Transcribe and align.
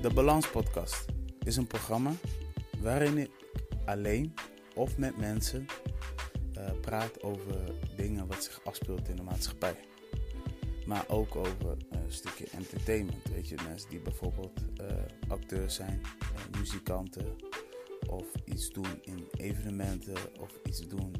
De 0.00 0.12
Balans 0.14 0.50
Podcast 0.50 1.04
is 1.44 1.56
een 1.56 1.66
programma 1.66 2.12
waarin 2.78 3.18
ik 3.18 3.30
alleen 3.84 4.34
of 4.74 4.98
met 4.98 5.16
mensen 5.16 5.66
uh, 6.56 6.70
praat 6.80 7.22
over 7.22 7.74
dingen 7.96 8.26
wat 8.26 8.44
zich 8.44 8.60
afspeelt 8.64 9.08
in 9.08 9.16
de 9.16 9.22
maatschappij. 9.22 9.76
Maar 10.86 11.04
ook 11.08 11.36
over 11.36 11.76
een 11.90 12.12
stukje 12.12 12.46
entertainment. 12.52 13.28
Weet 13.28 13.48
je, 13.48 13.56
mensen 13.68 13.90
die 13.90 14.00
bijvoorbeeld 14.00 14.60
uh, 14.80 14.86
acteurs 15.28 15.74
zijn, 15.74 16.00
muzikanten 16.58 17.36
of 18.08 18.26
iets 18.44 18.70
doen 18.70 18.98
in 19.02 19.28
evenementen 19.36 20.16
of 20.40 20.50
iets 20.64 20.88
doen 20.88 21.12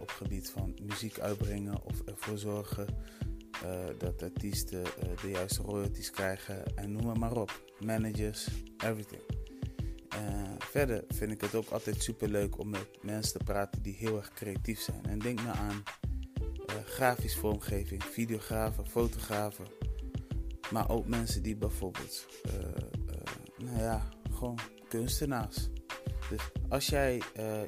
op 0.00 0.10
gebied 0.10 0.50
van 0.50 0.78
muziek 0.82 1.18
uitbrengen 1.18 1.84
of 1.84 2.00
ervoor 2.00 2.38
zorgen 2.38 2.86
dat 3.98 4.22
artiesten 4.22 4.84
de 5.22 5.30
juiste 5.30 5.62
royalties 5.62 6.10
krijgen 6.10 6.76
en 6.76 6.92
noem 6.92 7.04
maar, 7.04 7.18
maar 7.18 7.36
op. 7.36 7.64
Managers, 7.78 8.48
everything. 8.76 9.22
verder 10.58 11.04
vind 11.08 11.30
ik 11.30 11.40
het 11.40 11.54
ook 11.54 11.68
altijd 11.68 12.02
super 12.02 12.28
leuk 12.28 12.58
om 12.58 12.68
met 12.68 12.88
mensen 13.02 13.38
te 13.38 13.44
praten 13.44 13.82
die 13.82 13.94
heel 13.94 14.16
erg 14.16 14.32
creatief 14.32 14.80
zijn. 14.80 15.04
En 15.06 15.18
denk 15.18 15.42
nou 15.42 15.56
aan 15.56 15.82
grafisch 16.84 17.36
vormgeving, 17.36 18.04
videografen, 18.04 18.86
fotografen. 18.86 19.66
Maar 20.70 20.90
ook 20.90 21.06
mensen 21.06 21.42
die 21.42 21.56
bijvoorbeeld, 21.56 22.26
nou 23.56 23.78
ja, 23.78 24.08
gewoon 24.30 24.58
kunstenaars. 24.88 25.68
Dus 26.30 26.42
als 26.68 26.86
jij 26.86 27.22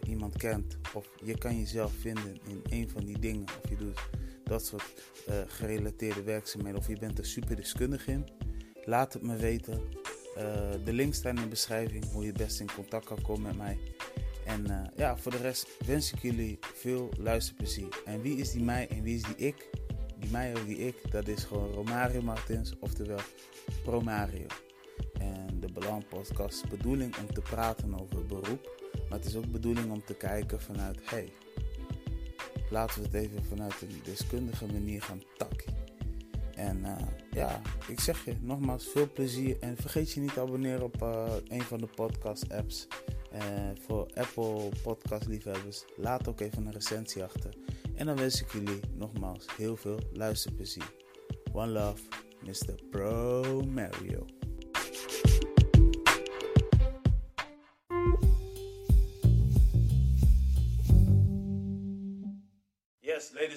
iemand 0.06 0.36
kent 0.36 0.76
of 0.94 1.08
je 1.22 1.38
kan 1.38 1.58
jezelf 1.58 1.92
vinden 1.92 2.38
in 2.46 2.60
een 2.62 2.90
van 2.90 3.04
die 3.04 3.18
dingen, 3.18 3.46
of 3.62 3.68
je 3.68 3.76
doet 3.76 4.00
dat 4.44 4.66
soort 4.66 5.12
gerelateerde 5.46 6.22
werkzaamheden, 6.22 6.80
of 6.80 6.88
je 6.88 6.98
bent 6.98 7.18
er 7.18 7.26
super 7.26 7.56
deskundig 7.56 8.06
in, 8.06 8.28
laat 8.84 9.12
het 9.12 9.22
me 9.22 9.36
weten. 9.36 9.80
de 10.84 10.92
links 10.92 11.16
staan 11.16 11.36
in 11.36 11.42
de 11.42 11.48
beschrijving 11.48 12.10
hoe 12.12 12.24
je 12.24 12.32
best 12.32 12.60
in 12.60 12.68
contact 12.74 13.04
kan 13.04 13.22
komen 13.22 13.42
met 13.42 13.56
mij. 13.56 13.78
En 14.44 14.70
uh, 14.70 14.80
ja, 14.96 15.16
voor 15.16 15.32
de 15.32 15.38
rest 15.38 15.86
wens 15.86 16.12
ik 16.12 16.22
jullie 16.22 16.58
veel 16.60 17.08
luisterplezier. 17.18 18.02
En 18.04 18.20
wie 18.20 18.36
is 18.36 18.50
die 18.50 18.62
mij 18.62 18.88
en 18.88 19.02
wie 19.02 19.14
is 19.14 19.22
die 19.22 19.36
ik? 19.36 19.70
Die 20.16 20.30
mij 20.30 20.52
of 20.52 20.64
die 20.64 20.78
ik, 20.78 21.10
dat 21.10 21.28
is 21.28 21.44
gewoon 21.44 21.72
Romario 21.72 22.22
Martins, 22.22 22.78
oftewel 22.78 23.20
Promario. 23.82 24.46
En 25.18 25.60
de 25.60 25.72
Belang 25.72 26.08
Podcast 26.08 26.64
is 26.64 26.70
bedoeling 26.70 27.16
om 27.18 27.34
te 27.34 27.40
praten 27.40 28.00
over 28.00 28.26
beroep. 28.26 28.82
Maar 29.08 29.18
het 29.18 29.28
is 29.28 29.36
ook 29.36 29.50
bedoeling 29.50 29.92
om 29.92 30.04
te 30.04 30.14
kijken 30.14 30.60
vanuit, 30.60 30.98
hey, 31.02 31.32
laten 32.74 33.02
we 33.02 33.06
het 33.06 33.14
even 33.14 33.44
vanuit 33.44 33.82
een 33.82 34.00
deskundige 34.04 34.66
manier 34.66 35.02
gaan 35.02 35.22
takken. 35.36 35.72
En 36.54 36.78
uh, 36.78 36.96
ja, 37.30 37.60
ik 37.88 38.00
zeg 38.00 38.24
je 38.24 38.36
nogmaals 38.40 38.86
veel 38.86 39.12
plezier. 39.12 39.56
En 39.60 39.76
vergeet 39.76 40.12
je 40.12 40.20
niet 40.20 40.32
te 40.32 40.40
abonneren 40.40 40.82
op 40.82 41.02
uh, 41.02 41.32
een 41.48 41.62
van 41.62 41.78
de 41.78 41.86
podcast 41.86 42.52
apps. 42.52 42.86
Uh, 43.34 43.40
voor 43.86 44.10
Apple 44.14 44.68
podcast 44.82 45.26
liefhebbers, 45.26 45.84
laat 45.96 46.28
ook 46.28 46.40
even 46.40 46.66
een 46.66 46.72
recensie 46.72 47.24
achter. 47.24 47.54
En 47.94 48.06
dan 48.06 48.16
wens 48.16 48.40
ik 48.42 48.52
jullie 48.52 48.80
nogmaals 48.94 49.46
heel 49.56 49.76
veel 49.76 49.98
luisterplezier. 50.12 50.92
One 51.52 51.70
love, 51.72 52.02
Mr. 52.44 52.74
Pro 52.90 53.62
Mario. 53.62 54.26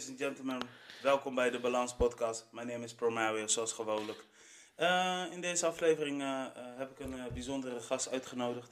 Ladies 0.08 0.26
and 0.26 0.36
gentlemen, 0.36 0.70
welkom 1.02 1.36
bij 1.36 1.50
de 1.50 1.60
Balans 1.60 1.96
Podcast. 1.96 2.46
Mijn 2.52 2.68
naam 2.68 2.84
is 2.84 2.94
Pro 2.94 3.10
Mario, 3.10 3.48
zoals 3.48 3.74
gewoonlijk. 3.74 4.26
Uh, 4.78 5.24
in 5.32 5.42
deze 5.42 5.66
aflevering 5.66 6.22
uh, 6.22 6.46
heb 6.54 6.92
ik 6.92 7.00
een 7.00 7.34
bijzondere 7.34 7.80
gast 7.80 8.10
uitgenodigd. 8.10 8.72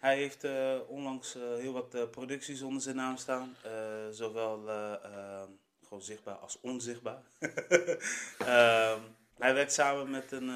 Hij 0.00 0.16
heeft 0.16 0.44
uh, 0.44 0.74
onlangs 0.88 1.32
heel 1.32 1.72
wat 1.72 2.10
producties 2.10 2.62
onder 2.62 2.82
zijn 2.82 2.96
naam 2.96 3.16
staan. 3.16 3.56
zowel 4.10 4.62
gewoon 5.84 6.02
zichtbaar 6.02 6.34
als 6.34 6.60
onzichtbaar. 6.60 7.22
Ehm, 8.38 9.00
hij 9.38 9.54
werkt 9.54 9.72
samen 9.72 10.10
met 10.10 10.32
een 10.32 10.50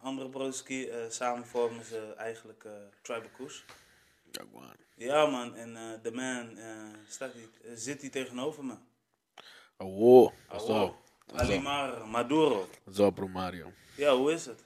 andere 0.00 0.28
broski. 0.28 0.90
samen 1.08 1.46
vormen 1.46 1.84
ze 1.84 2.14
eigenlijk 2.16 2.64
Tribal 3.02 3.30
Koes. 3.36 3.64
Ja 4.94 5.26
man, 5.26 5.54
en 5.54 6.00
de 6.02 6.12
man 6.12 6.58
staat 7.08 7.32
hier, 7.32 7.48
zit 7.74 8.00
hier 8.00 8.10
tegenover 8.10 8.64
me. 8.64 8.74
Oh, 9.78 9.98
wow. 9.98 10.32
Zo. 10.60 10.96
Alimar 11.34 12.06
Maduro. 12.06 12.68
Zo, 12.92 13.10
bro 13.10 13.28
Mario. 13.28 13.72
Ja, 13.96 14.14
hoe 14.14 14.32
is 14.32 14.46
het? 14.46 14.64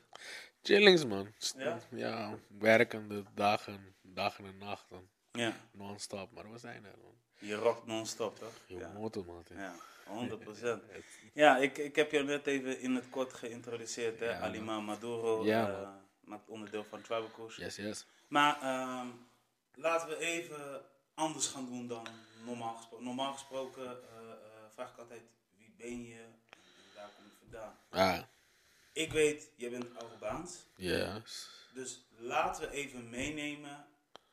Chillings 0.63 1.05
man. 1.05 1.27
Ja? 1.57 1.79
ja, 1.91 2.39
werkende 2.59 3.25
dagen 3.35 3.95
dagen 4.03 4.45
en 4.45 4.59
nachten. 4.59 5.09
Ja. 5.33 5.53
Non-stop, 5.73 6.33
maar 6.33 6.53
we 6.53 6.59
zijn 6.59 6.85
er 6.85 6.95
man. 7.03 7.15
Je 7.39 7.55
rockt 7.55 7.87
non-stop 7.87 8.39
toch? 8.39 8.53
Je 8.67 8.77
ja. 8.77 8.93
motor 8.95 9.25
man. 9.25 9.45
Ja, 9.55 9.75
100%. 10.07 10.79
ja, 11.43 11.57
ik, 11.57 11.79
ik 11.79 11.97
heb 11.97 12.11
je 12.11 12.23
net 12.23 12.47
even 12.47 12.81
in 12.81 12.95
het 12.95 13.11
kort 13.11 13.33
geïntroduceerd, 13.33 14.21
hè? 14.21 14.31
Ja, 14.31 14.39
Alima 14.39 14.81
Maduro, 14.81 15.45
ja, 15.45 15.71
uh, 15.71 15.89
maakt 16.21 16.49
onderdeel 16.49 16.85
van 16.85 17.03
Tribal 17.03 17.31
Coach. 17.31 17.57
Yes, 17.57 17.77
yes. 17.77 18.07
Maar 18.29 18.55
um, 19.01 19.27
laten 19.75 20.09
we 20.09 20.19
even 20.19 20.83
anders 21.15 21.47
gaan 21.47 21.67
doen 21.67 21.87
dan 21.87 22.07
normaal 22.45 22.77
gesproken. 22.77 23.05
Normaal 23.05 23.33
gesproken 23.33 23.83
uh, 23.83 23.89
uh, 23.89 24.52
vraag 24.75 24.93
ik 24.93 24.99
altijd, 24.99 25.23
wie 25.57 25.75
ben 25.77 26.03
je 26.05 26.15
en 26.15 26.41
waar 26.95 27.11
kom 27.17 27.25
je 27.25 27.37
vandaan? 27.41 27.79
Ah. 27.91 28.23
Ik 28.93 29.13
weet, 29.13 29.51
je 29.57 29.71
bent 29.71 29.99
Arubaans. 29.99 30.67
Yes. 30.77 31.49
Dus 31.75 32.07
laten 32.17 32.63
we 32.63 32.71
even 32.71 33.11
meenemen 33.11 33.87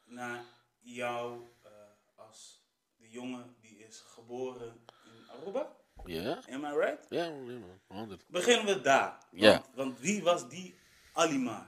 naar 0.06 0.44
jou 0.80 1.42
uh, 1.66 1.72
als 2.16 2.64
de 2.98 3.10
jongen 3.10 3.56
die 3.62 3.78
is 3.78 4.00
geboren 4.00 4.86
in 5.06 5.30
Aruba. 5.30 5.76
Ja. 6.06 6.22
Yeah. 6.22 6.48
Am 6.48 6.66
I 6.66 6.78
right? 6.78 7.06
Ja, 7.10 7.26
yeah, 7.26 7.46
man. 7.46 7.80
100. 7.88 8.28
Beginnen 8.28 8.66
we 8.66 8.82
daar. 8.82 9.26
Ja. 9.32 9.40
Yeah. 9.40 9.54
Want, 9.54 9.76
want, 9.76 10.00
wie 10.00 10.24
was 10.24 10.50
die 10.50 10.80
Alimar? 11.14 11.68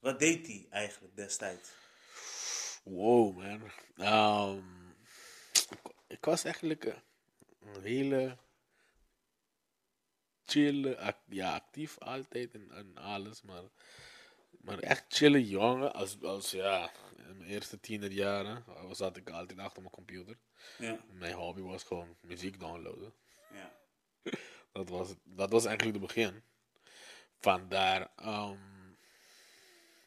Wat 0.00 0.18
deed 0.18 0.46
hij 0.46 0.66
eigenlijk 0.70 1.16
destijds? 1.16 1.70
Wow, 2.84 3.36
man. 3.36 3.70
Um, 3.98 4.94
ik 6.06 6.24
was 6.24 6.44
eigenlijk 6.44 6.96
een 7.64 7.82
hele 7.82 8.36
chill, 10.44 10.94
act, 10.94 11.20
ja, 11.28 11.54
actief 11.54 11.98
altijd 11.98 12.54
en, 12.54 12.70
en 12.70 12.96
alles, 12.96 13.42
maar 13.42 13.62
maar 14.62 14.78
echt 14.78 15.04
chille 15.08 15.48
jongen, 15.48 15.92
als, 15.92 16.22
als 16.22 16.50
ja, 16.50 16.90
in 17.16 17.36
mijn 17.36 17.50
eerste 17.50 17.80
tienerjaren 17.80 18.64
zat 18.90 19.16
ik 19.16 19.30
altijd 19.30 19.58
achter 19.58 19.82
mijn 19.82 19.94
computer. 19.94 20.36
Ja. 20.78 20.98
Mijn 21.12 21.34
hobby 21.34 21.60
was 21.60 21.82
gewoon 21.82 22.16
muziek 22.20 22.60
downloaden. 22.60 23.14
Ja. 23.52 23.72
dat, 24.72 24.88
was, 24.88 25.14
dat 25.24 25.50
was 25.50 25.64
eigenlijk 25.64 25.98
het 25.98 26.06
begin. 26.06 26.42
Vandaar, 27.38 28.10
um, 28.24 28.96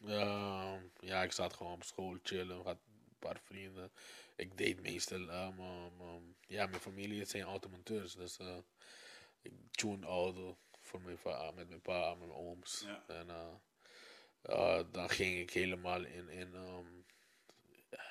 uh, 0.04 0.74
ja, 1.00 1.22
ik 1.22 1.32
zat 1.32 1.54
gewoon 1.54 1.72
op 1.72 1.84
school 1.84 2.18
chillen, 2.22 2.62
had 2.62 2.78
een 2.86 3.16
paar 3.18 3.40
vrienden. 3.44 3.92
Ik 4.36 4.56
deed 4.56 4.80
meestal, 4.80 5.20
um, 5.20 5.60
um, 6.00 6.36
ja, 6.46 6.66
mijn 6.66 6.80
familie 6.80 7.24
zijn 7.24 7.42
automonteurs, 7.42 8.14
dus 8.14 8.38
uh, 8.38 8.56
ik 9.42 9.52
tune 9.70 10.06
auto 10.06 10.58
voor 10.80 11.00
mijn 11.00 11.18
va 11.18 11.50
met 11.50 11.68
mijn 11.68 11.80
pa 11.80 12.10
en 12.10 12.18
mijn 12.18 12.32
ooms. 12.32 12.84
Ja. 12.86 13.04
En, 13.06 13.28
uh, 13.28 13.54
uh, 14.42 14.82
dan 14.92 15.10
ging 15.10 15.38
ik 15.38 15.50
helemaal 15.50 16.04
in, 16.04 16.28
in 16.28 16.54
um, 16.54 17.04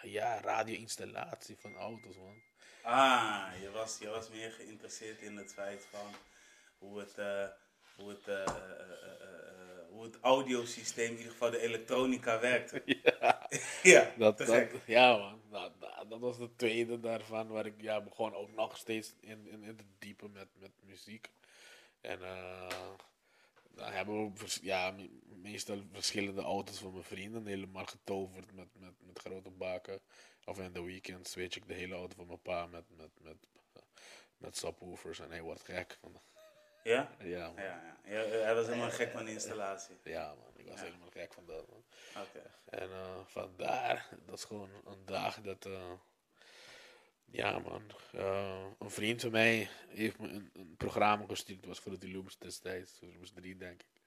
ja, 0.02 0.42
radio-installatie 0.42 1.58
van 1.58 1.76
auto's, 1.76 2.16
man. 2.16 2.42
Ah, 2.82 3.52
je 3.62 3.72
was, 3.72 3.98
je 3.98 4.08
was 4.08 4.30
meer 4.30 4.52
geïnteresseerd 4.52 5.22
in 5.22 5.38
het 5.38 5.54
feit 5.54 5.86
van 5.86 6.16
hoe 6.78 7.00
het, 7.00 7.16
hoe 7.96 8.10
het, 8.10 8.28
hoe 9.96 10.04
het 10.04 10.18
audiosysteem, 10.22 11.12
in 11.12 11.18
ieder 11.18 11.32
geval 11.32 11.52
de 11.52 11.60
elektronica 11.60 12.40
werkte. 12.40 12.84
Ja, 13.20 13.48
ja, 13.84 14.14
dat, 14.18 14.38
dat, 14.38 14.68
ja 14.86 15.18
man. 15.18 15.42
Dat, 16.10 16.20
was 16.20 16.38
de 16.38 16.56
tweede 16.56 17.00
daarvan, 17.00 17.48
waar 17.48 17.66
ik 17.66 17.82
ja, 17.82 18.02
begon 18.02 18.34
ook 18.34 18.52
nog 18.52 18.78
steeds 18.78 19.14
in, 19.20 19.48
in, 19.48 19.64
in 19.64 19.76
te 19.76 19.84
diepen 20.00 20.32
met, 20.32 20.48
met 20.60 20.72
muziek. 20.84 21.32
En 22.02 22.20
dan 23.76 23.92
hebben 23.92 24.34
we 24.34 24.58
ja, 24.62 24.96
meestal 25.26 25.84
verschillende 25.92 26.42
auto's 26.42 26.78
van 26.78 26.92
mijn 26.92 27.04
vrienden 27.04 27.46
helemaal 27.46 27.86
getoverd 27.86 28.54
met, 28.54 28.68
met, 28.74 28.94
met 29.00 29.20
grote 29.20 29.50
baken. 29.50 30.00
Of 30.46 30.60
in 30.60 30.74
de 30.74 30.84
weekends 30.84 31.36
weet 31.36 31.56
ik 31.56 31.68
de 31.68 31.74
hele 31.74 31.96
auto 31.96 32.16
van 32.16 32.28
mijn 32.28 32.42
pa 32.42 32.66
met, 32.66 32.86
met, 32.98 33.10
met, 33.22 33.38
met 34.38 34.58
subwoofers 34.58 35.20
en 35.20 35.30
hij 35.30 35.42
wordt 35.42 35.64
gek. 35.64 36.00
Ja? 36.86 37.10
Ja, 37.20 37.52
man. 37.52 37.64
ja, 37.64 37.98
ja. 38.06 38.18
Hij 38.26 38.56
was 38.56 38.66
helemaal 38.66 38.90
gek 38.92 39.12
van 39.12 39.26
de 39.26 39.32
installatie. 39.32 39.96
Ja 40.04 40.28
man, 40.28 40.52
ik 40.56 40.68
was 40.68 40.80
helemaal 40.82 41.10
gek 41.10 41.34
van 41.34 41.46
dat 41.46 41.66
man. 41.70 41.84
Oké. 42.24 42.42
En 42.66 42.90
eh, 42.92 43.18
vandaar, 43.26 44.10
dat 44.26 44.38
is 44.38 44.44
gewoon 44.44 44.70
een 44.86 45.06
dag 45.06 45.42
dat, 45.42 45.66
eh, 45.66 45.92
ja 47.26 47.60
man, 47.60 47.84
eh, 48.12 48.66
een 48.80 48.90
vriend 48.90 49.22
van 49.22 49.32
mij 49.32 49.70
heeft 49.88 50.20
me 50.20 50.28
een, 50.28 50.50
een 50.54 50.76
programma 50.78 51.26
gestuurd, 51.28 51.58
het 51.60 51.68
was 51.68 51.80
voor 51.80 52.00
de 52.00 52.12
Loops 52.12 52.38
destijds, 52.38 53.00
Loops 53.02 53.32
3 53.32 53.58
denk 53.58 53.82
ik. 53.82 54.02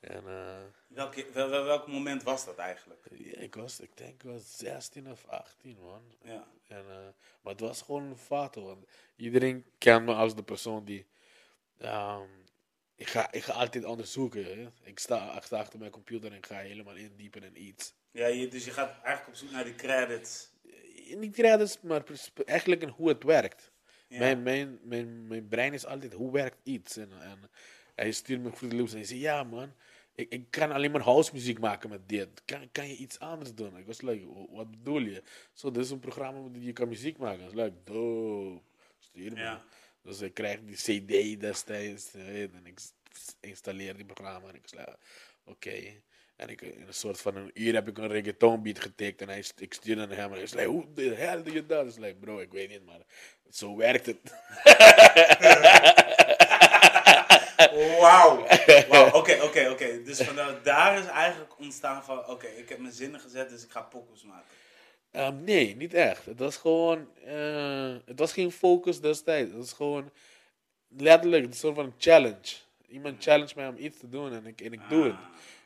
En 0.00 0.26
eh, 0.28 0.62
Welke, 0.86 1.26
wel, 1.32 1.48
wel- 1.48 1.64
welk 1.64 1.86
moment 1.86 2.22
was 2.22 2.44
dat 2.44 2.56
eigenlijk? 2.56 3.06
ja, 3.10 3.38
ik 3.38 3.54
was, 3.54 3.80
ik 3.80 3.96
denk, 3.96 4.22
ik 4.22 4.30
was 4.30 4.56
16 4.56 5.10
of 5.10 5.26
18, 5.26 5.78
man. 5.80 6.02
Ja. 6.22 6.46
En, 6.68 6.84
eh, 6.88 7.08
maar 7.40 7.52
het 7.52 7.60
was 7.60 7.82
gewoon 7.82 8.02
een 8.02 8.16
foto. 8.16 8.62
Want 8.64 8.86
iedereen 9.16 9.66
kent 9.78 10.04
me 10.06 10.14
als 10.14 10.34
de 10.34 10.42
persoon 10.42 10.84
die. 10.84 11.06
Ehm, 11.82 12.28
ik, 12.96 13.06
ga, 13.08 13.32
ik 13.32 13.42
ga 13.42 13.52
altijd 13.52 13.84
onderzoeken. 13.84 14.44
Hè. 14.44 14.68
Ik, 14.82 14.98
sta, 14.98 15.36
ik 15.36 15.42
sta 15.42 15.58
achter 15.58 15.78
mijn 15.78 15.90
computer 15.90 16.32
en 16.32 16.44
ga 16.44 16.56
helemaal 16.56 16.94
indiepen 16.96 17.42
in 17.42 17.62
iets. 17.62 17.94
Ja, 18.10 18.26
je, 18.26 18.48
dus 18.48 18.64
je 18.64 18.70
gaat 18.70 18.90
eigenlijk 19.02 19.28
op 19.28 19.34
zoek 19.34 19.50
naar 19.50 19.64
die 19.64 19.74
credits. 19.74 20.50
Eh, 21.06 21.16
Niet 21.16 21.34
credits, 21.34 21.80
maar 21.80 22.02
eigenlijk 22.44 22.82
in 22.82 22.88
hoe 22.88 23.08
het 23.08 23.22
werkt. 23.22 23.70
Ja. 24.08 24.18
Mijn, 24.18 24.42
mijn, 24.42 24.78
mijn, 24.82 25.26
mijn 25.26 25.48
brein 25.48 25.72
is 25.72 25.86
altijd 25.86 26.12
hoe 26.12 26.32
werkt 26.32 26.58
iets. 26.62 26.96
En, 26.96 27.10
en 27.20 27.50
hij 27.94 28.12
stuurt 28.12 28.42
me 28.42 28.52
Fruity 28.52 28.76
Loops 28.76 28.90
en 28.90 28.96
hij 28.96 29.06
zegt: 29.06 29.20
Ja, 29.20 29.42
man. 29.44 29.72
Ik, 30.14 30.32
ik 30.32 30.50
kan 30.50 30.72
alleen 30.72 30.90
maar 30.90 31.00
house 31.00 31.30
muziek 31.32 31.58
maken 31.58 31.90
met 31.90 32.08
dit. 32.08 32.42
Kan, 32.44 32.68
kan 32.72 32.88
je 32.88 32.96
iets 32.96 33.18
anders 33.18 33.54
doen? 33.54 33.76
Ik 33.76 33.86
was 33.86 34.00
like, 34.00 34.26
"Wa- 34.26 34.46
wat 34.56 34.70
bedoel 34.70 35.00
je? 35.00 35.22
Zo, 35.52 35.70
dit 35.70 35.84
is 35.84 35.90
een 35.90 35.98
programma 35.98 36.48
dat 36.48 36.64
je 36.64 36.72
kan 36.72 36.88
muziek 36.88 37.18
maken. 37.18 37.38
Ik 37.46 37.54
was 37.54 37.64
like, 37.64 37.76
dope. 37.84 38.60
Stuur 38.98 39.32
me. 39.32 39.38
Ja. 39.40 39.64
Dus 40.02 40.20
ik 40.20 40.34
krijg 40.34 40.60
die 40.60 40.76
CD 40.76 41.40
destijds. 41.40 42.14
En 42.14 42.60
ik 42.64 42.78
installeer 43.40 43.96
die 43.96 44.04
programma. 44.04 44.48
En 44.48 44.54
ik 44.54 44.70
like, 44.70 44.96
oké. 45.44 46.02
En 46.36 46.48
ik, 46.48 46.60
in 46.60 46.84
een 46.86 46.94
soort 46.94 47.20
van 47.20 47.36
een 47.36 47.50
uur 47.54 47.74
heb 47.74 47.88
ik 47.88 47.98
een 47.98 48.08
reggaeton 48.08 48.62
beat 48.62 48.80
getikt. 48.80 49.20
En 49.20 49.28
hij, 49.28 49.44
ik 49.56 49.74
stuurde 49.74 50.06
naar 50.06 50.16
hem. 50.16 50.26
En 50.26 50.32
hij 50.32 50.42
is 50.42 50.52
like, 50.52 50.66
hoe 50.66 50.92
de 50.94 51.14
hell 51.14 51.42
doe 51.42 51.52
je 51.52 51.66
dat? 51.66 51.80
Ik 51.80 51.86
was 51.86 51.98
like, 51.98 52.14
bro, 52.14 52.38
ik 52.38 52.52
weet 52.52 52.68
niet, 52.68 52.84
maar 52.84 53.00
zo 53.50 53.76
werkt 53.76 54.06
het. 54.06 54.18
Wauw. 58.00 58.46
Wauw, 58.88 59.10
Oké, 59.20 59.42
oké, 59.42 59.70
oké. 59.70 60.02
Dus 60.02 60.22
vanuit 60.22 60.64
daar 60.64 60.98
is 60.98 61.06
eigenlijk 61.06 61.58
ontstaan 61.58 62.04
van... 62.04 62.26
Oké, 62.26 62.46
ik 62.46 62.68
heb 62.68 62.78
mijn 62.78 62.92
zinnen 62.92 63.20
gezet, 63.20 63.48
dus 63.50 63.64
ik 63.64 63.70
ga 63.70 63.80
pokus 63.80 64.22
maken. 64.22 64.46
Ehm, 65.12 65.44
nee, 65.44 65.76
niet 65.76 65.94
echt. 65.94 66.24
Het 66.26 66.38
was 66.38 66.56
gewoon. 66.56 67.08
eh, 67.24 67.94
het 68.04 68.18
was 68.18 68.32
geen 68.32 68.50
focus 68.52 69.00
destijds. 69.00 69.50
Het 69.50 69.58
was 69.60 69.72
gewoon. 69.72 70.10
Letterlijk, 70.96 71.44
een 71.44 71.52
soort 71.52 71.74
van 71.74 71.94
challenge. 71.98 72.56
Iemand 72.88 73.22
challenge 73.24 73.52
mij 73.56 73.68
om 73.68 73.76
iets 73.78 73.98
te 73.98 74.08
doen 74.08 74.32
en 74.32 74.46
ik, 74.46 74.60
en 74.60 74.72
ik 74.72 74.80
doe 74.88 75.04
het. 75.04 75.14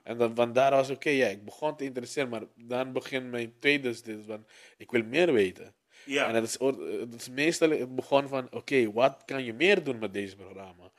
En 0.03 0.19
dan, 0.19 0.35
van 0.35 0.53
daar 0.53 0.71
was 0.71 0.91
oké, 0.91 1.11
ja, 1.11 1.27
ik 1.27 1.45
begon 1.45 1.77
te 1.77 1.85
interesseren, 1.85 2.29
maar 2.29 2.43
dan 2.55 2.93
begint 2.93 3.31
mijn 3.31 3.53
tweede 3.59 3.95
stil 3.95 4.23
van. 4.27 4.47
Ik 4.77 4.91
wil 4.91 5.05
meer 5.05 5.33
weten. 5.33 5.75
Ja. 6.05 6.29
En 6.29 6.35
het 6.35 6.45
is, 6.45 6.59
het 7.01 7.15
is 7.15 7.29
meestal 7.31 7.71
het 7.71 7.95
begon 7.95 8.29
van, 8.29 8.49
oké, 8.53 8.93
wat 8.93 9.23
kan 9.25 9.45
je 9.45 9.53
meer 9.53 9.85
doen 9.85 9.99
met 9.99 10.13
deze 10.13 10.37
programma? 10.37 10.91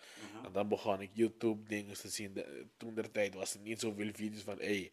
En 0.45 0.51
dan 0.51 0.67
begon 0.67 1.01
ik 1.01 1.09
YouTube 1.13 1.67
dingen 1.67 1.93
te 1.93 2.09
zien. 2.09 2.33
De- 2.33 2.65
toen 2.77 2.93
der 2.93 3.11
tijd 3.11 3.33
was 3.35 3.53
er 3.53 3.59
niet 3.59 3.79
zoveel 3.79 4.09
video's 4.13 4.41
van, 4.41 4.57
hey, 4.59 4.91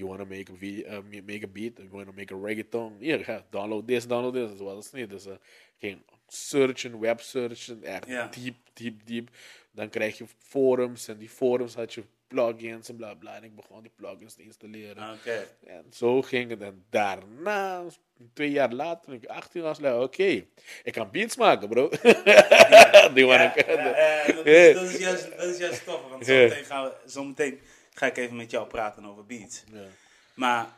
you 0.00 0.08
wanna 0.08 0.24
make 0.24 0.50
a, 0.52 0.54
video, 0.58 0.86
uh, 0.86 1.02
ma- 1.10 1.22
make 1.24 1.44
a 1.44 1.48
beat, 1.48 1.78
you 1.78 1.88
wanna 1.90 2.12
make 2.14 2.34
a 2.34 2.38
reggaeton, 2.38 2.96
hier, 2.98 3.24
ga, 3.24 3.44
download 3.50 3.86
this, 3.86 4.06
download 4.06 4.34
this. 4.34 4.48
Dat 4.58 4.58
was 4.74 4.84
het 4.84 4.94
niet. 4.94 5.10
Dus 5.10 5.26
uh, 5.26 5.32
ging 5.78 6.02
searchen, 6.28 6.98
web 7.00 7.20
searchen, 7.20 7.82
echt 7.82 8.06
diep, 8.34 8.56
diep, 8.72 9.00
diep. 9.06 9.28
Dan 9.72 9.88
krijg 9.88 10.18
je 10.18 10.24
forums 10.38 11.08
en 11.08 11.18
die 11.18 11.28
forums 11.28 11.74
had 11.74 11.94
je 11.94 12.02
plugins 12.28 12.88
en 12.88 12.96
bla 12.96 13.14
bla. 13.14 13.36
En 13.36 13.44
ik 13.44 13.54
begon 13.56 13.82
die 13.82 13.90
plugins 13.96 14.34
te 14.34 14.42
installeren. 14.42 15.12
Oké. 15.12 15.46
En 15.66 15.84
zo 15.92 16.22
ging 16.22 16.50
het. 16.50 16.60
En 16.62 16.84
daarna, 16.90 17.84
twee 18.32 18.50
jaar 18.50 18.72
later, 18.72 19.04
toen 19.04 19.14
ik 19.14 19.26
18 19.26 19.62
was, 19.62 19.78
oké, 19.80 20.44
ik 20.82 20.92
kan 20.92 21.08
beats 21.10 21.36
maken, 21.36 21.68
bro. 21.68 21.88
Die 23.14 23.26
Ja, 23.26 23.26
wanna- 23.26 23.52
ja, 23.56 24.24
ja, 24.26 24.32
dat, 24.32 24.46
is, 24.46 24.74
dat, 24.74 24.82
is 24.90 24.98
juist, 24.98 25.30
dat 25.36 25.46
is 25.46 25.58
juist 25.58 25.84
tof. 25.84 26.08
Want 26.10 26.24
zometeen, 26.26 26.64
gaan 26.64 26.84
we, 26.84 26.92
zometeen 27.06 27.60
ga 28.00 28.06
ik 28.06 28.16
even 28.16 28.36
met 28.36 28.50
jou 28.50 28.68
praten 28.68 29.04
over 29.04 29.26
beats. 29.26 29.62
Ja. 29.72 29.86
Maar 30.34 30.76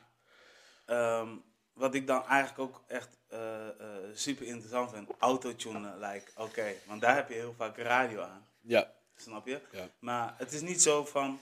ehm, 0.84 1.28
wat 1.72 1.94
ik 1.94 2.06
dan 2.06 2.26
eigenlijk 2.26 2.58
ook 2.58 2.84
echt 2.86 3.18
eh, 3.28 3.68
eh, 3.68 3.74
super 4.14 4.46
interessant 4.46 4.90
vind, 4.90 5.10
autotune, 5.18 5.96
like, 5.98 6.30
oké, 6.36 6.74
want 6.86 7.00
daar 7.00 7.14
heb 7.14 7.28
je 7.28 7.34
heel 7.34 7.54
vaak 7.56 7.76
radio 7.76 8.20
aan, 8.20 8.46
ja, 8.60 8.92
snap 9.16 9.46
je? 9.46 9.60
Ja. 9.72 9.88
Maar 9.98 10.34
het 10.36 10.52
is 10.52 10.60
niet 10.60 10.82
zo 10.82 11.04
van, 11.04 11.40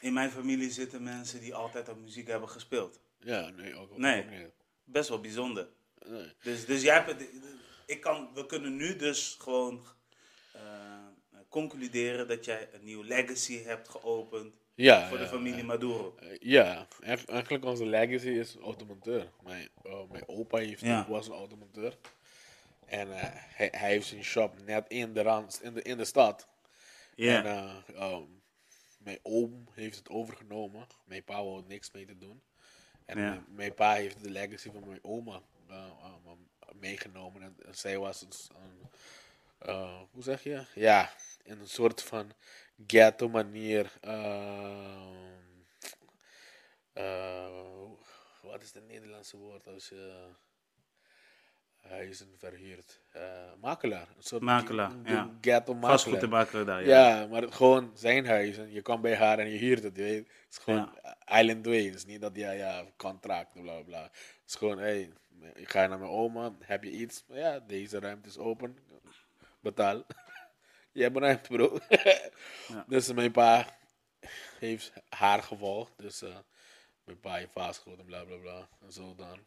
in 0.00 0.12
mijn 0.12 0.30
familie 0.30 0.70
zitten 0.70 1.02
mensen 1.02 1.40
die 1.40 1.54
altijd 1.54 1.88
op 1.88 2.00
muziek 2.00 2.26
hebben 2.26 2.48
gespeeld. 2.48 3.00
ja, 3.18 3.48
nee, 3.48 3.74
ook, 3.74 3.90
ook 3.92 3.98
Nee. 3.98 4.52
Best 4.84 5.08
wel 5.08 5.20
bijzonder. 5.20 5.68
Nee. 6.06 6.32
Dus, 6.42 6.66
dus 6.66 6.82
jij 6.82 6.94
hebt 6.94 7.08
het, 7.08 7.28
ik 7.86 8.00
kan, 8.00 8.30
we 8.34 8.46
kunnen 8.46 8.76
nu 8.76 8.96
dus 8.96 9.36
gewoon 9.40 9.86
eh, 10.52 10.60
concluderen 11.48 12.28
dat 12.28 12.44
jij 12.44 12.68
een 12.72 12.84
nieuw 12.84 13.02
legacy 13.02 13.62
hebt 13.62 13.88
geopend 13.88 14.61
Ja, 14.74 15.08
voor 15.08 15.18
de 15.18 15.26
familie. 15.26 15.64
Maduro. 15.64 16.14
Eh, 16.18 16.36
Ja, 16.40 16.86
eigenlijk 17.26 17.64
onze 17.64 17.86
legacy 17.86 18.28
is 18.28 18.56
automonteur. 18.56 19.30
Mijn, 19.42 19.68
eh, 19.84 20.00
mijn 20.10 20.28
opa 20.28 20.58
heeft, 20.58 20.80
Ja. 20.80 21.06
was 21.08 21.26
een 21.26 21.32
automonteur. 21.34 21.96
En 22.86 23.12
eh, 23.18 23.28
hij, 23.32 23.68
hij 23.76 23.90
heeft 23.90 24.06
zijn 24.06 24.24
shop 24.24 24.54
net 24.64 24.88
in 24.88 25.12
de, 25.12 25.22
rand, 25.22 25.60
in 25.62 25.74
de, 25.74 25.82
in 25.82 25.96
de 25.96 26.04
stad. 26.04 26.48
Ja. 27.14 27.36
En 27.38 27.46
eh, 27.46 28.00
ehm, 28.02 28.22
mijn 28.98 29.18
oom 29.22 29.68
heeft 29.72 29.98
het 29.98 30.08
overgenomen. 30.08 30.86
Mijn 31.04 31.24
pa 31.24 31.34
wou 31.44 31.62
niks 31.66 31.90
mee 31.90 32.04
te 32.06 32.18
doen. 32.18 32.42
En 33.04 33.18
mijn, 33.18 33.44
mijn 33.48 33.74
pa 33.74 33.92
heeft 33.94 34.22
de 34.22 34.30
legacy 34.30 34.70
van 34.70 34.86
mijn 34.88 34.98
oma 35.04 35.42
meegenomen. 36.72 37.42
En, 37.42 37.56
en 37.66 37.74
zij 37.74 37.98
was 37.98 38.22
een, 38.22 38.30
een 39.58 40.06
hoe 40.10 40.22
zeg 40.22 40.42
je? 40.42 40.64
Ja, 40.74 41.12
in 41.42 41.60
een 41.60 41.68
soort 41.68 42.02
van 42.02 42.32
ghetto 42.86 43.28
manier. 43.28 43.92
ehm, 44.00 45.16
eh, 46.92 47.90
wat 48.42 48.62
is 48.62 48.72
het 48.74 48.86
Nederlandse 48.86 49.36
woord 49.36 49.66
als 49.66 49.88
je 49.88 50.28
huizen 51.80 52.34
verhuurt? 52.38 53.00
Eh, 53.10 53.52
makelaar. 53.60 54.08
Een 54.16 54.22
soort 54.22 54.42
Makelaar, 54.42 54.92
ja. 55.04 55.30
Ghetto 55.40 55.74
makelaar. 55.74 56.64
Daar, 56.64 56.86
ja. 56.86 57.08
Ja, 57.18 57.26
maar 57.26 57.52
gewoon 57.52 57.90
zijn 57.94 58.26
huis. 58.26 58.58
En 58.58 58.72
je 58.72 58.82
komt 58.82 59.02
bij 59.02 59.16
haar 59.16 59.38
en 59.38 59.48
je 59.50 59.58
huurt 59.58 59.82
het. 59.82 59.96
Je 59.96 60.02
weet. 60.02 60.26
Het 60.28 60.46
is 60.50 60.58
gewoon 60.58 60.98
Island 61.40 61.66
Way. 61.66 61.84
Het 61.84 61.94
is 61.94 62.04
niet 62.04 62.20
dat 62.20 62.36
ja, 62.36 62.50
ja, 62.50 62.84
contract, 62.96 63.52
bla 63.52 63.82
bla. 63.82 64.02
Het 64.02 64.42
is 64.46 64.54
gewoon, 64.54 64.78
hé, 64.78 64.84
hey, 64.84 65.12
ik 65.54 65.70
ga 65.70 65.86
naar 65.86 65.98
mijn 65.98 66.10
oma. 66.10 66.52
Heb 66.60 66.84
je 66.84 66.90
iets? 66.90 67.24
Ja, 67.28 67.60
deze 67.60 67.98
ruimte 67.98 68.28
is 68.28 68.38
open. 68.38 68.78
Betaal. 69.60 70.04
Je 70.92 71.04
een 71.04 71.18
ruimte, 71.18 71.48
bro. 71.48 71.78
Dus 72.86 73.12
mijn 73.12 73.32
pa 73.32 73.78
heeft 74.58 74.92
haar 75.08 75.42
gevolgd. 75.42 75.92
Dus 75.96 76.22
eh, 76.22 76.38
mijn 77.04 77.20
pa 77.20 77.34
heeft 77.34 77.52
vastgoed 77.52 77.98
en 77.98 78.04
bla 78.04 78.24
bla 78.24 78.36
bla. 78.36 78.68
En 78.80 78.92
zo 78.92 79.14
dan. 79.14 79.38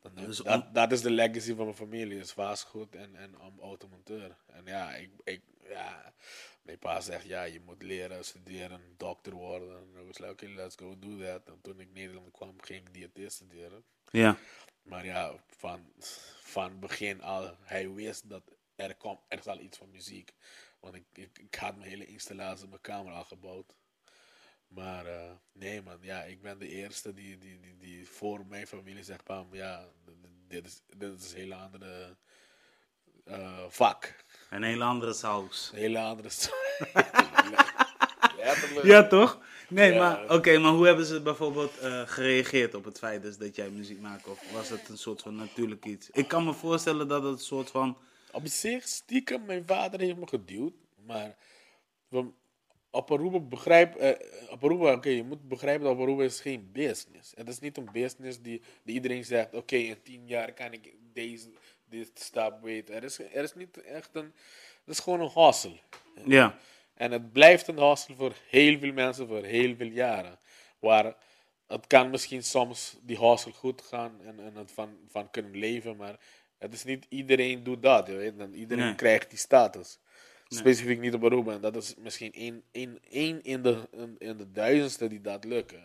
dan 0.00 0.14
Dus 0.14 0.36
dat, 0.36 0.74
dat 0.74 0.92
is 0.92 1.00
de 1.00 1.10
legacy 1.10 1.54
van 1.54 1.64
mijn 1.64 1.76
familie. 1.76 2.18
Is 2.18 2.32
vastgoed 2.32 2.94
en, 2.94 3.16
en 3.16 3.34
um, 3.34 3.60
automonteur. 3.60 4.36
En 4.46 4.64
ja, 4.64 4.94
ik, 4.94 5.10
ik, 5.24 5.42
ja, 5.68 6.14
mijn 6.62 6.78
pa 6.78 7.00
zegt 7.00 7.24
ja, 7.24 7.42
je 7.42 7.60
moet 7.60 7.82
leren, 7.82 8.24
studeren, 8.24 8.94
dokter 8.96 9.32
worden. 9.32 9.76
En 9.76 10.00
ik 10.00 10.06
was 10.06 10.18
like, 10.18 10.32
oké, 10.32 10.46
let's 10.46 10.76
go 10.76 10.98
do 10.98 11.18
that. 11.18 11.48
En 11.48 11.60
toen 11.62 11.80
ik 11.80 11.92
Nederland 11.92 12.30
kwam, 12.30 12.54
ging 12.60 12.86
ik 12.86 12.94
diëtist 12.94 13.36
studeren. 13.36 13.84
Ja. 14.10 14.36
Maar 14.82 15.04
ja, 15.04 15.34
van, 15.46 15.92
van 16.40 16.80
begin 16.80 17.22
al, 17.22 17.56
hij 17.60 17.90
wist 17.90 18.28
dat 18.28 18.42
er, 18.76 18.94
komt, 18.96 19.20
er 19.28 19.42
zal 19.42 19.60
iets 19.60 19.78
van 19.78 19.90
muziek. 19.90 20.32
Want 20.80 20.94
ik, 20.94 21.04
ik, 21.12 21.38
ik 21.38 21.54
had 21.54 21.76
mijn 21.76 21.88
hele 21.90 22.06
installatie, 22.06 22.68
mijn 22.68 22.80
kamer 22.80 23.12
al 23.12 23.24
gebouwd. 23.24 23.74
Maar 24.68 25.06
eh, 25.06 25.30
nee 25.52 25.82
man, 25.82 25.98
ja, 26.00 26.22
ik 26.22 26.42
ben 26.42 26.58
de 26.58 26.68
eerste 26.68 27.14
die, 27.14 27.38
die, 27.38 27.60
die, 27.60 27.76
die 27.76 28.08
voor 28.08 28.46
mijn 28.46 28.66
familie 28.66 29.04
zegt, 29.04 29.24
pam, 29.24 29.48
ja, 29.54 29.88
dit 30.48 30.66
is, 30.66 30.82
dit 30.96 31.20
is 31.20 31.32
een 31.32 31.38
hele 31.38 31.54
andere 31.54 32.16
eh, 33.24 33.64
vak. 33.68 34.24
Een 34.50 34.62
hele 34.62 34.84
andere 34.84 35.12
saus. 35.12 35.70
Een 35.72 35.78
hele 35.78 35.98
andere 35.98 36.28
Letterlijk. 38.36 38.86
Ja, 38.86 39.06
toch? 39.06 39.38
Nee, 39.68 39.92
Ja. 39.92 39.98
maar 39.98 40.34
oké, 40.34 40.58
maar 40.58 40.72
hoe 40.72 40.86
hebben 40.86 41.06
ze 41.06 41.20
bijvoorbeeld 41.20 41.78
eh, 41.78 42.02
gereageerd 42.06 42.74
op 42.74 42.84
het 42.84 42.98
feit 42.98 43.22
dus 43.22 43.38
dat 43.38 43.56
jij 43.56 43.70
muziek 43.70 44.00
maakt? 44.00 44.26
Of 44.26 44.52
was 44.52 44.68
het 44.68 44.88
een 44.88 44.98
soort 44.98 45.22
van 45.22 45.36
natuurlijk 45.36 45.84
iets? 45.84 46.10
Ik 46.10 46.28
kan 46.28 46.44
me 46.44 46.52
voorstellen 46.52 47.08
dat 47.08 47.22
het 47.22 47.32
een 47.32 47.38
soort 47.38 47.70
van... 47.70 47.96
Op 48.32 48.46
zich, 48.46 48.88
stiekem, 48.88 49.44
mijn 49.44 49.66
vader 49.66 50.00
heeft 50.00 50.16
me 50.16 50.26
geduwd. 50.26 50.72
Maar 51.06 51.36
we- 52.08 52.30
op 52.90 53.10
Aruba 53.12 53.38
begrijp... 53.38 54.18
Aruba, 54.60 54.92
oké, 54.92 55.08
je 55.08 55.24
moet 55.24 55.48
begrijpen 55.48 55.84
dat 55.84 55.92
op 55.94 56.00
Aruba 56.00 56.22
is 56.22 56.40
geen 56.40 56.70
business. 56.72 57.32
Het 57.34 57.48
is 57.48 57.58
niet 57.58 57.76
een 57.76 57.88
business 57.92 58.40
die, 58.40 58.62
die 58.82 58.94
iedereen 58.94 59.24
zegt... 59.24 59.54
Oké, 59.54 59.76
in 59.76 60.02
tien 60.02 60.26
jaar 60.26 60.52
kan 60.52 60.72
ik 60.72 60.94
deze, 61.12 61.48
dit 61.88 62.10
stap 62.14 62.62
weten. 62.62 62.94
Er 62.94 63.04
is, 63.04 63.18
er 63.18 63.42
is 63.42 63.54
niet 63.54 63.82
echt 63.82 64.10
een... 64.12 64.32
Het 64.84 64.98
is 64.98 65.00
gewoon 65.00 65.20
een 65.20 65.44
hustle. 65.44 65.78
Ja. 66.24 66.58
En 66.94 67.12
het 67.12 67.32
blijft 67.32 67.68
een 67.68 67.78
hustle 67.78 68.14
voor 68.14 68.34
heel 68.48 68.78
veel 68.78 68.92
mensen 68.92 69.26
voor 69.26 69.44
heel 69.44 69.76
veel 69.76 69.90
jaren. 69.90 70.38
Waar 70.78 71.16
het 71.66 71.86
kan 71.86 72.10
misschien 72.10 72.44
soms 72.44 72.96
die 73.02 73.18
hustle 73.18 73.52
goed 73.52 73.82
gaan 73.82 74.20
en, 74.20 74.40
en 74.40 74.56
het 74.56 74.72
van, 74.72 74.98
van 75.08 75.30
kunnen 75.30 75.56
leven, 75.56 75.96
maar 75.96 76.18
het 76.60 76.72
is 76.74 76.84
niet 76.84 77.06
iedereen 77.08 77.62
doet 77.62 77.82
dat. 77.82 78.06
Je 78.06 78.14
weet, 78.14 78.38
dan 78.38 78.52
iedereen 78.52 78.84
Nee. 78.84 78.94
krijgt 78.94 79.30
die 79.30 79.38
status. 79.38 79.98
Specifiek 80.48 81.00
niet 81.00 81.14
op 81.14 81.24
Aruba. 81.24 81.52
En 81.52 81.60
dat 81.60 81.76
is 81.76 81.94
misschien 81.98 82.32
één, 82.32 82.62
één, 82.72 82.98
één 83.10 83.42
in, 83.42 83.62
de, 83.62 83.88
in, 83.92 84.14
in 84.18 84.36
de 84.36 84.50
duizendste 84.50 85.08
die 85.08 85.20
dat 85.20 85.44
lukken. 85.44 85.82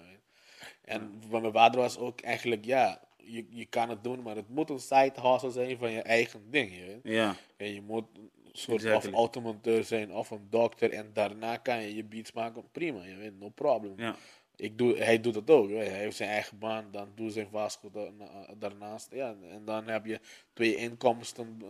En 0.82 1.22
van 1.30 1.42
mijn 1.42 1.54
vader 1.54 1.80
was 1.80 1.98
ook 1.98 2.22
eigenlijk, 2.22 2.66
ja, 2.66 3.02
je, 3.18 3.46
je 3.50 3.66
kan 3.66 3.90
het 3.90 4.04
doen, 4.04 4.22
maar 4.22 4.36
het 4.36 4.50
moet 4.50 4.70
een 4.70 4.80
side 4.80 5.14
hustle 5.22 5.52
zijn 5.52 5.78
van 5.78 5.92
je 5.92 6.02
eigen 6.02 6.42
ding. 6.52 6.76
Je 6.78 6.86
weet. 6.86 7.00
Ja. 7.14 7.36
En 7.58 7.74
je 7.74 7.82
moet 7.82 8.06
een 8.16 8.30
soort 8.52 8.84
Exactly. 8.84 9.10
of 9.12 9.16
automonteur 9.18 9.84
zijn 9.84 10.12
of 10.14 10.30
een 10.32 10.48
dokter. 10.50 10.92
En 10.92 11.10
daarna 11.14 11.58
kan 11.58 11.82
je 11.82 11.96
je 11.96 12.04
beats 12.04 12.32
maken. 12.32 12.64
Prima, 12.72 13.04
je 13.04 13.16
weet, 13.16 13.40
no 13.40 13.50
problem. 13.50 13.94
Ja. 13.98 14.16
Ik 14.58 14.78
doe, 14.78 14.98
hij 14.98 15.22
doet 15.22 15.36
het 15.36 15.50
ook. 15.50 15.70
Hij 15.70 15.88
heeft 15.88 16.16
zijn 16.16 16.30
eigen 16.30 16.60
baan, 16.60 16.86
dan 16.92 17.12
doet 17.16 17.34
zijn 17.34 17.48
vastgoed 17.52 17.94
daarna- 17.94 18.48
daarnaast. 18.58 19.08
Ja, 19.12 19.36
en 19.52 19.66
dan 19.66 19.88
heb 19.88 20.06
je 20.06 20.20
twee 20.54 20.76
inkomsten, 20.76 21.62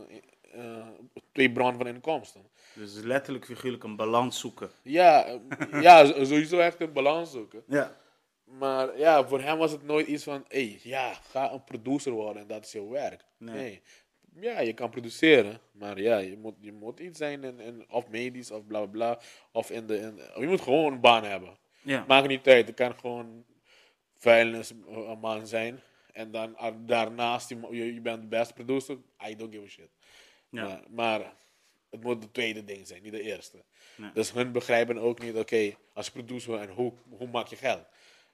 eh, 0.54 0.88
twee 1.32 1.52
bronnen 1.52 1.78
van 1.78 1.88
inkomsten. 1.88 2.42
Dus 2.74 2.94
letterlijk 2.94 3.46
figuurlijk 3.46 3.84
een 3.84 3.96
balans 3.96 4.40
zoeken. 4.40 4.70
Ja, 4.84 5.40
ja, 5.82 6.06
sowieso 6.06 6.60
echt 6.60 6.82
een 6.82 6.94
balans 6.94 7.32
zoeken. 7.32 7.64
Ja. 7.68 7.98
Maar 8.44 8.98
ja, 8.98 9.28
voor 9.28 9.42
hem 9.42 9.58
was 9.58 9.72
het 9.72 9.84
nooit 9.84 10.08
iets 10.08 10.24
van, 10.24 10.46
hey, 10.48 10.80
ja, 10.84 11.14
ga 11.14 11.52
een 11.54 11.64
producer 11.64 12.12
worden 12.12 12.42
en 12.42 12.48
dat 12.48 12.66
is 12.66 12.72
jouw 12.72 12.90
werk. 12.90 13.26
Nee. 13.38 13.56
Nee. 13.56 13.82
Ja, 14.40 14.60
je 14.60 14.74
kan 14.74 14.90
produceren, 14.90 15.60
maar 15.72 16.02
ja, 16.02 16.18
je 16.18 16.38
moet, 16.38 16.56
je 16.60 16.72
moet 16.74 17.00
iets 17.00 17.18
zijn 17.18 17.44
in, 17.44 17.60
in 17.60 17.86
of 17.90 18.08
medisch 18.08 18.52
of 18.52 18.66
bla 18.68 18.80
bla 18.80 18.88
bla. 18.88 19.20
Of 19.52 19.70
in 19.72 19.88
de, 19.88 19.98
in, 19.98 20.20
je 20.42 20.48
moet 20.48 20.62
gewoon 20.62 20.94
een 20.94 21.00
baan 21.00 21.24
hebben. 21.24 21.58
Ja. 21.86 22.06
Maakt 22.08 22.28
niet 22.28 22.48
uit, 22.48 22.68
het 22.68 22.76
kan 22.76 22.96
gewoon 23.00 23.46
vuilnisman 24.18 25.48
zijn. 25.48 25.82
En 26.14 26.32
dan 26.32 26.58
ah, 26.58 26.76
daarnaast, 26.86 27.50
je, 27.50 27.94
je, 27.94 28.02
bent 28.02 28.22
de 28.22 28.28
beste 28.28 28.54
producer, 28.54 28.98
I 29.28 29.36
don't 29.36 29.54
give 29.54 29.66
a 29.66 29.68
shit. 29.68 29.90
Ja. 30.50 30.64
Maar, 30.64 30.84
maar 30.90 31.34
het 31.90 32.04
moet 32.04 32.24
het 32.24 32.34
tweede 32.34 32.64
ding 32.64 32.88
zijn, 32.88 33.04
niet 33.04 33.12
de 33.12 33.22
eerste. 33.22 33.64
Dus 34.14 34.32
hun 34.32 34.52
begrijpen 34.52 34.98
ook 34.98 35.20
niet, 35.22 35.36
oké, 35.36 35.76
als 35.94 36.12
producer, 36.12 36.60
en 36.60 36.70
hoe, 36.70 36.94
hoe 37.10 37.28
maak 37.28 37.48
je 37.48 37.56
geld? 37.56 37.86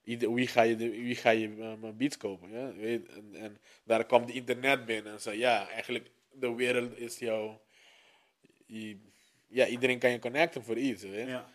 Ieder, 0.03 0.33
wie 0.33 0.47
ga 0.47 0.61
je, 0.61 0.75
de, 0.75 0.89
wie 0.89 1.15
ga 1.15 1.29
je 1.29 1.77
eh, 1.81 1.89
beats 1.93 2.17
kopen? 2.17 2.51
Ja? 2.51 2.73
Weet, 2.73 3.07
en, 3.07 3.35
en 3.35 3.57
daar 3.83 4.05
kwam 4.05 4.25
de 4.25 4.33
internet 4.33 4.85
binnen 4.85 5.13
en 5.13 5.21
zei, 5.21 5.37
ja, 5.37 5.69
eigenlijk, 5.69 6.11
de 6.31 6.55
wereld 6.55 6.97
is 6.97 7.19
jouw... 7.19 7.61
je- 8.65 9.09
ja, 9.51 9.67
iedereen 9.67 9.99
kan 9.99 10.11
je 10.11 10.19
connecten 10.19 10.63
voor 10.63 10.77
iets. 10.77 11.03
Weet? 11.03 11.27
Ja. 11.27 11.45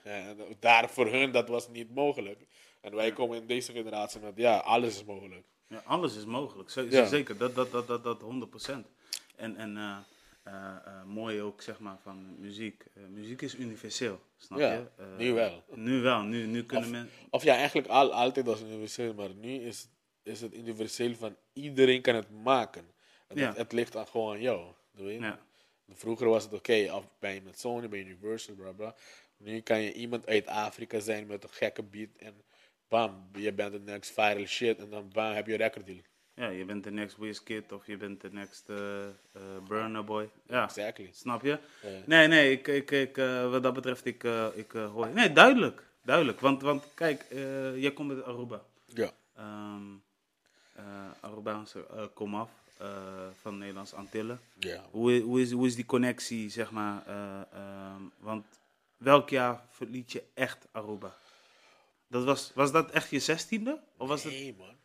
daar 0.60 0.90
voor 0.90 1.06
hun, 1.10 1.32
dat 1.32 1.48
was 1.48 1.68
niet 1.68 1.94
mogelijk. 1.94 2.46
En 2.80 2.94
wij 2.94 3.12
komen 3.12 3.40
in 3.40 3.46
deze 3.46 3.72
generatie 3.72 4.20
met, 4.20 4.32
ja, 4.36 4.56
alles 4.56 4.94
is 4.94 5.04
mogelijk. 5.04 5.46
Ja, 5.68 5.82
alles 5.84 6.16
is 6.16 6.24
mogelijk. 6.24 6.70
Z- 6.70 6.76
Ja. 6.90 7.06
Zeker, 7.06 7.36
dat, 7.38 7.54
dat, 7.54 7.70
dat, 7.70 7.86
dat, 7.86 8.04
dat 8.04 8.20
100%. 8.22 8.72
En, 9.36 9.56
en 9.56 9.76
eh, 9.76 9.96
eh, 10.42 10.54
eh, 10.84 11.04
mooi 11.04 11.40
ook, 11.42 11.62
zeg 11.62 11.78
maar, 11.78 11.98
van 12.02 12.40
muziek. 12.40 12.84
Muziek 13.08 13.42
is 13.42 13.54
universeel, 13.54 14.20
snap 14.36 14.58
Ja, 14.58 14.72
je? 14.72 14.86
Nu 15.18 15.32
wel. 15.32 15.64
Nu 15.74 16.00
wel, 16.00 16.22
nu, 16.22 16.46
nu 16.46 16.64
kunnen 16.64 16.90
mensen... 16.90 17.10
Of 17.30 17.42
ja, 17.44 17.54
eigenlijk 17.56 17.88
al, 17.88 18.12
altijd 18.12 18.46
was 18.46 18.58
het 18.58 18.68
universeel, 18.68 19.14
maar 19.14 19.34
nu 19.34 19.54
is, 19.54 19.88
is 20.22 20.40
het 20.40 20.54
universeel 20.54 21.14
van 21.14 21.36
iedereen 21.52 22.02
kan 22.02 22.14
het 22.14 22.30
maken. 22.42 22.84
Het, 23.28 23.38
Ja. 23.38 23.46
het, 23.48 23.56
het 23.56 23.72
ligt 23.72 23.96
aan 23.96 24.06
gewoon 24.06 24.34
aan 24.34 24.40
jou. 24.40 24.66
weet 24.90 25.14
je? 25.14 25.20
Ja. 25.20 25.38
Vroeger 25.92 26.28
was 26.28 26.42
het 26.42 26.52
oké, 26.52 26.92
of 26.92 27.08
ben 27.18 27.34
je 27.34 27.40
met 27.42 27.58
Sony, 27.58 27.88
ben 27.88 27.98
je 27.98 28.04
Universal, 28.04 28.54
bla 28.54 28.72
bla. 28.72 28.94
Nu 29.36 29.60
kan 29.60 29.80
je 29.80 29.92
iemand 29.92 30.26
uit 30.26 30.46
Afrika 30.46 31.00
zijn 31.00 31.26
met 31.26 31.42
een 31.42 31.50
gekke 31.50 31.82
beat 31.82 32.16
en 32.18 32.34
bam, 32.88 33.28
je 33.32 33.52
bent 33.52 33.72
de 33.72 33.80
next 33.80 34.10
viral 34.10 34.44
shit 34.46 34.78
en 34.78 34.90
dan 34.90 35.10
bam, 35.12 35.34
heb 35.34 35.46
je 35.46 35.52
een 35.52 35.58
record 35.58 35.86
deal. 35.86 36.00
Ja, 36.34 36.48
je 36.48 36.64
bent 36.64 36.84
de 36.84 36.90
next 36.90 37.16
Wizkid 37.16 37.72
of 37.72 37.86
je 37.86 37.96
bent 37.96 38.20
de 38.20 38.32
next 38.32 38.68
eh 38.68 39.06
eh, 39.06 39.12
Burna 39.68 40.02
Boy. 40.02 40.30
Ja, 40.46 40.64
Exactly. 40.64 41.10
snap 41.12 41.42
je? 41.42 41.58
Nee, 42.04 42.28
nee, 42.28 42.52
ik, 42.52 42.68
ik, 42.68 42.90
ik, 42.90 43.16
eh, 43.18 43.50
wat 43.50 43.62
dat 43.62 43.74
betreft, 43.74 44.04
ik, 44.04 44.24
ik 44.54 44.70
hoor... 44.70 45.08
Nee, 45.08 45.32
duidelijk, 45.32 45.82
duidelijk. 46.02 46.40
Want, 46.40 46.62
want 46.62 46.84
kijk, 46.94 47.26
jij 47.76 47.92
komt 47.92 48.10
uit 48.10 48.24
Aruba. 48.24 48.64
Ja. 48.84 49.12
Arubaanse 51.20 51.86
eh, 51.86 52.04
komaf 52.14 52.50
eh, 52.78 53.28
van 53.40 53.58
Nederlands 53.58 53.92
Antillen. 53.92 54.40
Ja. 54.58 54.84
Hoe, 54.90 55.20
hoe, 55.20 55.40
is, 55.40 55.50
hoe 55.50 55.66
is 55.66 55.74
die 55.74 55.86
connectie, 55.86 56.50
zeg 56.50 56.70
maar? 56.70 57.06
eh, 57.06 57.40
ehm, 57.52 58.02
want 58.18 58.46
welk 58.96 59.30
jaar 59.30 59.64
verliet 59.68 60.12
je 60.12 60.24
echt 60.34 60.66
Aruba? 60.72 61.16
Dat 62.08 62.24
was, 62.24 62.52
was 62.54 62.72
dat 62.72 62.90
echt 62.90 63.10
je 63.10 63.18
zestiende? 63.18 63.82
Of 63.96 64.08
was 64.08 64.24
het... 64.24 64.32
Nee 64.32 64.54
man. 64.58 64.76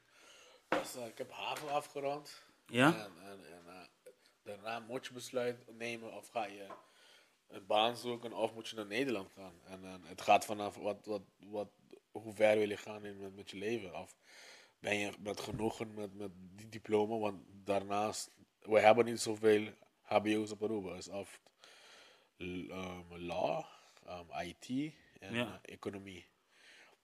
Dus, 0.67 0.95
eh, 0.95 1.05
ik 1.05 1.17
heb 1.17 1.31
haven 1.31 1.69
afgerond. 1.69 2.43
Ja? 2.67 2.95
En, 2.95 3.11
en, 3.25 3.39
en 3.45 3.89
daarna 4.43 4.79
moet 4.79 5.05
je 5.05 5.13
besluit 5.13 5.65
nemen 5.77 6.13
of 6.13 6.27
ga 6.27 6.45
je 6.45 6.67
een 7.47 7.65
baan 7.65 7.97
zoeken 7.97 8.33
of 8.33 8.53
moet 8.53 8.67
je 8.67 8.75
naar 8.75 8.85
Nederland 8.85 9.31
gaan. 9.35 9.53
En, 9.65 9.85
en 9.85 10.01
het 10.03 10.21
gaat 10.21 10.45
vanaf 10.45 10.75
wat, 10.75 11.05
wat, 11.05 11.21
wat, 11.37 11.69
hoe 12.11 12.33
ver 12.33 12.57
wil 12.57 12.69
je 12.69 12.77
gaan 12.77 13.05
in, 13.05 13.17
met, 13.17 13.35
met 13.35 13.49
je 13.49 13.57
leven. 13.57 13.95
Of 13.95 14.15
ben 14.81 14.97
je 14.97 15.11
met 15.23 15.39
genoegen 15.39 15.93
met, 15.93 16.17
met 16.17 16.31
die 16.55 16.69
diploma, 16.69 17.17
want 17.17 17.41
daarnaast, 17.63 18.31
we 18.61 18.79
hebben 18.79 19.05
niet 19.05 19.21
zoveel 19.21 19.67
HBO's 20.01 20.51
op 20.51 20.63
Aruba. 20.63 20.93
Dus 20.95 21.07
of 21.07 21.39
um, 22.37 23.05
law, 23.09 23.63
um, 24.09 24.25
IT 24.47 24.93
en 25.19 25.33
Ja. 25.35 25.59
eh, 25.63 25.73
economie. 25.73 26.25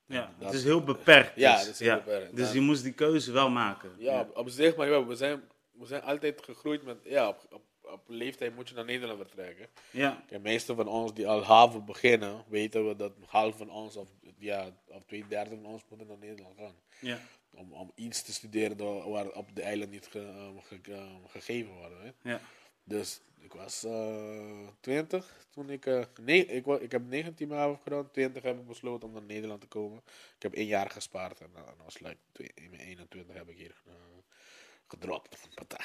Ja, 0.05 0.21
En 0.23 0.27
het 0.29 0.39
dat- 0.39 0.53
is 0.53 0.63
heel 0.63 0.83
beperkt. 0.83 1.35
Ja, 1.35 1.55
dus, 1.57 1.65
het 1.65 1.73
is 1.73 1.79
heel 1.87 1.95
beperkt. 1.95 2.35
Dus 2.35 2.51
je 2.51 2.59
moest 2.61 2.83
die 2.83 2.93
keuze 2.93 3.31
wel 3.31 3.49
maken. 3.49 3.91
Ja, 3.97 4.19
op, 4.21 4.37
op 4.37 4.49
zich, 4.49 4.75
maar 4.75 4.89
ja, 4.89 5.05
we, 5.05 5.15
zijn, 5.15 5.43
we 5.71 5.85
zijn 5.85 6.01
altijd 6.01 6.43
gegroeid 6.43 6.83
met, 6.83 6.97
ja, 7.03 7.27
op, 7.27 7.45
op, 7.51 7.61
op 7.81 8.03
leeftijd 8.07 8.55
moet 8.55 8.69
je 8.69 8.75
naar 8.75 8.85
Nederland 8.85 9.19
vertrekken. 9.19 9.67
ja. 9.91 10.23
De 10.29 10.39
meeste 10.39 10.75
van 10.75 10.87
ons 10.87 11.13
die 11.13 11.27
al 11.27 11.43
haven 11.43 11.85
beginnen, 11.85 12.43
weten 12.47 12.87
we 12.87 12.95
dat 12.95 13.11
half 13.25 13.57
van 13.57 13.69
ons, 13.69 13.95
of, 13.95 14.09
ja, 14.37 14.69
of 14.87 15.03
twee 15.05 15.27
derde 15.27 15.55
van 15.55 15.65
ons 15.65 15.83
moeten 15.89 16.07
naar 16.07 16.17
Nederland 16.17 16.57
gaan. 16.57 16.75
ja. 16.99 17.19
Om, 17.57 17.73
om 17.73 17.91
iets 17.95 18.21
te 18.21 18.33
studeren 18.33 18.77
door, 18.77 19.09
waar 19.09 19.29
op 19.31 19.55
de 19.55 19.61
eiland 19.61 19.91
niet 19.91 20.07
ge- 20.07 20.53
ge- 20.63 20.91
um, 20.93 21.27
gegeven 21.27 21.73
worden. 21.73 22.01
Hè. 22.01 22.29
ja. 22.31 22.39
Dus 22.83 23.21
ik 23.39 23.53
was 23.53 23.83
eh 23.83 24.67
20 24.79 25.45
toen 25.49 25.69
ik, 25.69 25.85
eh, 25.85 26.03
nee, 26.21 26.45
ik, 26.45 26.65
ik 26.65 26.91
heb 26.91 27.01
19 27.07 27.47
jaar 27.49 27.67
afgedaan, 27.69 28.11
20 28.11 28.43
heb 28.43 28.59
ik 28.59 28.67
besloten 28.67 29.07
om 29.07 29.13
naar 29.13 29.23
Nederland 29.23 29.61
te 29.61 29.67
komen. 29.67 29.97
Ik 30.35 30.41
heb 30.41 30.53
één 30.53 30.65
jaar 30.67 30.89
gespaard 30.89 31.39
en 31.41 31.49
dan 31.53 31.63
was 31.83 31.99
like, 31.99 32.17
twee- 32.31 32.51
in 32.55 32.69
mijn 32.69 32.81
21 32.81 33.35
heb 33.35 33.49
ik 33.49 33.57
hier 33.57 33.81
eh, 33.85 33.93
gedropt. 34.87 35.37
Pata. 35.55 35.77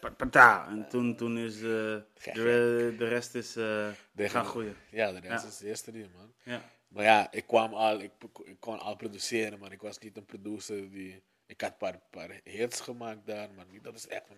Pa- 0.00 0.10
Pata. 0.10 0.68
En 0.68 0.88
toen, 0.88 1.16
toen 1.16 1.38
is 1.38 1.54
eh, 1.54 1.60
de, 1.62 2.94
de, 2.98 3.08
rest 3.08 3.34
is 3.34 3.56
eh, 3.56 3.88
gaan 4.16 4.44
groeien. 4.44 4.76
Ja, 4.90 5.12
de 5.12 5.20
rest 5.20 5.42
Ja. 5.42 5.48
is 5.48 5.56
de 5.56 5.66
eerste 5.66 5.92
die, 5.92 6.06
man. 6.16 6.32
Ja. 6.42 6.70
Maar 6.88 7.04
ja, 7.04 7.32
ik 7.32 7.46
kwam 7.46 7.74
al, 7.74 8.00
ik, 8.00 8.12
ik 8.44 8.60
kon 8.60 8.78
al 8.78 8.96
produceren, 8.96 9.58
maar 9.58 9.72
ik 9.72 9.82
was 9.82 9.98
niet 9.98 10.16
een 10.16 10.24
producer 10.24 10.90
die... 10.90 11.22
Ik 11.46 11.60
had 11.60 11.70
een 11.70 11.76
paar, 11.76 12.00
paar 12.10 12.40
hits 12.44 12.80
gemaakt 12.80 13.26
daar, 13.26 13.54
maar 13.54 13.66
niet, 13.66 13.84
dat 13.84 13.94
is 13.94 14.06
echt 14.06 14.26
van... 14.26 14.36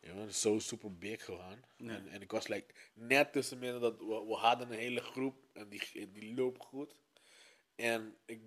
Ja, 0.00 0.28
zo 0.28 0.58
super 0.58 0.98
big 0.98 1.24
gegaan. 1.24 1.62
Ja. 1.76 1.88
En, 1.88 2.08
en 2.08 2.22
ik 2.22 2.30
was 2.30 2.46
like, 2.46 2.74
net 2.94 3.32
tussen 3.32 3.58
midden 3.58 3.80
dat 3.80 3.98
we, 3.98 4.24
we 4.26 4.34
hadden 4.34 4.70
een 4.72 4.78
hele 4.78 5.00
groep 5.00 5.36
en 5.52 5.68
die, 5.68 6.10
die 6.10 6.34
loopt 6.34 6.64
goed. 6.64 6.94
En 7.74 8.16
ik, 8.24 8.42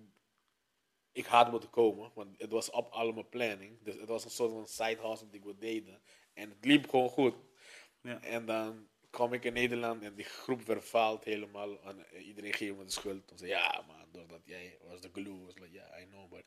ik 1.12 1.26
had 1.26 1.50
moeten 1.50 1.70
komen, 1.70 2.10
want 2.14 2.40
het 2.40 2.50
was 2.50 2.70
op 2.70 2.92
allemaal 2.92 3.28
planning. 3.28 3.82
Dus 3.82 3.94
het 3.96 4.08
was 4.08 4.24
een 4.24 4.30
soort 4.30 4.52
van 4.52 4.66
side 4.66 5.08
hustle 5.08 5.28
die 5.28 5.42
we 5.44 5.56
deden. 5.58 6.02
En 6.34 6.50
het 6.50 6.64
liep 6.64 6.88
gewoon 6.88 7.08
goed. 7.08 7.34
Ja. 8.02 8.22
En 8.22 8.46
dan 8.46 8.88
kwam 9.10 9.32
ik 9.32 9.44
in 9.44 9.52
Nederland 9.52 10.02
en 10.02 10.14
die 10.14 10.24
groep 10.24 10.62
vervaalt 10.64 11.24
helemaal. 11.24 11.82
En 11.82 12.06
iedereen 12.22 12.52
geeft 12.52 12.76
me 12.76 12.84
de 12.84 12.90
schuld. 12.90 13.28
Dan 13.28 13.38
zei 13.38 13.50
ja 13.50 13.84
man, 13.86 14.06
doordat 14.12 14.40
jij 14.44 14.78
was 14.88 15.00
de 15.00 15.10
glue. 15.12 15.44
Was 15.44 15.54
like, 15.54 15.72
ja, 15.72 15.98
I 16.00 16.06
know, 16.06 16.30
but 16.30 16.42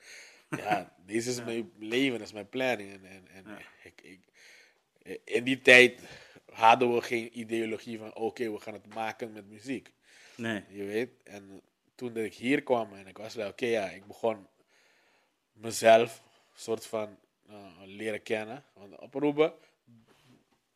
ja, 0.60 0.96
deze 1.05 1.29
is 1.29 1.43
mijn 1.43 1.72
leven, 1.79 2.17
dat 2.17 2.27
is 2.27 2.34
mijn 2.34 2.50
planning. 2.50 2.91
En, 2.93 3.05
en, 3.05 3.27
en 3.27 3.43
Ja. 3.48 3.58
ik, 3.84 4.01
ik, 4.01 4.20
in 5.24 5.43
die 5.43 5.62
tijd 5.62 6.01
hadden 6.51 6.93
we 6.93 7.01
geen 7.01 7.39
ideologie 7.39 7.98
van 7.98 8.15
oké, 8.15 8.51
we 8.51 8.60
gaan 8.60 8.74
het 8.74 8.93
maken 8.93 9.32
met 9.32 9.50
muziek. 9.50 9.91
Nee. 10.36 10.63
Je 10.70 10.84
weet, 10.84 11.10
en 11.24 11.62
toen 11.96 12.13
dat 12.13 12.24
ik 12.24 12.34
hier 12.34 12.63
kwam 12.63 12.93
en 12.93 13.08
ik 13.08 13.17
was 13.17 13.36
like, 13.36 13.48
oké, 13.48 13.65
ja, 13.65 13.89
ik 13.89 14.05
begon 14.05 14.48
mezelf 15.53 16.24
soort 16.55 16.86
van 16.86 17.17
eh, 17.48 17.55
leren 17.86 18.24
kennen. 18.24 18.63
Want 18.74 19.00
op 19.00 19.15
Aruba 19.15 19.53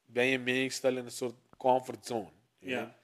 ben 0.05 0.25
je 0.25 0.39
meestal 0.39 0.97
in 0.97 1.05
een 1.05 1.11
soort 1.11 1.35
comfortzone. 1.57 2.29
Je, 2.59 2.69
Ja. 2.69 2.95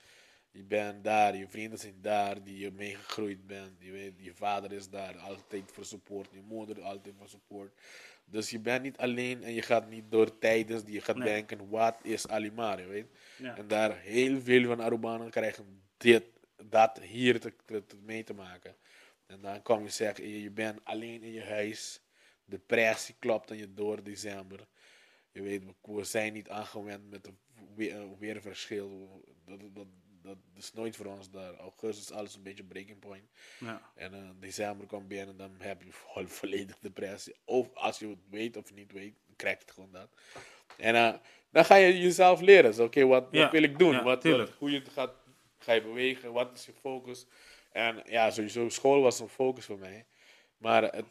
je 0.52 0.64
bent 0.64 1.04
daar, 1.04 1.36
je 1.36 1.48
vrienden 1.48 1.80
zijn 1.80 2.02
daar, 2.02 2.44
die 2.44 2.58
je 2.58 2.72
meegegroeid 2.72 3.48
bent. 3.48 3.72
Je 3.80 3.92
weet, 3.92 4.14
je 4.18 4.34
vader 4.34 4.72
is 4.72 4.90
daar 4.90 5.18
altijd 5.18 5.72
voor 5.72 5.86
support, 5.86 6.30
je 6.32 6.42
moeder 6.42 6.82
altijd 6.82 7.16
voor 7.18 7.30
support. 7.30 7.74
Dus 8.26 8.50
je 8.50 8.60
bent 8.60 8.84
niet 8.84 8.98
alleen 8.98 9.44
en 9.44 9.54
je 9.54 9.62
gaat 9.62 9.90
niet 9.90 10.12
door 10.12 10.40
tijdens 10.40 10.84
die 10.84 10.94
je 10.94 11.02
gaat 11.02 11.16
Nee. 11.16 11.28
denken, 11.28 11.70
wat 11.70 11.96
is 12.02 12.28
Alimar, 12.28 12.80
je 12.80 12.88
weet. 12.88 13.08
Ja. 13.38 13.58
En 13.58 13.68
daar 13.68 13.98
heel 14.00 14.42
veel 14.42 14.66
van 14.68 14.82
Arubanen 14.82 15.30
krijgen 15.30 15.82
dit, 15.98 16.24
dat 16.70 17.00
hier 17.00 17.40
te, 17.40 17.54
te- 17.66 17.86
te- 17.86 17.98
mee 17.98 18.24
te 18.24 18.34
maken. 18.34 18.76
En 19.26 19.42
dan 19.42 19.62
kom 19.62 19.84
je 19.84 19.90
zeggen, 19.90 20.28
je, 20.28 20.42
je 20.42 20.52
bent 20.52 20.80
alleen 20.86 21.24
in 21.24 21.32
je 21.32 21.44
huis. 21.44 22.02
De 22.46 22.58
prijs 22.60 23.06
die 23.06 23.16
klopt 23.20 23.52
aan 23.52 23.58
je 23.58 23.74
door 23.74 24.04
december. 24.04 24.68
Je 25.32 25.42
weet, 25.42 25.64
we, 25.82 26.04
zijn 26.04 26.34
niet 26.34 26.50
aangewend 26.50 27.10
met 27.10 27.28
een 27.28 27.38
we- 27.76 27.92
een 27.92 28.18
weerverschil. 28.20 29.22
Dat, 29.46 29.60
dat, 29.74 29.88
dat 30.22 30.38
is 30.58 30.74
nooit 30.74 30.96
voor 30.96 31.06
ons 31.06 31.30
daar. 31.30 31.56
Augustus 31.56 32.10
is 32.10 32.12
alles 32.12 32.36
een 32.36 32.44
beetje 32.44 32.64
breaking 32.64 33.00
point. 33.00 33.30
Ja. 33.60 33.92
En 33.96 34.14
eh, 34.14 34.30
december 34.40 34.88
komt 34.88 35.08
binnen 35.08 35.28
en 35.30 35.38
dan 35.38 35.56
heb 35.58 35.82
je 35.82 35.92
vo- 36.14 36.28
volledig 36.28 36.80
depressie. 36.80 37.36
Of 37.46 37.74
als 37.74 38.00
je 38.00 38.08
het 38.08 38.20
weet 38.30 38.58
of 38.58 38.74
niet 38.74 38.92
weet, 38.92 39.16
krijg 39.36 39.56
je 39.58 39.62
het 39.66 39.74
gewoon 39.74 39.92
dat. 39.92 40.10
En 40.78 40.96
eh, 40.96 41.14
dan 41.52 41.66
ga 41.66 41.76
je 41.76 42.00
jezelf 42.00 42.42
leren. 42.42 42.84
Oké, 42.84 43.06
wat, 43.06 43.28
Ja, 43.32 43.42
wat 43.44 43.52
wil 43.52 43.64
ik 43.64 43.80
doen? 43.80 43.92
ja, 43.94 44.04
wat, 44.04 44.24
hoe 44.58 44.72
je 44.72 44.80
het 44.80 44.90
gaat, 44.90 45.14
ga 45.60 45.74
je 45.74 45.82
bewegen? 45.82 46.34
Wat 46.34 46.58
is 46.58 46.66
je 46.66 46.74
focus? 46.74 47.26
En 47.72 48.02
ja, 48.06 48.32
sowieso, 48.32 48.70
school 48.70 49.02
was 49.02 49.20
een 49.20 49.28
focus 49.30 49.66
voor 49.66 49.80
mij. 49.80 50.06
Maar 50.58 50.84
het, 50.84 51.06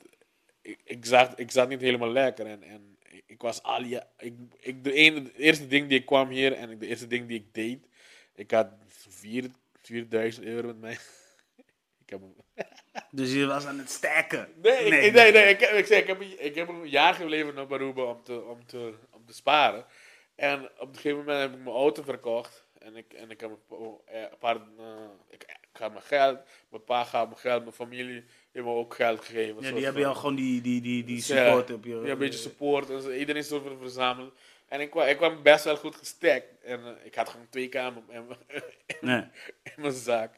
ik, 0.62 0.80
ik, 0.84 1.04
zat, 1.04 1.38
ik 1.38 1.50
zat 1.50 1.68
niet 1.68 1.80
helemaal 1.80 2.10
lekker. 2.10 2.46
En, 2.46 2.62
en 2.62 2.91
ik 3.26 3.42
was 3.42 3.62
al 3.62 3.82
ik, 4.16 4.32
ik, 4.58 4.84
de, 4.84 4.92
ene, 4.92 5.22
de 5.22 5.32
eerste 5.36 5.66
ding 5.66 5.88
die 5.88 5.98
ik 5.98 6.06
kwam 6.06 6.28
hier 6.28 6.52
en 6.52 6.78
de 6.78 6.86
eerste 6.86 7.06
ding 7.06 7.28
die 7.28 7.38
ik 7.38 7.54
deed, 7.54 7.86
ik 8.34 8.50
had 8.50 8.68
4 8.88 9.50
4000 9.82 10.46
euro 10.46 10.66
met 10.66 10.80
mij. 10.80 10.92
ik 12.04 12.10
heb 12.10 12.20
Dus 13.10 13.32
je 13.32 13.46
was 13.46 13.66
aan 13.66 13.78
het 13.78 13.90
stacken. 13.90 14.48
Nee, 14.62 14.84
ik, 14.84 15.12
nee, 15.12 15.32
nee, 15.32 15.48
ik, 15.48 15.60
heb, 15.60 15.70
ik, 15.70 15.86
zei, 15.86 16.00
ik, 16.00 16.06
heb, 16.06 16.20
een- 16.20 16.44
ik 16.44 16.54
heb 16.54 16.68
een 16.68 16.88
jaar 16.88 17.14
geleverd 17.14 17.54
naar 17.54 17.66
Baruba 17.66 18.02
om 18.02 18.22
te, 18.22 18.42
om, 18.44 18.66
te, 18.66 18.94
om 19.10 19.26
te 19.26 19.34
sparen. 19.34 19.86
En 20.34 20.64
op 20.78 20.88
een 20.88 20.94
gegeven 20.94 21.18
moment 21.18 21.38
heb 21.40 21.52
ik 21.52 21.64
mijn 21.64 21.76
auto 21.76 22.02
verkocht. 22.02 22.66
En 22.78 22.96
ik, 22.96 23.12
en 23.12 23.30
ik 23.30 23.40
heb 23.40 23.50
een 23.70 23.98
eh, 24.06 24.24
paar. 24.38 24.56
eh, 24.56 25.08
ik, 25.30 25.42
ik 25.42 25.68
ga 25.72 25.88
mijn 25.88 26.02
geld, 26.02 26.38
mijn 26.68 26.84
pa 26.84 27.04
gaat 27.04 27.26
mijn 27.28 27.40
geld, 27.40 27.62
mijn 27.62 27.74
familie 27.74 28.24
heeft 28.52 28.64
me 28.66 28.72
ook 28.72 28.94
geld 28.94 29.24
gegeven. 29.24 29.62
Ja, 29.62 29.72
die 29.72 29.84
hebben 29.84 30.02
jou 30.02 30.16
gewoon 30.16 30.34
die, 30.34 30.60
die, 30.60 30.80
die, 30.80 31.04
die 31.04 31.16
Ja, 31.16 31.22
support 31.22 31.70
op 31.70 31.84
je... 31.84 31.94
Ja, 32.04 32.10
een 32.12 32.18
beetje 32.18 32.38
support. 32.38 33.06
Iedereen 33.18 33.44
soort 33.44 33.62
van 33.62 33.78
verzameld. 33.80 34.34
En 34.68 34.80
ik 34.80 34.90
kwam, 34.90 35.06
ik 35.06 35.16
kwam 35.16 35.42
best 35.42 35.64
wel 35.64 35.76
goed 35.76 35.94
gestekt. 35.96 36.62
En 36.64 36.80
eh, 36.84 36.92
ik 37.04 37.14
had 37.14 37.28
gewoon 37.28 37.48
twee 37.50 37.68
kamer 37.68 38.02
in, 38.08 38.26
mijn- 38.26 38.62
Nee. 39.00 39.24
in 39.62 39.72
mijn 39.82 39.92
zaak. 39.92 40.34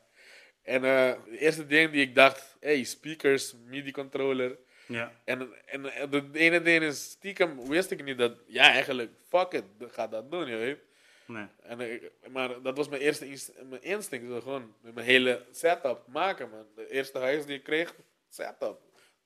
En 0.62 0.84
eh, 0.84 1.12
de 1.30 1.38
eerste 1.38 1.66
ding 1.66 1.90
die 1.90 2.00
ik 2.02 2.14
dacht, 2.14 2.56
hey, 2.60 2.84
speakers, 2.84 3.54
MIDI-controller. 3.66 4.56
Ja. 4.86 5.12
En, 5.24 5.48
en, 5.66 5.92
en 5.94 6.10
de 6.10 6.24
ene 6.32 6.62
ding 6.62 6.82
is, 6.82 7.02
stiekem 7.10 7.68
wist 7.68 7.90
ik 7.90 8.04
niet 8.04 8.18
dat, 8.18 8.32
ja 8.46 8.62
eigenlijk, 8.70 9.10
fuck 9.28 9.52
it, 9.52 9.64
ga 9.92 10.06
dat 10.06 10.30
doen, 10.30 10.46
je 10.48 10.56
weet. 10.56 10.78
Nee. 11.26 11.46
En, 11.62 11.80
ik- 11.80 12.12
maar 12.30 12.62
dat 12.62 12.76
was 12.76 12.88
mijn 12.88 13.02
eerste 13.02 13.28
inst- 13.28 13.52
mijn 13.68 13.82
instinct, 13.82 14.42
gewoon 14.42 14.74
mijn 14.80 15.06
hele 15.06 15.44
setup 15.50 16.06
maken, 16.06 16.50
man. 16.50 16.66
De 16.74 16.90
eerste 16.90 17.18
huis 17.18 17.46
die 17.46 17.56
ik 17.56 17.62
kreeg, 17.62 17.94
setup. 18.28 18.78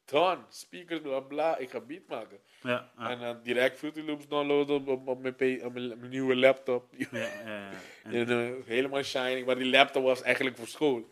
Done, 0.04 0.38
speakers, 0.48 1.00
bla 1.00 1.20
bla, 1.20 1.56
ik 1.56 1.70
ga 1.70 1.80
beat 1.80 2.06
maken. 2.08 2.38
Ja. 2.62 2.90
ja. 2.98 3.10
En 3.10 3.18
dan 3.20 3.40
direct 3.42 3.78
Fruity 3.78 4.00
Loops 4.00 4.28
downloaden 4.28 4.76
op, 4.76 4.88
op, 4.88 5.08
op 5.08 5.20
mijn, 5.22 5.64
op 5.64 5.72
mijn, 5.72 5.88
mijn 5.98 6.08
nieuwe 6.10 6.36
laptop. 6.36 6.92
Ja, 7.10 7.18
ja. 7.44 7.70
En- 8.04 8.28
eh, 8.28 8.66
helemaal 8.66 9.02
shining, 9.02 9.46
maar 9.46 9.56
die 9.56 9.70
laptop 9.70 10.02
was 10.02 10.22
eigenlijk 10.22 10.56
voor 10.56 10.66
school. 10.66 11.08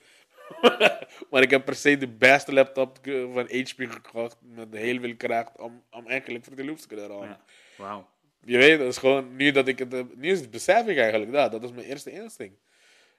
maar 1.31 1.43
ik 1.43 1.51
heb 1.51 1.65
per 1.65 1.75
se 1.75 1.97
de 1.97 2.09
beste 2.09 2.53
laptop 2.53 2.99
van 3.33 3.45
HP 3.51 3.91
gekocht 3.93 4.37
met 4.41 4.73
heel 4.73 5.01
veel 5.01 5.17
kracht 5.17 5.59
om, 5.59 5.85
om 5.91 6.07
eigenlijk 6.07 6.57
de 6.57 6.65
loops 6.65 6.83
te 6.83 6.89
kunnen 6.89 7.09
ja. 7.19 7.41
Wauw. 7.77 8.09
Je 8.47 8.57
weet, 8.59 8.79
dat 8.79 8.89
is 8.89 8.97
gewoon, 8.99 9.37
nu 9.37 9.51
dat 9.51 9.69
ik 9.69 9.79
het 9.79 9.93
heb, 9.93 10.17
nu 10.17 10.31
is- 10.31 10.51
besef 10.51 10.87
ik 10.87 10.97
eigenlijk 10.99 11.33
dat. 11.33 11.51
Dat 11.53 11.63
is 11.63 11.71
mijn 11.73 11.87
eerste 11.87 12.11
instinct. 12.11 12.61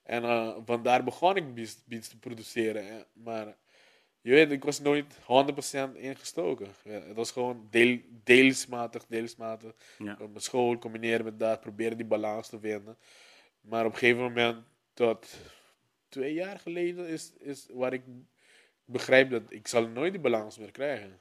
En 0.03 0.23
eh 0.23 0.57
vandaar 0.65 1.03
begon 1.03 1.35
ik 1.35 1.53
beats, 1.53 1.77
beats 1.85 2.07
te 2.07 2.17
produceren. 2.19 2.85
hè. 2.87 3.01
Maar 3.13 3.55
je 4.21 4.31
weet, 4.31 4.51
ik 4.51 4.63
was 4.63 4.79
nooit 4.79 5.17
100% 5.25 5.95
ingestoken. 5.97 6.67
Ja, 6.83 6.91
het 7.01 7.15
was 7.15 7.31
gewoon 7.31 7.67
deel, 7.69 7.99
deelsmatig, 8.23 9.05
deelsmatig. 9.07 9.71
Ja. 9.97 10.11
Op 10.21 10.29
mijn 10.29 10.41
school 10.41 10.77
combineren 10.77 11.25
met 11.25 11.39
dat, 11.39 11.59
proberen 11.61 11.97
die 11.97 12.05
balans 12.05 12.49
te 12.49 12.59
vinden. 12.59 12.97
Maar 13.61 13.85
op 13.85 13.91
een 13.91 13.97
gegeven 13.97 14.21
moment, 14.21 14.63
tot 14.93 15.37
twee 16.09 16.33
jaar 16.33 16.59
geleden, 16.59 17.07
is, 17.07 17.33
is 17.39 17.67
waar 17.71 17.93
ik 17.93 18.01
begrijp 18.85 19.29
dat 19.29 19.41
ik 19.49 19.67
zal 19.67 19.87
nooit 19.87 20.11
die 20.11 20.21
balans 20.21 20.57
meer 20.57 20.71
krijgen. 20.71 21.19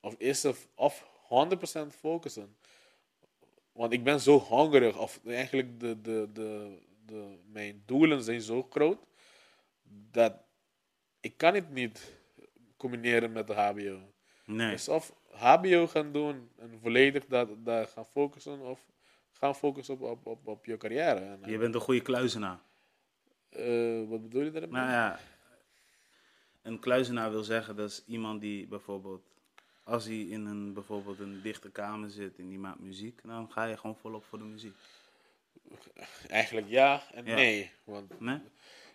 Of 0.00 0.14
is 0.18 0.44
of, 0.44 0.68
of 0.74 1.06
100% 1.84 1.86
focussen. 1.98 2.56
Want 3.80 3.92
ik 3.92 4.04
ben 4.04 4.20
zo 4.20 4.38
hongerig, 4.38 4.98
of 4.98 5.20
eigenlijk 5.26 5.80
de, 5.80 6.00
de, 6.00 6.28
de, 6.32 6.78
de, 7.06 7.38
mijn 7.46 7.82
doelen 7.86 8.22
zijn 8.22 8.40
zo 8.40 8.66
groot, 8.70 8.98
dat 10.10 10.34
ik 11.20 11.36
kan 11.36 11.54
het 11.54 11.70
niet 11.70 12.20
combineren 12.76 13.32
met 13.32 13.46
de 13.46 13.54
HBO. 13.54 14.12
Nee. 14.44 14.70
Dus 14.70 14.88
of 14.88 15.14
HBO 15.30 15.86
gaan 15.86 16.12
doen 16.12 16.50
en 16.56 16.78
volledig 16.82 17.26
dat, 17.26 17.48
daar 17.64 17.86
gaan 17.86 18.06
focussen, 18.06 18.60
of 18.60 18.86
gaan 19.32 19.54
focussen 19.54 19.94
op, 19.94 20.02
op, 20.02 20.26
op, 20.26 20.46
op 20.46 20.64
je 20.64 20.76
carrière. 20.76 21.20
En, 21.20 21.50
Je 21.50 21.58
bent 21.58 21.74
een 21.74 21.80
goede 21.80 22.02
kluizenaar. 22.02 22.60
eh, 23.48 24.08
wat 24.08 24.22
bedoel 24.22 24.42
je 24.42 24.50
daarmee? 24.50 24.70
Nou 24.70 24.90
ja, 24.90 25.18
een 26.62 26.78
kluizenaar 26.78 27.30
wil 27.30 27.44
zeggen 27.44 27.76
dat 27.76 27.90
is 27.90 28.04
iemand 28.06 28.40
die 28.40 28.66
bijvoorbeeld, 28.66 29.22
als 29.90 30.04
hij 30.04 30.18
in 30.20 30.46
een, 30.46 30.72
bijvoorbeeld 30.72 31.18
een 31.18 31.40
dichte 31.42 31.70
kamer 31.70 32.10
zit 32.10 32.38
en 32.38 32.48
die 32.48 32.58
maakt 32.58 32.78
muziek, 32.80 33.20
dan 33.24 33.50
ga 33.52 33.64
je 33.64 33.76
gewoon 33.76 33.96
volop 33.96 34.24
voor 34.24 34.38
de 34.38 34.44
muziek. 34.44 34.74
Eigenlijk 36.28 36.68
ja 36.68 37.02
en 37.14 37.24
Ja. 37.24 37.34
nee. 37.34 37.70
Want, 37.84 38.20
Nee? 38.20 38.38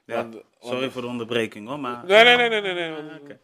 Ja, 0.05 0.15
want- 0.29 0.43
sorry 0.61 0.79
want- 0.79 0.91
voor 0.91 1.01
de 1.01 1.07
onderbreking 1.07 1.67
hoor, 1.67 1.79
maar... 1.79 2.05
Nee, 2.05 2.23
nee, 2.23 2.37
nee, 2.49 2.61
nee, 2.61 2.73
nee. 2.73 3.01
nee, 3.01 3.19
Ah. 3.21 3.37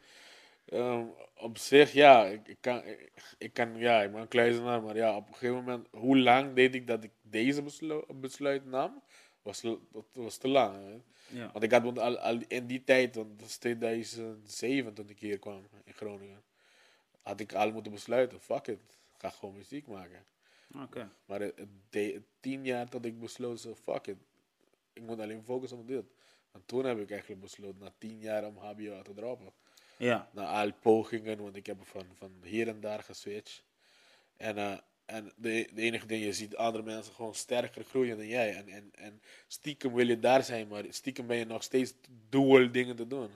Ehm, 0.66 1.06
op 1.38 1.58
zich, 1.58 1.94
ja, 1.94 2.26
ik, 2.26 2.48
ik 2.48 2.58
kan, 2.62 2.86
ik, 2.86 3.12
ik 3.38 3.54
kan, 3.54 3.78
ja, 3.78 4.02
ik 4.02 4.12
ben 4.12 4.22
een 4.22 4.28
kluizenaar, 4.28 4.82
maar 4.82 4.96
ja, 4.96 5.16
op 5.16 5.28
een 5.28 5.34
gegeven 5.34 5.56
moment, 5.56 5.88
hoe 5.92 6.18
lang 6.20 6.54
deed 6.56 6.76
ik 6.76 6.88
dat 6.88 7.04
ik 7.04 7.12
deze 7.22 7.64
beslu- 7.64 8.06
besluit 8.16 8.66
nam, 8.66 9.02
was, 9.42 9.62
dat 9.62 9.80
was 10.14 10.38
te 10.38 10.48
lang. 10.48 10.76
hè. 10.76 11.00
Ja. 11.40 11.50
Want 11.52 11.64
ik 11.64 11.72
had 11.72 11.98
al, 12.00 12.18
al 12.20 12.40
in 12.48 12.68
die 12.68 12.84
tijd, 12.84 13.16
want 13.16 13.40
dat 13.40 13.48
is 13.48 13.58
2007 13.58 14.94
toen 14.94 15.10
ik 15.10 15.20
hier 15.20 15.40
kwam 15.40 15.64
in 15.86 15.94
Groningen, 15.94 16.42
had 17.22 17.40
ik 17.40 17.54
al 17.54 17.72
moeten 17.72 17.92
besluiten, 17.92 18.40
fuck 18.40 18.68
it, 18.68 18.80
ik 19.14 19.18
ga 19.18 19.30
gewoon 19.30 19.56
muziek 19.56 19.88
maken. 19.88 20.26
Oké. 20.76 21.10
Maar 21.26 21.40
het, 21.42 21.54
het 21.90 22.24
tien 22.40 22.66
jaar 22.66 22.90
dat 22.90 23.06
ik 23.06 23.20
besloot, 23.20 23.60
zo, 23.60 23.76
fuck 23.76 24.08
it, 24.08 24.18
ik 24.94 25.02
moet 25.02 25.20
alleen 25.20 25.44
focussen 25.44 25.78
op 25.80 25.88
dit. 25.88 26.06
En 26.52 26.64
toen 26.66 26.86
heb 26.86 27.00
ik 27.00 27.12
eigenlijk 27.12 27.42
besloten, 27.42 27.80
na 27.80 27.94
tien 27.98 28.20
jaar 28.20 28.46
om 28.46 28.58
HBO 28.58 29.02
te 29.02 29.14
droppen 29.14 29.52
Ja. 29.98 30.30
na 30.34 30.62
al 30.62 30.74
pogingen, 30.74 31.42
want 31.42 31.56
ik 31.56 31.66
heb 31.66 31.78
van, 31.86 32.06
van 32.18 32.32
hier 32.44 32.68
en 32.68 32.80
daar 32.80 33.04
geswitcht. 33.04 33.64
En, 34.38 34.58
eh, 34.58 34.78
en 35.06 35.32
de, 35.36 35.70
de 35.74 35.82
enige 35.82 36.06
ding, 36.06 36.24
je 36.24 36.34
ziet 36.34 36.56
andere 36.56 36.84
mensen 36.84 37.14
gewoon 37.14 37.36
sterker 37.36 37.84
groeien 37.84 38.18
dan 38.18 38.28
jij. 38.28 38.56
En, 38.56 38.68
en, 38.68 38.90
en 38.96 39.22
stiekem 39.48 39.94
wil 39.94 40.08
je 40.08 40.20
daar 40.20 40.44
zijn, 40.44 40.68
maar 40.68 40.84
stiekem 40.90 41.28
ben 41.28 41.38
je 41.38 41.46
nog 41.46 41.64
steeds 41.64 41.94
dual 42.30 42.72
dingen 42.72 42.96
te 42.96 43.08
doen. 43.08 43.30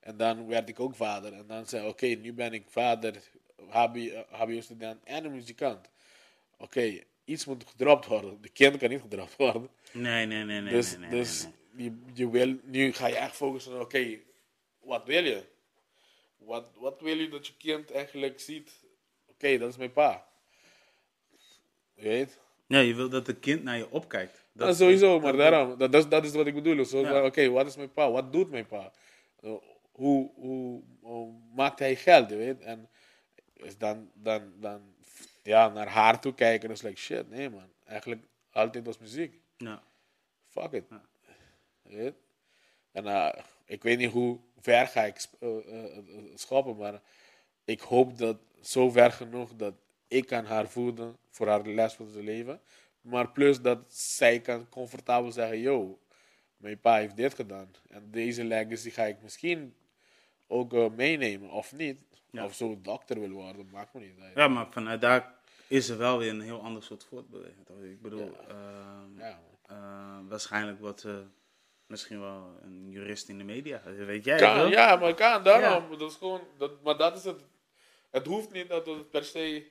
En 0.00 0.16
dan 0.16 0.46
werd 0.46 0.68
ik 0.68 0.80
ook 0.80 0.94
vader. 0.94 1.32
En 1.32 1.46
dan 1.46 1.66
zei 1.66 1.84
ik, 1.84 1.90
oké, 1.90 2.06
nu 2.06 2.32
ben 2.32 2.52
ik 2.52 2.64
vader, 2.68 3.22
HBO-student 4.30 5.04
en 5.04 5.24
een 5.24 5.32
muzikant. 5.32 5.90
Oké, 6.58 7.00
iets 7.24 7.44
moet 7.44 7.64
gedropt 7.66 8.06
worden. 8.06 8.38
De 8.40 8.48
kind 8.48 8.76
kan 8.76 8.88
niet 8.88 9.00
gedropt 9.00 9.36
worden. 9.36 9.68
Nee, 9.92 10.26
nee, 10.26 10.44
nee, 10.44 10.60
nee. 10.60 10.72
dus 10.72 10.90
nee, 10.90 11.08
nee, 11.08 11.20
dus 11.20 11.46
nee, 11.70 11.84
Je, 11.84 11.98
je 12.14 12.30
wil, 12.30 12.56
nu 12.62 12.92
ga 12.92 13.06
je 13.06 13.16
echt 13.16 13.36
focussen 13.36 13.74
op, 13.74 13.80
oké, 13.80 14.18
wat 14.80 15.04
wil 15.06 15.24
je? 15.24 15.42
Wat, 16.38 16.64
wat 16.74 17.00
wil 17.00 17.16
je 17.16 17.28
dat 17.28 17.46
je 17.46 17.52
kind 17.58 17.90
eigenlijk 17.92 18.40
ziet? 18.40 18.70
Oké, 19.30 19.58
dat 19.58 19.68
is 19.70 19.76
mijn 19.76 19.92
pa. 19.92 20.26
Je 21.94 22.02
weet? 22.02 22.38
Ja, 22.66 22.78
je 22.78 22.94
wil 22.94 23.08
dat 23.08 23.26
het 23.26 23.40
kind 23.40 23.62
naar 23.62 23.76
je 23.76 23.90
opkijkt. 23.90 24.44
Dat, 24.52 24.76
sowieso, 24.76 25.20
maar 25.20 25.36
daarom, 25.36 25.78
dat, 25.78 25.92
dat, 25.92 26.04
is, 26.04 26.08
dat 26.08 26.24
is 26.24 26.32
wat 26.32 26.46
ik 26.46 26.54
bedoel. 26.54 26.84
Zo, 26.84 27.00
Ja. 27.00 27.24
Oké, 27.24 27.48
wat 27.48 27.66
is 27.66 27.76
mijn 27.76 27.92
pa? 27.92 28.10
Wat 28.10 28.32
doet 28.32 28.50
mijn 28.50 28.66
pa? 28.66 28.92
Uh, 29.98 30.04
hoe, 30.04 30.30
hoe, 30.34 30.82
hoe 31.00 31.34
maakt 31.54 31.78
hij 31.78 31.96
geld, 31.96 32.30
je 32.30 32.36
weet? 32.36 32.60
En 32.60 32.88
is 33.54 33.78
dan, 33.78 34.10
dan, 34.14 34.52
dan 34.60 34.94
ja, 35.42 35.68
naar 35.68 35.88
haar 35.88 36.20
toe 36.20 36.34
kijken, 36.34 36.70
is 36.70 36.82
like, 36.82 37.00
shit, 37.00 37.30
nee 37.30 37.50
man. 37.50 37.72
Eigenlijk 37.84 38.22
altijd 38.50 38.86
was 38.86 38.98
muziek. 38.98 39.40
Ja. 39.56 39.82
Fuck 40.46 40.72
it. 40.72 40.84
Ja. 40.90 41.02
Je 41.82 41.96
weet? 41.96 42.14
En 42.92 43.06
eh, 43.06 43.42
ik 43.64 43.82
weet 43.82 43.98
niet 43.98 44.10
hoe 44.10 44.38
ver 44.60 44.86
ga 44.86 45.04
ik 45.04 45.26
eh, 45.40 45.58
eh, 45.66 46.04
schoppen, 46.34 46.76
maar 46.76 47.02
ik 47.64 47.80
hoop 47.80 48.18
dat 48.18 48.36
zo 48.60 48.90
ver 48.90 49.12
genoeg 49.12 49.54
dat 49.56 49.74
ik 50.08 50.26
kan 50.26 50.44
haar 50.44 50.68
voeden 50.68 51.16
voor 51.30 51.48
haar 51.48 51.62
de 51.62 51.70
les 51.70 51.94
van 51.94 52.08
zijn 52.08 52.24
leven. 52.24 52.60
Maar 53.00 53.30
plus 53.30 53.60
dat 53.60 53.78
zij 53.88 54.40
kan 54.40 54.68
comfortabel 54.68 55.32
zeggen, 55.32 55.58
yo, 55.58 55.98
mijn 56.56 56.80
pa 56.80 56.96
heeft 56.96 57.16
dit 57.16 57.34
gedaan. 57.34 57.70
En 57.88 58.10
deze 58.10 58.44
legacy 58.44 58.90
ga 58.90 59.04
ik 59.04 59.22
misschien 59.22 59.74
ook 60.48 60.72
eh, 60.74 60.86
meenemen, 60.96 61.50
of 61.50 61.72
niet. 61.72 61.98
Ja. 62.30 62.44
Of 62.44 62.54
zo 62.54 62.78
dokter 62.82 63.20
wil 63.20 63.30
worden, 63.30 63.68
maakt 63.72 63.94
me 63.94 64.00
niet 64.00 64.20
uit. 64.20 64.34
ja, 64.34 64.48
maar 64.48 64.66
vanuit 64.70 65.00
daar 65.00 65.34
is 65.66 65.88
er 65.88 65.98
wel 65.98 66.18
weer 66.18 66.30
een 66.30 66.40
heel 66.40 66.62
ander 66.62 66.82
soort 66.82 67.04
voortbeweging. 67.04 67.66
Ik 67.82 68.02
bedoel, 68.02 68.36
ehm, 68.48 69.18
Ja, 69.18 69.40
man. 69.68 69.76
eh, 69.78 70.28
waarschijnlijk 70.28 70.80
wordt 70.80 71.00
ze 71.00 71.22
misschien 71.86 72.20
wel 72.20 72.58
een 72.62 72.90
jurist 72.90 73.28
in 73.28 73.38
de 73.38 73.44
media. 73.44 73.82
Dat 73.84 73.94
weet 74.06 74.24
jij 74.24 74.38
Kan, 74.38 74.54
wel. 74.56 74.68
ja, 74.68 74.96
maar 74.96 75.14
kan, 75.14 75.42
daarom. 75.44 75.98
Dat 75.98 76.10
is 76.10 76.16
gewoon, 76.16 76.40
dat, 76.58 76.82
maar 76.82 76.96
dat 76.96 77.16
is 77.16 77.24
het. 77.24 77.40
Het 78.10 78.26
hoeft 78.26 78.52
niet 78.52 78.68
dat 78.68 78.86
het 78.86 79.10
per 79.10 79.24
se 79.24 79.66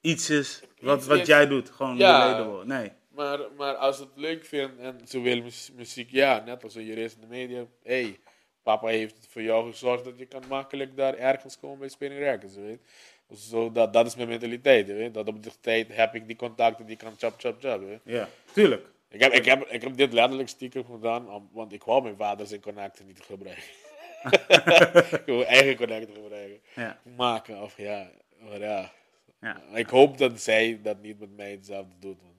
Iets 0.00 0.30
is 0.30 0.62
wat, 0.80 0.96
Iets 0.98 1.06
wat 1.06 1.18
is- 1.18 1.26
jij 1.26 1.46
doet. 1.46 1.70
Gewoon 1.70 1.96
Ja. 1.96 2.24
relatable. 2.26 2.64
Nee. 2.64 2.92
Maar, 3.08 3.40
maar 3.56 3.74
als 3.74 3.96
ze 3.96 4.02
het 4.02 4.12
leuk 4.16 4.44
vindt 4.44 4.78
en 4.78 5.00
ze 5.08 5.20
wil 5.20 5.42
muziek, 5.74 6.10
ja, 6.10 6.42
net 6.44 6.64
als 6.64 6.74
een 6.74 6.84
jurist 6.84 7.14
in 7.14 7.20
de 7.20 7.26
media. 7.26 7.66
hey, 7.82 8.20
papa 8.66 8.86
heeft 8.88 9.26
voor 9.28 9.42
jou 9.42 9.70
gezorgd 9.70 10.04
dat 10.04 10.18
je 10.18 10.26
kan 10.26 10.42
makkelijk 10.48 10.96
daar 10.96 11.14
ergens 11.14 11.58
komen 11.58 11.78
bij 11.78 11.88
Spinning 11.88 12.22
Records, 12.22 12.54
weet. 12.56 12.80
Zo, 13.34 13.72
dat, 13.72 13.92
dat 13.92 14.06
is 14.06 14.16
mijn 14.16 14.28
mentaliteit, 14.28 14.86
weet. 14.86 15.14
Dat 15.14 15.28
op 15.28 15.42
die 15.42 15.52
tijd 15.60 15.96
heb 15.96 16.14
ik 16.14 16.26
die 16.26 16.36
contacten 16.36 16.86
die 16.86 16.96
kan 16.96 17.14
chop, 17.18 17.34
chop, 17.38 17.56
chop, 17.60 17.80
weet. 17.80 18.00
Ja, 18.04 18.28
tuurlijk. 18.52 18.86
Ik 19.08 19.20
heb, 19.20 19.32
ik, 19.32 19.44
heb, 19.44 19.66
ik 19.68 19.82
heb 19.82 19.96
dit 19.96 20.12
letterlijk 20.12 20.48
stiekem 20.48 20.84
gedaan, 20.84 21.30
om- 21.30 21.48
want 21.52 21.72
ik 21.72 21.82
wou 21.82 22.02
mijn 22.02 22.16
vader 22.16 22.46
zijn 22.46 22.60
connecten 22.60 23.06
niet 23.06 23.20
gebruiken. 23.20 23.64
ik 25.20 25.22
wil 25.26 25.44
eigen 25.44 25.76
connecten 25.76 26.14
gebruiken. 26.14 26.60
Ja. 26.74 26.98
Maken, 27.16 27.62
of 27.62 27.76
ja, 27.76 28.10
maar 28.38 28.58
ja. 28.60 28.92
Ja. 29.40 29.62
Ik 29.74 29.88
hoop 29.88 30.18
dat 30.18 30.40
zij 30.40 30.80
dat 30.82 31.02
niet 31.02 31.18
met 31.18 31.36
mij 31.36 31.50
hetzelfde 31.50 31.98
doet. 31.98 32.22
Want 32.22 32.34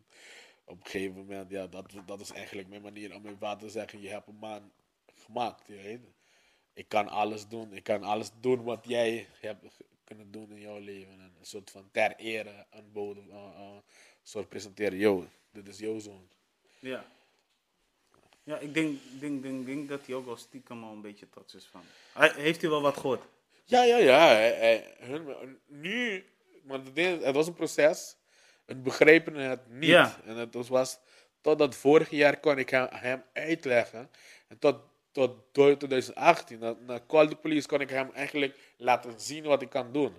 op 0.65 0.79
een 0.79 0.89
gegeven 0.91 1.15
moment, 1.15 1.49
ja, 1.51 1.67
dat, 1.67 1.85
dat 2.05 2.19
is 2.19 2.31
eigenlijk 2.31 2.67
mijn 2.69 2.81
manier 2.81 3.15
om 3.15 3.21
mijn 3.21 3.37
vader 3.39 3.67
te 3.67 3.69
zeggen: 3.69 4.01
Je 4.01 4.09
hebt 4.09 4.27
een 4.27 4.37
man 4.39 4.71
gemaakt. 5.25 5.67
Je 5.67 5.75
weet. 5.83 5.99
Ik 6.77 6.89
kan 6.89 7.07
alles 7.07 7.47
doen. 7.47 7.73
Ik 7.73 7.83
kan 7.83 8.03
alles 8.03 8.29
doen 8.39 8.63
wat 8.63 8.83
jij 8.87 9.27
hebt 9.39 9.65
kunnen 10.03 10.31
doen 10.31 10.49
in 10.51 10.59
jouw 10.59 10.79
leven. 10.79 11.13
En 11.13 11.33
een 11.39 11.45
soort 11.45 11.71
van 11.71 11.89
ter 11.91 12.15
ere 12.15 12.65
aanboden. 12.69 13.23
Uh, 13.27 13.33
uh, 13.33 13.73
een 13.73 13.81
soort 14.23 14.49
presenteren: 14.49 14.97
Yo, 14.97 15.27
dit 15.51 15.67
is 15.67 15.79
jouw 15.79 15.99
zoon. 15.99 16.27
Ja. 16.79 17.05
Ja, 18.43 18.57
ik 18.57 18.73
denk, 18.73 18.99
denk, 19.19 19.41
denk, 19.43 19.65
denk 19.65 19.89
dat 19.89 20.05
hij 20.05 20.15
ook 20.15 20.25
wel 20.25 20.37
stiekem 20.37 20.83
al 20.83 20.91
een 20.91 21.01
beetje 21.01 21.29
trots 21.29 21.55
is 21.55 21.65
van. 21.65 21.81
Heeft 22.13 22.61
hij 22.61 22.69
wel 22.69 22.81
wat 22.81 22.97
gehoord? 22.97 23.23
Ja, 23.63 23.83
ja, 23.83 23.97
ja. 23.97 24.27
hij- 24.27 24.53
hij- 24.55 24.93
hun- 24.99 25.59
nu, 25.65 26.25
maar 26.63 26.79
het 26.93 27.23
het 27.23 27.35
was 27.35 27.47
een 27.47 27.53
proces. 27.53 28.15
Hun 28.65 28.83
begrepen 28.83 29.33
het 29.33 29.69
niet. 29.69 29.89
Ja. 29.89 30.21
En 30.25 30.35
het 30.35 30.53
was- 30.53 30.69
was, 30.69 30.97
totdat 31.41 31.75
vorig 31.75 32.09
jaar 32.09 32.39
kon 32.39 32.57
ik 32.57 32.69
hem, 32.69 32.87
hem 32.89 33.23
uitleggen. 33.33 34.09
En 34.47 34.59
tot, 34.59 34.75
tot 35.17 35.53
2018, 35.53 36.59
na, 36.59 36.75
na 36.85 36.99
Call 37.07 37.27
the 37.27 37.35
Police, 37.35 37.67
kon 37.67 37.81
ik 37.81 37.89
hem 37.89 38.09
eigenlijk 38.13 38.55
laten 38.77 39.19
zien 39.19 39.43
wat 39.43 39.61
ik 39.61 39.69
kan 39.69 39.91
doen. 39.91 40.13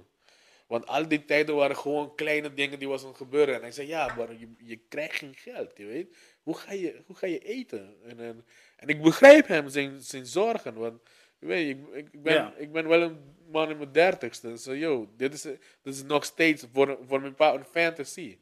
Want 0.66 0.86
al 0.86 1.08
die 1.08 1.24
tijden 1.24 1.54
waren 1.54 1.76
gewoon 1.76 2.14
kleine 2.14 2.54
dingen 2.54 2.78
die 2.78 2.88
was 2.88 3.04
aan 3.04 3.16
gebeuren. 3.16 3.54
En 3.54 3.60
hij 3.60 3.72
zei, 3.72 3.88
ja, 3.88 4.14
maar 4.16 4.32
je, 4.32 4.48
je 4.58 4.76
krijgt 4.88 5.14
geen 5.16 5.34
geld, 5.34 5.76
je 5.76 5.84
weet. 5.84 6.16
Hoe 6.42 6.54
ga 6.56 6.72
je, 6.72 7.02
hoe 7.06 7.16
ga 7.16 7.26
je 7.26 7.38
eten? 7.38 7.96
En, 8.06 8.20
en, 8.20 8.44
en 8.76 8.88
ik 8.88 9.02
begrijp 9.02 9.46
hem, 9.46 9.68
zijn, 9.68 10.00
zijn 10.00 10.26
zorgen. 10.26 10.74
Want, 10.74 11.00
je 11.38 11.46
weet, 11.46 11.68
ik, 11.68 11.78
ik, 11.92 12.08
ik 12.12 12.22
ben, 12.22 12.34
Ja. 12.34 12.54
ik 12.56 12.72
ben 12.72 12.88
wel 12.88 13.02
een 13.02 13.18
man 13.50 13.70
in 13.70 13.76
mijn 13.76 13.92
dertigste. 13.92 14.58
Zo, 14.58 14.74
yo, 14.74 15.08
dit 15.16 15.34
is, 15.34 15.42
dit 15.42 15.58
is 15.94 16.02
nog 16.02 16.24
steeds 16.24 16.64
voor, 16.72 16.98
voor 17.06 17.20
mijn 17.20 17.34
pa 17.34 17.54
een 17.54 17.64
fantasy. 17.64 18.38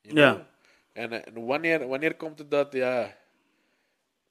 you 0.00 0.16
Ja. 0.16 0.50
En, 0.92 1.24
en 1.24 1.44
wanneer, 1.46 1.88
wanneer 1.88 2.14
komt 2.14 2.38
het 2.38 2.50
dat, 2.50 2.72
ja... 2.72 3.24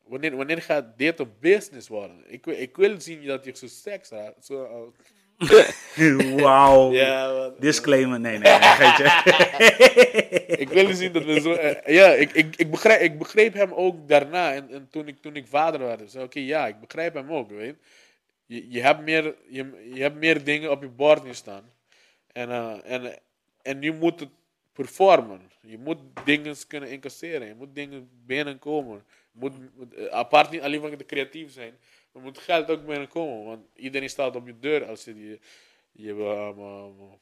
Wanneer, 0.08 0.36
wanneer 0.36 0.62
gaat 0.62 0.98
dit 0.98 1.20
een 1.20 1.34
business 1.40 1.88
worden? 1.88 2.24
Ik, 2.28 2.46
wil- 2.46 2.60
ik 2.60 2.76
wil 2.78 3.02
zien 3.02 3.26
dat 3.26 3.46
je 3.46 3.52
zo 3.56 3.68
seks 3.68 4.10
raakt. 4.10 4.46
Zo, 4.46 4.94
Wauw. 6.36 6.92
ja, 6.92 7.50
Disclaimer, 7.60 8.20
nee, 8.20 8.38
nee, 8.38 8.60
nee 8.60 8.70
ik 10.64 10.70
wil 10.70 10.94
zien 10.94 11.12
dat 11.12 11.24
we 11.24 11.40
zo. 11.40 11.54
eh, 11.54 11.96
ja, 11.96 12.08
ik, 12.08 12.32
ik, 12.32 12.56
ik, 12.56 12.72
begrijp, 12.72 13.02
ik 13.02 13.18
begreep 13.18 13.54
hem 13.54 13.74
ook 13.74 14.08
daarna. 14.08 14.54
En, 14.54 14.70
en 14.70 14.88
toen, 14.92 15.08
ik, 15.08 15.22
toen 15.22 15.36
ik 15.36 15.48
vader 15.48 15.80
werd. 15.80 16.12
Zei, 16.12 16.24
oké, 16.24 16.40
ja, 16.40 16.68
ik 16.68 16.80
begrijp 16.80 17.14
hem 17.14 17.32
ook. 17.32 17.50
Weet. 17.50 17.76
Je, 18.46 18.70
je, 18.72 18.82
hebt 18.82 19.02
meer, 19.02 19.36
je, 19.50 19.90
je 19.94 20.02
hebt 20.02 20.16
meer 20.16 20.44
dingen 20.44 20.72
op 20.72 20.82
je 20.82 20.90
bord 20.90 21.24
nu 21.24 21.34
staan. 21.34 21.72
En, 22.32 22.50
eh, 22.50 22.74
en, 22.84 23.20
en 23.62 23.82
je 23.82 23.92
moet 23.92 24.20
het 24.20 24.30
performen. 24.74 25.42
Je 25.62 25.78
moet 25.78 26.00
dingen 26.26 26.56
kunnen 26.68 26.90
incasseren. 26.92 27.48
Je 27.48 27.56
moet 27.56 27.76
dingen 27.76 28.10
binnenkomen. 28.26 29.04
Moet, 29.36 29.76
moet, 29.76 29.94
eh, 29.94 30.06
apart 30.06 30.50
niet 30.50 30.62
alleen 30.62 30.82
van 30.82 30.90
de 30.90 31.06
creatief 31.06 31.52
zijn. 31.52 31.78
Maar 32.12 32.24
moet 32.24 32.38
geld 32.38 32.70
ook 32.70 32.86
binnenkomen. 32.86 33.46
Want 33.46 33.66
iedereen 33.74 34.10
staat 34.10 34.36
op 34.36 34.48
je 34.48 34.60
deur 34.60 34.86
als 34.86 35.04
je 35.04 35.30
je, 35.30 35.40
je, 35.92 36.12
um, 36.12 36.60
um, 36.60 37.20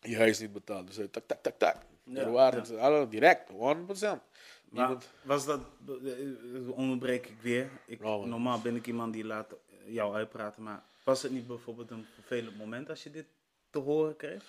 je 0.00 0.16
huis 0.16 0.38
niet 0.38 0.52
betaalt. 0.52 0.86
Dus 0.86 0.98
eh, 0.98 1.04
tak, 1.04 1.26
tak, 1.26 1.42
tak, 1.42 1.58
tak. 1.58 1.76
Ja, 2.04 2.20
Er 2.20 2.30
waren 2.30 2.76
ja. 2.76 3.04
direct, 3.04 3.50
100%. 3.50 4.22
Maar 4.70 4.96
was 5.22 5.44
dat, 5.44 5.60
eh, 5.86 6.70
onderbreek 6.70 7.26
ik 7.26 7.40
weer. 7.40 7.70
Ik, 7.86 8.00
normaal 8.00 8.60
ben 8.60 8.76
ik 8.76 8.86
iemand 8.86 9.12
die 9.12 9.24
laat 9.24 9.54
jou 9.86 10.14
uitpraten, 10.14 10.62
maar 10.62 10.82
was 11.04 11.22
het 11.22 11.32
niet 11.32 11.46
bijvoorbeeld 11.46 11.90
een 11.90 12.06
vervelend 12.14 12.56
moment 12.56 12.90
als 12.90 13.02
je 13.02 13.10
dit 13.10 13.26
te 13.70 13.78
horen 13.78 14.16
kreeg? 14.16 14.44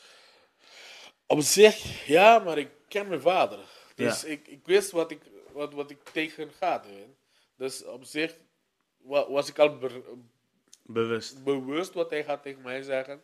Op 1.25 1.41
zich, 1.41 2.07
ja, 2.07 2.39
maar 2.39 2.57
ik 2.57 2.69
ken 2.87 3.07
mijn 3.07 3.21
vader. 3.21 3.59
Dus 3.95 4.21
Ja. 4.21 4.27
ik, 4.27 4.47
ik 4.47 4.65
wist 4.65 4.91
wat 4.91 5.11
ik, 5.11 5.21
wat, 5.59 5.73
wat 5.73 5.91
ik 5.91 6.03
tegen 6.03 6.51
ga. 6.51 6.81
Weet. 6.85 6.93
je. 6.95 7.05
Dus 7.55 7.85
op 7.85 8.03
zich 8.03 8.35
wa- 8.97 9.29
was 9.31 9.49
ik 9.49 9.59
al 9.59 9.77
Bewust. 10.83 11.43
bewust 11.43 11.93
wat 11.93 12.09
hij 12.09 12.23
gaat 12.23 12.43
tegen 12.43 12.61
mij 12.61 12.81
zeggen. 12.81 13.23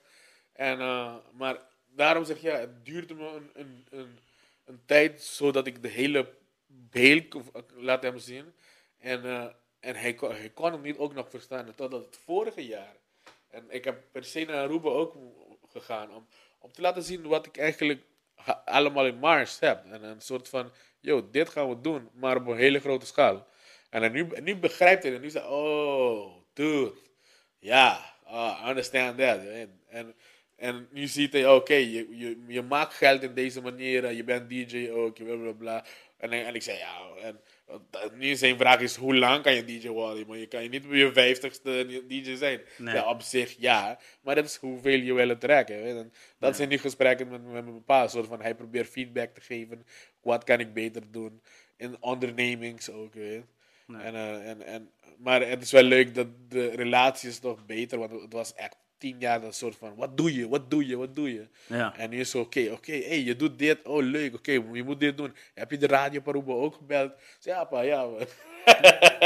En, 0.54 0.80
eh, 0.80 1.16
maar 1.34 1.58
daarom 1.96 2.26
zeg 2.26 2.42
je, 2.42 2.48
ja, 2.48 2.58
het 2.58 2.86
duurde 2.86 3.14
me 3.14 3.28
een, 3.28 3.50
een, 3.54 3.86
een, 3.90 4.18
een 4.66 4.82
tijd 4.86 5.22
zodat 5.22 5.68
ik 5.68 5.82
de 5.82 5.88
hele 5.88 6.34
beeld 6.68 7.28
kon- 7.28 7.52
laat 7.76 8.04
hem 8.04 8.18
zien. 8.18 8.54
En, 9.00 9.26
eh, 9.26 9.48
en 9.80 9.96
hij, 9.96 10.14
kon, 10.14 10.32
hij 10.32 10.50
kon 10.50 10.72
het 10.72 10.82
niet 10.82 10.98
ook 10.98 11.14
nog 11.14 11.30
verstaan. 11.30 11.76
Totdat 11.76 12.06
het 12.06 12.18
vorige 12.18 12.66
jaar. 12.66 12.96
En 13.50 13.66
ik 13.70 13.84
heb 13.84 14.04
per 14.12 14.24
se 14.24 14.44
naar 14.46 14.64
Aruba 14.64 14.90
ook 14.90 15.16
gegaan 15.72 16.14
om, 16.14 16.28
om 16.60 16.72
te 16.72 16.82
laten 16.82 17.04
zien 17.04 17.28
wat 17.28 17.46
ik 17.46 17.58
eigenlijk 17.58 18.04
allemaal 18.66 19.06
in 19.06 19.20
Mars 19.20 19.60
heb. 19.60 19.86
En 19.92 20.04
een 20.04 20.22
soort 20.22 20.50
van, 20.50 20.72
yo, 21.00 21.30
dit 21.30 21.50
gaan 21.50 21.70
we 21.70 21.82
doen, 21.82 22.10
maar 22.14 22.36
op 22.36 22.48
een 22.48 22.58
hele 22.58 22.80
grote 22.80 23.06
schaal. 23.06 23.48
En 23.90 24.12
nu, 24.12 24.28
nu 24.42 24.56
begrijpt 24.56 25.04
hij. 25.04 25.16
En 25.16 25.22
nu 25.22 25.30
zegt 25.30 25.48
oh, 25.48 26.36
dude, 26.54 26.94
ja, 27.60 28.16
ah, 28.24 28.62
I 28.66 28.70
understand 28.70 29.18
that. 29.18 29.40
En, 29.90 30.16
en, 30.56 30.88
nu 30.92 31.08
ziet 31.08 31.34
hij, 31.34 31.48
oké, 31.48 31.74
je, 31.74 32.18
je, 32.18 32.44
je 32.48 32.62
maakt 32.62 32.94
geld 32.94 33.24
in 33.24 33.34
deze 33.34 33.62
manier, 33.62 34.12
je 34.12 34.24
bent 34.24 34.50
DJ 34.50 34.90
ook, 34.90 35.16
bla 35.16 35.36
bla 35.36 35.52
bla. 35.52 35.86
En, 36.18 36.32
en 36.32 36.56
ik 36.56 36.62
zei, 36.62 36.78
ja, 36.78 36.98
en, 37.22 37.40
nu 38.14 38.36
zijn 38.36 38.58
vraag 38.58 38.80
is, 38.80 38.96
hoe 38.96 39.16
lang 39.16 39.44
kan 39.44 39.56
je 39.56 39.64
DJ 39.64 39.88
worden? 39.88 40.28
Maar 40.28 40.38
je 40.38 40.48
kan 40.48 40.64
je 40.64 40.70
niet 40.70 40.86
op 40.86 40.94
je 40.94 41.12
vijftigste 41.14 42.04
DJ 42.08 42.36
zijn. 42.36 42.62
Nee. 42.78 42.96
Ja, 42.96 43.10
op 43.10 43.22
zich 43.22 43.56
ja, 43.60 44.00
maar 44.22 44.36
dat 44.36 44.46
is 44.46 44.56
hoeveel 44.56 45.00
je 45.00 45.14
wil 45.14 45.38
trekken. 45.38 45.84
Weet 45.84 45.94
je. 45.94 46.00
En 46.00 46.14
dat 46.40 46.56
zijn 46.56 46.70
die 46.70 46.78
gesprekken 46.78 47.28
met, 47.28 47.44
met 47.44 47.66
mijn 47.66 47.84
pa, 47.84 48.08
soort 48.08 48.28
van, 48.28 48.42
hij 48.42 48.56
probeert 48.56 48.90
feedback 48.90 49.34
te 49.34 49.42
geven, 49.42 49.86
wat 50.22 50.44
kan 50.44 50.60
ik 50.60 50.74
beter 50.74 51.12
doen? 51.12 51.42
In 51.78 51.98
ondernemings 52.00 52.90
ook, 52.90 53.14
weet. 53.14 53.46
Nee. 53.88 54.02
En, 54.02 54.16
eh, 54.16 54.50
en, 54.50 54.62
en, 54.62 54.92
maar 55.18 55.48
het 55.48 55.62
is 55.62 55.72
wel 55.72 55.84
leuk 55.84 56.16
dat 56.16 56.28
de 56.50 56.70
relatie 56.70 57.30
is 57.30 57.40
toch 57.40 57.66
beter, 57.66 57.98
want 57.98 58.12
het 58.12 58.34
was 58.34 58.54
echt 58.54 58.78
tien 58.98 59.20
jaar 59.20 59.42
dat 59.42 59.56
soort 59.56 59.76
van, 59.76 59.96
wat 59.96 60.18
doe 60.18 60.36
je, 60.36 60.48
wat 60.48 60.70
doe 60.70 60.88
je, 60.88 60.96
wat 60.98 61.16
doe 61.16 61.34
je? 61.34 61.48
Ja. 61.68 61.98
En 61.98 62.10
nu 62.10 62.20
is 62.20 62.36
oké, 62.36 62.70
oké, 62.72 62.92
hey, 62.92 63.24
je 63.24 63.36
doet 63.36 63.60
dit, 63.60 63.78
oh 63.84 64.04
leuk, 64.04 64.34
oké, 64.36 64.52
je 64.52 64.84
moet 64.86 65.00
dit 65.00 65.18
doen. 65.18 65.36
Heb 65.54 65.72
je 65.72 65.78
de 65.78 65.88
radio 65.88 66.22
Paruba 66.22 66.54
ook 66.54 66.76
gebeld? 66.76 67.12
Zei, 67.40 67.56
ja 67.56 67.64
pa, 67.64 67.82
ja 67.82 68.02
man. 68.06 68.18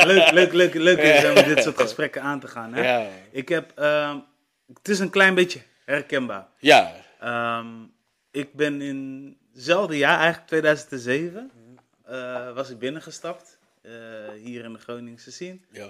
Leuk, 0.08 0.32
leuk, 0.32 0.53
leuk, 0.53 0.73
leuk 0.73 0.97
is 0.99 1.25
om 1.25 1.36
dit 1.53 1.63
soort 1.63 1.79
gesprekken 1.79 2.21
aan 2.21 2.39
te 2.39 2.47
gaan. 2.47 2.73
Hè? 2.73 2.82
Ja. 2.93 3.08
Ik 3.32 3.49
heb, 3.49 3.71
ehm, 3.75 4.19
het 4.73 4.89
is 4.89 4.99
een 4.99 5.10
klein 5.10 5.36
beetje 5.36 5.60
herkenbaar. 5.86 6.47
Ja, 6.60 6.93
Ehm, 7.19 7.67
ik 8.32 8.53
ben 8.53 8.82
in 8.82 9.38
hetzelfde 9.53 9.97
jaar, 9.97 10.17
eigenlijk 10.19 10.47
2007, 10.47 11.51
eh, 12.05 12.53
was 12.53 12.69
ik 12.69 12.79
binnengestapt. 12.79 13.58
eh, 13.82 13.91
hier 14.43 14.63
in 14.63 14.73
de 14.73 14.79
Groningse 14.79 15.32
scene. 15.32 15.60
ja. 15.71 15.88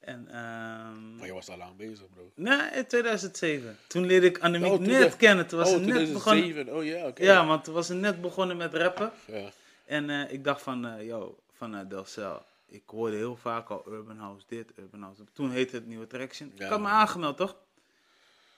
En, 0.00 0.28
ehm 0.28 1.16
Maar 1.16 1.26
je 1.26 1.32
was 1.32 1.48
al 1.48 1.56
lang 1.56 1.76
bezig 1.76 2.06
bro. 2.14 2.30
nee, 2.34 2.70
in 2.72 2.86
2007. 2.86 3.78
Toen 3.86 4.06
leerde 4.06 4.26
ik 4.26 4.38
Annemiek 4.38 4.72
Oh, 4.72 4.78
net 4.78 5.10
de- 5.10 5.16
kennen. 5.16 5.46
Toen 5.46 5.58
was 5.58 5.68
oh, 5.68 5.74
ze 5.74 5.80
net 5.80 6.12
begonnen. 6.12 6.42
2007, 6.44 6.76
oh 6.76 6.84
ja, 6.84 7.06
oké. 7.06 7.22
Ja, 7.22 7.46
want 7.46 7.64
toen 7.64 7.74
was 7.74 7.86
ze 7.86 7.94
net 7.94 8.20
begonnen 8.20 8.56
met 8.56 8.74
rappen. 8.74 9.12
Ja. 9.26 9.50
En 9.84 10.10
eh, 10.10 10.32
ik 10.32 10.44
dacht 10.44 10.62
van, 10.62 10.86
eh 10.86 11.06
yo, 11.06 11.38
vanuit 11.52 11.90
Delcel. 11.90 12.42
Ik 12.66 12.82
hoorde 12.86 13.16
heel 13.16 13.36
vaak 13.36 13.68
al 13.68 13.84
Urban 13.88 14.18
House 14.18 14.44
dit, 14.48 14.72
Urban 14.76 15.02
House. 15.02 15.22
Toen 15.32 15.50
heette 15.50 15.76
het 15.76 15.86
Nieuwe 15.86 16.06
Traction. 16.06 16.52
Ja. 16.54 16.64
Ik 16.64 16.70
had 16.70 16.80
me 16.80 16.88
aangemeld, 16.88 17.36
toch? 17.36 17.56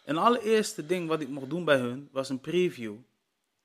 En 0.05 0.17
het 0.17 0.25
allereerste 0.25 0.87
ding 0.87 1.09
wat 1.09 1.21
ik 1.21 1.29
mocht 1.29 1.51
doen 1.51 1.65
bij 1.65 1.77
hun 1.79 2.09
was 2.13 2.29
een 2.29 2.41
preview 2.41 2.95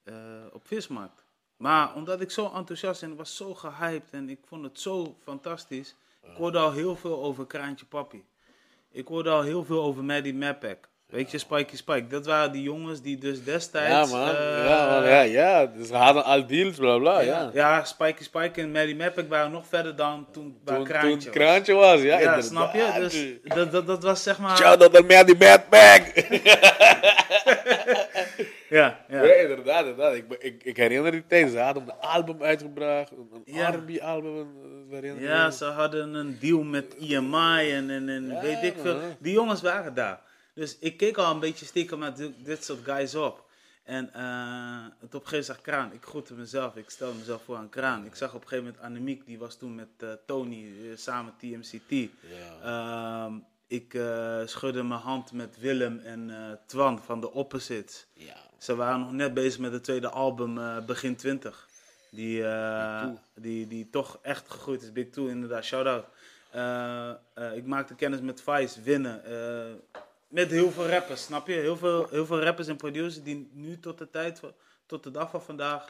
eh, 0.03 0.15
op 0.51 0.67
Vismarkt. 0.67 1.23
Maar 1.57 1.95
omdat 1.95 2.21
ik 2.21 2.31
zo 2.31 2.51
enthousiast 2.53 3.03
en 3.03 3.15
was 3.15 3.35
zo 3.35 3.53
gehyped 3.53 4.09
en 4.11 4.29
ik 4.29 4.39
vond 4.47 4.63
het 4.63 4.79
zo 4.79 5.17
fantastisch. 5.23 5.95
Ik 6.23 6.37
hoorde 6.37 6.57
al 6.57 6.71
heel 6.71 6.95
veel 6.95 7.23
over 7.23 7.45
Kraantje 7.45 7.85
Papi. 7.85 8.23
Ik 8.91 9.07
hoorde 9.07 9.29
al 9.29 9.41
heel 9.41 9.63
veel 9.63 9.83
over 9.83 10.03
Maddie 10.03 10.33
Mapak. 10.33 10.89
Weet 11.07 11.31
je, 11.31 11.37
Spikey 11.37 11.77
Spike. 11.77 12.07
Dat 12.07 12.25
waren 12.25 12.51
die 12.51 12.61
jongens 12.61 13.01
die 13.01 13.17
dus 13.17 13.37
Ja 13.37 13.43
destijds... 13.43 14.11
man, 14.11 14.29
eh, 14.29 14.65
ja 14.67 14.89
man, 14.89 15.09
ja, 15.09 15.21
ja. 15.21 15.65
Dus 15.65 15.89
we 15.89 15.95
hadden 15.95 16.23
al 16.23 16.47
deals, 16.47 16.75
bla 16.75 16.97
bla, 16.97 17.19
ja. 17.19 17.41
ja, 17.41 17.51
ja 17.53 17.83
Spikey 17.83 18.23
Spike 18.23 18.61
en 18.61 18.71
Maddie 18.71 18.95
Mapak 18.95 19.29
waren 19.29 19.51
nog 19.51 19.67
verder 19.67 19.95
dan 19.95 20.27
toen 20.31 20.59
Toen, 20.65 20.83
Kraantje 20.83 21.09
toen 21.09 21.19
het 21.19 21.29
kraantje 21.29 21.73
was, 21.73 22.01
ja, 22.01 22.19
Ja, 22.19 22.41
snap 22.41 22.73
je? 22.73 22.91
Dus 22.99 23.25
dat, 23.55 23.71
dat, 23.71 23.87
dat 23.87 24.03
was 24.03 24.23
zeg 24.23 24.39
maar... 24.39 24.57
Shout 24.57 24.81
out 24.81 24.97
aan 24.97 25.05
Maddie 25.05 25.37
Bag. 25.69 26.01
Ja, 28.69 29.05
ja. 29.07 29.23
Ja, 29.23 29.33
inderdaad, 29.33 29.85
inderdaad. 29.85 30.15
Ik, 30.15 30.25
ik, 30.39 30.63
ik 30.63 30.77
herinner 30.77 31.11
die 31.11 31.27
tijd. 31.27 31.51
Ze 31.51 31.59
hadden 31.59 31.83
een 31.83 31.91
album 31.91 32.43
uitgebracht, 32.43 33.11
een, 33.11 33.41
Ja. 33.45 33.65
Herinner 34.89 35.21
je 35.21 35.27
Ja, 35.27 35.45
me? 35.45 35.51
ze 35.51 35.65
hadden 35.65 36.13
een 36.13 36.37
deal 36.39 36.63
met 36.63 36.95
EMI 36.95 37.71
en, 37.71 37.89
en, 37.89 38.09
en 38.09 38.27
Ja, 38.27 38.41
weet 38.41 38.63
ik 38.63 38.75
veel. 38.81 38.99
Die 39.19 39.33
jongens 39.33 39.61
waren 39.61 39.93
daar. 39.93 40.21
Dus 40.53 40.77
ik 40.79 40.97
keek 40.97 41.17
al 41.17 41.31
een 41.33 41.39
beetje 41.39 41.65
stiekem 41.65 41.99
met 41.99 42.31
dit, 42.37 42.63
soort 42.63 42.83
guys 42.83 43.15
op. 43.15 43.45
En 43.83 44.13
eh, 44.13 44.85
het 44.99 45.15
op 45.15 45.21
een 45.21 45.27
gegeven 45.27 45.31
moment 45.31 45.45
zag 45.45 45.61
Kraan. 45.61 45.93
Ik 45.93 46.03
groette 46.03 46.33
mezelf. 46.33 46.75
Ik 46.75 46.89
stelde 46.89 47.17
mezelf 47.17 47.43
voor 47.43 47.55
aan 47.55 47.69
Kraan. 47.69 48.05
Ik 48.05 48.15
zag 48.15 48.33
op 48.33 48.41
een 48.41 48.47
gegeven 48.47 48.65
moment 48.65 48.83
Annemiek. 48.83 49.25
Die 49.25 49.39
was 49.39 49.57
toen 49.57 49.75
met 49.75 49.87
eh, 49.97 50.09
Tony 50.25 50.63
eh, 50.63 50.97
samen 50.97 51.33
TMCT. 51.37 51.89
Ja. 51.89 52.07
Ehm, 52.63 53.33
ik 53.67 53.93
eh, 53.93 54.41
schudde 54.45 54.83
mijn 54.83 54.99
hand 54.99 55.31
met 55.31 55.59
Willem 55.59 55.99
en 55.99 56.29
eh, 56.29 56.57
Twan 56.65 56.99
van 56.99 57.21
de 57.21 57.31
Opposites. 57.31 58.05
ja. 58.13 58.45
Ze 58.57 58.75
waren 58.75 58.99
nog 58.99 59.11
net 59.11 59.33
bezig 59.33 59.59
met 59.59 59.71
het 59.71 59.83
tweede 59.83 60.09
album, 60.09 60.57
eh, 60.57 60.85
begin 60.85 61.15
20. 61.15 61.67
Die, 62.09 62.43
die, 63.35 63.67
die 63.67 63.89
toch 63.89 64.19
echt 64.21 64.49
gegroeid 64.49 64.81
is. 64.81 64.91
Big 64.91 65.09
Two, 65.09 65.27
inderdaad. 65.27 65.63
Shout-out. 65.63 66.05
Ik 67.55 67.65
maakte 67.65 67.95
kennis 67.95 68.21
met 68.21 68.41
Vice, 68.41 68.81
Winnen. 68.81 69.21
met 70.27 70.51
heel 70.51 70.71
veel 70.71 70.87
rappers, 70.87 71.23
snap 71.23 71.47
je? 71.47 71.53
Heel 71.53 71.77
veel, 71.77 72.07
heel 72.09 72.25
veel 72.25 72.41
rappers 72.41 72.67
en 72.67 72.75
producers 72.75 73.23
die 73.23 73.49
nu 73.53 73.79
tot 73.79 73.97
de 73.97 74.09
tijd, 74.09 74.41
tot 74.85 75.03
de 75.03 75.11
dag 75.11 75.29
van 75.29 75.41
vandaag, 75.41 75.89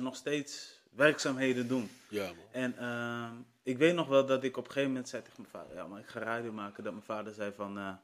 nog 0.00 0.16
steeds 0.16 0.80
werkzaamheden 0.90 1.68
doen. 1.68 1.90
Ja, 2.08 2.26
man. 2.26 2.36
En 2.50 2.78
ehm, 2.78 3.32
ik 3.66 3.78
weet 3.78 3.94
nog 3.94 4.08
wel 4.08 4.26
dat 4.26 4.44
ik 4.44 4.56
op 4.56 4.64
een 4.64 4.70
gegeven 4.70 4.90
moment 4.90 5.08
zei 5.08 5.22
tegen 5.22 5.40
mijn 5.40 5.52
vader, 5.52 5.76
ja, 5.76 5.86
maar 5.86 6.00
ik 6.00 6.06
ga 6.06 6.20
radio 6.20 6.52
maken. 6.52 6.84
Dat 6.84 6.92
mijn 6.92 7.04
vader 7.04 7.32
zei 7.32 7.52
van, 7.52 7.78
eh, 7.78 7.94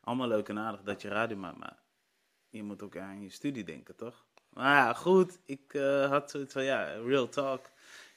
allemaal 0.00 0.28
leuk 0.28 0.48
en 0.48 0.58
aardig 0.58 0.82
dat 0.82 1.02
je 1.02 1.08
radio 1.08 1.36
maakt, 1.36 1.58
maar 1.58 1.78
je 2.48 2.62
moet 2.62 2.82
ook 2.82 2.96
aan 2.96 3.22
je 3.22 3.30
studie 3.30 3.64
denken, 3.64 3.96
toch? 3.96 4.26
Maar 4.48 4.76
ja, 4.76 4.94
goed, 4.94 5.38
ik 5.44 5.74
eh, 5.74 6.10
had 6.10 6.30
zoiets 6.30 6.52
van, 6.52 6.64
ja, 6.64 6.84
real 6.84 7.28
talk. 7.28 7.70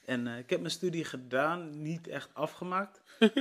En 0.04 0.26
eh, 0.26 0.38
ik 0.38 0.50
heb 0.50 0.60
mijn 0.60 0.72
studie 0.72 1.04
gedaan, 1.04 1.82
niet 1.82 2.08
echt 2.08 2.34
afgemaakt. 2.34 3.02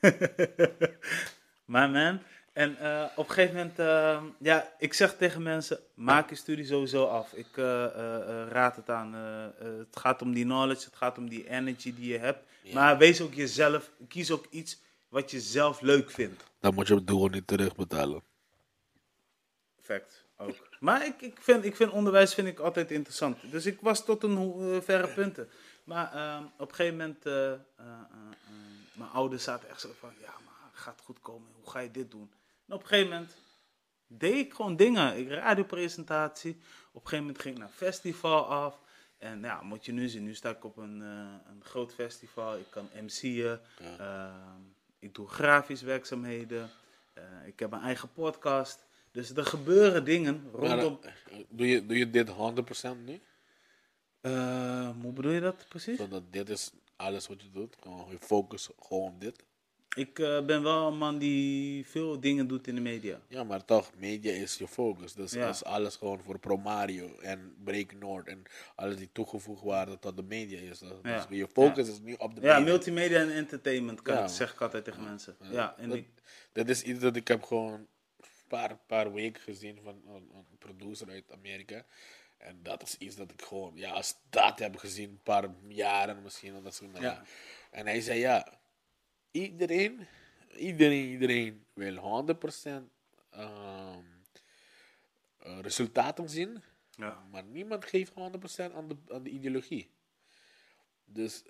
maar 1.72 1.90
man, 1.90 2.20
en 2.54 2.78
eh, 2.78 3.04
op 3.16 3.28
een 3.28 3.34
gegeven 3.34 3.56
moment, 3.56 3.78
eh, 3.78 4.22
ja, 4.38 4.72
ik 4.78 4.94
zeg 4.94 5.16
tegen 5.16 5.42
mensen, 5.42 5.78
maak 5.94 6.30
je 6.30 6.34
studie 6.34 6.66
sowieso 6.66 7.04
af. 7.04 7.32
Ik 7.32 7.56
eh, 7.56 7.64
raad 8.48 8.76
het 8.76 8.90
aan. 8.90 9.12
het 9.58 9.96
gaat 9.96 10.22
om 10.22 10.32
die 10.32 10.44
knowledge, 10.44 10.84
het 10.84 10.96
gaat 10.96 11.18
om 11.18 11.28
die 11.28 11.48
energy 11.48 11.94
die 11.94 12.12
je 12.12 12.18
hebt. 12.18 12.44
Ja. 12.62 12.74
Maar 12.74 12.98
wees 12.98 13.20
ook 13.20 13.34
jezelf, 13.34 13.90
kies 14.08 14.30
ook 14.30 14.46
iets 14.50 14.80
wat 15.08 15.30
je 15.30 15.40
zelf 15.40 15.80
leuk 15.80 16.10
vindt. 16.10 16.44
Dan 16.60 16.74
moet 16.74 16.86
je 16.86 16.94
het 16.94 17.06
doel 17.06 17.28
niet 17.28 17.46
terugbetalen. 17.46 18.22
Fact, 19.80 20.24
ook. 20.36 20.68
Maar 20.80 21.06
ik, 21.06 21.20
ik, 21.20 21.38
vind, 21.40 21.64
ik 21.64 21.76
vind 21.76 21.90
onderwijs 21.90 22.34
vind 22.34 22.48
ik 22.48 22.58
altijd 22.58 22.90
interessant. 22.90 23.50
Dus 23.50 23.66
ik 23.66 23.78
was 23.80 24.04
tot 24.04 24.22
een 24.22 24.82
verre 24.82 25.08
punten. 25.08 25.48
Maar 25.84 26.12
ehm, 26.12 26.44
op 26.58 26.68
een 26.68 26.74
gegeven 26.74 26.96
moment, 26.96 27.24
mijn 28.92 29.10
ouders 29.10 29.44
zaten 29.44 29.68
echt 29.68 29.80
zo 29.80 29.90
van, 29.98 30.12
ja, 30.20 30.32
maar 30.44 30.70
gaat 30.72 31.00
goed 31.04 31.20
komen? 31.20 31.48
Hoe 31.60 31.70
ga 31.70 31.78
je 31.78 31.90
dit 31.90 32.10
doen? 32.10 32.30
En 32.66 32.74
op 32.74 32.80
een 32.82 32.86
gegeven 32.86 33.10
moment 33.10 33.36
deed 34.06 34.34
ik 34.46 34.54
gewoon 34.54 34.76
dingen. 34.76 35.16
Ik 35.18 35.28
radiopresentatie. 35.28 36.50
Op 36.92 37.02
een 37.02 37.08
gegeven 37.08 37.18
moment 37.18 37.38
ging 37.38 37.54
ik 37.54 37.60
naar 37.60 37.70
festival 37.70 38.44
af. 38.46 38.78
En 39.18 39.40
ja, 39.40 39.62
moet 39.62 39.84
je 39.84 39.92
nu 39.92 40.08
zien, 40.08 40.22
nu 40.24 40.34
sta 40.34 40.50
ik 40.50 40.64
op 40.64 40.76
een, 40.76 41.02
eh, 41.02 41.50
een 41.52 41.64
groot 41.64 41.94
festival. 41.94 42.56
Ik 42.58 42.70
kan 42.70 42.88
MC'en. 43.02 43.60
Ja. 43.80 43.98
Ehm, 43.98 44.60
ik 44.98 45.14
doe 45.14 45.28
grafisch 45.28 45.82
werkzaamheden. 45.82 46.70
Eh, 47.12 47.22
ik 47.46 47.58
heb 47.58 47.70
mijn 47.70 47.82
eigen 47.82 48.12
podcast. 48.12 48.84
Dus 49.10 49.30
er 49.30 49.46
gebeuren 49.46 50.04
dingen 50.04 50.48
rondom. 50.52 50.98
eh, 51.02 51.38
doe, 51.48 51.66
je, 51.66 51.86
doe 51.86 51.98
je 51.98 52.10
dit 52.10 52.28
100% 52.28 53.04
nu? 53.04 53.20
Hoe 55.02 55.12
bedoel 55.12 55.32
je 55.32 55.40
dat 55.40 55.66
precies? 55.68 55.98
Zodat 55.98 56.22
dit 56.32 56.48
is 56.48 56.72
alles 56.96 57.26
wat 57.26 57.42
je 57.42 57.50
doet. 57.50 57.76
Gewoon 57.82 58.10
je 58.10 58.18
focus 58.20 58.68
gewoon 58.80 59.12
op 59.12 59.20
dit. 59.20 59.44
Ik 59.94 60.18
eh, 60.18 60.44
ben 60.44 60.62
wel 60.62 60.86
een 60.88 60.98
man 60.98 61.18
die 61.18 61.86
veel 61.86 62.20
dingen 62.20 62.46
doet 62.46 62.66
in 62.66 62.74
de 62.74 62.80
media. 62.80 63.20
Ja, 63.28 63.44
maar 63.44 63.64
toch, 63.64 63.90
media 63.96 64.32
is 64.32 64.56
je 64.56 64.68
focus. 64.68 65.12
Dus 65.12 65.32
Ja. 65.32 65.46
als 65.46 65.64
alles 65.64 65.96
gewoon 65.96 66.20
voor 66.22 66.38
Promario 66.38 67.18
en 67.18 67.54
Break 67.64 67.92
Noord 67.92 68.28
en 68.28 68.42
alles 68.74 68.96
die 68.96 69.08
toegevoegd 69.12 69.62
waarde 69.62 69.98
tot 69.98 70.16
de 70.16 70.22
media 70.22 70.60
is. 70.60 70.78
Dus 70.78 70.90
Ja. 71.02 71.26
je 71.30 71.48
focus 71.48 71.88
is 71.88 71.98
nu 72.00 72.14
op 72.18 72.34
de 72.34 72.40
Ja, 72.40 72.46
media. 72.58 72.64
multimedia 72.72 73.18
en 73.20 73.30
entertainment, 73.32 74.02
kan 74.02 74.14
Ja, 74.14 74.22
ik, 74.22 74.28
zeg 74.28 74.52
ik 74.52 74.60
altijd 74.60 74.84
tegen 74.84 75.02
mensen. 75.04 75.36
Ja, 75.40 75.50
Ja, 75.52 75.74
en 75.78 75.88
dat, 75.88 75.98
ik, 75.98 76.08
dat 76.52 76.68
is 76.68 76.82
iets 76.82 77.00
dat 77.00 77.16
ik 77.16 77.28
heb 77.28 77.42
gewoon 77.42 77.72
een 77.72 77.86
paar, 78.48 78.76
paar 78.86 79.12
weken 79.12 79.42
gezien 79.42 79.78
van 79.82 80.02
een, 80.06 80.30
een 80.34 80.58
producer 80.58 81.08
uit 81.10 81.32
Amerika. 81.32 81.84
En 82.38 82.58
dat 82.62 82.82
is 82.82 82.96
iets 82.98 83.16
dat 83.16 83.30
ik 83.30 83.42
gewoon, 83.42 83.72
ja, 83.74 83.90
als 83.92 84.14
dat 84.30 84.58
heb 84.58 84.76
gezien, 84.76 85.08
een 85.10 85.20
paar 85.22 85.48
jaren 85.68 86.22
misschien. 86.22 86.62
Dat 86.62 86.74
soort, 86.74 86.92
nou 86.92 87.04
Ja. 87.04 87.10
ja. 87.12 87.22
En 87.70 87.86
hij 87.86 88.00
zei, 88.00 88.18
ja, 88.18 88.58
iedereen, 89.34 90.06
iedereen, 90.56 91.08
iedereen 91.10 91.64
wil 91.72 91.96
100% 91.96 92.90
ehm, 93.30 94.02
eh, 95.38 95.58
resultaten 95.60 96.28
zien. 96.28 96.62
ja. 96.96 97.26
Maar 97.30 97.44
niemand 97.44 97.84
geeft 97.84 98.12
100% 98.12 98.14
aan 98.74 98.88
de, 98.88 98.96
aan 99.08 99.22
de 99.22 99.30
ideologie. 99.30 99.90
Dus 101.04 101.42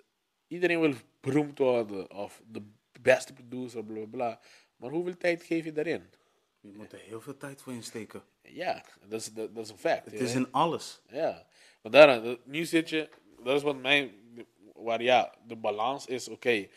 iedereen 0.47 0.79
wil 0.79 0.93
beroemd 1.19 1.57
worden 1.57 2.11
of 2.11 2.41
de 2.47 2.61
beste 3.01 3.33
producer, 3.33 3.83
bla 3.85 3.95
bla 3.95 4.05
bla. 4.05 4.39
Maar 4.75 4.89
hoeveel 4.89 5.17
tijd 5.17 5.43
geef 5.43 5.65
je 5.65 5.71
daarin? 5.71 6.09
Je 6.59 6.71
moet 6.71 6.93
er 6.93 6.99
heel 6.99 7.21
veel 7.21 7.37
tijd 7.37 7.61
voor 7.61 7.73
insteken. 7.73 8.23
Ja, 8.41 8.83
dat 9.07 9.19
is, 9.21 9.33
dat, 9.33 9.49
is 9.57 9.69
een 9.69 9.77
fact. 9.77 10.05
Het 10.05 10.19
is 10.19 10.35
in 10.35 10.51
alles. 10.51 11.01
Ja, 11.07 11.47
maar 11.81 11.91
dat- 11.91 12.45
nu 12.45 12.65
zit 12.65 12.89
je, 12.89 13.09
dat 13.43 13.55
is 13.55 13.61
wat 13.63 13.77
mij, 13.77 14.15
waar 14.73 15.01
ja, 15.01 15.35
de 15.47 15.55
balans 15.55 16.05
is, 16.05 16.27
oké, 16.27 16.67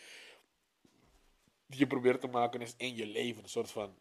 die 1.69 1.79
je 1.79 1.87
probeert 1.87 2.21
te 2.21 2.27
maken 2.27 2.61
is 2.61 2.75
in 2.77 2.95
je 2.97 3.07
leven, 3.07 3.43
een 3.43 3.49
soort 3.49 3.71
van, 3.71 3.99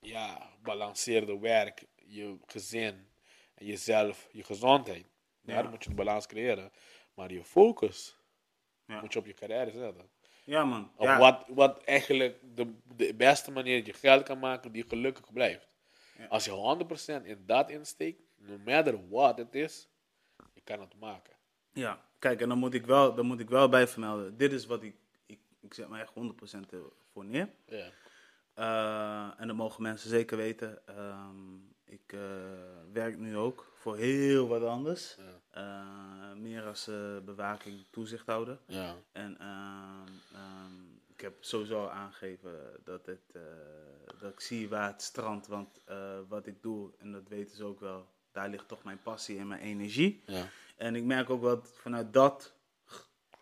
ja, 0.00 0.50
balanceerde 0.62 1.38
werk, 1.38 1.84
je 2.06 2.38
gezin, 2.46 3.08
en 3.54 3.66
jezelf, 3.66 4.28
je 4.32 4.44
gezondheid. 4.44 5.06
Daar 5.42 5.64
Ja. 5.64 5.70
moet 5.70 5.82
je 5.84 5.88
de 5.88 5.94
balans 5.94 6.26
creëren. 6.26 6.72
Maar 7.14 7.32
je 7.32 7.44
focus 7.44 8.16
Ja. 8.86 9.00
moet 9.00 9.12
je 9.12 9.18
op 9.18 9.26
je 9.26 9.34
carrière 9.34 9.70
zetten. 9.70 10.10
Ja, 10.44 10.64
man. 10.64 10.92
Op 10.96 11.04
Ja. 11.06 11.18
wat, 11.18 11.44
wat 11.48 11.84
eigenlijk 11.84 12.38
de, 12.56 12.74
de 12.96 13.14
beste 13.14 13.50
manier 13.50 13.76
dat 13.76 13.86
je 13.86 13.92
geld 13.92 14.22
kan 14.22 14.38
maken 14.38 14.72
die 14.72 14.84
gelukkig 14.88 15.32
blijft. 15.32 15.68
Als 16.28 16.44
je 16.44 16.50
100% 16.50 17.24
in 17.26 17.42
dat 17.46 17.70
insteekt, 17.70 18.22
no 18.36 18.58
matter 18.64 19.08
what 19.08 19.38
het 19.38 19.54
is, 19.54 19.88
je 20.54 20.60
kan 20.64 20.80
het 20.80 20.98
maken. 20.98 21.32
Ja, 21.72 22.04
kijk, 22.18 22.40
en 22.40 22.48
dan 22.48 22.58
moet 22.58 22.74
ik 22.74 22.86
wel, 22.86 23.14
dan 23.14 23.26
moet 23.26 23.40
ik 23.40 23.48
wel 23.48 23.68
bij 23.68 23.86
vermelden. 23.88 24.36
Dit 24.36 24.52
is 24.52 24.66
wat 24.66 24.82
ik, 24.82 24.96
ik, 25.66 25.74
zet 25.74 25.88
me 25.88 25.98
echt 25.98 26.12
100% 26.14 26.76
voor 27.12 27.24
neer. 27.24 27.48
Ja. 27.66 27.90
Eh, 28.56 29.40
en 29.40 29.46
dat 29.46 29.56
mogen 29.56 29.82
mensen 29.82 30.10
zeker 30.10 30.36
weten. 30.36 30.86
Ehm, 30.86 31.54
ik 31.84 32.12
eh, 32.12 32.20
werk 32.92 33.18
nu 33.18 33.36
ook 33.36 33.72
voor 33.74 33.96
heel 33.96 34.48
wat 34.48 34.62
anders. 34.62 35.16
Ja. 35.16 35.40
Eh, 35.50 36.36
meer 36.36 36.62
als 36.62 36.90
bewaking, 37.24 37.84
toezichthouder. 37.90 38.58
Ja. 38.66 38.94
En 39.12 39.38
ehm, 39.38 40.08
ehm, 40.32 40.72
ik 41.06 41.20
heb 41.20 41.34
sowieso 41.40 41.86
aangegeven 41.86 42.80
dat, 42.84 43.06
het, 43.06 43.38
dat 44.20 44.32
ik 44.32 44.40
zie 44.40 44.68
waar 44.68 44.92
het 44.92 45.02
strandt. 45.02 45.46
Want 45.46 45.80
wat 46.28 46.46
ik 46.46 46.62
doe, 46.62 46.90
en 46.98 47.12
dat 47.12 47.28
weten 47.28 47.56
ze 47.56 47.64
ook 47.64 47.80
wel, 47.80 48.06
daar 48.32 48.48
ligt 48.48 48.68
toch 48.68 48.84
mijn 48.84 49.02
passie 49.02 49.38
en 49.38 49.46
mijn 49.46 49.60
energie. 49.60 50.22
Ja. 50.26 50.48
En 50.76 50.94
ik 50.94 51.04
merk 51.04 51.30
ook 51.30 51.42
wel 51.42 51.62
vanuit 51.64 52.12
dat, 52.12 52.54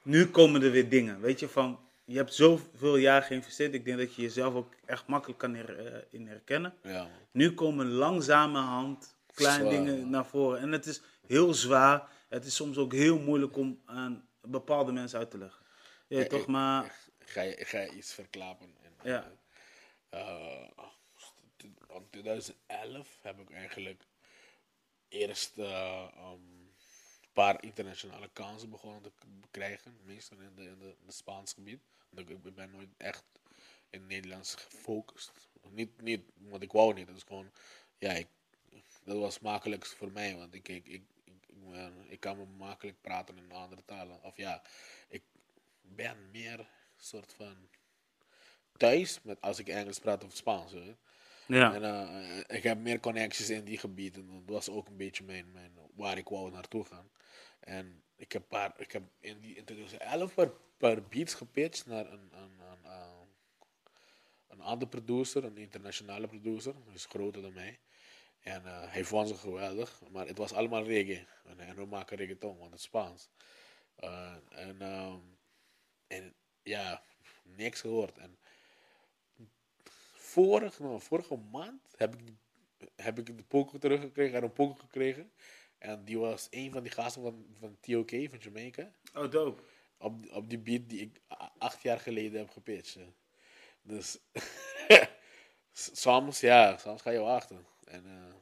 nu 0.02 0.26
komen 0.26 0.62
er 0.62 0.70
weer 0.70 0.88
dingen. 0.88 1.20
Weet 1.20 1.40
je, 1.40 1.48
van 1.48 1.84
je 2.05 2.17
hebt 2.17 2.35
zoveel 2.35 2.97
jaar 2.97 3.23
geïnvesteerd. 3.23 3.75
Ik 3.75 3.85
denk 3.85 3.99
dat 3.99 4.14
je 4.14 4.23
jezelf 4.23 4.55
ook 4.55 4.75
echt 4.85 5.07
makkelijk 5.07 5.38
kan 5.38 5.55
her- 5.55 5.87
eh, 5.95 6.03
in 6.11 6.27
herkennen. 6.27 6.75
Ja. 6.83 7.09
Nu 7.33 7.55
komen 7.55 7.87
langzamerhand 7.90 9.17
kleine 9.35 9.59
Zwaar, 9.69 9.71
dingen 9.85 10.01
man. 10.01 10.11
naar 10.11 10.27
voren. 10.27 10.61
En 10.61 10.73
het 10.73 10.87
is 10.87 11.01
heel 11.27 11.55
zwaar. 11.55 12.09
Het 12.29 12.45
is 12.45 12.55
soms 12.55 12.77
ook 12.77 12.93
heel 12.93 13.19
moeilijk 13.19 13.57
om 13.57 13.83
aan 13.85 14.29
bepaalde 14.40 14.93
mensen 14.93 15.19
uit 15.19 15.31
te 15.31 15.38
leggen. 15.38 15.64
Ja, 16.09 16.25
toch, 16.27 16.40
ik- 16.40 16.47
maar... 16.47 16.85
Ik 17.19 17.29
ga, 17.31 17.40
je- 17.43 17.64
ga 17.64 17.81
je 17.81 17.90
iets 17.90 18.12
verklappen. 18.14 18.75
En, 18.83 18.93
Ja. 19.11 19.33
eh, 20.09 20.69
in 21.57 21.77
2011 22.11 23.19
heb 23.23 23.38
ik 23.40 23.51
eigenlijk 23.51 24.03
eerst 25.09 25.59
eh, 25.59 26.09
um, 26.19 26.33
een 26.33 26.63
paar 27.35 27.62
internationale 27.62 28.31
kansen 28.33 28.70
begonnen 28.70 29.03
te 29.03 29.11
krijgen. 29.51 29.97
Meestal 30.05 30.38
in 30.38 30.55
de, 30.57 30.62
in 30.62 30.79
de, 30.79 30.94
het 31.05 31.14
Spaans 31.14 31.53
gebied. 31.53 31.81
Want 32.11 32.31
ik, 32.31 32.55
ben 32.55 32.70
nooit 32.70 32.88
echt 32.97 33.25
in 33.90 34.01
het 34.01 34.09
Nederlands 34.09 34.55
gefocust. 34.55 35.33
Niet, 35.70 36.03
niet, 36.03 36.23
want 36.35 36.62
ik 36.62 36.73
wou 36.73 36.94
niet. 36.94 37.07
Dat 37.07 37.16
is 37.16 37.23
gewoon, 37.23 37.51
ja, 37.99 38.12
ik, 38.12 38.29
dat 39.05 39.18
was 39.18 39.38
makkelijkst 39.38 39.94
voor 39.94 40.12
mij. 40.12 40.37
Want 40.37 40.55
ik, 40.55 40.68
ik, 40.68 40.87
ik, 40.87 41.03
ik, 41.25 41.35
ik, 42.09 42.20
kan 42.20 42.37
me 42.37 42.44
makkelijk 42.44 43.01
praten 43.01 43.37
in 43.37 43.53
andere 43.53 43.83
talen. 43.85 44.23
Of 44.23 44.37
ja, 44.37 44.62
ik 45.09 45.23
ben 45.81 46.31
meer 46.31 46.66
soort 46.97 47.33
van 47.33 47.68
thuis 48.77 49.23
met 49.23 49.40
als 49.40 49.59
ik 49.59 49.68
Engels 49.68 49.99
praat 49.99 50.25
of 50.25 50.37
Spaans. 50.37 50.73
Ja. 51.47 51.75
En 51.75 51.85
eh, 51.85 52.57
ik 52.57 52.62
heb 52.62 52.79
meer 52.79 53.01
connecties 53.01 53.51
in 53.51 53.64
die 53.64 53.79
gebieden. 53.79 54.27
Dat 54.47 54.55
was 54.55 54.68
ook 54.68 54.88
een 54.88 54.97
beetje 54.97 55.25
mijn, 55.25 55.53
mijn, 55.53 55.73
waar 55.94 56.18
ik 56.18 56.28
wou 56.28 56.50
naartoe 56.50 56.85
gaan. 56.85 57.11
En 57.61 58.02
ik 58.16 58.33
heb, 58.33 58.48
paar, 58.48 58.74
ik 58.76 58.92
heb 58.92 59.02
in, 59.20 59.40
die, 59.40 59.57
in 59.57 59.64
2011 59.64 60.35
paar, 60.35 60.50
paar 60.76 61.02
beats 61.02 61.35
gepitcht 61.35 61.87
naar 61.87 62.12
een, 62.12 62.30
een, 62.33 62.61
een, 62.61 62.85
een, 62.85 63.28
een 64.48 64.61
andere 64.61 64.90
producer, 64.90 65.44
een 65.44 65.57
internationale 65.57 66.26
producer. 66.26 66.74
Is 66.92 67.07
groter 67.07 67.42
dan 67.42 67.52
mij. 67.52 67.78
En 68.44 68.66
eh, 68.66 68.92
hij 68.92 69.04
vond 69.04 69.28
ze 69.28 69.35
geweldig, 69.35 70.02
maar 70.11 70.26
het 70.26 70.38
was 70.38 70.52
allemaal 70.52 70.85
reggae. 70.85 71.26
En, 71.44 71.61
en 71.61 71.76
we 71.76 71.85
maken 71.85 72.16
reggaeton, 72.16 72.59
want 72.59 72.70
het 72.70 72.78
is 72.78 72.85
Spaans. 72.85 73.28
Eh, 73.94 74.35
en, 74.50 74.80
ehm, 74.80 75.18
en 76.07 76.35
ja, 76.62 77.02
niks 77.42 77.80
gehoord. 77.80 78.18
En 78.18 78.38
vorige, 80.12 80.83
nou, 80.83 81.00
vorige 81.00 81.37
maand 81.37 81.94
heb 81.96 82.14
ik, 82.14 82.20
heb 82.96 83.18
ik 83.18 83.26
de 83.26 83.44
poker 83.44 83.80
teruggekregen, 83.80 84.37
en 84.37 84.42
een 84.42 84.52
poker 84.52 84.80
gekregen. 84.80 85.33
En 85.85 86.05
die 86.05 86.18
was 86.18 86.47
een 86.51 86.73
van 86.73 86.83
die 86.83 86.92
gasten 86.92 87.23
van, 87.23 87.47
van 87.59 87.77
TOK, 87.81 88.11
van 88.11 88.38
Jamaica. 88.40 88.90
Oh, 89.14 89.31
dope. 89.31 89.62
Op, 89.99 90.33
op 90.33 90.49
die 90.49 90.59
beat 90.59 90.88
die 90.88 91.01
ik 91.01 91.20
acht 91.59 91.83
jaar 91.83 92.01
geleden 92.01 92.38
heb 92.38 92.51
gepitcht. 92.51 92.99
Dus 93.83 94.18
soms, 95.73 96.40
ja, 96.40 96.77
soms 96.77 97.03
ga 97.03 97.11
je 97.11 97.18
wachten. 97.18 97.66
En 97.85 98.05
eh, 98.07 98.35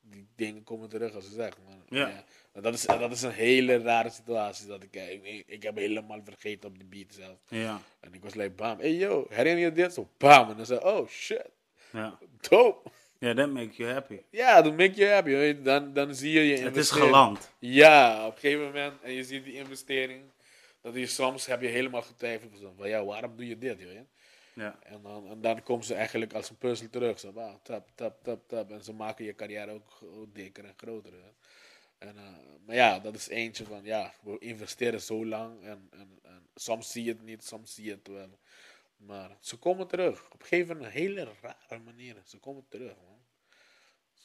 die 0.00 0.28
dingen 0.34 0.64
komen 0.64 0.88
terug 0.88 1.14
als 1.14 1.24
ze 1.24 1.30
zeggen. 1.32 1.62
Maar, 1.64 1.98
Ja. 1.98 2.24
dat, 2.60 2.74
is, 2.74 2.82
dat 2.82 3.10
is 3.12 3.22
een 3.22 3.30
hele 3.30 3.78
rare 3.78 4.10
situatie. 4.10 4.66
Dat 4.66 4.82
ik, 4.82 4.94
eh, 4.96 5.10
ik, 5.12 5.44
ik 5.46 5.62
heb 5.62 5.76
helemaal 5.76 6.20
vergeten 6.24 6.68
op 6.68 6.78
die 6.78 6.86
beat 6.88 7.14
zelf. 7.14 7.38
Ja. 7.48 7.80
En 8.00 8.14
ik 8.14 8.22
was 8.22 8.34
like, 8.34 8.50
bam, 8.50 8.78
hey 8.78 8.94
yo, 8.94 9.26
herinner 9.28 9.64
je 9.64 9.72
dit? 9.72 9.94
Zo, 9.94 10.08
bam. 10.16 10.50
En 10.50 10.56
dan 10.56 10.66
zei 10.66 10.80
oh 10.80 11.08
shit, 11.08 11.48
Ja. 11.92 12.18
dope. 12.48 12.90
Ja, 13.18 13.34
that 13.34 13.50
makes 13.50 13.76
you 13.76 13.90
happy. 13.92 14.20
Ja, 14.30 14.62
dat 14.62 14.76
make 14.76 14.92
you 14.94 15.10
happy. 15.10 15.30
je. 15.30 15.62
Dan, 15.62 15.92
dan 15.92 16.14
zie 16.14 16.32
je 16.32 16.46
je 16.46 16.58
Het 16.58 16.76
is 16.76 16.90
geland. 16.90 17.50
Ja, 17.58 18.26
op 18.26 18.34
een 18.34 18.38
gegeven 18.40 18.64
moment. 18.64 19.02
En 19.02 19.12
je 19.12 19.24
ziet 19.24 19.44
die 19.44 19.54
investering. 19.54 20.22
Dat 20.80 20.94
je 20.94 21.06
soms 21.06 21.46
heb 21.46 21.60
je 21.60 21.68
helemaal 21.68 22.02
getwijfeld. 22.02 22.52
Van, 22.62 22.72
van, 22.76 22.88
ja, 22.88 23.04
waarom 23.04 23.36
doe 23.36 23.48
je 23.48 23.58
dit? 23.58 23.80
Joh, 23.80 23.90
Ja. 24.52 24.78
en, 24.82 25.02
dan, 25.02 25.28
en 25.30 25.40
dan 25.40 25.62
komen 25.62 25.84
ze 25.84 25.94
eigenlijk 25.94 26.32
als 26.32 26.50
een 26.50 26.56
puzzel 26.56 26.90
terug. 26.90 27.18
Zo, 27.20 27.32
tap, 27.62 27.88
tap, 27.94 28.22
tap, 28.22 28.48
tap. 28.48 28.70
En 28.70 28.84
ze 28.84 28.92
maken 28.92 29.24
je 29.24 29.34
carrière 29.34 29.70
ook 29.72 30.00
dikker 30.32 30.64
en 30.64 30.74
groter. 30.76 31.12
hè. 31.12 31.30
En, 32.08 32.16
eh, 32.16 32.22
maar 32.66 32.74
ja, 32.76 32.98
dat 32.98 33.14
is 33.14 33.28
eentje 33.28 33.64
van, 33.64 33.80
ja, 33.84 34.12
we 34.22 34.36
investeren 34.38 35.00
zo 35.00 35.26
lang. 35.26 35.62
En, 35.62 35.88
en, 35.90 36.18
en 36.22 36.46
soms 36.54 36.90
zie 36.92 37.04
je 37.04 37.10
het 37.10 37.22
niet, 37.24 37.44
soms 37.44 37.74
zie 37.74 37.84
je 37.84 37.90
het 37.90 38.08
wel. 38.08 38.38
Maar 38.98 39.36
ze 39.40 39.56
komen 39.56 39.86
terug. 39.86 40.24
Op 40.32 40.40
een 40.40 40.46
gegeven 40.46 40.76
moment, 40.76 40.94
een 40.94 41.00
hele 41.00 41.28
rare 41.40 41.80
manier. 41.84 42.16
Ze 42.24 42.38
komen 42.38 42.64
terug, 42.68 42.94
man. 43.06 43.16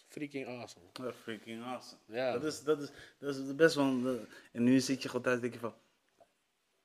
Freaking 0.10 0.48
awesome. 0.48 0.86
Is 1.10 1.16
freaking 1.24 1.64
awesome. 1.64 2.00
Ja. 2.06 2.32
Dat 2.32 2.44
is, 2.44 2.64
dat 2.64 2.82
is, 2.82 2.90
dat 3.20 3.36
is 3.36 3.56
best 3.56 3.76
wel... 3.76 3.86
een- 3.86 4.28
En 4.52 4.64
nu 4.64 4.80
zit 4.80 5.02
je 5.02 5.08
gewoon 5.10 5.24
thuis 5.24 5.36
en 5.36 5.42
denk 5.42 5.54
je 5.54 5.60
van... 5.60 5.74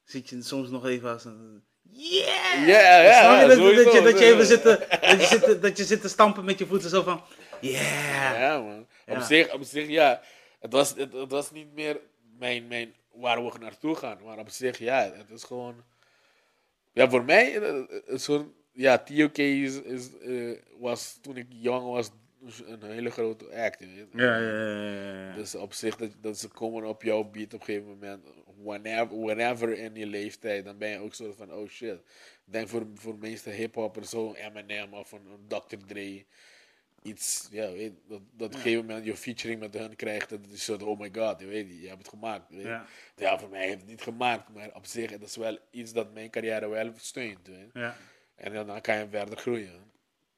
Zit 0.04 0.28
je 0.28 0.42
soms 0.42 0.68
nog 0.70 0.86
even 0.86 1.10
als 1.12 1.24
een... 1.24 1.64
Yeah! 1.90 2.66
Ja, 2.66 3.00
ja, 3.02 3.46
dat, 3.46 3.56
je, 3.58 4.00
dat, 4.02 4.18
je 4.18 4.24
even 4.24 4.46
zit 4.46 4.62
te, 4.62 4.86
dat, 5.00 5.20
je 5.20 5.26
zit 5.26 5.62
dat 5.62 5.76
je 5.76 5.84
zit 5.84 6.00
te 6.00 6.08
stampen 6.08 6.44
met 6.44 6.58
je 6.58 6.66
voeten 6.66 6.90
zo 6.90 7.02
van... 7.02 7.22
Yeah! 7.60 8.38
Ja, 8.40 8.60
man. 8.60 8.80
Op, 8.80 8.88
Ja. 9.06 9.20
zich, 9.20 9.52
op 9.52 9.62
zich, 9.62 9.88
ja. 9.88 10.22
Het 10.60 10.72
was, 10.72 10.94
het, 10.94 11.12
het 11.12 11.30
was 11.30 11.50
niet 11.50 11.72
meer 11.72 12.00
mijn, 12.38 12.66
mijn, 12.66 12.94
waar 13.12 13.44
we 13.44 13.58
naartoe 13.58 13.94
gaan. 13.96 14.18
Maar 14.24 14.38
op 14.38 14.48
zich, 14.48 14.78
ja. 14.78 15.12
Het 15.16 15.30
is 15.30 15.44
gewoon... 15.44 15.84
Ja, 16.98 17.10
voor 17.10 17.24
mij, 17.24 17.60
eh, 17.60 17.82
een 18.04 18.20
soort... 18.20 18.46
Ja, 18.72 18.98
TOK 18.98 19.38
is, 19.38 19.82
is, 19.82 20.18
eh, 20.18 20.58
was 20.78 21.18
toen 21.22 21.36
ik 21.36 21.46
jong 21.48 21.90
was 21.90 22.10
een 22.66 22.82
hele 22.82 23.10
grote 23.10 23.54
act. 23.54 23.80
weet. 23.80 24.06
Ja, 24.12 24.38
ja, 24.38 24.52
ja, 24.52 24.92
ja, 24.92 25.28
ja. 25.28 25.34
Dus 25.34 25.54
op 25.54 25.72
zich, 25.72 25.96
dat, 25.96 26.10
dat 26.20 26.38
ze 26.38 26.48
komen 26.48 26.84
op 26.84 27.02
jouw 27.02 27.24
beat 27.24 27.54
op 27.54 27.60
een 27.60 27.66
gegeven 27.66 27.88
moment. 27.88 28.24
Whenever, 28.62 29.20
whenever 29.20 29.78
in 29.78 29.94
je 29.94 30.06
leeftijd, 30.06 30.64
dan 30.64 30.78
ben 30.78 30.88
je 30.88 30.98
ook 30.98 31.14
zo 31.14 31.32
van, 31.32 31.52
oh 31.52 31.68
shit. 31.68 31.98
Ik 32.46 32.52
denk 32.52 32.68
voor, 32.68 32.86
voor 32.94 33.12
de 33.12 33.26
meeste 33.26 33.50
hiphoppers 33.50 34.10
zo'n 34.10 34.34
Eminem 34.34 34.94
of 34.94 35.12
een, 35.12 35.26
een 35.26 35.48
Dr. 35.48 35.76
Dre. 35.86 36.24
Iets, 37.02 37.48
ja, 37.50 37.72
weet, 37.72 37.92
dat, 38.08 38.20
dat 38.32 38.46
op 38.48 38.54
een 38.54 38.60
gegeven 38.60 38.86
moment 38.86 39.04
je 39.04 39.16
featuring 39.16 39.60
met 39.60 39.74
hen 39.74 39.96
krijgt. 39.96 40.28
Dat 40.30 40.40
is 40.50 40.64
zo, 40.64 40.76
oh 40.76 40.98
my 40.98 41.10
god, 41.14 41.40
je 41.40 41.46
weet, 41.46 41.80
je 41.80 41.86
hebt 41.86 41.98
het 41.98 42.08
gemaakt. 42.08 42.50
Weet. 42.50 42.64
Ja. 42.64 42.86
Ja. 43.16 43.38
voor 43.38 43.48
mij 43.48 43.66
heeft 43.66 43.80
het 43.80 43.86
niet 43.88 44.02
gemaakt, 44.02 44.48
maar 44.54 44.70
op 44.74 44.86
zich, 44.86 45.10
dat 45.10 45.22
is 45.22 45.36
wel 45.36 45.58
iets 45.70 45.92
dat 45.92 46.12
mijn 46.12 46.30
carrière 46.30 46.68
wel 46.68 46.92
steunt. 46.96 47.46
Weet. 47.46 47.70
Ja. 47.72 47.96
En 48.34 48.66
dan, 48.66 48.80
kan 48.80 48.96
je 48.98 49.06
verder 49.10 49.38
groeien. 49.38 49.72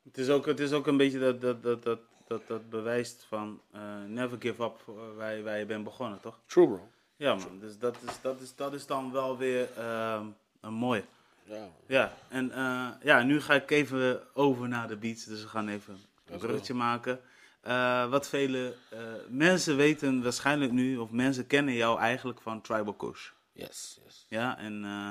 Het 0.04 0.18
is 0.18 0.28
ook, 0.28 0.46
het 0.46 0.60
is 0.60 0.72
ook 0.72 0.86
een 0.86 0.96
beetje 0.96 1.18
dat, 1.18 1.40
dat, 1.40 1.62
dat, 1.62 1.82
dat, 1.82 2.00
dat, 2.26 2.46
dat 2.46 2.70
bewijst 2.70 3.24
van 3.28 3.60
eh, 3.72 4.04
never 4.06 4.36
give 4.40 4.62
up 4.64 4.82
waar, 5.16 5.36
je- 5.36 5.42
waar 5.42 5.58
je 5.58 5.66
bent 5.66 5.84
begonnen, 5.84 6.20
toch? 6.20 6.40
True, 6.46 6.66
bro. 6.66 6.88
Ja 7.16 7.34
man, 7.34 7.58
dus 7.60 7.78
dat 7.78 7.96
is, 8.08 8.20
dat 8.20 8.40
is, 8.40 8.54
dat 8.54 8.72
is 8.72 8.86
dan 8.86 9.12
wel 9.12 9.36
weer 9.38 9.68
ehm, 9.76 10.26
een 10.60 10.72
mooie. 10.74 11.04
Ja, 11.44 11.58
man. 11.58 11.72
Ja, 11.86 12.12
en 12.28 12.50
eh, 12.50 12.88
ja, 13.02 13.22
nu 13.22 13.40
ga 13.40 13.54
ik 13.54 13.70
even 13.70 14.34
over 14.34 14.68
naar 14.68 14.88
de 14.88 14.96
beats, 14.96 15.24
dus 15.24 15.42
we 15.42 15.48
gaan 15.48 15.68
even 15.68 15.98
een 16.30 16.38
bruggetje 16.38 16.74
maken. 16.74 17.20
Eh, 17.60 18.10
wat 18.10 18.28
vele 18.28 18.74
eh, 18.90 18.98
mensen 19.28 19.76
weten 19.76 20.22
waarschijnlijk 20.22 20.72
nu, 20.72 20.96
of 20.96 21.10
mensen 21.10 21.46
kennen 21.46 21.74
jou 21.74 21.98
eigenlijk 21.98 22.40
van 22.40 22.60
Tribal 22.60 22.94
Kush. 22.94 23.30
Yes, 23.52 24.00
yes. 24.04 24.26
Ja, 24.28 24.58
en 24.58 24.84
eh, 24.84 25.10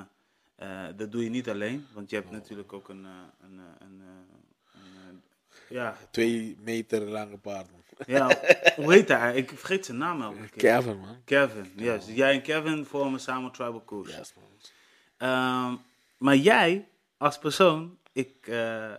eh, 0.56 0.96
dat 0.96 1.12
doe 1.12 1.24
je 1.24 1.30
niet 1.30 1.50
alleen, 1.50 1.88
want 1.94 2.10
je 2.10 2.16
hebt 2.16 2.32
natuurlijk 2.32 2.74
ook 2.74 2.90
een, 2.90 3.04
een, 3.04 3.32
een, 3.42 3.60
eh, 3.60 3.88
een, 3.88 4.02
eh, 4.74 4.80
ja, 5.70 5.98
Twee 6.12 6.58
meter 6.60 7.02
lange 7.02 7.38
paard, 7.38 7.68
ja, 8.08 8.40
hoe 8.76 8.94
heet 8.94 9.08
hij? 9.08 9.36
Ik 9.36 9.50
vergeet 9.50 9.86
zijn 9.86 9.98
naam 9.98 10.22
elke 10.22 10.50
keer. 10.50 10.74
Kevin, 10.76 11.00
man. 11.00 11.18
Kevin, 11.26 11.72
juist. 11.76 12.08
Jij 12.08 12.34
en 12.34 12.42
Kevin 12.42 12.86
vormen 12.86 13.20
samen 13.20 13.52
Tribal 13.52 13.82
Kush. 13.82 14.18
Yes, 14.18 14.34
man. 14.36 14.46
Ehm, 15.18 15.76
maar 16.18 16.36
jij, 16.36 16.88
als 17.18 17.38
persoon, 17.40 17.98
ik 18.12 18.48
eh, 18.48 18.94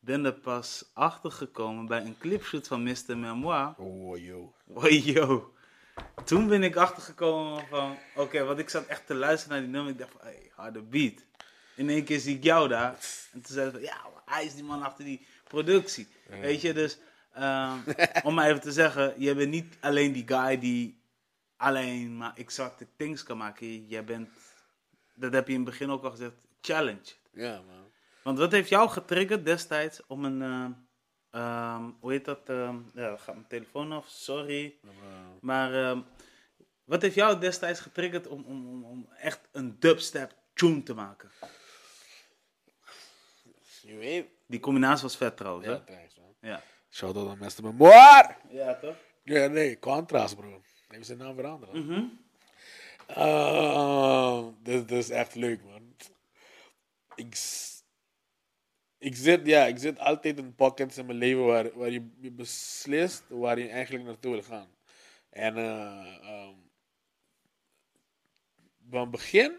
ben 0.00 0.24
er 0.24 0.32
pas 0.32 0.90
achter 0.92 1.30
gekomen 1.30 1.86
bij 1.86 2.04
een 2.04 2.18
clipshoot 2.18 2.66
van 2.66 2.82
Mr. 2.82 3.16
Memoir. 3.16 3.74
Oh, 3.76 4.18
yo. 4.18 4.54
Yo. 4.88 5.54
Toen 6.24 6.48
ben 6.48 6.62
ik 6.62 6.76
achtergekomen 6.76 7.66
van, 7.66 7.96
oké, 8.16 8.44
want 8.44 8.58
ik 8.58 8.68
zat 8.68 8.86
echt 8.86 9.06
te 9.06 9.14
luisteren 9.14 9.56
naar 9.56 9.66
die 9.66 9.74
nummer. 9.74 9.92
Ik 9.92 9.98
dacht 9.98 10.12
van, 10.12 10.20
hey, 10.20 10.50
harde 10.54 10.82
beat. 10.82 11.24
In 11.76 11.88
één 11.88 12.04
keer 12.04 12.20
zie 12.20 12.36
ik 12.36 12.42
jou 12.42 12.68
daar. 12.68 12.98
En 13.32 13.42
toen 13.42 13.54
zei 13.54 13.66
ik 13.66 13.72
van, 13.72 13.82
ja, 13.82 14.06
hij 14.24 14.44
is 14.44 14.54
die 14.54 14.64
man 14.64 14.82
achter 14.82 15.04
die 15.04 15.26
productie. 15.48 16.08
Weet 16.28 16.60
je, 16.60 16.72
dus 16.72 16.98
ehm, 17.32 17.78
om 18.26 18.34
maar 18.34 18.48
even 18.48 18.60
te 18.60 18.72
zeggen, 18.72 19.14
je 19.16 19.34
bent 19.34 19.50
niet 19.50 19.76
alleen 19.80 20.12
die 20.12 20.28
guy 20.28 20.58
die 20.58 21.02
alleen 21.56 22.16
maar 22.16 22.32
exacte 22.34 22.86
things 22.96 23.22
kan 23.22 23.36
maken. 23.36 23.86
Jij 23.86 24.04
bent, 24.04 24.28
dat 25.14 25.32
heb 25.32 25.46
je 25.46 25.52
in 25.52 25.60
het 25.60 25.70
begin 25.70 25.90
ook 25.90 26.04
al 26.04 26.10
gezegd, 26.10 26.46
challenge. 26.60 27.12
Ja, 27.32 27.62
man. 27.66 27.79
Want 28.22 28.38
wat 28.38 28.52
heeft 28.52 28.68
jou 28.68 28.88
getriggerd 28.88 29.44
destijds 29.44 30.06
om 30.06 30.24
een, 30.24 30.42
ehm, 30.42 30.72
ehm, 31.30 31.90
hoe 32.00 32.10
heet 32.12 32.24
dat, 32.24 32.48
ehm, 32.48 32.76
ja, 32.94 33.16
gaat 33.16 33.34
mijn 33.34 33.46
telefoon 33.46 33.92
af, 33.92 34.08
sorry. 34.08 34.74
Maar 35.40 35.74
ehm, 35.74 36.00
wat 36.84 37.02
heeft 37.02 37.14
jou 37.14 37.38
destijds 37.40 37.80
getriggerd 37.80 38.26
om, 38.26 38.44
om, 38.44 38.68
om, 38.68 38.84
om 38.84 39.08
echt 39.18 39.40
een 39.52 39.76
dubstep 39.78 40.34
tune 40.54 40.82
te 40.82 40.94
maken? 40.94 41.30
Je 43.82 43.96
weet. 43.96 44.26
Die 44.46 44.60
combinatie 44.60 45.02
was 45.02 45.16
vet 45.16 45.36
trouwens, 45.36 45.66
Ja, 45.66 45.72
hè? 45.72 45.84
thanks, 45.84 46.16
man. 46.16 46.34
Ja. 46.40 46.62
Shout 46.90 47.16
out 47.16 47.28
aan 47.28 47.38
Mr. 47.38 47.62
Memoir. 47.62 48.36
Ja, 48.50 48.74
toch? 48.74 48.96
Ja, 49.22 49.46
nee, 49.46 49.78
Contrast, 49.78 50.36
bro. 50.36 50.62
Heeft 50.88 51.06
zijn 51.06 51.18
naam 51.18 51.34
veranderd. 51.34 51.72
Mhm. 51.72 52.04
Ah, 53.06 54.46
dit, 54.62 54.88
dit 54.88 54.98
is 54.98 55.10
echt 55.10 55.34
leuk, 55.34 55.64
man. 55.64 55.94
Ik, 57.14 57.34
ik, 59.00 59.16
zit, 59.16 59.46
ja, 59.46 59.66
ik 59.66 59.78
zit 59.78 59.98
altijd 59.98 60.38
in 60.38 60.54
pockets 60.54 60.98
in 60.98 61.06
mijn 61.06 61.18
leven 61.18 61.44
waar, 61.44 61.78
waar 61.78 61.90
je, 61.90 62.30
beslist 62.32 63.24
waar 63.28 63.58
je 63.58 63.68
eigenlijk 63.68 64.04
naartoe 64.04 64.32
wil 64.32 64.42
gaan. 64.42 64.68
En 65.30 65.56
eh, 65.56 66.16
ehm, 66.22 66.54
van 68.90 69.10
begin, 69.10 69.58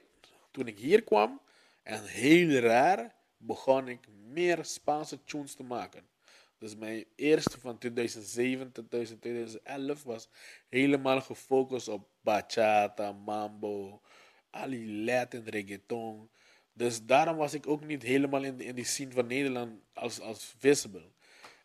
toen 0.52 0.68
ik 0.68 0.78
hier 0.80 1.04
kwam, 1.04 1.42
en 1.84 2.06
heel 2.06 2.60
raar, 2.60 3.16
begon 3.38 3.88
ik 3.88 4.08
meer 4.28 4.66
Spaanse 4.66 5.24
tunes 5.24 5.56
te 5.56 5.64
maken. 5.64 6.10
Dus 6.58 6.76
mijn 6.76 7.06
eerste 7.16 7.60
van 7.60 7.78
2007 7.78 8.72
tot 8.72 8.90
2011 8.90 10.04
was 10.04 10.30
helemaal 10.70 11.22
gefocust 11.22 11.88
op 11.88 12.08
bachata, 12.22 13.12
mambo, 13.12 14.02
al 14.50 14.70
die 14.70 15.04
Latin 15.04 15.44
reggaeton. 15.46 16.30
Dus 16.74 17.06
daarom 17.06 17.38
was 17.38 17.54
ik 17.54 17.68
ook 17.68 17.86
niet 17.86 18.04
helemaal 18.04 18.44
in, 18.44 18.58
de- 18.58 18.64
in 18.66 18.76
die 18.76 18.86
scene 18.86 19.12
van 19.12 19.28
Nederland 19.28 19.82
als, 19.94 20.20
als 20.20 20.54
visible. 20.58 21.12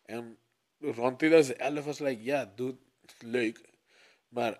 En 0.05 0.37
rond 0.79 1.17
2011 1.19 1.85
was 1.85 1.99
like, 1.99 2.23
ja, 2.23 2.51
dude, 2.55 2.77
leuk. 3.19 3.61
Maar 4.27 4.59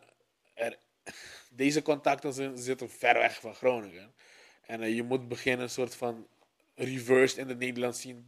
er, 0.53 0.77
deze 1.51 1.81
contacten 1.81 2.57
zitten 2.57 2.89
ver 2.89 3.13
weg 3.13 3.39
van 3.39 3.55
Groningen. 3.55 4.13
En 4.61 4.81
eh, 4.81 4.95
je 4.95 5.03
moet 5.03 5.27
beginnen 5.27 5.61
een 5.63 5.69
soort 5.69 5.95
van 5.95 6.27
reversed 6.75 7.37
in 7.37 7.47
de 7.47 7.55
Nederlandse 7.55 7.99
scene 8.01 8.21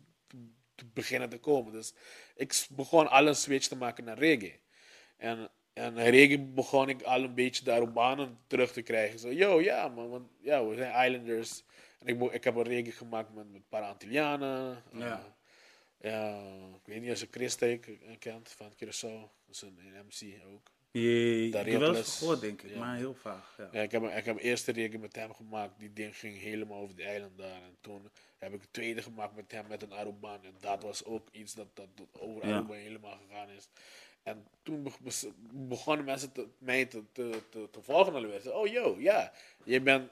te 0.75 0.85
beginnen 0.93 1.29
te 1.29 1.37
komen. 1.39 1.73
Dus 1.73 1.93
ik 2.35 2.67
begon 2.69 3.07
al 3.09 3.27
een 3.27 3.35
switch 3.35 3.67
te 3.67 3.75
maken 3.75 4.03
naar 4.03 4.17
reggae. 4.17 4.59
En, 5.17 5.49
en 5.73 5.95
reggae 6.09 6.39
begon 6.39 6.89
ik 6.89 7.01
al 7.01 7.23
een 7.23 7.35
beetje 7.35 7.63
de 7.63 7.71
Arubanen 7.71 8.39
terug 8.47 8.71
te 8.71 8.81
krijgen. 8.81 9.19
Zo, 9.19 9.31
yo, 9.31 9.61
ja 9.61 9.87
man, 9.87 10.09
want 10.09 10.29
ja, 10.41 10.65
we 10.65 10.75
zijn 10.75 11.05
islanders. 11.11 11.63
En 11.99 12.07
ik, 12.07 12.31
ik 12.33 12.43
heb 12.43 12.55
een 12.55 12.63
reggae 12.63 12.91
gemaakt 12.91 13.33
met, 13.33 13.45
met 13.45 13.55
een 13.55 13.65
paar 13.69 13.81
Antillianen. 13.83 14.83
Ja. 14.93 15.35
Eh, 15.97 16.11
ja, 16.11 16.39
ik 16.75 16.85
weet 16.85 17.01
niet 17.01 17.09
als 17.09 17.19
je 17.19 17.27
Chris 17.31 17.51
Steek 17.51 17.97
kent 18.19 18.49
van 18.49 18.71
Curaçao. 18.73 19.19
Dat 19.45 19.51
is 19.55 19.61
een, 19.61 19.79
een 19.79 20.05
MC 20.05 20.43
ook. 20.53 20.71
Je, 20.91 21.45
ik 21.47 21.53
heb 21.53 21.79
wel 21.79 21.95
eens 21.95 22.17
gehoord, 22.17 22.41
denk 22.41 22.61
ik, 22.61 22.69
Ja. 22.69 22.79
maar 22.79 22.95
heel 22.97 23.13
vaag. 23.13 23.55
Ja. 23.57 23.69
Ja, 23.71 23.81
ik 23.81 23.91
heb, 23.91 24.03
ik 24.03 24.25
heb 24.25 24.37
eerst 24.39 24.65
de 24.65 24.71
reggae 24.71 24.99
met 24.99 25.15
hem 25.15 25.33
gemaakt. 25.33 25.79
Die 25.79 25.93
ding 25.93 26.17
ging 26.17 26.39
helemaal 26.39 26.81
over 26.81 26.95
de 26.95 27.03
eiland 27.03 27.37
daar. 27.37 27.61
En 27.63 27.77
toen 27.81 28.09
heb 28.37 28.53
ik 28.53 28.61
een 28.61 28.71
tweede 28.71 29.01
gemaakt 29.01 29.35
met 29.35 29.51
hem 29.51 29.67
met 29.67 29.81
een 29.81 29.93
Aruban. 29.93 30.43
En 30.43 30.53
dat 30.59 30.83
was 30.83 31.03
ook 31.05 31.27
iets 31.31 31.53
dat, 31.53 31.67
dat, 31.75 31.87
dat 31.97 32.07
over 32.21 32.47
Ja. 32.47 32.55
Aruba 32.55 32.73
helemaal 32.73 33.17
gegaan 33.27 33.49
is. 33.49 33.69
En 34.23 34.45
toen 34.63 34.83
be- 34.83 35.31
begonnen 35.51 36.05
mensen 36.05 36.31
te, 36.31 36.47
mij 36.57 36.85
te, 36.85 37.03
te, 37.11 37.41
te, 37.49 37.67
te 37.71 37.81
volgen 37.81 38.13
alweer. 38.13 38.53
Oh, 38.53 38.67
yo, 38.67 38.95
ja, 38.99 39.31
je 39.63 39.81
bent... 39.81 40.11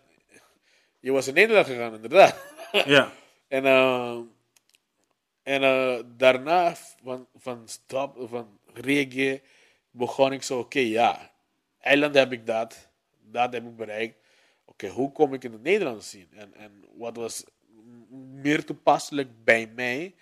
Je 1.07 1.13
was 1.13 1.27
in 1.27 1.33
Nederland 1.33 1.67
gegaan, 1.67 1.93
inderdaad. 1.93 2.35
ja. 2.95 3.11
En, 3.47 3.65
eh, 3.65 4.19
en 5.43 5.63
eh, 5.63 5.99
daarna 6.17 6.75
van, 7.03 7.27
van 7.35 7.67
stap, 7.67 8.17
van 8.29 8.59
reggae 8.73 9.41
begon 9.91 10.31
ik 10.33 10.43
zo, 10.43 10.59
oké, 10.59 10.79
ja, 10.79 11.31
eiland 11.79 12.15
heb 12.15 12.31
ik 12.31 12.45
dat, 12.45 12.89
dat 13.21 13.53
heb 13.53 13.63
ik 13.63 13.75
bereikt. 13.75 14.17
Oké, 14.65 14.87
hoe 14.87 15.11
kom 15.11 15.33
ik 15.33 15.43
in 15.43 15.51
het 15.51 15.63
Nederlands 15.63 16.09
zien? 16.09 16.27
En, 16.33 16.53
en 16.53 16.83
wat 16.97 17.15
was 17.15 17.43
meer 18.31 18.65
toepasselijk 18.65 19.43
bij 19.43 19.71
mij 19.75 20.15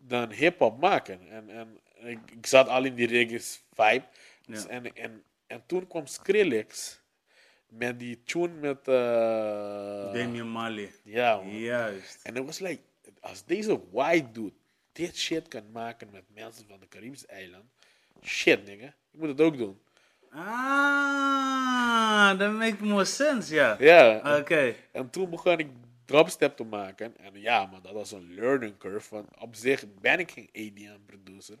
dan 0.00 0.32
hip-hop 0.32 0.80
maken? 0.80 1.28
En, 1.30 1.50
en 1.50 1.80
ik, 2.08 2.30
ik 2.30 2.46
zat 2.46 2.68
al 2.68 2.84
in 2.84 2.94
die 2.94 3.06
reggae 3.06 3.40
vibe. 3.72 4.04
Dus 4.46 4.62
Ja. 4.62 4.68
en, 4.68 4.94
en, 4.94 5.22
en 5.46 5.62
toen 5.66 5.86
kwam 5.86 6.06
Skrillex 6.06 7.01
met 7.78 7.98
die 7.98 8.22
tune 8.24 8.48
met. 8.60 8.88
eh, 8.88 10.12
Damian 10.12 10.48
Marley. 10.48 10.92
ja, 11.04 11.36
man. 11.36 11.58
Juist. 11.58 12.20
En 12.22 12.34
het 12.34 12.44
was 12.44 12.58
like, 12.58 12.82
als 13.20 13.44
deze 13.44 13.80
white 13.90 14.30
dude 14.32 14.52
dit 14.92 15.16
shit 15.16 15.48
kan 15.48 15.70
maken 15.72 16.08
met 16.12 16.24
mensen 16.34 16.64
van 16.68 16.80
de 16.80 16.88
Caribische 16.88 17.26
eiland, 17.26 17.64
shit 18.22 18.66
nigga, 18.66 18.86
ik 18.86 19.18
moet 19.18 19.28
het 19.28 19.40
ook 19.40 19.56
doen. 19.56 19.78
Ah, 20.82 22.38
that 22.38 22.52
makes 22.52 22.80
more 22.80 23.04
sense, 23.04 23.54
ja. 23.54 23.76
Ja, 23.78 24.36
Oké. 24.38 24.74
en 24.92 25.10
toen 25.10 25.30
begon 25.30 25.58
ik 25.58 25.68
dropstep 26.04 26.56
te 26.56 26.64
maken. 26.64 27.16
En 27.16 27.40
ja, 27.40 27.66
maar 27.66 27.82
dat 27.82 27.92
was 27.92 28.12
een 28.12 28.34
learning 28.34 28.78
curve. 28.78 29.14
Want 29.14 29.28
op 29.40 29.54
zich 29.54 29.84
ben 30.00 30.18
ik 30.18 30.30
geen 30.30 30.48
EDM 30.52 30.98
producer. 31.06 31.56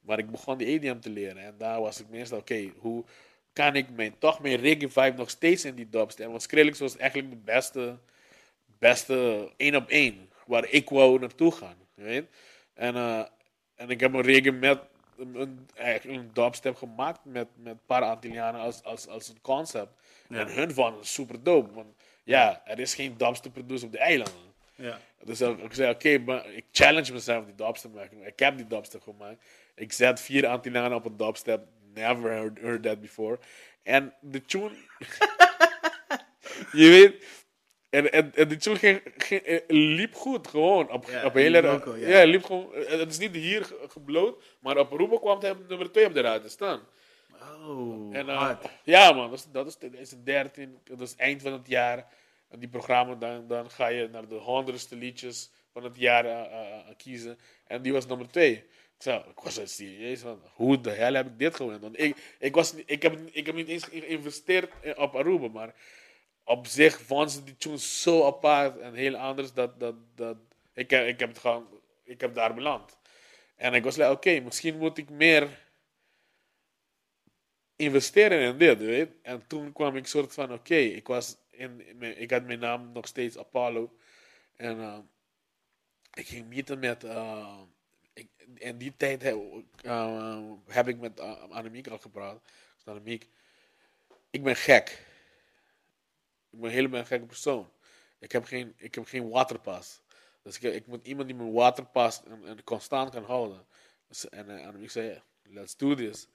Maar 0.00 0.18
ik 0.18 0.30
begon 0.30 0.58
die 0.58 0.66
EDM 0.66 0.98
te 0.98 1.10
leren. 1.10 1.42
En 1.42 1.54
daar 1.58 1.80
was 1.80 2.00
ik 2.00 2.08
meestal, 2.08 2.38
oké, 2.38 2.70
hoe 2.78 3.04
kan 3.56 3.76
ik 3.76 3.90
mijn, 3.90 4.18
toch 4.18 4.40
mijn 4.40 4.56
reggae 4.56 4.88
vibe 4.88 5.16
nog 5.16 5.30
steeds 5.30 5.64
in 5.64 5.74
die 5.74 5.88
dubstep? 5.88 6.26
Want 6.26 6.42
Skrillex 6.42 6.78
was 6.78 6.96
eigenlijk 6.96 7.30
de 7.30 7.36
beste, 7.36 7.98
beste 8.78 9.48
één 9.56 9.76
op 9.76 9.88
één. 9.88 10.30
Waar 10.46 10.70
ik 10.70 10.88
wou 10.88 11.18
naartoe 11.18 11.52
gaan. 11.52 11.76
Weet? 11.94 12.24
En, 12.74 12.94
eh, 12.94 13.24
en 13.74 13.90
ik 13.90 14.00
heb 14.00 14.12
een 14.12 14.22
reggae 14.22 14.52
met 14.52 14.80
een, 15.18 15.34
een, 15.34 15.68
eigenlijk 15.74 16.20
een 16.20 16.30
dubstep 16.32 16.76
gemaakt 16.76 17.24
met, 17.24 17.48
met 17.54 17.72
een 17.72 17.80
paar 17.86 18.02
Antillianen 18.02 18.60
als, 18.60 18.82
als, 18.82 19.08
als 19.08 19.28
een 19.28 19.40
concept. 19.40 19.92
Ja. 20.28 20.38
En 20.38 20.54
hun 20.54 20.72
vonden 20.72 20.98
het 20.98 21.06
super 21.06 21.42
dope. 21.42 21.74
Want 21.74 21.94
ja, 22.24 22.62
er 22.64 22.78
is 22.78 22.94
geen 22.94 23.16
dubstep 23.16 23.52
producer 23.52 23.86
op 23.86 23.92
de 23.92 23.98
eilanden. 23.98 24.54
Ja. 24.74 24.98
Dus 25.24 25.40
ik 25.40 25.74
zei, 25.74 25.90
oké, 25.90 26.18
maar 26.18 26.52
ik 26.52 26.64
challenge 26.72 27.12
mezelf 27.12 27.44
die 27.44 27.54
dubstep 27.54 27.90
te 27.90 27.96
maken. 27.96 28.26
Ik 28.26 28.38
heb 28.38 28.56
die 28.56 28.66
dubstep 28.66 29.02
gemaakt. 29.02 29.44
Ik 29.74 29.92
zet 29.92 30.20
vier 30.20 30.46
Antillianen 30.46 30.96
op 30.96 31.04
een 31.04 31.16
dubstep. 31.16 31.66
Never 31.96 32.30
heard, 32.30 32.58
heard 32.60 32.82
that 32.82 33.00
before. 33.00 33.38
En 33.82 34.14
de 34.20 34.44
tune... 34.44 34.70
je 36.72 36.88
weet... 36.88 37.24
En, 37.90 38.12
en, 38.12 38.34
en 38.34 38.48
de 38.48 38.56
tune 38.56 38.76
ging, 38.76 39.00
ging, 39.16 39.40
eh, 39.42 39.60
liep 39.68 40.14
goed, 40.14 40.48
gewoon. 40.48 40.90
Op, 40.90 41.08
Ja, 41.08 41.24
op 41.24 41.34
hele, 41.34 41.62
ja. 41.62 42.20
ja. 42.20 42.24
liep 42.24 42.44
gewoon. 42.44 42.74
eh, 42.74 42.98
Het 42.98 43.10
is 43.10 43.18
niet 43.18 43.34
hier 43.34 43.64
ge- 43.64 43.84
gebloot, 43.88 44.42
maar 44.60 44.78
op 44.78 44.92
Aruba 44.92 45.16
kwam 45.18 45.36
op 45.36 45.68
nummer 45.68 45.92
2 45.92 46.06
op 46.06 46.14
de 46.14 46.20
radio 46.20 46.42
te 46.42 46.48
staan. 46.48 46.80
Oh, 47.66 48.16
En, 48.16 48.28
eh, 48.28 48.56
ja, 48.84 49.12
man, 49.12 49.30
dat 49.30 49.38
is, 49.38 49.46
dat 49.52 49.66
is 49.66 49.74
2013, 49.74 50.78
dat 50.84 51.00
is 51.00 51.14
eind 51.16 51.42
van 51.42 51.52
het 51.52 51.68
jaar. 51.68 52.06
En 52.48 52.58
die 52.58 52.68
programma, 52.68 53.14
dan, 53.14 53.46
dan 53.46 53.70
ga 53.70 53.86
je 53.86 54.08
naar 54.08 54.28
de 54.28 54.34
honderdste 54.34 54.96
liedjes 54.96 55.50
van 55.72 55.84
het 55.84 55.96
jaar 55.96 56.24
eh, 56.24 56.78
kiezen. 56.96 57.38
En 57.66 57.82
die 57.82 57.92
was 57.92 58.06
nummer 58.06 58.28
2. 58.30 58.64
Zo, 58.98 59.16
ik 59.16 59.38
was 59.42 59.54
zo 59.54 59.66
serieus 59.66 60.20
van, 60.20 60.42
hoe 60.54 60.80
de 60.80 60.90
hel 60.90 61.14
heb 61.14 61.26
ik 61.26 61.38
dit 61.38 61.54
gewonnen? 61.56 61.80
Want 61.80 61.98
ik, 62.00 62.34
ik, 62.38 62.54
was, 62.54 62.74
ik, 62.74 63.02
heb, 63.02 63.18
ik 63.32 63.46
heb 63.46 63.54
niet 63.54 63.68
eens 63.68 63.84
geïnvesteerd 63.84 64.96
op 64.96 65.14
Aruba, 65.16 65.48
maar 65.48 65.74
op 66.44 66.66
zich 66.66 67.00
vonden 67.00 67.30
ze 67.30 67.44
die 67.44 67.56
tune 67.56 67.78
zo 67.78 68.26
apart 68.26 68.78
en 68.78 68.94
heel 68.94 69.16
anders 69.16 69.52
dat, 69.52 69.80
dat, 69.80 69.94
dat 70.14 70.36
ik, 70.74 70.90
heb- 70.90 71.06
ik 71.06 71.20
heb 71.20 71.28
het 71.28 71.38
gewoon, 71.38 71.66
ik 72.04 72.20
heb 72.20 72.34
daar 72.34 72.54
beland. 72.54 72.98
En 73.56 73.74
ik 73.74 73.84
was 73.84 73.96
like, 73.96 74.10
oké, 74.10 74.40
misschien 74.40 74.78
moet 74.78 74.98
ik 74.98 75.10
meer 75.10 75.64
investeren 77.76 78.40
in 78.40 78.58
dit, 78.58 78.78
weet. 78.78 79.10
En 79.22 79.46
toen 79.46 79.72
kwam 79.72 79.96
ik 79.96 80.06
soort 80.06 80.34
van, 80.34 80.52
oké, 80.52 80.74
ik 80.76 81.06
was 81.06 81.36
ik 82.16 82.30
had 82.30 82.44
mijn 82.44 82.58
naam 82.58 82.92
nog 82.92 83.06
steeds 83.06 83.38
Apollo. 83.38 83.96
En 84.56 84.80
eh, 84.80 84.98
ik 86.14 86.26
ging 86.26 86.46
meeten 86.48 86.78
met, 86.78 87.04
eh, 87.04 87.60
ik, 88.16 88.28
in 88.54 88.78
die 88.78 88.96
tijd 88.96 89.22
heb, 89.22 89.36
eh, 89.82 90.52
heb 90.66 90.88
ik 90.88 90.98
met 90.98 91.20
uh, 91.20 91.42
Annemiek 91.42 91.88
al 91.88 91.98
gepraat. 91.98 92.42
Zei, 92.76 92.96
Annemiek, 92.96 93.28
ik 94.30 94.42
ben 94.42 94.56
gek. 94.56 95.06
Ik 96.50 96.60
ben 96.60 96.70
helemaal 96.70 97.00
een 97.00 97.06
gekke 97.06 97.26
persoon. 97.26 97.70
Ik 98.18 98.32
heb 98.32 98.44
geen, 98.44 98.74
ik 98.76 98.94
heb 98.94 99.06
geen 99.06 99.28
waterpas. 99.28 100.02
Dus 100.42 100.58
ik, 100.58 100.74
ik 100.74 100.86
moet 100.86 101.06
iemand 101.06 101.28
die 101.28 101.36
mijn 101.36 101.52
waterpas 101.52 102.22
en, 102.24 102.44
en 102.44 102.64
constant 102.64 103.10
kan 103.10 103.24
houden. 103.24 103.66
Dus, 104.08 104.28
en 104.28 104.78
uh, 104.80 104.88
zei, 104.88 105.22
let's 105.42 105.76
do 105.76 105.94
this. 105.94 106.28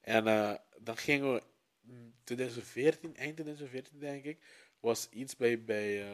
En 0.00 0.26
eh, 0.26 0.54
dan 0.78 0.96
gingen 0.96 1.34
we, 1.34 1.42
mm, 1.80 2.14
2014, 2.24 3.16
eind 3.16 3.34
2014 3.34 3.98
denk 3.98 4.24
ik, 4.24 4.38
was 4.80 5.08
iets 5.10 5.36
bij, 5.36 5.64
bij 5.64 6.04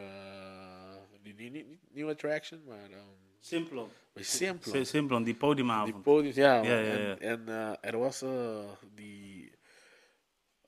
niet, 1.23 1.39
niet 1.39 1.79
New 1.91 2.09
Attraction, 2.09 2.65
maar 2.65 2.91
um, 2.91 3.26
Simplon. 3.47 3.89
bij 4.13 4.23
Simplon. 4.23 4.85
Simplon, 4.85 5.23
die 5.23 5.33
Die 5.33 5.41
podiumavond. 5.43 6.03
podiums, 6.03 6.35
ja. 6.37 6.63
Ja, 6.63 6.79
ja, 6.79 6.93
ja. 6.99 7.17
En, 7.19 7.21
en 7.21 7.49
eh, 7.49 7.91
er 7.91 7.99
was 7.99 8.23
eh, 8.23 8.71
die. 8.95 9.53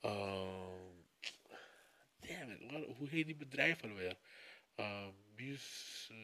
ehm, 0.01 0.77
damn 2.19 2.51
it, 2.51 2.71
wat- 2.71 2.95
hoe 2.97 3.07
heet 3.09 3.25
die 3.25 3.35
bedrijf 3.35 3.83
alweer? 3.83 4.15
Uh, 4.79 5.05
Muse, 5.35 6.13
eh, 6.13 6.17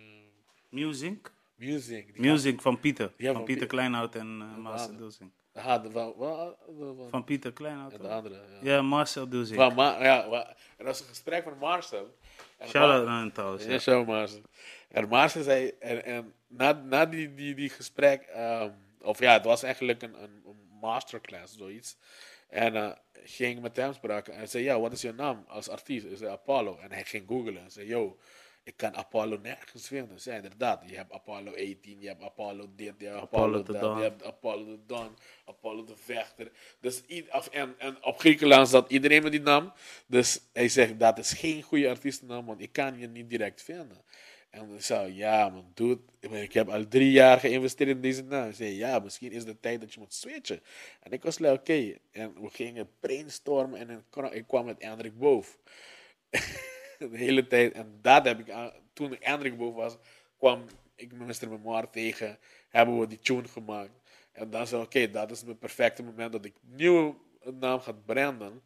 Music. 0.69 1.31
music. 1.55 2.13
Die 2.13 2.21
Music 2.31 2.61
van 2.61 2.79
Pieter. 2.79 3.13
Ja, 3.17 3.25
van 3.25 3.35
van 3.35 3.43
Pieter 3.43 3.67
Piet- 3.67 3.71
Kleinhout 3.71 4.15
en 4.15 4.39
uh, 4.41 4.57
Marcel 4.57 4.87
gaat- 5.11 5.31
Ah, 5.53 5.83
de, 5.83 5.91
van, 5.91 6.13
de, 6.17 6.93
van, 6.97 7.09
Van 7.09 7.23
Pieter 7.23 7.53
Kleinhout. 7.53 7.93
en 7.93 8.01
de 8.01 8.07
andere. 8.09 8.35
Ja. 8.61 8.75
Ja, 8.75 8.81
Marcel 8.81 9.29
Dulsing. 9.29 9.57
Van 9.57 9.75
Ma- 9.75 10.03
ja, 10.03 10.29
wa- 10.29 10.55
er 10.77 10.85
was 10.85 10.99
een 10.99 11.05
gesprek 11.07 11.45
met 11.45 11.59
Marcel. 11.59 12.17
En 12.57 12.67
Shout-out 12.67 13.07
aan 13.07 13.31
trouwens. 13.31 13.85
Ja, 13.85 14.03
Marcel. 14.03 14.41
En 14.89 15.07
Marcel 15.07 15.43
zei, 15.43 15.71
en, 15.79 16.05
en 16.05 16.33
na, 16.47 16.71
na 16.71 17.05
die, 17.05 17.33
die, 17.33 17.55
die 17.55 17.69
gesprek, 17.69 18.21
ehm, 18.21 18.71
of 19.01 19.19
ja, 19.19 19.33
het 19.33 19.45
was 19.45 19.63
eigenlijk 19.63 20.01
een, 20.01 20.23
een, 20.23 20.43
een 20.45 20.77
masterclass, 20.81 21.57
zoiets. 21.57 21.97
En 22.49 22.75
eh, 22.75 22.91
ging 23.23 23.61
met 23.61 23.75
hem 23.75 23.93
spraken 23.93 24.33
en 24.33 24.49
zei, 24.49 24.63
ja, 24.63 24.79
wat 24.79 24.91
is 24.91 25.01
je 25.01 25.11
naam 25.11 25.45
als 25.47 25.69
artiest? 25.69 26.05
Ik 26.05 26.17
zei, 26.17 26.31
Apollo. 26.31 26.77
En 26.77 26.91
hij 26.91 27.03
ging 27.03 27.27
googlen 27.27 27.57
en 27.57 27.71
zei, 27.71 27.87
yo, 27.87 28.17
ik 28.65 28.77
kan 28.77 28.95
Apollo 28.95 29.39
nergens 29.41 29.87
vinden. 29.87 30.19
Zei 30.19 30.35
inderdaad, 30.35 30.89
je 30.89 30.95
hebt 30.95 31.11
Apollo 31.11 31.51
18, 31.51 31.99
je 31.99 32.07
hebt 32.07 32.23
Apollo 32.23 32.69
dit, 32.75 32.93
je 32.97 33.05
hebt 33.05 33.21
Apollo, 33.21 33.63
dat, 33.63 33.81
je 33.81 34.01
hebt 34.01 34.23
Apollo 34.23 34.65
de 34.65 34.79
Dawn, 34.85 35.17
Apollo 35.45 35.83
de 35.83 35.95
Vechter. 35.95 36.51
Dus, 36.79 37.03
en, 37.51 37.75
en 37.77 38.03
op 38.03 38.19
Griekenland 38.19 38.69
zat 38.69 38.91
iedereen 38.91 39.23
met 39.23 39.31
die 39.31 39.41
naam. 39.41 39.73
Dus 40.07 40.41
hij 40.53 40.69
zegt, 40.69 40.99
dat 40.99 41.17
is 41.17 41.31
geen 41.31 41.61
goede 41.61 41.89
artiestennaam, 41.89 42.45
want 42.45 42.61
ik 42.61 42.71
kan 42.71 42.99
je 42.99 43.07
niet 43.07 43.29
direct 43.29 43.61
vinden. 43.61 44.03
En 44.49 44.73
ik 44.73 44.81
zei, 44.81 45.15
ja 45.15 45.49
man, 45.49 45.71
dude, 45.73 46.01
ik 46.19 46.53
heb 46.53 46.69
al 46.69 46.87
drie 46.87 47.11
jaar 47.11 47.39
geïnvesteerd 47.39 47.89
in 47.89 48.01
deze 48.01 48.23
naam. 48.23 48.43
Hij 48.43 48.53
zei, 48.53 48.75
ja, 48.75 48.99
misschien 48.99 49.31
is 49.31 49.43
het 49.43 49.61
tijd 49.61 49.81
dat 49.81 49.93
je 49.93 49.99
moet 49.99 50.13
switchen. 50.13 50.61
En 50.99 51.11
ik 51.11 51.23
was 51.23 51.39
like, 51.39 51.53
oké. 51.53 51.97
En 52.11 52.41
we 52.41 52.49
gingen 52.49 52.89
brainstormen 52.99 53.79
en 53.79 54.05
ik 54.31 54.47
kwam 54.47 54.65
met 54.65 54.83
Hendrik 54.83 55.17
Boof. 55.17 55.57
de 57.11 57.17
hele 57.17 57.47
tijd. 57.47 57.73
En 57.73 57.99
dat 58.01 58.25
heb 58.25 58.39
ik, 58.39 58.49
aan- 58.49 58.71
toen 58.93 59.13
ik 59.13 59.23
Hendrik 59.23 59.57
Boof 59.57 59.73
was, 59.75 59.97
kwam 60.37 60.65
ik 60.95 61.13
Mr. 61.13 61.49
Memoir 61.49 61.89
tegen. 61.89 62.37
Hebben 62.69 62.99
we 62.99 63.07
die 63.07 63.19
tune 63.19 63.47
gemaakt. 63.47 63.91
En 64.31 64.49
dan 64.49 64.67
zei 64.67 64.81
ik, 64.81 64.87
oké, 64.87 65.09
dat 65.11 65.31
is 65.31 65.41
het 65.41 65.59
perfecte 65.59 66.03
moment 66.03 66.31
dat 66.31 66.45
ik 66.45 66.53
een 66.55 66.75
nieuwe 66.75 67.15
naam 67.59 67.79
ga 67.79 67.91
branden. 67.91 68.61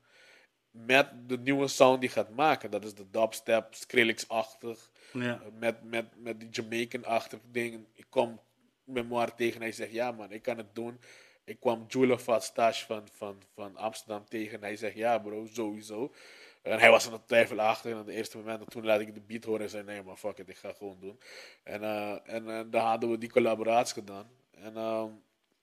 Met 0.72 1.30
de 1.30 1.38
nieuwe 1.38 1.68
sound 1.68 2.02
die 2.02 2.10
gaat 2.10 2.30
maken. 2.30 2.72
Dat 2.72 2.84
is 2.84 2.94
de 2.94 3.10
dubstep, 3.10 3.74
Skrillex-achtig 3.76 4.92
Ja. 5.14 5.42
met, 5.60 5.84
met, 5.84 6.06
met 6.16 6.40
die 6.40 6.50
Jamaican-achtige 6.50 7.42
dingen. 7.52 7.88
Ik 7.94 8.06
kom 8.10 8.40
memoir 8.84 9.36
tegen. 9.36 9.62
Hij 9.62 9.72
zegt, 9.72 9.92
ja 9.92 10.12
man, 10.12 10.32
ik 10.32 10.42
kan 10.42 10.58
het 10.58 10.76
doen. 10.76 11.00
Ik 11.46 11.60
kwam 11.60 11.86
Jula 11.88 12.40
Stage 12.40 12.86
van, 12.86 13.08
van, 13.12 13.42
van 13.54 13.76
Amsterdam 13.76 14.26
tegen. 14.26 14.62
Hij 14.62 14.76
zegt, 14.76 14.96
ja 14.96 15.18
bro, 15.18 15.46
sowieso. 15.46 16.14
En 16.62 16.80
hij 16.80 16.90
was 16.90 17.06
aan 17.06 17.14
het 17.14 17.28
twijfelen 17.28 17.66
achter. 17.66 17.92
En 17.92 18.00
op 18.00 18.06
het 18.06 18.16
eerste 18.16 18.38
moment, 18.38 18.60
en 18.60 18.68
toen 18.68 18.86
laat 18.86 19.00
ik 19.00 19.14
de 19.14 19.22
beat 19.22 19.44
horen 19.44 19.62
en 19.62 19.70
zei, 19.70 19.84
nee 19.84 20.04
maar 20.04 20.16
fuck 20.16 20.38
it, 20.38 20.50
ik 20.50 20.58
ga 20.58 20.74
gewoon 20.74 21.00
doen. 21.00 21.20
En, 21.64 21.84
eh, 21.84 22.12
en, 22.24 22.50
en 22.50 22.70
dan 22.70 22.82
hadden 22.82 23.10
we 23.10 23.18
die 23.18 23.32
collaboratie 23.32 23.94
gedaan. 23.94 24.30
En 24.52 24.78
ehm, 24.78 25.10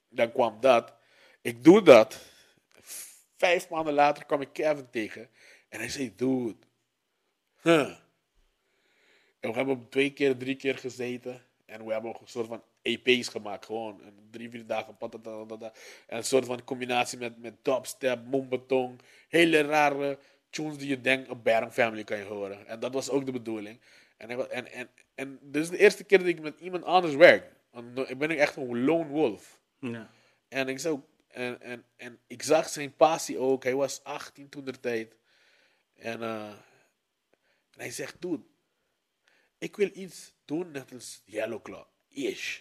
dan 0.09 0.33
kwam 0.33 0.61
dat. 0.61 0.95
Ik 1.43 1.65
doe 1.65 1.83
dat. 1.83 2.21
Vijf 3.37 3.69
maanden 3.69 3.95
later 3.95 4.25
kwam 4.25 4.41
ik 4.41 4.53
Kevin 4.53 4.91
tegen. 4.91 5.31
En 5.69 5.79
hij 5.79 5.89
zei, 5.89 6.15
dude. 6.15 6.57
Huh. 7.63 7.97
En 9.41 9.51
we 9.51 9.57
hebben 9.57 9.89
twee 9.89 10.13
keer, 10.13 10.37
drie 10.37 10.57
keer 10.57 10.79
gezeten. 10.79 11.45
En 11.65 11.85
we 11.85 11.93
hebben 11.93 12.11
een 12.21 12.29
soort 12.29 12.47
van 12.47 12.63
EP's 12.83 13.29
gemaakt. 13.29 13.65
Gewoon 13.65 14.03
en 14.03 14.29
drie, 14.31 14.51
vier 14.51 14.67
dagen. 14.67 14.97
Patatata. 14.97 15.73
En 16.07 16.17
een 16.17 16.25
soort 16.25 16.45
van 16.45 16.65
combinatie 16.65 17.19
met, 17.19 17.39
met 17.39 17.65
dubstep, 17.65 18.25
mombetong. 18.25 19.01
Hele 19.29 19.61
rare 19.61 20.19
tunes 20.51 20.79
die 20.79 20.89
je 20.89 21.01
denkt 21.01 21.29
op 21.29 21.45
Baron 21.45 21.73
Family 21.73 22.05
kan 22.05 22.19
je 22.19 22.25
horen. 22.25 22.67
En 22.67 22.81
dat 22.81 22.93
was 22.93 23.11
ook 23.11 23.27
de 23.27 23.33
bedoeling. 23.33 23.81
En, 24.17 24.31
ik, 24.31 24.39
en, 24.39 24.73
en, 24.73 24.89
en 25.15 25.39
dit 25.43 25.63
is 25.63 25.69
de 25.69 25.79
eerste 25.79 26.05
keer 26.05 26.19
dat 26.19 26.27
ik 26.27 26.41
met 26.41 26.61
iemand 26.61 26.85
anders 26.85 27.15
werk. 27.15 27.53
Want 27.71 28.11
ik 28.11 28.19
ben 28.19 28.31
echt 28.31 28.57
een 28.57 28.85
lone 28.85 29.09
wolf. 29.09 29.61
Ja. 29.79 30.11
En 30.49 30.69
ik, 30.69 30.79
zou, 30.79 31.01
en, 31.29 31.61
en, 31.61 31.85
en 31.97 32.19
ik 32.27 32.43
zag 32.43 32.69
zijn 32.69 32.97
passie 32.97 33.39
ook. 33.39 33.65
Hij 33.65 33.75
was 33.75 34.05
18 34.05 34.49
toen 34.49 34.65
der 34.65 34.81
tijd. 34.81 35.17
En, 35.95 36.23
eh, 36.23 36.49
en 37.71 37.83
hij 37.83 37.91
zegt, 37.91 38.23
dude, 38.23 38.43
ik 39.59 39.77
wil 39.77 39.91
iets 39.93 40.35
doen 40.45 40.71
net 40.71 40.93
als 40.93 41.23
Yellow 41.25 41.63
Claw. 41.63 41.85
Ish. 42.09 42.61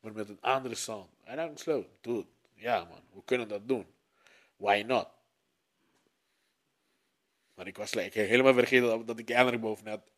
Maar 0.00 0.12
met 0.12 0.28
een 0.28 0.40
andere 0.40 0.74
sound. 0.74 1.10
En 1.22 1.36
dan 1.36 1.58
slow, 1.58 1.84
dude, 2.00 2.26
ja 2.54 2.84
man, 2.84 3.00
we 3.12 3.24
kunnen 3.24 3.48
dat 3.48 3.68
doen. 3.68 3.86
Why 4.56 4.84
not? 4.86 5.08
Maar 7.54 7.66
ik 7.66 7.76
was 7.76 7.94
like, 7.94 8.20
helemaal 8.20 8.54
vergeten 8.54 8.86
dat, 8.88 9.06
dat 9.06 9.18
ik 9.18 9.30
eindelijk 9.30 9.62
boven 9.62 9.86
had. 9.86 10.10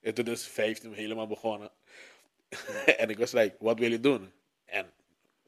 En 0.00 0.14
toen 0.14 0.26
is 0.26 0.46
15 0.46 0.92
helemaal 0.92 1.26
begonnen. 1.26 1.70
en 2.98 3.10
ik 3.10 3.18
was 3.18 3.32
like, 3.32 3.56
wat 3.58 3.78
wil 3.78 3.90
je 3.90 4.00
doen? 4.00 4.32
En 4.64 4.92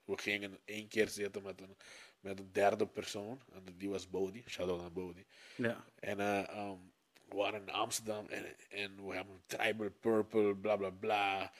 we 0.05 0.19
gingen 0.19 0.59
één 0.65 0.89
keer 0.89 1.09
zitten 1.09 1.43
met 1.43 1.61
een, 1.61 1.77
met 2.21 2.39
een 2.39 2.53
derde 2.53 2.87
persoon. 2.87 3.41
En 3.53 3.65
die 3.79 3.89
was 3.91 4.11
Bodhi. 4.11 4.43
Shout-out 4.49 4.81
naar 4.81 4.93
Bodhi. 4.93 5.25
Ja. 5.57 5.85
En 6.01 6.21
eh, 6.21 6.67
um, 6.69 6.93
we 7.29 7.37
waren 7.37 7.61
in 7.61 7.71
Amsterdam 7.71 8.27
en, 8.29 8.45
en 8.69 9.07
we 9.07 9.15
hebben 9.15 9.43
Tribal 9.47 9.91
Purple, 10.01 10.55
bla 10.57 10.77
bla 10.77 10.91
bla. 10.91 11.53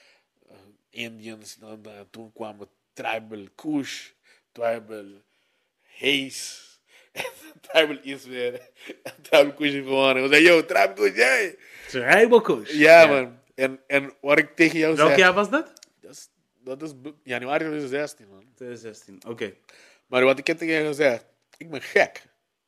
Uh, 0.51 0.57
Indians. 0.91 1.57
Dan, 1.57 1.83
dan- 1.83 2.11
toen 2.11 2.33
kwamen 2.33 2.69
Tribal 2.93 3.47
Kush, 3.55 4.11
Tribal 4.53 5.07
Haze. 5.99 6.73
En 7.15 7.61
Tribal 7.61 7.99
Israël. 8.03 8.59
En 9.03 9.13
Tribal 9.23 9.53
Kush 9.53 9.73
heeft 9.73 9.87
gewonnen. 9.87 10.23
We 10.23 10.29
zeiden, 10.29 10.53
yo, 10.53 10.65
Tribal 10.65 10.95
Kush, 10.95 11.17
jij. 11.17 11.57
Rijbokoes. 11.91 12.71
Ja, 12.71 13.07
man. 13.07 13.39
En, 13.55 13.81
en 13.87 14.13
wat 14.21 14.39
ik 14.39 14.57
tegen 14.57 14.79
jou 14.79 14.97
Welk 14.97 15.09
zeg. 15.09 15.19
jaar 15.19 15.33
was 15.35 15.51
dat? 15.51 15.73
Dat 16.01 16.11
is, 16.13 16.29
dat 16.65 16.83
is 16.83 16.93
januari 17.23 17.59
2016, 17.59 18.27
man. 18.29 18.45
2016. 18.55 19.21
Oké. 19.27 19.55
Maar 20.07 20.25
wat 20.25 20.39
ik 20.39 20.47
heb 20.47 20.59
tegen 20.59 20.75
jou 20.75 20.87
gezegd. 20.87 21.25
Ik 21.57 21.71
ben 21.71 21.83
gek. 21.83 22.23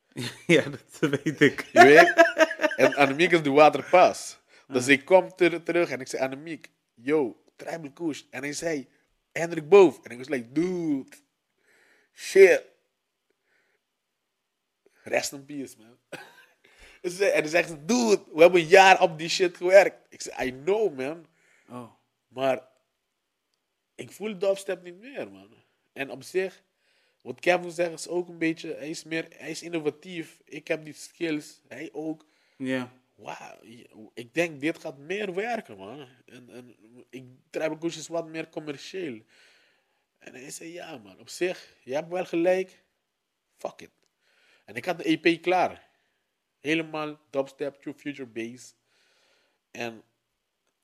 ja, 0.47 0.63
dat 0.99 1.09
weet 1.23 1.41
ik. 1.41 1.65
Je 1.73 1.83
weet? 1.83 2.13
En 2.75 2.95
Annemiek 2.95 3.31
is 3.31 3.41
de 3.41 3.51
waterpas. 3.51 4.39
Dus 4.67 4.87
ik 4.87 5.05
kom 5.05 5.35
ter- 5.35 5.63
terug 5.63 5.89
en 5.89 5.99
ik 5.99 6.07
zei, 6.07 6.23
Annemiek, 6.23 6.69
yo, 6.93 7.43
Tribal 7.55 7.91
Kush. 7.91 8.21
En 8.29 8.41
hij 8.41 8.53
zei, 8.53 8.87
Hendrik 9.31 9.69
Boof. 9.69 9.99
En 10.03 10.11
ik 10.11 10.17
was 10.17 10.27
like, 10.29 10.51
dude, 10.51 11.05
shit. 12.13 12.63
Rest 15.07 15.31
in 15.31 15.45
peace, 15.45 15.75
man. 15.77 15.97
En 17.01 17.11
hij 17.11 17.47
zegt, 17.47 17.87
dude, 17.87 18.23
we 18.33 18.41
hebben 18.41 18.61
een 18.61 18.67
jaar 18.67 19.01
op 19.01 19.17
die 19.17 19.29
shit 19.29 19.57
gewerkt. 19.57 19.97
Ik 20.09 20.21
zei, 20.21 20.47
I 20.47 20.51
know, 20.51 20.97
man. 20.97 21.25
Oh. 21.69 21.91
Maar 22.27 22.67
ik 23.95 24.11
voel 24.11 24.37
dubstep 24.37 24.83
niet 24.83 24.99
meer, 24.99 25.31
man. 25.31 25.53
En 25.93 26.11
op 26.11 26.23
zich, 26.23 26.63
wat 27.21 27.39
Kevin 27.39 27.71
zegt 27.71 27.93
is 27.93 28.07
ook 28.07 28.27
een 28.27 28.37
beetje, 28.37 28.73
hij 28.73 28.89
is, 28.89 29.03
meer, 29.03 29.25
hij 29.29 29.49
is 29.49 29.61
innovatief. 29.61 30.41
Ik 30.45 30.67
heb 30.67 30.85
die 30.85 30.93
skills, 30.93 31.61
hij 31.67 31.89
ook. 31.93 32.25
Ja. 32.57 32.91
Wauw, 33.15 33.59
ik 34.13 34.33
denk 34.33 34.59
dit 34.59 34.79
gaat 34.79 34.97
meer 34.97 35.33
werken, 35.33 35.77
man. 35.77 36.07
En, 36.25 36.49
en 36.49 36.75
ik 37.09 37.23
Tribal 37.49 37.85
is 37.85 38.07
wat 38.07 38.27
meer 38.27 38.49
commercieel. 38.49 39.21
En 40.17 40.33
hij 40.33 40.51
zei, 40.51 40.71
ja, 40.71 40.97
man, 40.97 41.19
op 41.19 41.29
zich, 41.29 41.75
je 41.83 41.93
hebt 41.93 42.09
wel 42.09 42.25
gelijk. 42.25 42.83
Fuck 43.57 43.81
it. 43.81 43.96
En 44.67 44.75
ik 44.75 44.85
had 44.85 44.97
de 44.97 45.19
EP 45.19 45.41
klaar. 45.41 45.87
Helemaal 46.59 47.19
dubstep, 47.29 47.75
true 47.81 47.93
future 47.93 48.29
bass. 48.29 48.75
En 49.71 50.03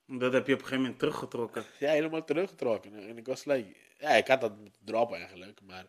Dat 0.06 0.32
heb 0.32 0.46
je 0.46 0.52
op 0.52 0.58
een 0.58 0.64
gegeven 0.64 0.82
moment 0.82 0.98
teruggetrokken. 0.98 1.64
ja, 1.78 1.90
helemaal 1.90 2.24
teruggetrokken. 2.24 3.08
En 3.08 3.18
ik 3.18 3.26
was 3.26 3.44
like, 3.44 3.76
ja, 3.98 4.10
ik 4.10 4.26
had 4.26 4.40
dat 4.40 4.58
moeten 4.58 4.80
droppen 4.84 5.18
eigenlijk, 5.18 5.60
maar, 5.62 5.86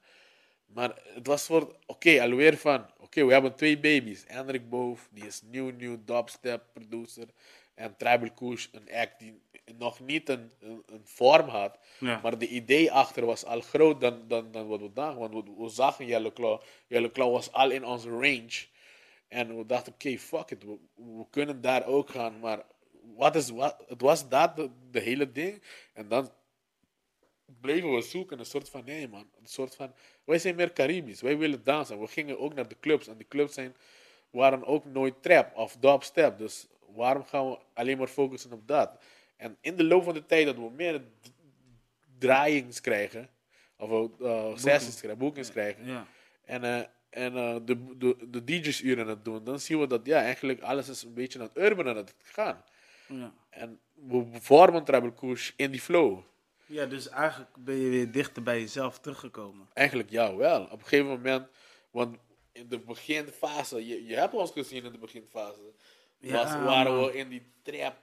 maar 0.66 1.02
het 1.04 1.28
was 1.28 1.46
voor, 1.46 1.76
oké, 1.86 2.22
alweer 2.22 2.58
van, 2.58 2.92
oké, 2.98 3.26
we 3.26 3.34
hebben 3.34 3.56
twee 3.56 3.80
baby's. 3.80 4.24
Hendrik 4.28 4.70
Boof, 4.70 5.10
die 5.12 5.26
is 5.26 5.42
nieuw, 5.42 5.70
nieuw 5.70 6.04
dubstep 6.06 6.64
producer. 6.74 7.28
En 7.74 7.98
Tribal 7.98 8.32
Kush, 8.34 8.68
een 8.72 8.92
act 8.92 9.20
die 9.20 9.42
nog 9.74 10.00
niet 10.00 10.30
een, 10.30 10.52
een, 10.60 10.84
een 10.86 11.02
vorm 11.04 11.48
had. 11.48 11.80
Ja. 12.00 12.20
Maar 12.24 12.38
de 12.38 12.48
idee 12.48 12.92
achter 12.92 13.26
was 13.26 13.46
al 13.46 13.62
groot 13.62 14.02
dan, 14.02 14.28
dan, 14.28 14.52
dan 14.52 14.68
wat 14.68 14.80
we 14.80 14.94
dachten. 14.94 15.20
Want 15.20 15.34
we, 15.34 15.64
we 15.64 15.70
zagen 15.70 16.06
Yellow 16.06 16.34
Claw. 16.34 16.62
Yellow 16.88 17.12
Claw 17.12 17.32
was 17.32 17.52
al 17.52 17.70
in 17.72 17.86
onze 17.86 18.10
range. 18.10 18.66
En 19.28 19.58
we 19.58 19.66
dachten, 19.66 19.94
oké, 19.94 20.18
fuck 20.18 20.52
it. 20.52 20.64
We, 20.64 20.78
we 20.96 21.26
kunnen 21.30 21.62
daar 21.62 21.86
ook 21.86 22.10
gaan. 22.10 22.40
Maar 22.40 22.64
wat 23.16 23.36
is, 23.36 23.50
wat, 23.50 23.84
het 23.88 24.02
was 24.02 24.30
dat, 24.30 24.56
de, 24.56 24.70
de 24.92 25.00
hele 25.00 25.32
ding. 25.32 25.64
En 25.94 26.08
dan 26.08 26.32
bleven 27.62 27.94
we 27.94 28.02
zoeken. 28.02 28.40
Een 28.40 28.46
soort 28.46 28.70
van, 28.70 28.86
nee 28.86 29.08
man. 29.08 29.30
Een 29.42 29.48
soort 29.48 29.76
van, 29.76 29.94
wij 30.24 30.40
zijn 30.40 30.56
meer 30.56 30.74
Caribisch. 30.74 31.22
Wij 31.22 31.38
willen 31.38 31.64
dansen. 31.64 32.00
We 32.00 32.08
gingen 32.08 32.40
ook 32.40 32.54
naar 32.54 32.68
de 32.68 32.80
clubs. 32.80 33.08
En 33.08 33.18
de 33.18 33.28
clubs 33.28 33.54
zijn, 33.54 33.76
waren 34.30 34.66
ook 34.66 34.86
nooit 34.86 35.22
trap 35.22 35.58
of 35.58 35.78
dubstep. 35.80 36.38
Dus 36.38 36.68
waarom 36.94 37.24
gaan 37.24 37.50
we 37.50 37.58
alleen 37.74 37.98
maar 37.98 38.08
focussen 38.08 38.52
op 38.52 38.68
dat? 38.68 38.92
En 39.38 39.58
in 39.62 39.76
de 39.76 39.84
loop 39.84 40.04
van 40.04 40.14
de 40.14 40.26
tijd 40.26 40.46
dat 40.46 40.56
we 40.56 40.70
meer 40.76 41.02
draaiings 42.20 42.82
krijgen. 42.82 43.30
Of 43.78 44.10
uh, 44.20 44.58
sessies 44.58 44.98
krijgen, 44.98 45.20
boekings 45.20 45.52
krijgen. 45.52 45.86
Ja. 45.86 46.08
En, 46.46 46.64
eh, 46.64 46.84
en 47.10 47.38
eh, 47.38 47.56
de, 47.66 47.98
de, 47.98 48.30
de 48.30 48.44
DJ's 48.44 48.82
uren 48.82 49.08
het 49.08 49.26
doen. 49.26 49.44
Dan 49.44 49.60
zien 49.60 49.80
we 49.80 49.88
dat 49.88 50.06
ja, 50.06 50.22
eigenlijk 50.22 50.62
alles 50.62 50.90
is 50.90 51.04
een 51.04 51.14
beetje 51.14 51.40
naar 51.40 51.48
het 51.54 51.58
urban 51.58 51.88
aan 51.88 51.96
het 51.96 52.16
gaan. 52.22 52.64
Ja. 53.08 53.34
En 53.50 53.80
we 53.94 54.26
vormen 54.32 55.14
Kush 55.14 55.52
in 55.56 55.72
die 55.72 55.82
flow. 55.82 56.20
ja, 56.66 56.86
dus 56.86 57.10
eigenlijk 57.10 57.52
ben 57.60 57.76
je 57.76 57.90
weer 57.90 58.12
dichter 58.12 58.44
bij 58.44 58.60
jezelf 58.60 59.00
teruggekomen. 59.00 59.68
Eigenlijk 59.74 60.10
ja, 60.10 60.36
wel. 60.36 60.64
Op 60.64 60.72
een 60.72 60.88
gegeven 60.88 61.08
moment, 61.08 61.48
want 61.92 62.18
in 62.52 62.68
de 62.68 62.80
beginfase, 62.80 63.88
je, 63.88 64.06
je 64.06 64.16
hebt 64.16 64.34
ons 64.34 64.52
gezien 64.52 64.84
in 64.84 64.92
de 64.92 64.98
beginfase, 64.98 65.62
Ja, 66.20 66.44
was, 66.44 66.52
waren 66.52 66.96
man. 66.96 67.06
we 67.06 67.18
in 67.18 67.30
die 67.30 67.52
trap. 67.64 67.96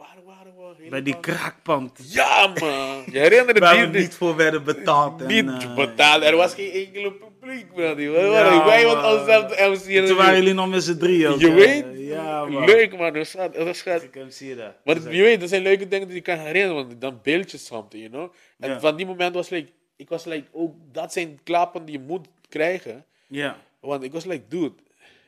Waar 0.00 0.16
waren 0.24 0.52
we? 0.56 0.88
Bij 0.90 1.02
die 1.02 1.20
kraakpand. 1.20 2.12
Ja 2.12 2.46
man, 2.46 3.02
je 3.12 3.18
herinnert 3.18 3.58
Waar 3.58 3.74
die 3.76 3.86
we 3.86 3.98
niet 3.98 4.14
voor 4.14 4.36
werden 4.36 4.64
betaald. 4.64 5.20
En, 5.20 5.26
Niet 5.26 5.62
eh, 5.62 5.74
betaald, 5.74 6.22
er 6.22 6.36
was 6.36 6.54
geen 6.54 6.70
enkele 6.72 7.12
publiek 7.12 7.66
man. 7.76 7.96
Die- 7.96 8.10
Ja, 8.10 8.34
Wij 8.64 8.84
man. 8.84 8.94
waren 8.94 9.18
onszelf 9.18 9.44
de 9.52 9.68
MC. 9.68 9.96
en 9.96 10.06
Toen 10.06 10.16
waren 10.16 10.36
jullie 10.36 10.54
nog 10.54 10.68
met 10.68 10.82
z'n 10.82 10.96
drieën 10.98 11.28
ook. 11.28 11.40
Je 11.40 11.52
weet, 11.52 11.84
Ja, 11.96 12.44
man. 12.44 12.64
leuk 12.64 12.96
man, 12.98 13.12
dat 13.12 13.28
gaat, 13.28 13.54
dat 13.54 13.76
gaat, 13.76 14.02
Ik 14.02 14.14
heb- 14.14 14.30
zie 14.30 14.48
je 14.48 14.56
dat. 14.56 14.74
Maar 14.84 15.14
je 15.14 15.22
weet, 15.22 15.40
dat 15.40 15.48
zijn 15.48 15.62
leuke 15.62 15.88
dingen 15.88 16.06
die 16.06 16.16
je 16.16 16.22
kan 16.22 16.38
herinneren, 16.38 16.74
want 16.74 17.00
dan 17.00 17.20
beeld 17.22 17.50
je 17.50 17.58
something, 17.58 18.02
you 18.02 18.12
know. 18.14 18.32
En 18.58 18.70
Ja. 18.70 18.80
van 18.80 18.96
die 18.96 19.06
moment 19.06 19.34
was 19.34 19.48
like, 19.48 19.70
ik 19.96 20.08
was 20.08 20.24
like, 20.24 20.46
oh, 20.50 20.74
dat 20.92 21.12
zijn 21.12 21.38
klappen 21.44 21.84
die 21.84 21.98
je 21.98 22.04
moet 22.06 22.28
krijgen. 22.48 23.04
Ja. 23.26 23.56
Want 23.80 24.02
ik 24.02 24.12
was 24.12 24.24
like, 24.24 24.42
dude, 24.48 24.72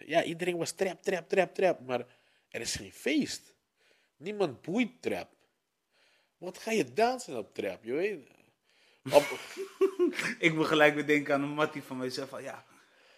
ja, 0.06 0.22
iedereen 0.24 0.56
was 0.56 0.72
trap, 0.72 1.02
trap, 1.02 1.28
trap, 1.28 1.54
trap, 1.54 1.78
maar 1.86 2.00
er 2.50 2.60
is 2.60 2.74
geen 2.74 2.92
feest. 2.92 3.51
Niemand 4.22 4.62
boeit 4.62 4.90
trap. 5.00 5.28
Wat 6.38 6.58
ga 6.58 6.70
je 6.70 6.92
dansen 6.92 7.38
op 7.38 7.54
trap, 7.54 7.84
je 7.84 7.92
weet? 7.92 8.18
Op, 9.10 9.24
Ik 10.38 10.54
moet 10.54 10.66
gelijk 10.66 10.94
weer 10.94 11.06
denken 11.06 11.34
aan 11.34 11.42
een 11.42 11.48
mattie 11.48 11.82
van 11.82 11.96
mij. 11.96 12.10
Zei 12.10 12.26
van, 12.26 12.42
ja, 12.42 12.64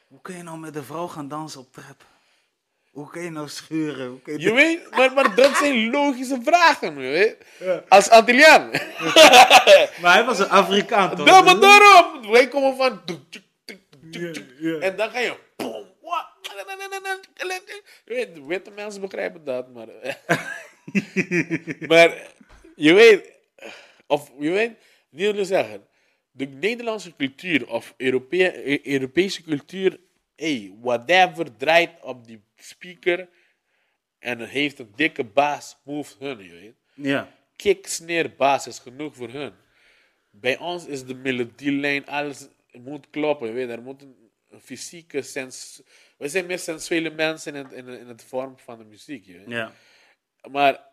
hoe 0.08 0.20
kun 0.20 0.36
je 0.36 0.42
nou 0.42 0.58
met 0.58 0.76
een 0.76 0.84
vrouw 0.84 1.06
gaan 1.06 1.28
dansen 1.28 1.60
op 1.60 1.72
trap? 1.72 2.04
Hoe 2.90 3.10
kun 3.10 3.22
je 3.22 3.30
nou 3.30 3.48
schuren? 3.48 4.08
Hoe 4.08 4.20
kun 4.22 4.32
je 4.32 4.40
je 4.40 4.52
weet, 4.52 4.90
maar, 4.90 5.12
maar 5.12 5.34
dat 5.34 5.56
zijn 5.56 5.90
logische 5.90 6.40
vragen, 6.42 7.00
je 7.00 7.10
weet? 7.10 7.36
Ja. 7.58 7.84
Als 7.88 8.10
Antilliaan. 8.10 8.70
Maar 10.00 10.14
hij 10.14 10.24
was 10.24 10.38
een 10.38 10.48
Afrikaan 10.48 11.16
toch? 11.16 11.44
Maar 11.44 11.60
daarom. 11.60 12.30
Wij 12.30 12.48
komen 12.48 12.76
van... 12.76 13.02
En 14.80 14.96
dan 14.96 15.10
ga 15.10 15.18
je... 15.18 15.38
boom, 15.56 15.86
witte 18.46 18.70
mensen 18.70 19.00
begrijpen 19.00 19.44
dat, 19.44 19.72
maar... 19.72 19.88
maar 21.90 22.30
je 22.76 22.92
weet... 22.92 23.32
Of 24.06 24.30
je 24.38 24.50
weet... 24.50 24.72
Die 25.10 25.32
wil 25.32 25.44
zeggen, 25.44 25.86
de 26.30 26.46
Nederlandse 26.46 27.16
cultuur 27.16 27.68
of 27.68 27.94
E- 27.96 28.80
Europese 28.82 29.42
cultuur, 29.42 30.00
hey, 30.36 30.74
whatever 30.80 31.56
draait 31.56 31.90
op 32.02 32.26
die 32.26 32.42
speaker 32.56 33.28
en 34.18 34.40
heeft 34.40 34.78
een 34.78 34.92
dikke 34.96 35.24
baas, 35.24 35.76
move 35.84 36.14
hun, 36.18 36.44
je 36.44 36.50
weet. 36.50 36.74
Ja. 36.94 37.32
Kick, 37.56 37.86
snare, 37.86 38.30
baas 38.30 38.66
is 38.66 38.78
genoeg 38.78 39.14
voor 39.14 39.28
hun. 39.28 39.52
Bij 40.30 40.58
ons 40.58 40.86
is 40.86 41.04
de 41.04 41.14
melodielijn, 41.14 42.06
alles 42.06 42.48
moet 42.72 43.10
kloppen, 43.10 43.48
je 43.48 43.54
weet. 43.54 43.68
Er 43.68 43.82
moet 43.82 44.02
een, 44.02 44.16
een 44.50 44.60
fysieke 44.60 45.22
sens... 45.22 45.82
We 46.16 46.28
zijn 46.28 46.46
meer 46.46 46.58
sensuele 46.58 47.10
mensen 47.10 47.54
in 47.54 47.64
het, 47.64 47.72
in, 47.72 47.88
in 47.88 48.08
het 48.08 48.22
vorm 48.22 48.58
van 48.58 48.78
de 48.78 48.84
muziek, 48.84 49.26
je 49.26 49.38
weet. 49.38 49.48
Ja. 49.48 49.72
Maar, 50.50 50.84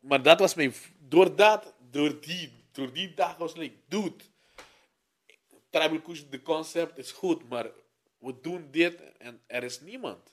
maar 0.00 0.22
dat 0.22 0.38
was 0.40 0.54
mijn. 0.54 0.72
Door 0.98 1.36
dat, 1.36 1.74
door 1.90 2.20
die, 2.20 2.52
door 2.72 2.92
die 2.92 3.14
dag 3.14 3.36
was 3.36 3.52
ik, 3.52 3.72
dude. 3.88 4.12
Tribal 5.70 6.00
Kush, 6.00 6.22
de 6.30 6.42
concept 6.42 6.98
is 6.98 7.12
goed, 7.12 7.48
maar 7.48 7.66
we 8.18 8.34
doen 8.42 8.68
dit 8.70 9.02
en 9.18 9.40
er 9.46 9.62
is 9.62 9.80
niemand. 9.80 10.32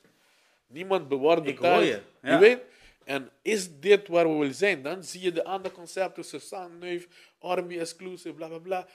Niemand 0.68 1.08
bewaart 1.08 1.44
de 1.44 1.50
Ik 1.50 1.60
taal. 1.60 1.82
je, 1.82 2.02
ja. 2.22 2.40
weet? 2.40 2.60
En 3.04 3.30
is 3.42 3.80
dit 3.80 4.08
waar 4.08 4.30
we 4.32 4.38
willen 4.38 4.54
zijn? 4.56 4.82
Dan 4.82 5.04
zie 5.04 5.22
je 5.22 5.32
de 5.32 5.44
andere 5.44 5.74
concepten, 5.74 6.24
Susan 6.26 6.78
Neuf, 6.78 7.08
Army 7.40 7.80
Exclusive, 7.80 8.34
bla 8.34 8.48
bla 8.48 8.58
bla. 8.58 8.88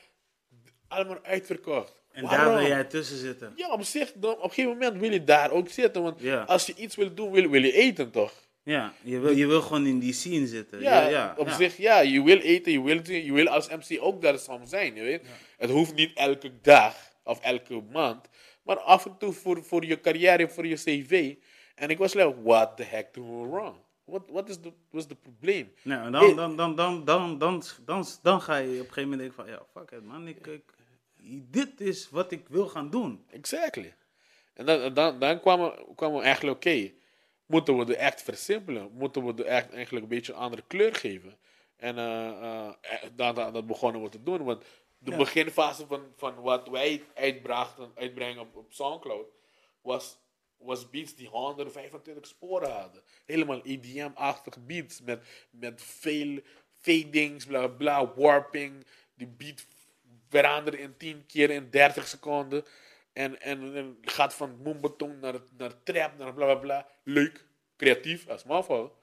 Allemaal 0.88 1.18
uitverkocht. 1.22 2.00
En 2.10 2.24
Waarom? 2.24 2.46
daar 2.46 2.58
wil 2.58 2.66
jij 2.68 2.84
tussen 2.84 3.16
zitten. 3.16 3.52
Ja, 3.56 3.72
op 3.72 3.82
zich, 3.82 4.12
dan, 4.14 4.32
op 4.36 4.42
een 4.42 4.48
gegeven 4.48 4.70
moment 4.70 4.96
wil 5.00 5.10
je 5.12 5.24
daar 5.24 5.50
ook 5.50 5.68
zitten. 5.68 6.02
Want 6.02 6.20
Ja. 6.20 6.42
als 6.42 6.66
je 6.66 6.74
iets 6.74 6.96
wil 6.96 7.14
doen, 7.14 7.30
wil, 7.32 7.48
wil 7.50 7.62
je 7.62 7.72
eten 7.72 8.10
toch? 8.10 8.32
Ja, 8.64 8.92
je 9.02 9.18
wil, 9.18 9.36
je 9.36 9.46
wil 9.46 9.62
gewoon 9.62 9.86
in 9.86 9.98
die 9.98 10.12
scene 10.12 10.46
zitten. 10.46 10.80
Ja, 10.80 11.08
Ja, 11.08 11.34
op 11.36 11.46
ja. 11.46 11.56
zich, 11.56 11.76
ja, 11.76 12.00
je 12.00 12.22
wil 12.22 12.38
eten, 12.38 12.72
je 12.72 12.82
wil, 12.82 13.10
je 13.10 13.32
wil 13.32 13.48
als 13.48 13.68
MC 13.68 13.98
ook 14.00 14.22
daar 14.22 14.38
soms 14.38 14.70
zijn, 14.70 14.94
je 14.94 15.02
weet. 15.02 15.26
Het 15.56 15.70
hoeft 15.70 15.94
niet 15.94 16.12
elke 16.14 16.60
dag 16.60 16.94
of 17.24 17.40
elke 17.40 17.82
maand, 17.92 18.28
maar 18.62 18.78
af 18.78 19.06
en 19.06 19.16
toe 19.18 19.32
voor, 19.32 19.64
voor 19.64 19.84
je 19.84 20.00
carrière, 20.00 20.48
voor 20.48 20.66
je 20.66 20.74
cv. 20.74 21.34
En 21.74 21.88
ik 21.88 21.98
was 21.98 22.14
like, 22.14 22.42
what 22.42 22.76
the 22.76 22.82
heck 22.82 23.14
do 23.14 23.22
we 23.22 23.48
wrong? 23.48 23.76
What, 24.04 24.22
what 24.30 24.48
is 24.48 24.56
the, 24.60 24.72
was 24.90 25.06
the 25.06 25.14
probleem? 25.14 25.72
Nou, 25.82 26.10
dan, 26.10 26.36
dan, 26.36 26.56
dan, 26.56 26.76
dan, 26.76 27.04
dan, 27.04 27.38
dan, 27.38 27.62
dan, 27.84 28.04
dan 28.22 28.40
ga 28.40 28.56
je 28.56 28.68
op 28.68 28.86
een 28.86 28.92
gegeven 28.92 29.02
moment 29.02 29.18
denken 29.20 29.34
van, 29.34 29.46
ja, 29.46 29.62
fuck 29.72 29.90
it 29.90 30.04
man, 30.04 30.28
ik, 30.28 30.46
ik, 30.46 30.62
dit 31.50 31.80
is 31.80 32.10
wat 32.10 32.32
ik 32.32 32.48
wil 32.48 32.66
gaan 32.66 32.90
doen. 32.90 33.24
Exactly. 33.30 33.94
En 34.54 34.66
dan, 34.66 34.94
dan, 34.94 35.18
dan 35.18 35.40
kwamen, 35.40 35.72
kwamen 35.94 36.18
we 36.18 36.24
eigenlijk, 36.24 36.56
oké, 36.56 36.92
moeten 37.53 37.78
we 37.78 37.84
de 37.84 38.00
act 38.00 38.22
versimpelen? 38.22 38.90
Moeten 38.92 39.24
we 39.26 39.34
de 39.34 39.50
act 39.50 39.72
eigenlijk 39.72 40.05
een 40.05 40.16
beetje 40.16 40.32
een 40.32 40.38
andere 40.38 40.64
kleur 40.66 40.94
geven? 40.94 41.38
En 41.76 41.98
eh, 41.98 42.28
eh, 42.28 42.68
eh, 42.80 43.03
dat, 43.14 43.36
dat 43.36 43.66
begonnen 43.66 44.03
we 44.03 44.09
te 44.09 44.22
doen. 44.22 44.44
Want 44.44 44.64
de 44.98 45.11
Ja. 45.11 45.16
beginfase 45.16 45.86
van, 45.86 46.12
van 46.16 46.34
wat 46.40 46.68
wij 46.68 47.05
uitbrachten, 47.14 47.92
uitbrengen 47.94 48.40
op, 48.40 48.57
op 48.57 48.72
Soundcloud, 48.72 49.26
was, 49.80 50.18
was 50.57 50.90
beats 50.90 51.14
die 51.14 51.28
125 51.28 52.26
sporen 52.26 52.72
hadden. 52.72 53.03
Helemaal 53.26 53.61
EDM-achtige 53.62 54.61
beats 54.61 55.00
met, 55.00 55.24
met 55.50 55.82
veel 55.82 56.40
fadings, 56.80 57.46
bla 57.46 57.66
bla, 57.66 58.14
warping. 58.14 58.86
Die 59.14 59.28
beat 59.28 59.66
veranderen 60.28 60.80
in 60.80 60.96
10 60.96 61.26
keer 61.26 61.50
in 61.50 61.70
30 61.70 62.09
seconden. 62.09 62.64
En, 63.12 63.40
en, 63.40 63.74
en 63.76 63.98
gaat 64.02 64.34
van 64.34 64.56
moombaton 64.62 65.18
naar, 65.18 65.34
naar 65.56 65.82
trap, 65.82 66.18
naar 66.18 66.34
bla 66.34 66.44
bla 66.44 66.54
bla. 66.54 66.88
Leuk, 67.02 67.46
creatief 67.76 68.28
als 68.28 68.44
mafal. 68.44 69.00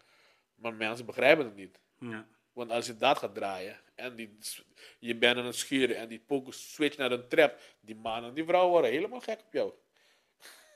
Maar 0.55 0.74
mensen 0.74 1.05
begrijpen 1.05 1.45
het 1.45 1.55
niet. 1.55 1.80
Ja. 1.99 2.28
Want 2.53 2.72
als 2.72 2.86
je 2.86 2.95
dat 2.97 3.18
gaat 3.18 3.36
draaien 3.36 3.80
en 3.95 4.16
die, 4.16 4.38
je 4.99 5.16
bent 5.16 5.38
aan 5.38 5.45
het 5.45 5.55
schuren 5.55 5.95
en 5.97 6.07
die 6.07 6.20
poker 6.20 6.53
switch 6.53 6.97
naar 6.97 7.12
een 7.12 7.28
trap, 7.28 7.60
die 7.82 7.95
man 7.95 8.24
en 8.24 8.34
die 8.34 8.45
vrouw 8.45 8.70
worden 8.70 8.91
helemaal 8.91 9.20
gek 9.20 9.39
op 9.39 9.53
jou. 9.53 9.74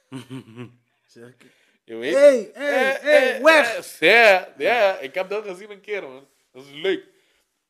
Ik, 1.13 1.45
Je 1.83 1.95
weet? 1.95 2.13
Hey, 2.13 2.49
hey, 2.53 2.97
hey, 3.01 3.41
weg! 3.41 3.77
eh, 3.99 4.09
Ja, 4.09 4.53
ja, 4.57 4.97
ik 4.99 5.13
heb 5.13 5.29
dat 5.29 5.45
gezien 5.47 5.71
een 5.71 5.81
keer, 5.81 6.01
man. 6.03 6.27
Dat 6.51 6.63
is 6.65 6.71
leuk. 6.71 7.05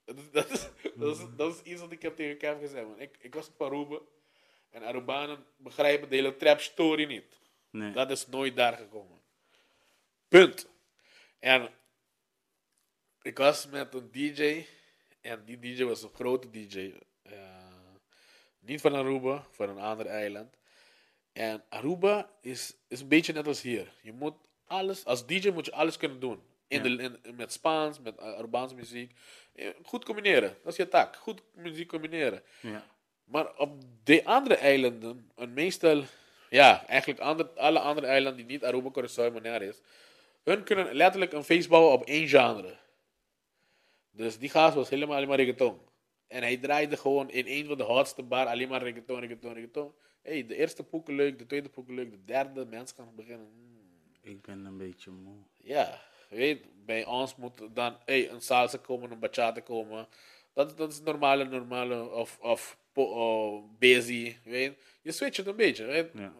Dat 0.06 0.18
is, 0.18 0.32
dat 0.32 0.50
is, 0.50 0.68
dat 0.96 1.18
is, 1.18 1.26
dat 1.36 1.54
is 1.56 1.62
iets 1.72 1.82
wat 1.82 1.92
ik 1.92 2.02
heb 2.02 2.16
tegen 2.16 2.38
Kev 2.38 2.60
gezegd, 2.60 2.86
man. 2.88 3.00
Ik, 3.00 3.18
ik 3.20 3.34
was 3.34 3.48
op 3.48 3.62
Aruba 3.62 4.00
en 4.74 4.84
Arubanen 4.84 5.46
begrijpen 5.58 6.10
de 6.10 6.16
hele 6.16 6.36
trap 6.38 6.60
story 6.60 7.06
niet. 7.06 7.40
nee. 7.70 7.92
Dat 7.92 8.12
is 8.12 8.28
nooit 8.28 8.56
daar 8.56 8.78
gekomen. 8.78 9.22
Punt. 10.28 10.68
En 11.40 11.70
ik 13.22 13.38
was 13.38 13.68
met 13.68 13.94
een 13.94 14.12
DJ. 14.12 14.66
En 15.22 15.46
die 15.46 15.60
DJ 15.60 15.84
was 15.84 16.04
een 16.04 16.14
grote 16.14 16.50
DJ. 16.50 16.94
eh, 17.22 17.62
niet 18.60 18.82
van 18.82 18.94
Aruba, 18.96 19.46
van 19.52 19.70
een 19.70 19.80
ander 19.80 20.06
eiland. 20.06 20.56
En 21.34 21.64
Aruba 21.70 22.30
is, 22.42 22.76
is 22.88 23.02
een 23.02 23.08
beetje 23.08 23.34
net 23.34 23.48
als 23.48 23.62
hier. 23.62 23.94
Je 24.02 24.12
moet 24.14 24.36
alles, 24.66 25.06
als 25.06 25.26
DJ 25.26 25.50
moet 25.50 25.66
je 25.66 25.72
alles 25.72 25.98
kunnen 25.98 26.20
doen. 26.20 26.44
In 26.68 26.84
Ja. 26.84 27.10
de, 27.10 27.20
in, 27.24 27.36
met 27.36 27.52
Spaans, 27.54 28.00
met 28.00 28.18
Arubaanse 28.20 28.76
muziek. 28.76 29.20
Eh, 29.54 29.70
Goed 29.84 30.06
combineren, 30.06 30.58
dat 30.64 30.72
is 30.72 30.76
je 30.78 30.88
taak. 30.88 31.16
Goed 31.16 31.42
muziek 31.54 31.88
combineren. 31.88 32.44
Ja. 32.62 32.86
Maar 33.24 33.58
op 33.58 33.82
de 34.04 34.26
andere 34.26 34.56
eilanden, 34.56 35.32
en 35.36 35.54
meestal, 35.54 36.04
ja, 36.50 36.86
eigenlijk 36.88 37.20
alle 37.56 37.80
andere 37.80 38.08
eilanden 38.08 38.48
die 38.48 38.56
niet 38.56 38.64
Aruba, 38.64 38.90
Curaçao 38.90 39.24
en 39.24 39.34
Bonaire 39.34 39.68
is, 39.68 39.82
hun 40.44 40.64
kunnen 40.64 40.94
letterlijk 40.96 41.34
een 41.34 41.44
feest 41.44 41.70
bouwen 41.70 41.94
op 41.94 42.06
één 42.06 42.28
genre. 42.28 42.76
Dus 44.12 44.38
die 44.38 44.50
gast 44.50 44.76
was 44.76 44.90
helemaal 44.90 45.16
alleen 45.16 45.28
maar 45.28 45.38
reggaeton. 45.38 45.80
En 46.28 46.42
hij 46.42 46.58
draaide 46.58 46.98
gewoon 46.98 47.30
in 47.30 47.48
een 47.48 47.66
van 47.66 47.78
de 47.78 47.84
hotste 47.84 48.24
bar 48.24 48.46
alleen 48.48 48.70
maar 48.70 48.84
reggaeton, 48.84 49.20
reggaeton, 49.20 49.54
reggaeton. 49.54 49.94
hey, 50.22 50.46
de 50.46 50.56
eerste 50.56 50.84
poeken 50.84 51.16
leuk, 51.16 51.40
de 51.40 51.46
tweede 51.46 51.70
poeken 51.70 51.94
leuk, 51.94 52.12
de 52.12 52.24
derde, 52.26 52.66
mensen 52.66 52.96
gaan 52.98 53.16
beginnen. 53.16 53.48
hmm, 53.54 54.32
Ik 54.32 54.42
ben 54.42 54.66
een 54.66 54.78
beetje 54.78 55.12
moe. 55.12 55.36
ja, 55.58 56.00
weet, 56.30 56.66
bij 56.86 57.06
ons 57.06 57.36
moet 57.36 57.62
dan 57.74 57.98
hey, 58.06 58.30
een 58.30 58.42
salsa 58.42 58.78
komen, 58.78 59.12
een 59.12 59.20
bachata 59.20 59.60
komen. 59.60 60.08
Dat, 60.54 60.78
dat 60.78 60.92
is 60.92 61.02
normale, 61.02 61.44
normale, 61.44 62.10
of, 62.10 62.38
of 62.42 62.78
oh, 62.94 63.64
busy, 63.80 64.36
weet 64.44 64.74
je. 65.02 65.12
switcht 65.12 65.38
het 65.38 65.48
een 65.48 65.56
beetje, 65.56 65.86
weet 65.86 66.10
Ja. 66.14 66.34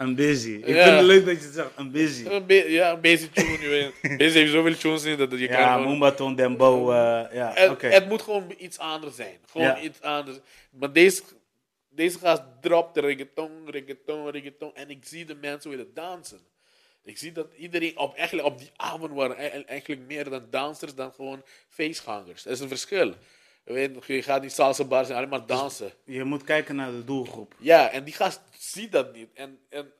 I'm 0.00 0.14
busy. 0.14 0.50
Ik 0.50 0.66
Ja. 0.74 0.84
vind 0.84 0.96
het 0.96 1.04
leuk 1.06 1.24
dat 1.26 1.36
je 1.38 1.44
het 1.44 1.54
zegt, 1.54 1.78
I'm 1.78 1.90
busy. 1.92 2.26
Een 2.26 2.46
be- 2.46 2.70
ja, 2.70 2.92
een 2.92 3.00
busy 3.00 3.28
tune, 3.28 3.58
je 3.60 3.68
weet. 3.68 4.16
Busy 4.18 4.38
heeft 4.38 4.52
zoveel 4.52 4.76
tunes 4.76 5.04
in 5.04 5.16
dat 5.18 5.30
je 5.38 5.46
kan 5.48 5.58
Ja, 5.60 5.72
gewoon... 5.72 5.88
Moombaton, 5.88 6.34
Dembo, 6.34 6.90
eh 6.90 6.96
ja, 7.32 7.52
Het, 7.54 7.70
oké. 7.70 7.86
het 7.86 8.08
moet 8.08 8.22
gewoon 8.22 8.54
iets 8.58 8.78
anders 8.78 9.16
zijn. 9.16 9.38
Gewoon 9.50 9.66
Ja. 9.66 9.80
iets 9.80 10.00
anders. 10.00 10.38
Maar 10.70 10.92
deze, 10.92 11.22
deze 11.88 12.18
gast 12.18 12.42
dropt 12.60 12.94
de 12.94 13.00
reggaeton, 13.00 13.70
reggaeton, 13.70 14.30
reggaeton. 14.30 14.74
En 14.74 14.90
ik 14.90 15.04
zie 15.04 15.24
de 15.24 15.34
mensen 15.34 15.70
willen 15.70 15.94
dansen. 15.94 16.40
Ik 17.04 17.18
zie 17.18 17.32
dat 17.32 17.46
iedereen 17.56 17.98
op, 17.98 18.14
eigenlijk 18.14 18.48
op 18.48 18.58
die 18.58 18.70
avond 18.76 19.12
waren 19.12 19.36
e- 19.44 19.62
eigenlijk 19.66 20.00
meer 20.06 20.30
dan 20.30 20.46
dansers 20.50 20.94
dan 20.94 21.12
gewoon 21.12 21.42
feestgangers. 21.68 22.42
Dat 22.42 22.52
is 22.52 22.60
een 22.60 22.68
verschil. 22.68 23.14
Je, 23.68 23.74
weet, 23.74 24.04
je 24.06 24.22
gaat 24.22 24.40
die 24.40 24.50
salsa 24.50 24.84
bars 24.84 25.08
en 25.08 25.16
alleen 25.16 25.28
maar 25.28 25.46
dansen. 25.46 25.92
Je 26.04 26.24
moet 26.24 26.44
kijken 26.44 26.76
naar 26.76 26.90
de 26.90 27.04
doelgroep. 27.04 27.54
Ja, 27.58 27.90
en 27.90 28.04
die 28.04 28.14
gast 28.14 28.40
ziet 28.58 28.92
dat 28.92 29.14
niet. 29.14 29.28
En, 29.34 29.58
en, 29.68 29.92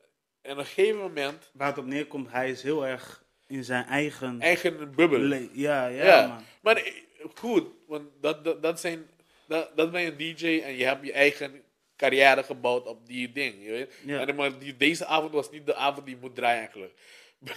en 0.43 0.53
op 0.53 0.59
een 0.59 0.65
gegeven 0.65 0.99
moment, 0.99 1.51
Waar 1.53 1.69
het 1.69 1.79
op 1.79 1.87
neerkomt, 1.87 2.31
hij 2.31 2.51
is 2.51 2.63
heel 2.63 2.87
erg 2.87 3.25
in 3.47 3.65
zijn 3.65 3.85
eigen... 3.87 4.41
eigen 4.41 4.95
bubbel. 4.95 5.21
ja, 5.53 5.87
ja, 5.87 5.87
Ja, 5.87 6.27
man. 6.27 6.43
maar 6.61 6.77
eh, 6.77 6.93
goed, 7.35 7.67
want 7.87 8.09
dat, 8.21 8.45
dat, 8.45 8.63
dat, 8.63 8.81
zijn, 8.81 9.07
dat, 9.47 9.77
dat 9.77 9.91
ben 9.91 10.01
je 10.01 10.11
een 10.11 10.17
DJ 10.17 10.61
en 10.65 10.77
je 10.77 10.85
hebt 10.85 11.07
je 11.07 11.13
eigen 11.13 11.63
carrière 11.97 12.43
gebouwd 12.43 12.87
op 12.87 13.07
die 13.07 13.33
ding. 13.33 13.65
Je 13.65 13.71
weet? 13.71 13.93
Ja. 14.05 14.27
En, 14.27 14.35
maar 14.35 14.59
die, 14.59 14.77
deze 14.77 15.07
avond 15.07 15.33
was 15.33 15.51
niet 15.51 15.67
de 15.67 15.75
avond 15.75 16.07
die 16.07 16.15
je 16.15 16.21
moet 16.21 16.35
draaien 16.35 16.59
eigenlijk. 16.59 16.93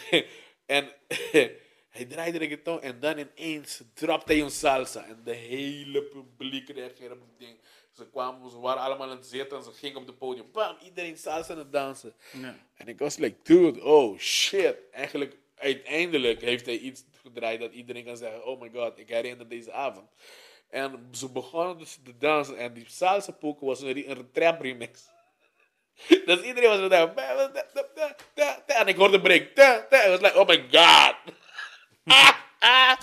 en 0.66 0.89
hij 1.92 2.06
draaide 2.06 2.38
reggaeton 2.38 2.82
en 2.82 3.00
dan 3.00 3.18
ineens 3.18 3.82
drapte 3.94 4.34
hij 4.34 4.42
een 4.42 4.52
salsa. 4.52 5.06
En 5.06 5.22
de 5.24 5.34
hele 5.34 6.04
publiek 6.04 6.70
reageerde 6.70 7.16
op 7.16 7.22
het 7.22 7.39
ding. 7.39 7.58
Ze 7.92 8.10
kwamen, 8.10 8.50
ze 8.50 8.60
waren 8.60 8.82
allemaal 8.82 9.10
aan 9.10 9.18
het 9.18 9.26
zitten 9.26 9.58
en 9.58 9.64
ze 9.64 9.72
gingen 9.72 9.98
op 9.98 10.08
het 10.08 10.18
podium. 10.18 10.52
Bam, 10.52 10.78
iedereen 10.84 11.18
salsa 11.18 11.54
aan 11.54 11.60
het 11.60 11.72
dansen. 11.72 12.14
Ja. 12.42 12.56
En 12.76 12.88
ik 12.88 13.00
was 13.00 13.18
like, 13.18 13.38
dude, 13.44 13.84
oh 13.84 14.20
shit. 14.20 14.76
Eigenlijk, 14.92 15.38
uiteindelijk 15.56 16.42
heeft 16.42 16.66
hij 16.66 16.78
iets 16.78 17.04
gedraaid 17.22 17.60
dat 17.60 17.74
iedereen 17.74 18.06
kan 18.06 18.18
zeggen, 18.18 18.46
oh 18.46 18.62
my 18.62 18.70
god, 18.74 18.98
ik 18.98 19.10
herinner 19.10 19.48
deze 19.48 19.72
avond. 19.72 20.10
En 20.70 21.08
ze 21.12 21.30
begonnen 21.32 21.78
dus 21.78 22.00
te 22.04 22.18
dansen 22.18 22.58
en 22.58 22.74
die 22.74 22.86
salsa 22.88 23.32
poeken 23.32 23.68
was 23.68 23.82
een, 23.82 24.10
een 24.10 24.32
trap 24.32 24.62
remix. 24.62 25.10
dus 26.26 26.42
iedereen 26.42 26.70
was 26.70 26.80
er 26.80 26.89
daar. 26.89 27.14
En 28.66 28.88
ik 28.88 28.96
hoorde 28.96 29.22
break. 29.22 29.56
Da, 29.56 29.86
da. 29.89 30.06
I 30.06 30.10
was 30.10 30.22
like, 30.22 30.39
oh 30.39 30.48
my 30.48 30.66
god. 30.72 31.16
Ah, 32.14 32.34
ah. 32.60 32.97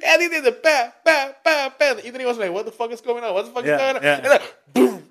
En 0.00 0.18
die 0.18 0.28
deed 0.28 0.44
de 0.44 0.52
pa, 0.52 0.94
pa, 1.02 1.38
pa, 1.42 1.74
pa. 1.78 1.84
En 1.84 2.04
Iedereen 2.04 2.26
was 2.26 2.36
like, 2.36 2.52
what 2.52 2.66
the 2.66 2.72
fuck 2.72 2.90
is 2.90 3.00
going 3.04 3.24
on? 3.24 3.32
What 3.32 3.44
the 3.44 3.50
fuck 3.54 3.64
is 3.64 3.80
going 3.80 3.96
on? 3.96 4.02
En 4.02 4.22
dan, 4.22 4.40
boom. 4.72 5.06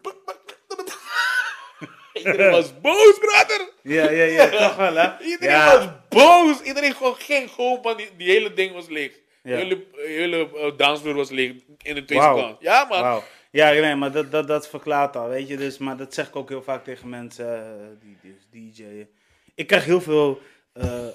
Iedereen 2.14 2.52
was 2.52 2.80
boos, 2.82 3.18
brother. 3.20 3.70
Ja, 3.82 4.10
ja, 4.10 4.24
ja, 4.24 4.50
toch 4.50 4.76
wel, 4.76 4.96
hè? 4.96 5.24
Iedereen 5.24 5.56
ja. 5.56 5.78
was 5.78 5.88
boos. 6.10 6.62
Iedereen 6.62 6.96
gewoon 6.96 7.16
ging 7.16 7.50
gewoon, 7.52 7.80
man. 7.84 7.98
Die, 7.98 8.10
die 8.18 8.30
hele 8.30 8.54
ding 8.54 8.74
was 8.74 8.88
leeg. 8.88 9.12
Ja. 9.44 9.58
Jullie, 9.58 9.88
jullie 10.08 10.50
uh, 10.56 10.72
dansvloer 10.78 11.14
was 11.14 11.30
leeg 11.30 11.52
in 11.82 11.96
de 11.96 12.06
twee 12.06 12.20
Wauw. 12.20 12.36
seconden. 12.38 12.58
Ja, 12.60 12.86
man. 12.90 13.22
Ja, 13.52 13.72
nee, 13.72 13.96
maar 13.96 14.12
dat, 14.12 14.32
dat, 14.32 14.48
dat 14.48 14.70
verklaart 14.70 15.16
al, 15.16 15.28
weet 15.30 15.48
je. 15.48 15.58
Dus, 15.58 15.78
maar 15.78 15.98
dat 15.98 16.14
zeg 16.14 16.28
ik 16.28 16.36
ook 16.36 16.50
heel 16.50 16.64
vaak 16.64 16.84
tegen 16.84 17.10
mensen 17.10 17.66
eh, 17.66 17.72
die, 18.02 18.18
die 18.52 18.72
DJ'en. 18.72 19.10
Ik 19.56 19.68
krijg 19.68 19.86
heel 19.86 20.02
veel 20.02 20.42
eh 20.42 20.48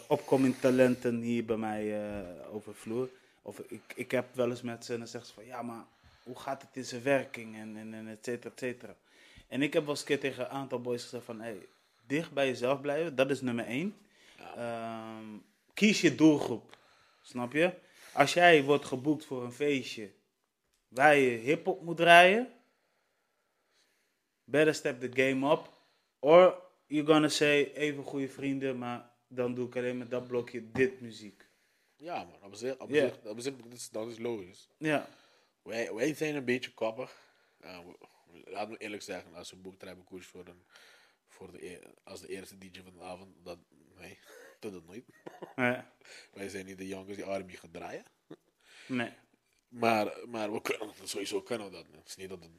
opkomend 0.06 0.60
talenten 0.60 1.20
hier 1.20 1.44
bij 1.44 1.56
mij 1.56 2.04
eh, 2.04 2.54
over 2.54 2.74
vloer. 2.74 3.08
Of 3.42 3.58
ik, 3.58 3.82
ik 3.94 4.10
heb 4.10 4.34
wel 4.34 4.50
eens 4.50 4.62
met 4.62 4.84
ze 4.84 4.92
en 4.92 4.98
dan 4.98 5.08
zeggen 5.08 5.30
ze 5.30 5.34
van, 5.34 5.46
ja, 5.46 5.62
maar 5.62 5.84
hoe 6.22 6.38
gaat 6.38 6.62
het 6.62 6.76
in 6.76 6.84
zijn 6.84 7.02
werking 7.02 7.56
en, 7.56 7.76
en, 7.76 7.94
en 7.94 8.08
et 8.08 8.24
cetera, 8.24 8.50
et 8.50 8.58
cetera. 8.58 8.96
En 9.48 9.62
ik 9.62 9.72
heb 9.72 9.82
wel 9.82 9.90
eens 9.90 10.00
een 10.00 10.06
keer 10.06 10.20
tegen 10.20 10.44
een 10.44 10.50
aantal 10.50 10.80
boys 10.80 11.02
gezegd 11.02 11.24
van, 11.24 11.40
hey, 11.40 11.66
dicht 12.06 12.32
bij 12.32 12.46
jezelf 12.46 12.80
blijven, 12.80 13.16
dat 13.16 13.30
is 13.30 13.40
nummer 13.40 13.64
één. 13.64 13.96
Ehm, 14.56 15.26
kies 15.74 16.00
je 16.00 16.14
doelgroep, 16.14 16.76
snap 17.22 17.52
je? 17.52 17.72
Als 18.12 18.34
jij 18.34 18.62
wordt 18.62 18.84
geboekt 18.84 19.24
voor 19.24 19.44
een 19.44 19.52
feestje 19.52 20.10
waar 20.88 21.16
je 21.16 21.36
hip-hop 21.36 21.82
moet 21.82 21.96
draaien, 21.96 22.52
better 24.44 24.74
step 24.74 25.00
the 25.00 25.22
game 25.22 25.52
up. 25.52 25.70
Or 26.18 26.62
you're 26.86 27.12
gonna 27.12 27.28
say, 27.28 27.72
even 27.74 28.04
goede 28.04 28.28
vrienden, 28.28 28.78
maar 28.78 29.11
dan 29.34 29.54
doe 29.54 29.66
ik 29.66 29.76
alleen 29.76 29.98
met 29.98 30.10
dat 30.10 30.26
blokje 30.26 30.70
dit 30.70 31.00
muziek. 31.00 31.46
Ja, 31.96 32.24
man. 32.24 32.42
Op 32.42 32.54
zich, 32.54 32.78
op 32.78 32.90
Ja. 32.90 33.08
zich, 33.08 33.24
op 33.24 33.40
zich 33.40 33.56
dat, 33.56 33.72
is, 33.72 33.88
dat 33.90 34.08
is 34.08 34.18
logisch. 34.18 34.68
Ja, 34.78 35.08
Wij, 35.62 35.94
wij 35.94 36.14
zijn 36.14 36.34
een 36.34 36.44
beetje 36.44 36.74
koppig. 36.74 37.16
Ja, 37.60 37.84
we- 38.68 38.76
eerlijk 38.78 39.02
zeggen, 39.02 39.34
als 39.34 39.50
we 39.50 39.56
boekt 39.56 39.82
hebben 39.82 40.04
koers 40.04 40.26
voor, 40.26 40.46
een, 40.46 40.62
voor 41.28 41.52
de, 41.52 41.66
e- 41.66 41.80
als 42.04 42.20
de 42.20 42.28
eerste 42.28 42.58
DJ 42.58 42.80
van 42.82 42.92
de 42.94 43.02
avond, 43.02 43.34
dat, 43.44 43.58
nee, 43.98 44.18
dat 44.60 44.72
doet 44.72 44.86
nooit. 44.86 45.04
nee, 45.56 45.76
Wij 46.34 46.48
zijn 46.48 46.66
niet 46.66 46.78
de 46.78 46.88
jongens 46.88 47.16
die 47.16 47.24
R&B 47.24 47.50
gaan 47.50 47.70
draaien. 47.70 48.04
nee. 48.86 49.12
Maar, 49.68 50.28
maar 50.28 50.52
we 50.52 50.60
kunnen, 50.60 50.94
sowieso 51.04 51.42
kunnen 51.42 51.66
we 51.66 51.72
dat. 51.72 51.86
Het 51.92 52.08
is 52.08 52.16
niet 52.16 52.28
dat 52.28 52.42
het, 52.42 52.50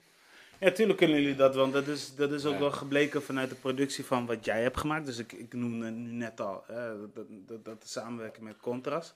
Ja, 0.64 0.72
tuurlijk 0.72 0.98
kunnen 0.98 1.22
jullie 1.22 1.36
dat, 1.36 1.56
want 1.56 1.74
dat 1.74 1.88
is, 1.88 2.16
dat 2.16 2.32
is 2.32 2.46
ook 2.46 2.54
Ja. 2.54 2.60
wel 2.60 2.72
gebleken 2.72 3.24
vanuit 3.24 3.50
de 3.50 3.56
productie 3.56 4.06
van 4.06 4.26
wat 4.26 4.46
jij 4.46 4.62
hebt 4.62 4.78
gemaakt. 4.78 5.06
Dus 5.06 5.18
ik, 5.18 5.32
ik 5.32 5.54
noemde 5.54 5.90
nu 5.92 6.12
net 6.12 6.40
al 6.42 6.64
hè, 6.68 7.00
dat, 7.00 7.16
dat, 7.16 7.26
dat, 7.30 7.66
dat 7.66 7.82
de 7.82 7.88
samenwerking 7.88 8.46
met 8.46 8.58
Contrast. 8.58 9.16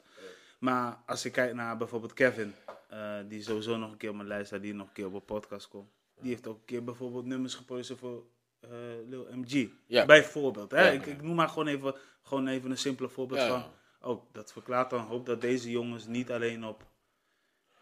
Maar 0.59 0.97
als 1.05 1.25
ik 1.25 1.31
kijk 1.31 1.53
naar 1.53 1.77
bijvoorbeeld 1.77 2.13
Kevin, 2.13 2.53
eh, 2.89 3.15
die 3.27 3.41
sowieso 3.41 3.77
nog 3.77 3.91
een 3.91 3.97
keer 3.97 4.09
op 4.09 4.15
mijn 4.15 4.27
lijst 4.27 4.47
staat, 4.47 4.61
die 4.61 4.73
nog 4.73 4.87
een 4.87 4.93
keer 4.93 5.05
op 5.05 5.13
een 5.13 5.25
podcast 5.25 5.67
komt. 5.67 5.89
Die 6.21 6.29
heeft 6.29 6.47
ook 6.47 6.57
een 6.57 6.65
keer 6.65 6.83
bijvoorbeeld 6.83 7.25
nummers 7.25 7.55
geproduceerd 7.55 7.99
voor 7.99 8.23
eh 8.59 8.69
Lil 9.07 9.27
MG. 9.31 9.67
Ja. 9.85 10.05
Bijvoorbeeld. 10.05 10.71
Hè? 10.71 10.85
Ja, 10.85 10.91
ik, 10.91 11.05
ik 11.05 11.21
noem 11.21 11.35
maar 11.35 11.49
gewoon 11.49 11.67
even, 11.67 11.95
gewoon 12.23 12.47
even 12.47 12.71
een 12.71 12.77
simpele 12.77 13.09
voorbeeld 13.09 13.41
van. 13.41 13.63
Oh, 14.01 14.23
dat 14.31 14.51
verklaart 14.51 14.89
dan 14.89 14.99
hoop 15.05 15.25
dat 15.25 15.41
deze 15.41 15.71
jongens 15.71 16.05
niet 16.07 16.31
alleen 16.31 16.65
op 16.65 16.83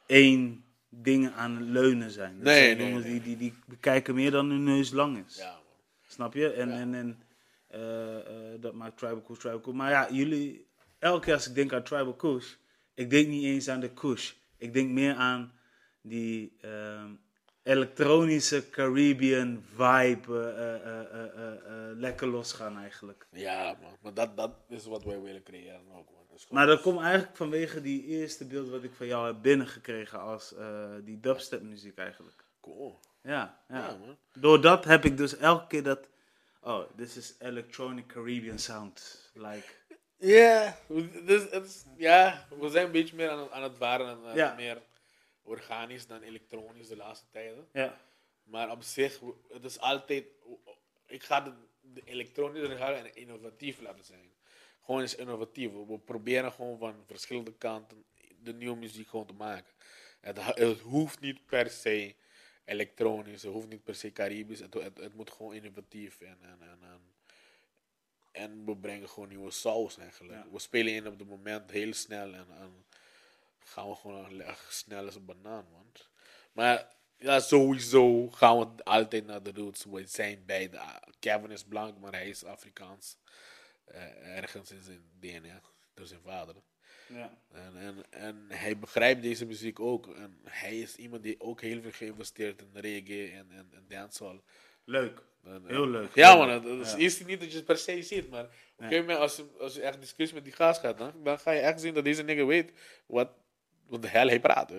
één 0.05 0.65
ding 0.89 1.31
aan 1.31 1.55
het 1.55 1.65
leunen 1.69 2.11
zijn. 2.11 2.35
Dat 2.35 2.43
Nee, 2.43 2.63
zijn 2.63 2.77
nee, 2.77 2.87
jongens 2.87 3.05
nee. 3.05 3.13
Die, 3.13 3.21
die, 3.21 3.37
die 3.37 3.53
bekijken 3.67 4.15
meer 4.15 4.31
dan 4.31 4.49
hun 4.49 4.63
neus 4.63 4.91
lang 4.91 5.25
is. 5.27 5.35
ja, 5.37 5.51
man. 5.51 5.61
Snap 6.07 6.33
je? 6.33 6.51
En, 6.51 6.69
Ja. 6.69 6.75
en, 6.79 6.93
en 6.93 7.19
eh, 7.67 8.17
eh, 8.53 8.61
dat 8.61 8.73
maakt 8.73 8.97
Tribal 8.97 9.21
Kush 9.21 9.39
Tribal 9.39 9.59
Kush. 9.59 9.73
Maar 9.73 9.89
ja, 9.89 10.07
jullie, 10.11 10.67
elke 10.99 11.25
keer 11.25 11.33
als 11.33 11.47
ik 11.47 11.55
denk 11.55 11.73
aan 11.73 11.83
Tribal 11.83 12.13
Kush, 12.13 12.53
ik 12.93 13.09
denk 13.09 13.27
niet 13.27 13.43
eens 13.43 13.67
aan 13.69 13.79
de 13.79 13.89
Kush. 13.93 14.31
Ik 14.57 14.73
denk 14.73 14.89
meer 14.89 15.13
aan 15.15 15.51
die 16.01 16.57
ehm, 16.61 17.09
elektronische 17.63 18.69
Caribbean 18.69 19.63
vibe, 19.75 20.39
eh, 20.49 21.97
lekker 21.99 22.27
losgaan 22.27 22.77
eigenlijk. 22.77 23.27
Ja, 23.31 23.77
man. 23.81 23.97
Maar 24.01 24.13
dat, 24.13 24.37
dat 24.37 24.51
is 24.69 24.85
wat 24.85 25.03
wij 25.03 25.21
willen 25.21 25.43
creëren 25.43 25.81
ook, 25.91 26.09
man. 26.11 26.24
Dat 26.41 26.51
Maar 26.51 26.65
dat 26.67 26.81
komt 26.81 26.99
eigenlijk 27.01 27.35
vanwege 27.37 27.81
die 27.81 28.03
eerste 28.05 28.45
beeld 28.45 28.69
wat 28.69 28.83
ik 28.83 28.93
van 28.93 29.07
jou 29.07 29.25
heb 29.27 29.41
binnengekregen 29.41 30.19
als 30.19 30.53
eh, 30.55 30.89
die 31.03 31.19
dubstep 31.19 31.61
muziek 31.61 31.97
eigenlijk. 31.97 32.43
Cool. 32.61 32.99
Ja, 33.21 33.63
ja. 33.67 33.75
Ja, 33.77 33.97
man. 33.97 34.17
Door 34.33 34.61
dat 34.61 34.85
heb 34.85 35.05
ik 35.05 35.17
dus 35.17 35.37
elke 35.37 35.67
keer 35.67 35.83
dat, 35.83 36.07
oh, 36.61 36.83
this 36.95 37.17
is 37.17 37.35
electronic 37.39 38.07
Caribbean 38.07 38.59
sound. 38.59 39.29
Like, 39.33 39.67
Ja, 40.17 40.77
dus, 41.25 41.49
het 41.49 41.65
is- 41.65 41.83
ja, 41.97 42.47
we 42.59 42.69
zijn 42.69 42.85
een 42.85 42.91
beetje 42.91 43.15
meer 43.15 43.29
aan, 43.29 43.39
het- 43.39 43.51
aan 43.51 43.63
het 43.63 43.77
waren 43.77 44.07
en 44.07 44.29
eh, 44.29 44.35
Ja. 44.35 44.53
meer 44.55 44.81
organisch 45.43 46.07
dan 46.07 46.21
elektronisch 46.21 46.87
de 46.87 46.95
laatste 46.95 47.25
tijden. 47.31 47.67
ja, 47.73 47.97
Maar 48.43 48.71
op 48.71 48.83
zich, 48.83 49.19
het 49.49 49.63
is 49.63 49.79
altijd. 49.79 50.25
Ik 51.07 51.23
ga 51.23 51.41
de, 51.41 51.51
gaan 52.77 52.93
en 52.93 53.15
innovatief 53.15 53.81
laten 53.81 54.03
zijn. 54.05 54.33
Gewoon 54.85 55.01
eens 55.01 55.15
innovatief. 55.15 55.71
We 55.71 55.99
proberen 55.99 56.51
gewoon 56.51 56.77
van 56.77 57.03
verschillende 57.05 57.53
kanten 57.53 58.05
de 58.45 58.53
nieuwe 58.53 58.77
muziek 58.77 59.07
gewoon 59.07 59.25
te 59.25 59.33
maken. 59.33 59.73
Het, 60.19 60.79
hoeft 60.79 61.19
niet 61.19 61.45
per 61.45 61.69
se 61.69 62.15
elektronisch, 62.65 63.41
het 63.41 63.51
hoeft 63.51 63.67
niet 63.67 63.83
per 63.83 63.95
se 63.95 64.11
Caribisch. 64.11 64.59
Het, 64.59 64.73
het, 64.73 64.97
het 64.97 65.13
moet 65.13 65.31
gewoon 65.31 65.53
innovatief 65.53 66.21
en, 66.21 66.37
en, 66.41 66.61
en, 66.61 66.79
en, 66.81 67.01
en 68.31 68.65
we 68.65 68.77
brengen 68.77 69.09
gewoon 69.09 69.29
nieuwe 69.29 69.51
saus 69.51 69.97
eigenlijk. 69.97 70.43
Ja. 70.43 70.51
We 70.51 70.59
spelen 70.59 70.93
in 70.93 71.07
op 71.07 71.19
het 71.19 71.27
moment 71.27 71.71
heel 71.71 71.93
snel 71.93 72.33
en, 72.33 72.47
en 72.59 72.85
gaan 73.59 73.89
we 73.89 73.95
gewoon 73.95 74.43
snel 74.69 75.05
als 75.05 75.15
een 75.15 75.25
banaan, 75.25 75.65
man. 75.71 75.91
Maar 76.51 76.95
ja, 77.17 77.39
sowieso 77.39 78.29
gaan 78.29 78.59
we 78.59 78.83
altijd 78.83 79.25
naar 79.25 79.43
de 79.43 79.51
roots. 79.51 79.85
We 79.85 80.05
zijn 80.07 80.43
bij 80.45 80.69
de. 80.69 80.79
Kevin 81.19 81.51
is 81.51 81.63
blank, 81.63 81.99
maar 81.99 82.11
hij 82.11 82.29
is 82.29 82.43
Afrikaans. 82.43 83.17
Eh, 83.85 84.37
ergens 84.37 84.71
in 84.71 84.81
zijn 84.81 85.03
DNA, 85.19 85.61
door 85.93 86.05
zijn 86.07 86.21
vader. 86.21 86.55
ja. 87.07 87.37
En, 87.51 87.75
en, 87.77 88.03
en 88.09 88.45
hij 88.47 88.77
begrijpt 88.77 89.21
deze 89.21 89.45
muziek 89.45 89.79
ook. 89.79 90.15
En 90.15 90.39
hij 90.43 90.79
is 90.79 90.95
iemand 90.95 91.23
die 91.23 91.41
ook 91.41 91.61
heel 91.61 91.81
veel 91.81 91.91
geïnvesteerd 91.91 92.61
in 92.61 92.79
reggae 92.81 93.31
en, 93.31 93.47
en, 93.51 93.69
en 93.73 93.85
dancehall. 93.87 94.41
Leuk. 94.83 95.21
En, 95.43 95.63
Heel 95.67 95.87
leuk. 95.87 96.15
Ja, 96.15 96.35
man. 96.35 96.47
Dat 96.63 96.79
is 96.79 96.91
Ja. 96.91 96.97
eerst 96.97 97.25
niet 97.25 97.39
dat 97.39 97.49
je 97.51 97.55
het 97.57 97.65
per 97.65 97.77
se 97.77 98.01
ziet, 98.03 98.29
maar 98.29 98.43
op 98.43 98.49
een 98.77 98.83
gegeven 98.87 99.01
moment, 99.05 99.19
als 99.19 99.35
je, 99.35 99.45
als 99.59 99.75
je 99.75 99.81
echt 99.81 99.99
discussie 99.99 100.35
met 100.35 100.45
die 100.45 100.53
gast 100.53 100.79
gaat, 100.79 100.97
dan, 100.97 101.23
dan 101.23 101.39
ga 101.39 101.51
je 101.51 101.59
echt 101.59 101.81
zien 101.81 101.93
dat 101.93 102.03
deze 102.03 102.23
nigger 102.23 102.47
weet 102.47 102.71
wat, 103.05 103.29
wat 103.87 104.01
de 104.01 104.07
hel 104.07 104.27
hij 104.27 104.39
praat. 104.39 104.73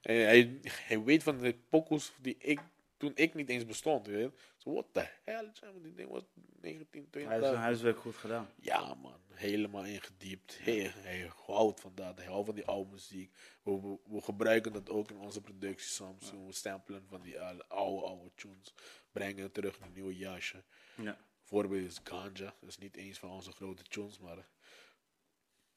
Hij, 0.00 0.60
hij 0.70 1.02
weet 1.02 1.22
van 1.22 1.38
de 1.38 1.54
pokoes 1.68 2.12
die 2.20 2.36
ik, 2.38 2.60
toen 2.96 3.12
ik 3.14 3.34
niet 3.34 3.48
eens 3.48 3.66
bestond. 3.66 4.06
Weet. 4.06 4.22
je. 4.22 4.32
Zo, 4.56 4.72
what 4.72 4.86
the 4.92 5.08
hell, 5.24 5.50
die 5.82 5.94
ding 5.94 6.10
was 6.10 6.22
19, 6.60 7.08
Hij 7.10 7.22
is 7.22 7.26
20. 7.26 7.48
zijn 7.48 7.60
huiswerk 7.60 7.98
goed 7.98 8.16
gedaan. 8.16 8.48
Ja, 8.60 8.94
man. 8.94 9.20
Helemaal 9.28 9.84
ingediept. 9.84 10.58
Hij, 10.62 10.92
hij 10.94 11.30
houdt 11.46 11.80
van 11.80 11.92
dat. 11.94 12.16
Hij 12.16 12.26
houdt 12.26 12.46
van 12.46 12.54
die 12.54 12.64
oude 12.64 12.90
muziek. 12.90 13.32
We, 13.62 13.80
we, 13.80 13.98
we 14.04 14.20
gebruiken 14.20 14.72
dat 14.72 14.90
ook 14.90 15.10
in 15.10 15.16
onze 15.16 15.40
productie 15.40 15.88
soms. 15.88 16.30
We 16.30 16.52
samplen 16.52 17.04
van 17.08 17.22
die 17.22 17.40
oude, 17.40 17.66
oude, 17.66 18.06
oude 18.06 18.30
tunes. 18.34 18.74
Brengen 19.12 19.42
het 19.42 19.54
terug 19.54 19.76
in 19.78 19.86
een 19.86 19.92
nieuwe 19.92 20.16
jasje. 20.16 20.62
Ja. 20.94 21.18
Voorbeeld 21.42 21.86
is 21.86 22.00
Ganja. 22.04 22.54
Dat 22.60 22.68
is 22.68 22.78
niet 22.78 22.96
eens 22.96 23.18
van 23.18 23.30
onze 23.30 23.52
grote 23.52 23.82
tunes, 23.82 24.18
maar 24.18 24.46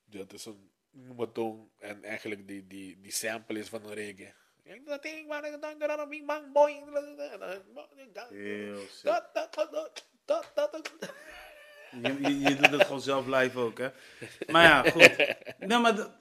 dat 0.05 0.33
is 0.33 0.45
een 0.45 0.71
noematong. 0.91 1.69
En 1.79 2.03
eigenlijk 2.03 2.47
die, 2.47 2.67
die, 2.67 3.01
die 3.01 3.11
sample 3.11 3.59
is 3.59 3.69
van 3.69 3.85
een 3.85 3.93
reggae. 3.93 4.33
Dat 4.85 5.01
ding 5.03 5.27
waar 5.27 5.45
ik 5.45 5.61
dan 5.61 5.79
daar 5.79 6.07
bing 6.07 6.25
bang 6.25 6.51
boy. 6.53 6.83
Heel 8.29 8.77
sick. 8.91 9.03
Dat, 9.03 9.29
dat, 9.33 9.53
dat, 9.53 9.71
dat, 10.25 10.51
dat, 10.55 10.69
dat. 10.71 10.91
Je, 12.01 12.21
je, 12.21 12.39
je 12.39 12.55
doet 12.55 12.69
het 12.71 12.83
gewoon 12.83 13.01
zelf 13.01 13.25
live 13.27 13.59
ook, 13.59 13.77
hè? 13.77 13.89
Maar 14.47 14.63
ja, 14.63 14.91
goed. 14.91 15.35
Nee, 15.67 15.77
maar 15.77 15.95
dat- 15.95 16.11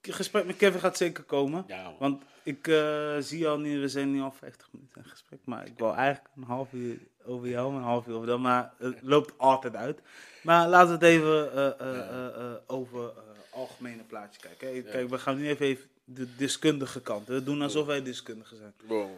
het 0.00 0.14
gesprek 0.14 0.44
met 0.44 0.56
Kevin 0.56 0.80
gaat 0.80 0.96
zeker 0.96 1.24
komen. 1.24 1.64
Ja. 1.66 1.92
Want 1.98 2.22
ik 2.42 2.68
eh, 2.68 3.16
zie 3.18 3.48
al 3.48 3.58
nu, 3.58 3.80
we 3.80 3.88
zijn 3.88 4.10
nu 4.12 4.20
al 4.20 4.30
50 4.32 4.68
minuten 4.72 5.02
in 5.02 5.08
gesprek. 5.10 5.38
Maar 5.44 5.66
ik 5.66 5.78
wou 5.78 5.96
eigenlijk 5.96 6.34
een 6.36 6.42
half 6.42 6.72
uur 6.72 6.98
over 7.24 7.48
jou, 7.48 7.74
een 7.74 7.82
half 7.82 8.06
uur 8.06 8.14
over 8.14 8.26
dat. 8.26 8.38
Maar 8.38 8.72
het 8.78 8.98
loopt 9.02 9.38
altijd 9.38 9.76
uit. 9.76 10.00
Maar 10.42 10.68
laten 10.68 10.98
we 10.98 11.06
het 11.06 11.14
even 11.14 11.52
eh, 11.52 12.46
eh, 12.50 12.54
over 12.66 13.12
algemene 13.50 14.02
plaatje 14.02 14.40
kijken. 14.40 14.74
hè. 14.74 14.82
Kijk, 14.82 15.08
we 15.08 15.18
gaan 15.18 15.36
nu 15.36 15.48
even, 15.48 15.66
even 15.66 15.88
de 16.08 16.36
deskundige 16.36 17.00
kant. 17.00 17.26
We 17.26 17.42
doen 17.42 17.62
alsof 17.62 17.86
wij 17.86 18.02
deskundigen 18.02 18.56
zijn. 18.56 18.74
Wow. 18.86 19.10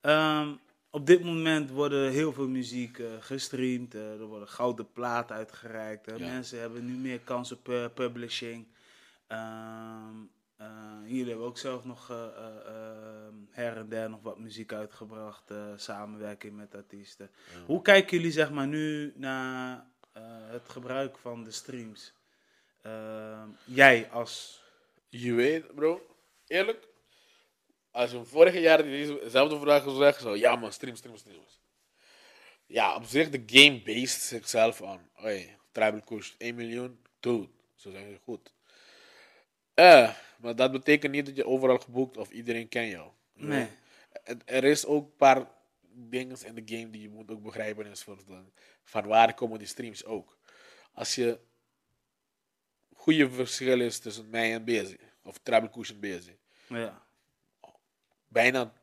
Ehm, 0.00 0.52
op 0.90 1.06
dit 1.06 1.24
moment 1.24 1.70
worden 1.70 2.10
heel 2.10 2.32
veel 2.32 2.48
muziek 2.48 2.98
eh, 2.98 3.06
gestreamd. 3.20 3.94
eh, 3.94 4.12
er 4.20 4.26
worden 4.26 4.48
gouden 4.48 4.92
platen 4.92 5.36
uitgereikt. 5.36 6.06
Ja. 6.06 6.18
Mensen 6.18 6.60
hebben 6.60 6.86
nu 6.86 6.92
meer 6.94 7.20
kans 7.20 7.52
op 7.52 7.68
eh, 7.68 7.84
publishing. 7.94 8.66
Ehm 9.26 10.16
eh, 10.62 10.68
hier 11.04 11.26
hebben 11.26 11.42
we 11.44 11.48
ook 11.50 11.58
zelf 11.58 11.84
nog 11.84 12.10
eh, 12.10 12.24
eh, 12.24 12.66
ehm, 12.66 13.34
her 13.50 13.76
en 13.76 13.88
der 13.88 14.10
nog 14.10 14.22
wat 14.22 14.38
muziek 14.38 14.72
uitgebracht. 14.72 15.52
samenwerking 15.76 16.56
met 16.56 16.74
artiesten. 16.74 17.30
Hoe 17.66 17.82
kijken 17.82 18.16
jullie 18.16 18.32
zeg 18.32 18.50
maar 18.50 18.66
nu 18.66 19.12
naar 19.16 19.86
het 20.50 20.68
gebruik 20.68 21.18
van 21.18 21.44
de 21.44 21.50
streams? 21.50 22.12
Jij 23.64 24.10
als... 24.10 24.62
Je 25.08 25.32
weet, 25.32 25.74
bro, 25.74 26.11
eerlijk, 26.52 26.88
als 27.90 28.10
je 28.10 28.24
vorig 28.24 28.58
jaar 28.58 28.82
dezelfde 28.82 29.58
vraag 29.60 29.82
zou 29.82 29.96
zeggen, 29.96 30.22
zo, 30.22 30.36
ja 30.36 30.56
man, 30.56 30.72
stream, 30.72 30.96
stream, 30.96 31.16
stream. 31.16 31.44
Ja, 32.66 32.94
op 32.94 33.04
zich, 33.04 33.30
de 33.30 33.42
game 33.46 33.82
based 33.82 34.20
zichzelf 34.20 34.82
aan. 34.82 35.10
Oei, 35.24 35.56
Tribal 35.72 36.00
kost 36.00 36.34
1 36.38 36.54
miljoen, 36.54 36.98
dude, 37.20 37.48
zo 37.74 37.90
zijn 37.90 38.10
ze 38.10 38.18
goed. 38.24 38.52
Eh, 39.74 40.14
maar 40.38 40.56
dat 40.56 40.72
betekent 40.72 41.12
niet 41.12 41.26
dat 41.26 41.36
je 41.36 41.46
overal 41.46 41.78
geboekt 41.78 42.16
of 42.16 42.30
iedereen 42.30 42.68
kent 42.68 42.90
jou. 42.90 43.10
Nee. 43.32 43.68
Er 44.44 44.64
is 44.64 44.86
ook 44.86 45.04
een 45.04 45.16
paar 45.16 45.50
dingen 45.94 46.36
in 46.44 46.54
de 46.54 46.76
game 46.76 46.90
die 46.90 47.02
je 47.02 47.08
moet 47.08 47.30
ook 47.30 47.42
begrijpen. 47.42 47.86
Is 47.86 48.02
van, 48.02 48.52
van 48.84 49.06
waar 49.06 49.34
komen 49.34 49.58
die 49.58 49.68
streams 49.68 50.04
ook. 50.04 50.38
Als 50.92 51.14
je 51.14 51.38
goede 52.94 53.30
verschil 53.30 53.80
is 53.80 53.98
tussen 53.98 54.30
mij 54.30 54.52
en 54.52 54.64
Busy, 54.64 54.96
of 55.22 55.38
Trouble 55.42 55.70
Cushion 55.70 56.00
Busy. 56.00 56.36
Ja. 56.76 57.02
Bijna 58.28 58.72
80% 58.72 58.74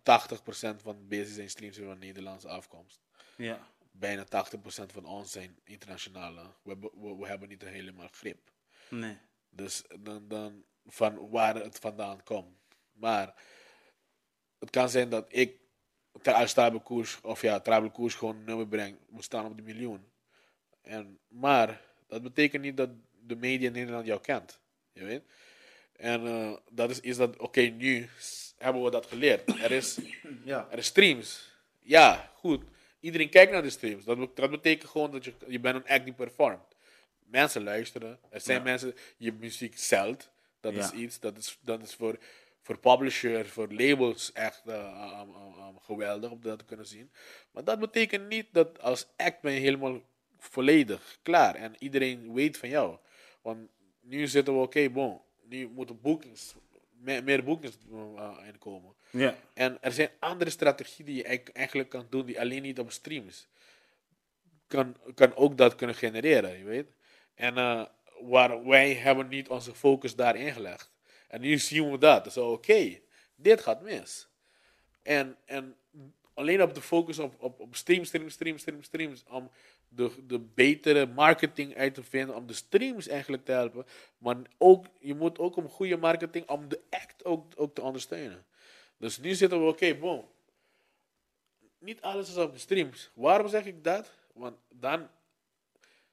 van 0.81 1.07
Busy 1.07 1.33
zijn 1.33 1.49
streams 1.49 1.77
weer 1.77 1.87
van 1.87 1.99
Nederlandse 1.99 2.47
afkomst. 2.47 3.01
Ja. 3.37 3.67
Bijna 3.91 4.25
80% 4.25 4.27
van 4.93 5.05
ons 5.05 5.31
zijn 5.31 5.59
internationale. 5.63 6.41
We, 6.63 6.69
hebben- 6.69 6.91
we, 7.01 7.15
we 7.15 7.27
hebben 7.27 7.49
niet 7.49 7.61
helemaal 7.61 8.07
grip. 8.11 8.51
Nee. 8.89 9.17
Dus 9.49 9.83
dan, 9.99 10.27
dan 10.27 10.63
van 10.85 11.29
waar 11.29 11.55
het 11.55 11.79
vandaan 11.79 12.23
komt. 12.23 12.57
Maar 12.91 13.33
het 14.59 14.69
kan 14.69 14.89
zijn 14.89 15.09
dat 15.09 15.25
ik 15.29 15.59
als 16.23 16.55
Koers, 16.83 17.21
of 17.21 17.41
ja, 17.41 17.59
Koers 17.91 18.15
gewoon 18.15 18.35
een 18.35 18.43
nummer 18.43 18.67
breng, 18.67 18.97
moet 19.09 19.23
staan 19.23 19.45
op 19.45 19.57
de 19.57 19.63
miljoen. 19.63 20.11
En, 20.81 21.19
maar 21.27 21.81
dat 22.07 22.21
betekent 22.21 22.63
niet 22.63 22.77
dat 22.77 22.89
de 23.25 23.35
media 23.35 23.67
in 23.67 23.73
Nederland 23.73 24.05
jou 24.05 24.21
kent. 24.21 24.59
Je 24.91 25.03
weet? 25.03 25.23
En 25.99 26.25
eh, 26.27 26.51
dat 26.71 26.89
is, 26.89 26.99
is 26.99 27.17
dat, 27.17 27.37
oké, 27.37 27.61
nu 27.61 28.09
hebben 28.57 28.83
we 28.83 28.91
dat 28.91 29.05
geleerd. 29.05 29.47
Er 29.61 29.71
is, 29.71 29.97
Ja. 30.43 30.67
er 30.71 30.77
is 30.77 30.85
streams. 30.85 31.51
Ja, 31.79 32.31
goed. 32.35 32.63
Iedereen 32.99 33.29
kijkt 33.29 33.51
naar 33.51 33.61
de 33.61 33.69
streams. 33.69 34.03
Dat, 34.03 34.17
be- 34.17 34.29
dat 34.33 34.49
betekent 34.49 34.89
gewoon 34.91 35.11
dat 35.11 35.25
je, 35.25 35.33
je 35.47 35.59
bent 35.59 35.75
een 35.75 35.87
act 35.93 36.03
die 36.03 36.13
performt. 36.13 36.75
Mensen 37.25 37.63
luisteren. 37.63 38.19
Er 38.29 38.41
zijn 38.41 38.57
Ja. 38.57 38.63
mensen, 38.63 38.95
je 39.17 39.33
muziek 39.33 39.77
zelt. 39.77 40.29
Dat 40.59 40.73
is 40.73 40.91
iets, 40.91 41.19
dat 41.19 41.37
is, 41.37 41.57
dat 41.61 41.81
is 41.81 41.93
voor, 41.93 42.17
voor 42.61 42.77
publishers, 42.79 43.49
voor 43.49 43.67
labels 43.73 44.31
echt 44.33 44.61
eh, 44.65 45.19
um, 45.21 45.29
um, 45.35 45.67
um, 45.67 45.79
geweldig 45.79 46.31
om 46.31 46.41
dat 46.41 46.59
te 46.59 46.65
kunnen 46.65 46.85
zien. 46.85 47.11
Maar 47.51 47.63
dat 47.63 47.79
betekent 47.79 48.27
niet 48.27 48.45
dat 48.51 48.81
als 48.81 49.07
act 49.17 49.41
ben 49.41 49.53
je 49.53 49.59
helemaal 49.59 50.01
volledig 50.37 51.17
klaar. 51.23 51.55
En 51.55 51.75
iedereen 51.79 52.33
weet 52.33 52.57
van 52.57 52.69
jou. 52.69 52.97
Want 53.41 53.69
nu 54.01 54.27
zitten 54.27 54.53
we, 54.53 54.59
oké, 54.59 54.89
bon. 54.89 55.21
Nu 55.49 55.67
moeten 55.67 56.01
boekings, 56.01 56.55
meer, 56.91 57.23
meer 57.23 57.43
boekings 57.43 57.77
uh, 57.91 58.37
inkomen. 58.47 58.93
Ja. 59.09 59.35
En 59.53 59.81
er 59.81 59.91
zijn 59.91 60.09
andere 60.19 60.49
strategieën 60.49 61.05
die 61.05 61.15
je 61.15 61.23
eigenlijk- 61.53 61.89
kan 61.89 62.07
doen 62.09 62.25
die 62.25 62.39
alleen 62.39 62.61
niet 62.61 62.79
op 62.79 62.91
streams. 62.91 63.47
Kan, 64.67 64.95
kan 65.13 65.35
ook 65.35 65.57
dat 65.57 65.75
kunnen 65.75 65.95
genereren, 65.95 66.57
je 66.57 66.63
weet. 66.63 66.87
En 67.35 67.57
eh, 67.57 67.85
waar 68.21 68.65
wij 68.65 68.93
hebben 68.93 69.27
niet 69.27 69.49
onze 69.49 69.75
focus 69.75 70.15
daarin 70.15 70.53
gelegd. 70.53 70.91
En 71.27 71.41
nu 71.41 71.57
zien 71.57 71.91
we 71.91 71.97
dat. 71.97 72.23
Dus 72.23 72.37
oké, 72.37 72.99
dit 73.35 73.61
gaat 73.61 73.81
mis. 73.81 74.27
En, 75.01 75.37
en 75.45 75.75
alleen 76.33 76.61
op 76.61 76.73
de 76.73 76.81
focus 76.81 77.19
op, 77.19 77.35
op, 77.41 77.59
op 77.59 77.75
streams, 77.75 78.07
streams, 78.07 78.33
streams, 78.33 78.61
streams, 78.61 78.85
streams. 78.85 79.23
Om 79.27 79.51
de, 79.89 80.11
de 80.27 80.39
betere 80.39 81.05
marketing 81.05 81.75
uit 81.75 81.93
te 81.93 82.03
vinden. 82.03 82.35
Om 82.35 82.47
de 82.47 82.53
streams 82.53 83.07
eigenlijk 83.07 83.45
te 83.45 83.51
helpen. 83.51 83.85
Maar 84.17 84.37
ook, 84.57 84.85
je 84.99 85.15
moet 85.15 85.39
ook 85.39 85.55
om 85.55 85.69
goede 85.69 85.97
marketing, 85.97 86.49
om 86.49 86.69
de 86.69 86.81
act 86.89 87.25
ook, 87.25 87.53
ook 87.55 87.75
te 87.75 87.81
ondersteunen. 87.81 88.45
Dus 88.97 89.17
nu 89.17 89.33
zitten 89.33 89.59
we, 89.59 89.67
oké, 89.67 89.95
boom. 89.95 90.27
Niet 91.79 92.01
alles 92.01 92.29
is 92.29 92.37
op 92.37 92.53
de 92.53 92.59
streams. 92.59 93.11
Waarom 93.13 93.47
zeg 93.47 93.65
ik 93.65 93.83
dat? 93.83 94.11
Want 94.33 94.57
dan 94.69 95.09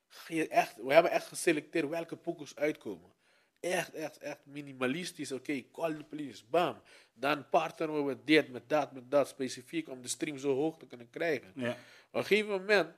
ga 0.09 0.35
je 0.35 0.49
echt, 0.49 0.77
we 0.77 0.93
hebben 0.93 1.11
echt 1.11 1.27
geselecteerd 1.27 1.89
welke 1.89 2.17
poekers 2.17 2.57
uitkomen. 2.57 3.15
Echt, 3.61 3.95
echt, 3.95 4.19
echt 4.19 4.39
minimalistisch. 4.45 5.33
Oké, 5.33 5.65
call 5.73 5.95
the 5.95 6.05
police, 6.05 6.45
bam. 6.51 6.81
Dan 7.15 7.49
partneren 7.49 7.97
we 7.97 8.03
met 8.03 8.27
dit, 8.27 8.49
met 8.49 8.69
dat, 8.69 8.93
met 8.93 9.11
dat, 9.11 9.29
specifiek 9.29 9.89
om 9.89 10.03
de 10.03 10.09
stream 10.09 10.39
zo 10.39 10.55
hoog 10.55 10.79
te 10.79 10.87
kunnen 10.87 11.11
krijgen. 11.11 11.53
Ja. 11.55 11.71
Op 11.71 11.77
een 12.11 12.25
gegeven 12.25 12.51
moment, 12.51 12.95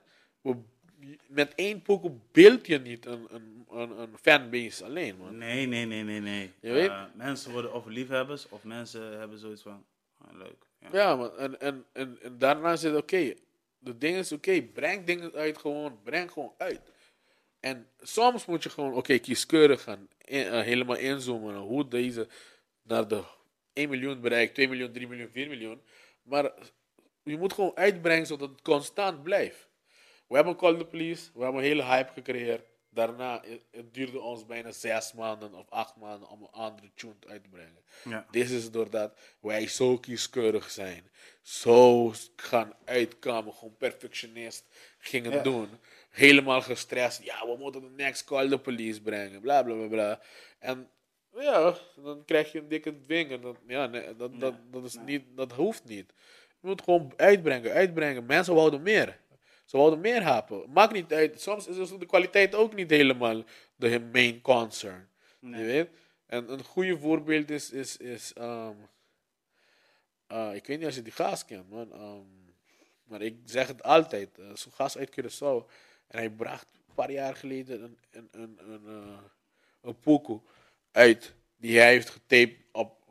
met 1.27 1.55
één 1.55 1.81
poker 1.81 2.11
beeld 2.31 2.67
je 2.67 2.79
niet 2.79 3.05
een, 3.05 3.27
een, 3.29 3.65
een, 3.71 3.99
een 3.99 4.17
fanbase 4.21 4.83
alleen, 4.85 5.17
man. 5.17 5.37
Nee, 5.37 5.65
nee, 5.65 5.85
nee, 5.85 6.03
nee, 6.03 6.19
nee. 6.19 6.51
Je 6.61 6.71
weet- 6.71 6.89
Eh, 6.89 7.03
mensen 7.13 7.51
worden 7.51 7.73
of 7.73 7.85
liefhebbers 7.85 8.49
of 8.49 8.63
mensen 8.63 9.19
hebben 9.19 9.39
zoiets 9.39 9.61
van, 9.61 9.85
ah, 10.17 10.37
leuk. 10.37 10.67
Ja. 10.79 10.87
Ja, 10.91 11.15
man. 11.15 11.37
En, 11.37 11.59
en, 11.59 11.85
en, 11.93 12.17
en 12.21 12.37
daarna 12.37 12.75
zit 12.75 12.95
oké. 12.95 13.33
de 13.79 13.97
ding 13.97 14.17
is 14.17 14.31
oké, 14.31 14.61
breng 14.61 15.05
dingen 15.05 15.33
uit 15.33 15.57
gewoon. 15.57 15.99
Breng 16.03 16.31
gewoon 16.31 16.53
uit. 16.57 16.81
En 17.59 17.87
soms 18.01 18.45
moet 18.45 18.63
je 18.63 18.69
gewoon, 18.69 18.93
oké, 18.93 19.17
kieskeurig 19.17 19.81
gaan. 19.83 20.07
in- 20.25 20.45
eh, 20.47 20.61
helemaal 20.61 20.95
inzoomen. 20.97 21.55
Hoe 21.55 21.87
deze 21.87 22.27
naar 22.81 23.07
de 23.07 23.23
1 23.73 23.89
miljoen 23.89 24.21
bereikt, 24.21 24.53
2 24.53 24.67
miljoen, 24.67 24.91
3 24.91 25.07
miljoen, 25.07 25.29
4 25.31 25.47
miljoen. 25.49 25.81
Maar 26.21 26.51
je 27.23 27.37
moet 27.37 27.53
gewoon 27.53 27.75
uitbrengen 27.75 28.25
zodat 28.27 28.49
het 28.49 28.61
constant 28.61 29.23
blijft. 29.23 29.67
We 30.29 30.35
hebben 30.35 30.55
Call 30.55 30.77
the 30.77 30.85
Police, 30.85 31.29
we 31.33 31.43
hebben 31.43 31.61
een 31.61 31.67
hele 31.67 31.83
hype 31.83 32.11
gecreëerd. 32.13 32.61
Daarna, 32.89 33.41
het, 33.45 33.61
het 33.71 33.93
duurde 33.93 34.19
ons 34.21 34.45
bijna 34.45 34.71
zes 34.71 35.13
maanden 35.13 35.53
of 35.53 35.69
acht 35.69 35.95
maanden 35.95 36.29
om 36.29 36.41
een 36.41 36.51
andere 36.51 36.89
tune 36.95 37.13
uit 37.27 37.43
te 37.43 37.49
brengen. 37.49 37.77
Ja. 38.03 38.25
Dit 38.31 38.49
is 38.49 38.71
doordat 38.71 39.13
wij 39.39 39.67
zo 39.67 39.97
kieskeurig 39.97 40.69
zijn. 40.69 41.09
Zo 41.41 42.13
gaan 42.35 42.73
uitkomen, 42.85 43.53
gewoon 43.53 43.77
perfectionist 43.77 44.65
gingen 44.97 45.31
Ja. 45.31 45.41
doen. 45.43 45.69
Helemaal 46.09 46.61
gestrest. 46.61 47.23
Ja, 47.23 47.45
we 47.45 47.55
moeten 47.59 47.81
de 47.81 47.89
next 48.03 48.23
call 48.23 48.49
the 48.49 48.59
police 48.59 49.01
brengen. 49.01 49.41
Bla 49.41 49.63
bla 49.63 49.73
bla 49.73 49.87
bla. 49.87 50.21
En 50.59 50.89
ja, 51.39 51.75
dan 51.95 52.25
krijg 52.25 52.51
je 52.51 52.59
een 52.59 52.67
dikke 52.67 52.99
dwing. 52.99 53.31
En 53.31 53.41
dat, 53.41 53.55
ja, 53.67 53.85
nee, 53.85 54.15
dat, 54.15 54.39
dat, 54.39 54.53
dat, 54.71 54.83
is 54.83 54.97
niet, 55.05 55.23
dat 55.35 55.51
hoeft 55.51 55.83
niet. 55.85 56.13
Je 56.61 56.67
moet 56.67 56.81
gewoon 56.81 57.13
uitbrengen, 57.15 57.71
uitbrengen. 57.71 58.25
Mensen 58.25 58.55
wouden 58.55 58.81
meer. 58.81 59.19
Ze 59.69 59.77
wouden 59.77 59.99
meer 59.99 60.21
hapen. 60.21 60.69
Maakt 60.71 60.93
niet 60.93 61.13
uit. 61.13 61.41
Soms 61.41 61.67
is 61.67 61.75
dus 61.75 61.89
de 61.97 62.05
kwaliteit 62.05 62.55
ook 62.55 62.75
niet 62.75 62.89
helemaal 62.89 63.43
de 63.75 63.99
main 64.11 64.41
concern. 64.41 65.09
Nee. 65.39 65.59
Je 65.61 65.65
weet? 65.65 65.89
En 66.25 66.51
een 66.51 66.63
goede 66.63 66.97
voorbeeld 66.97 67.49
is, 67.49 67.71
is, 67.71 67.97
is 67.97 68.33
ehm, 68.33 68.75
eh, 70.27 70.51
ik 70.55 70.65
weet 70.67 70.77
niet 70.77 70.85
als 70.85 70.95
je 70.95 71.01
die 71.01 71.11
gast 71.13 71.45
kent, 71.45 71.69
man. 71.69 71.91
ehm, 71.93 72.51
maar 73.03 73.21
ik 73.21 73.35
zeg 73.45 73.67
het 73.67 73.83
altijd. 73.83 74.37
eh, 74.39 74.45
Zo'n 74.55 74.71
gast 74.71 74.97
uit 74.97 75.11
Curaçao. 75.21 75.69
En 76.07 76.17
hij 76.19 76.29
bracht 76.29 76.67
een 76.87 76.93
paar 76.93 77.11
jaar 77.11 77.35
geleden 77.35 77.83
een, 77.83 77.97
een, 78.11 78.27
een, 78.31 78.59
een, 78.71 78.85
eh, 78.87 79.17
een 79.81 79.99
pokoe 79.99 80.41
uit. 80.91 81.33
Die 81.57 81.77
hij 81.79 81.89
heeft 81.91 82.09
getaped 82.09 82.57
op 82.71 83.03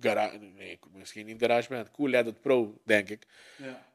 Garage... 0.00 0.38
Nee, 0.38 0.78
misschien 0.92 1.26
niet 1.26 1.40
GarageBand. 1.40 1.90
Cool 1.90 2.12
Edit 2.12 2.40
Pro, 2.40 2.80
denk 2.84 3.08
ik. 3.08 3.26
Ja. 3.56 3.86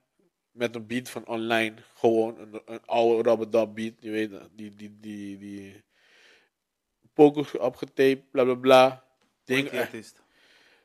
Met 0.51 0.75
een 0.75 0.87
beat 0.87 1.09
van 1.09 1.27
online. 1.27 1.73
Gewoon 1.93 2.39
een, 2.39 2.61
een 2.65 2.85
oude 2.85 3.29
rubber 3.29 3.73
beat. 3.73 3.93
Je 3.99 4.09
weet, 4.11 4.31
die, 4.55 4.75
die, 4.75 4.97
die, 4.99 5.37
die 5.37 5.83
pokoe 7.13 7.59
opgetaped, 7.59 8.31
bla 8.31 8.43
bla 8.43 8.55
bla. 8.55 9.03
Ding, 9.43 9.69
die 9.69 9.79
artiest. 9.79 10.21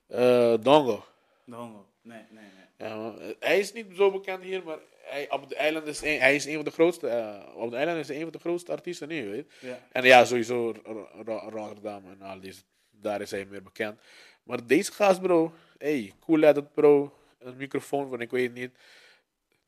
eh 0.07 0.55
Dongo. 0.61 1.05
De 1.45 1.55
Hongo. 1.55 1.87
Nee, 2.03 2.23
nee, 2.31 2.45
nee. 2.45 2.89
Ja, 2.89 2.97
man. 2.97 3.19
hij 3.41 3.59
is 3.59 3.73
niet 3.73 3.87
zo 3.95 4.11
bekend 4.11 4.43
hier, 4.43 4.63
maar 4.65 4.79
hij, 5.03 5.31
op 5.31 5.49
de 5.49 5.55
eiland 5.57 5.87
is 5.87 6.03
een, 6.03 6.19
hij 6.21 6.35
is 6.35 6.45
een 6.45 6.55
van 6.55 6.65
de 6.65 6.71
grootste. 6.71 7.09
eh, 7.09 7.57
op 7.57 7.71
de 7.71 7.77
eiland 7.77 7.99
is 7.99 8.07
hij 8.09 8.17
een 8.17 8.23
van 8.23 8.33
de 8.33 8.39
grootste 8.39 8.73
artiesten 8.73 9.09
nu, 9.09 9.31
weet. 9.31 9.53
je. 9.61 9.67
Ja. 9.67 9.79
En 9.93 10.05
ja, 10.05 10.25
sowieso 10.25 10.75
Ro- 10.85 11.09
Ro- 11.25 11.49
Rotterdam 11.49 12.05
en 12.11 12.23
al 12.23 12.41
die, 12.41 12.55
daar 12.91 13.21
is 13.21 13.31
hij 13.31 13.45
meer 13.45 13.63
bekend. 13.63 14.01
Maar 14.43 14.67
deze 14.67 14.93
gast, 14.93 15.21
bro, 15.21 15.53
hey, 15.79 16.13
cool 16.21 16.43
edit, 16.43 16.73
bro, 16.73 17.17
een 17.39 17.57
microfoon 17.57 18.09
van 18.09 18.21
ik 18.21 18.31
weet 18.31 18.55
niet. 18.55 18.71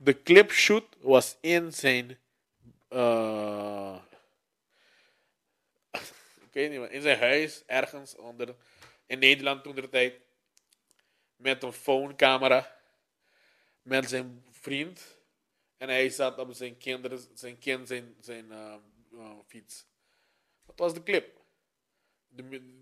De 0.01 0.23
clipshoot 0.23 0.97
was 1.01 1.37
in 1.41 1.73
zijn, 1.73 2.19
eh, 2.89 3.97
ik 6.41 6.53
weet 6.53 6.71
niet, 6.71 6.91
in 6.91 7.03
zijn 7.03 7.19
huis 7.19 7.63
ergens 7.67 8.17
onder, 8.17 8.55
in 9.07 9.19
Nederland 9.19 9.63
toen 9.63 9.75
de 9.75 9.89
tijd, 9.89 10.21
met 11.37 11.63
een 11.63 11.73
phonecamera, 11.73 12.81
met 13.83 14.09
zijn 14.09 14.45
vriend. 14.51 15.17
En 15.77 15.89
hij 15.89 16.09
zat 16.09 16.39
op 16.39 16.53
zijn 16.53 16.77
kinderen, 16.77 17.21
zijn 17.35 17.59
kind, 17.59 17.89
zijn, 17.89 18.17
zijn 18.21 18.53
eh, 18.53 18.75
eh, 19.13 19.39
fiets. 19.47 19.87
Dat 20.67 20.79
was 20.79 20.95
de 20.95 21.03
clip. 21.03 21.41
De, 22.29 22.73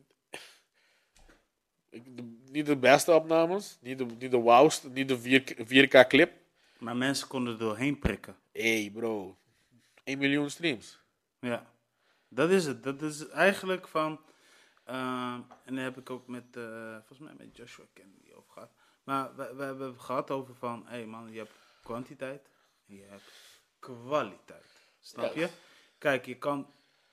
niet 2.51 2.67
de 2.67 2.77
beste 2.77 3.15
opnames, 3.15 3.79
niet 3.81 3.99
de, 3.99 4.05
niet 4.05 4.31
de 4.31 4.41
wauwste, 4.41 4.89
niet 4.91 5.09
de 5.09 5.19
4K, 5.19 5.55
4K 5.67 6.07
clip. 6.09 6.46
Maar 6.79 6.97
mensen 6.97 7.29
konden 7.29 7.53
er 7.53 7.59
doorheen 7.59 7.99
prikken. 7.99 8.37
hey 8.53 8.91
bro, 8.95 9.37
1 10.05 10.19
miljoen 10.19 10.51
streams. 10.51 11.01
Ja, 11.41 11.67
dat 12.29 12.51
is 12.51 12.65
het. 12.67 12.83
Dat 12.83 13.03
is 13.03 13.29
eigenlijk 13.29 13.89
van. 13.89 14.21
ehm, 14.85 15.41
en 15.65 15.75
daar 15.75 15.85
heb 15.85 15.99
ik 15.99 16.11
ook 16.11 16.27
met, 16.27 16.57
eh, 16.57 16.91
volgens 16.93 17.19
mij 17.19 17.35
met 17.39 17.57
Joshua 17.57 17.85
Kennedy 17.93 18.33
over 18.33 18.53
gehad. 18.53 18.71
Maar 19.05 19.37
we, 19.37 19.55
we 19.57 19.63
hebben 19.63 19.87
het 19.87 20.01
gehad 20.01 20.31
over 20.31 20.55
van, 20.55 20.83
hé 20.87 20.97
hey 20.97 21.07
man, 21.07 21.33
je 21.33 21.39
hebt 21.39 21.53
kwantiteit 21.83 22.49
en 22.89 22.95
je 22.95 23.05
hebt 23.09 23.33
kwaliteit. 23.79 24.67
Snap 25.01 25.35
je? 25.35 25.49
Kijk, 25.99 26.27
je 26.27 26.37
kan 26.39 26.67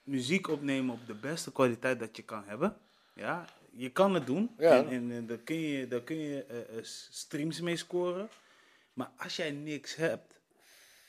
muziek 0.03 0.47
opnemen 0.47 0.93
op 0.93 1.07
de 1.07 1.13
beste 1.13 1.51
kwaliteit 1.51 1.99
dat 1.99 2.15
je 2.17 2.23
kan 2.23 2.43
hebben. 2.45 2.77
Ja, 3.13 3.45
je 3.71 3.89
kan 3.89 4.13
het 4.13 4.25
doen. 4.25 4.55
Ja. 4.57 4.77
En, 4.77 4.87
en, 4.87 5.11
en 5.11 5.27
daar 5.27 5.37
kun 5.37 5.55
je, 5.55 5.87
daar 5.87 6.01
kun 6.01 6.17
je 6.17 6.43
eh, 6.43 6.77
eh, 6.77 6.83
streams 7.09 7.61
mee 7.61 7.75
scoren. 7.75 8.29
Maar 8.93 9.11
als 9.17 9.35
jij 9.35 9.51
niks 9.51 9.95
hebt 9.95 10.39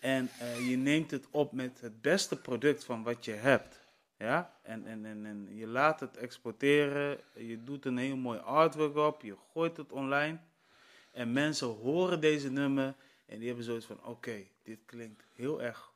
en 0.01 0.31
eh, 0.39 0.71
je 0.71 0.77
neemt 0.77 1.11
het 1.11 1.27
op 1.31 1.53
met 1.53 1.81
het 1.81 2.03
beste 2.03 2.37
product 2.41 2.85
van 2.85 3.03
wat 3.03 3.25
je 3.25 3.33
hebt. 3.33 3.83
Ja, 4.19 4.57
en, 4.63 4.87
en, 4.87 5.05
en, 5.07 5.27
en 5.27 5.49
je 5.57 5.67
laat 5.67 6.01
het 6.01 6.17
exporteren, 6.17 7.19
je 7.35 7.65
doet 7.65 7.85
een 7.85 7.97
heel 7.97 8.17
mooi 8.17 8.39
artwork 8.39 8.97
op, 8.97 9.23
je 9.23 9.37
gooit 9.53 9.77
het 9.77 9.93
online. 9.93 10.39
En 11.11 11.33
mensen 11.33 11.67
horen 11.67 12.21
deze 12.21 12.51
nummer 12.51 12.95
en 13.27 13.39
die 13.39 13.47
hebben 13.47 13.65
zoiets 13.65 13.87
van, 13.87 14.05
oké, 14.05 14.45
dit 14.63 14.79
klinkt 14.87 15.25
heel 15.33 15.63
erg 15.63 15.93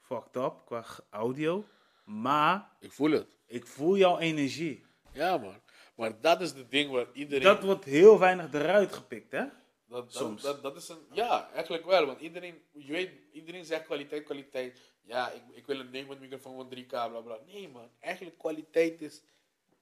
fucked 0.00 0.36
up 0.36 0.54
qua 0.64 0.84
audio. 1.10 1.64
Maar 2.04 2.68
Ik 2.78 2.92
voel 2.92 3.10
het. 3.10 3.26
ik 3.46 3.66
voel 3.66 3.96
jouw 3.96 4.18
energie. 4.18 4.84
Ja, 5.12 5.36
man. 5.36 5.54
Maar 5.94 6.20
dat 6.20 6.40
is 6.40 6.52
het 6.52 6.70
ding 6.70 6.90
waar 6.90 7.06
iedereen... 7.12 7.44
Dat 7.44 7.62
wordt 7.62 7.84
heel 7.84 8.18
weinig 8.18 8.52
eruit 8.52 8.92
gepikt, 8.92 9.32
hè? 9.32 9.44
Dat, 9.92 10.12
dat, 10.12 10.14
Soms. 10.22 10.42
Dat, 10.42 10.62
dat 10.62 10.76
is 10.76 10.88
een, 10.88 10.98
ja, 11.12 11.50
eigenlijk 11.54 11.84
wel. 11.84 12.06
Want 12.06 12.20
iedereen, 12.20 12.62
je 12.72 12.92
weet, 12.92 13.10
iedereen 13.32 13.64
zegt 13.64 13.84
kwaliteit, 13.84 14.24
kwaliteit. 14.24 14.80
Ja, 15.02 15.30
ik, 15.30 15.42
ik 15.52 15.66
wil 15.66 15.80
een 15.80 15.90
Neumann 15.90 16.20
microfoon 16.20 16.56
van 16.56 16.78
3K, 16.78 16.88
bla 16.88 17.20
bla. 17.20 17.38
Nee, 17.46 17.68
man. 17.68 17.90
Eigenlijk 18.00 18.38
kwaliteit 18.38 19.00
is 19.02 19.22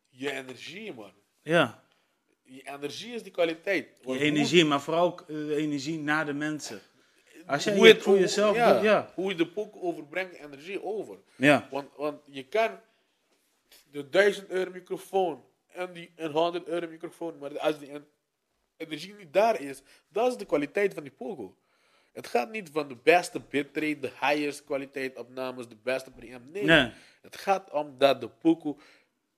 je 0.08 0.30
energie, 0.30 0.92
man. 0.94 1.12
Ja, 1.42 1.84
Je 2.42 2.62
energie 2.62 3.14
is 3.14 3.22
die 3.22 3.32
kwaliteit. 3.32 3.98
je 4.04 4.18
energie, 4.18 4.64
maar 4.64 4.80
vooral 4.80 5.20
de 5.26 5.54
energie 5.56 5.98
naar 5.98 6.26
de 6.26 6.32
mensen. 6.32 6.80
Als 7.46 7.64
jij 7.64 7.74
hoe 7.76 7.86
het 7.86 7.94
het 7.94 8.04
voor 8.04 8.18
jezelf 8.18 8.56
ja, 8.56 8.72
doet, 8.72 8.82
ja. 8.82 9.12
Hoe 9.14 9.30
je 9.30 9.36
de 9.36 9.46
poek 9.46 9.76
overbrengt, 9.76 10.34
energie 10.34 10.82
over. 10.82 11.18
Ja, 11.36 11.68
Want, 11.70 11.88
want 11.96 12.20
je 12.26 12.44
kan 12.46 12.80
de 13.90 14.08
1000 14.08 14.48
euro 14.48 14.70
microfoon 14.70 15.44
en 15.66 15.92
die 15.92 16.12
een 16.16 16.30
100 16.30 16.66
euro 16.66 16.88
microfoon, 16.88 17.38
maar 17.38 17.58
als 17.58 17.78
die 17.78 17.90
energie 18.80 19.14
niet 19.14 19.32
daar 19.32 19.60
is, 19.60 19.82
dat 20.08 20.30
is 20.30 20.36
de 20.38 20.44
kwaliteit 20.44 20.94
van 20.94 21.02
die 21.02 21.12
pogo. 21.12 21.56
Het 22.12 22.26
gaat 22.26 22.50
niet 22.50 22.70
van 22.72 22.88
de 22.88 22.96
beste 22.96 23.40
bitrate, 23.40 23.98
de 23.98 24.10
highest 24.20 24.64
kwaliteit 24.64 25.16
opnames, 25.16 25.68
de 25.68 25.76
beste 25.82 26.10
preamp. 26.10 26.52
Nee. 26.52 26.64
Nee. 26.64 26.92
Het 27.22 27.36
gaat 27.36 27.70
om 27.70 27.98
dat 27.98 28.20
de 28.20 28.28
pogo 28.28 28.78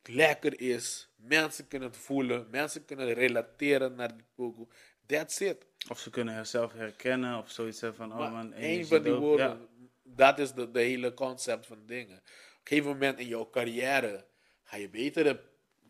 lekker 0.02 0.60
is. 0.60 1.08
Mensen 1.16 1.68
kunnen 1.68 1.88
het 1.88 1.96
voelen. 1.96 2.46
Mensen 2.50 2.84
kunnen 2.84 3.12
relateren 3.12 3.94
naar 3.94 4.16
die 4.16 4.26
pogo. 4.34 4.68
That's 5.06 5.40
it. 5.40 5.66
of 5.88 5.98
ze 5.98 6.10
kunnen 6.10 6.34
zichzelf 6.34 6.72
herkennen 6.72 7.38
of 7.38 7.50
zoiets 7.50 7.80
hebben 7.80 7.98
van, 7.98 8.12
oh 8.12 8.18
Maar 8.18 8.30
man, 8.30 8.52
energie 8.52 8.86
van 8.86 9.02
die 9.02 9.12
dope. 9.12 9.24
woorden, 9.24 9.46
Ja. 9.48 9.88
dat 10.02 10.38
is 10.38 10.52
de, 10.52 10.70
de 10.70 10.80
hele 10.80 11.14
concept 11.14 11.66
van 11.66 11.86
dingen. 11.86 12.16
Op 12.16 12.22
een 12.24 12.76
gegeven 12.76 12.90
moment 12.90 13.18
in 13.18 13.26
jouw 13.26 13.50
carrière 13.50 14.24
ga 14.62 14.76
je 14.76 14.88
betere 14.88 15.40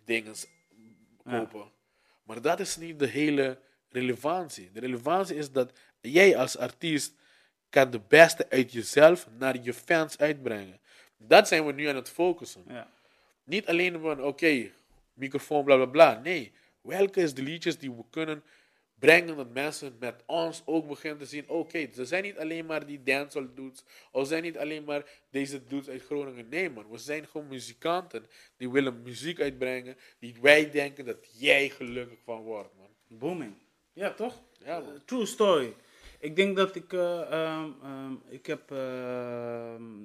dingen 0.05 0.34
kopen. 1.24 1.70
Maar 2.22 2.42
dat 2.42 2.60
is 2.60 2.76
niet 2.76 2.98
de 2.98 3.06
hele 3.06 3.58
relevantie. 3.88 4.70
De 4.72 4.80
relevantie 4.80 5.36
is 5.36 5.52
dat 5.52 5.72
jij 6.00 6.36
als 6.36 6.56
artiest 6.56 7.14
kan 7.70 7.90
de 7.90 8.00
beste 8.08 8.46
uit 8.50 8.72
jezelf 8.72 9.28
naar 9.38 9.62
je 9.62 9.74
fans 9.74 10.18
uitbrengen. 10.18 10.80
Dat 11.16 11.48
zijn 11.48 11.66
we 11.66 11.72
nu 11.72 11.86
aan 11.86 11.96
het 11.96 12.10
focussen. 12.10 12.64
Ja. 12.68 12.90
Niet 13.44 13.66
alleen 13.66 14.00
van, 14.00 14.22
oké, 14.22 14.70
microfoon, 15.14 15.64
bla 15.64 15.76
bla 15.76 15.86
bla. 15.86 16.20
Nee, 16.22 16.52
welke 16.80 17.20
is 17.20 17.34
de 17.34 17.42
liedjes 17.42 17.78
die 17.78 17.90
we 17.90 18.02
kunnen 18.10 18.42
brengen 19.03 19.36
dat 19.36 19.53
mensen 19.53 19.96
met 19.98 20.22
ons 20.26 20.62
ook 20.64 20.88
beginnen 20.88 21.18
te 21.18 21.26
zien, 21.26 21.48
oké, 21.48 21.88
ze 21.94 22.05
zijn 22.05 22.22
niet 22.22 22.38
alleen 22.38 22.66
maar 22.66 22.86
die 22.86 23.03
dancehall 23.03 23.48
dudes, 23.55 23.84
of 24.12 24.26
zijn 24.26 24.42
niet 24.42 24.59
alleen 24.59 24.84
maar 24.84 25.05
deze 25.30 25.66
dudes 25.66 25.88
uit 25.88 26.03
Groningen. 26.03 26.48
Nee 26.48 26.70
man, 26.70 26.90
we 26.90 26.98
zijn 26.98 27.26
gewoon 27.26 27.48
muzikanten 27.48 28.26
die 28.57 28.70
willen 28.70 29.03
muziek 29.03 29.40
uitbrengen, 29.40 29.96
die 30.18 30.34
wij 30.40 30.70
denken 30.70 31.05
dat 31.05 31.16
jij 31.38 31.68
gelukkig 31.68 32.18
van 32.24 32.42
wordt 32.42 32.70
man. 32.78 33.18
Booming. 33.18 33.55
Ja, 33.92 34.12
toch? 34.12 34.42
Ja, 34.64 34.80
man. 34.80 34.94
Eh, 34.94 35.00
true 35.05 35.26
story. 35.26 35.74
Ik 36.18 36.36
denk 36.36 36.57
dat 36.57 36.74
ik, 36.74 36.92
eh, 36.92 37.32
ehm, 37.32 37.70
ehm, 37.82 38.14
ik 38.28 38.46
heb, 38.46 38.70
ehm, 38.70 40.00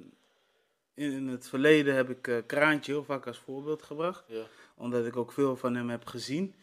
in, 0.93 1.11
in 1.11 1.27
het 1.27 1.49
verleden 1.49 1.95
heb 1.95 2.09
ik 2.09 2.27
eh, 2.27 2.37
Kraantje 2.45 2.91
heel 2.91 3.03
vaak 3.03 3.27
als 3.27 3.39
voorbeeld 3.39 3.83
gebracht. 3.83 4.23
Ja. 4.27 4.43
Omdat 4.75 5.05
ik 5.05 5.15
ook 5.15 5.31
veel 5.31 5.55
van 5.55 5.75
hem 5.75 5.89
heb 5.89 6.05
gezien. 6.05 6.55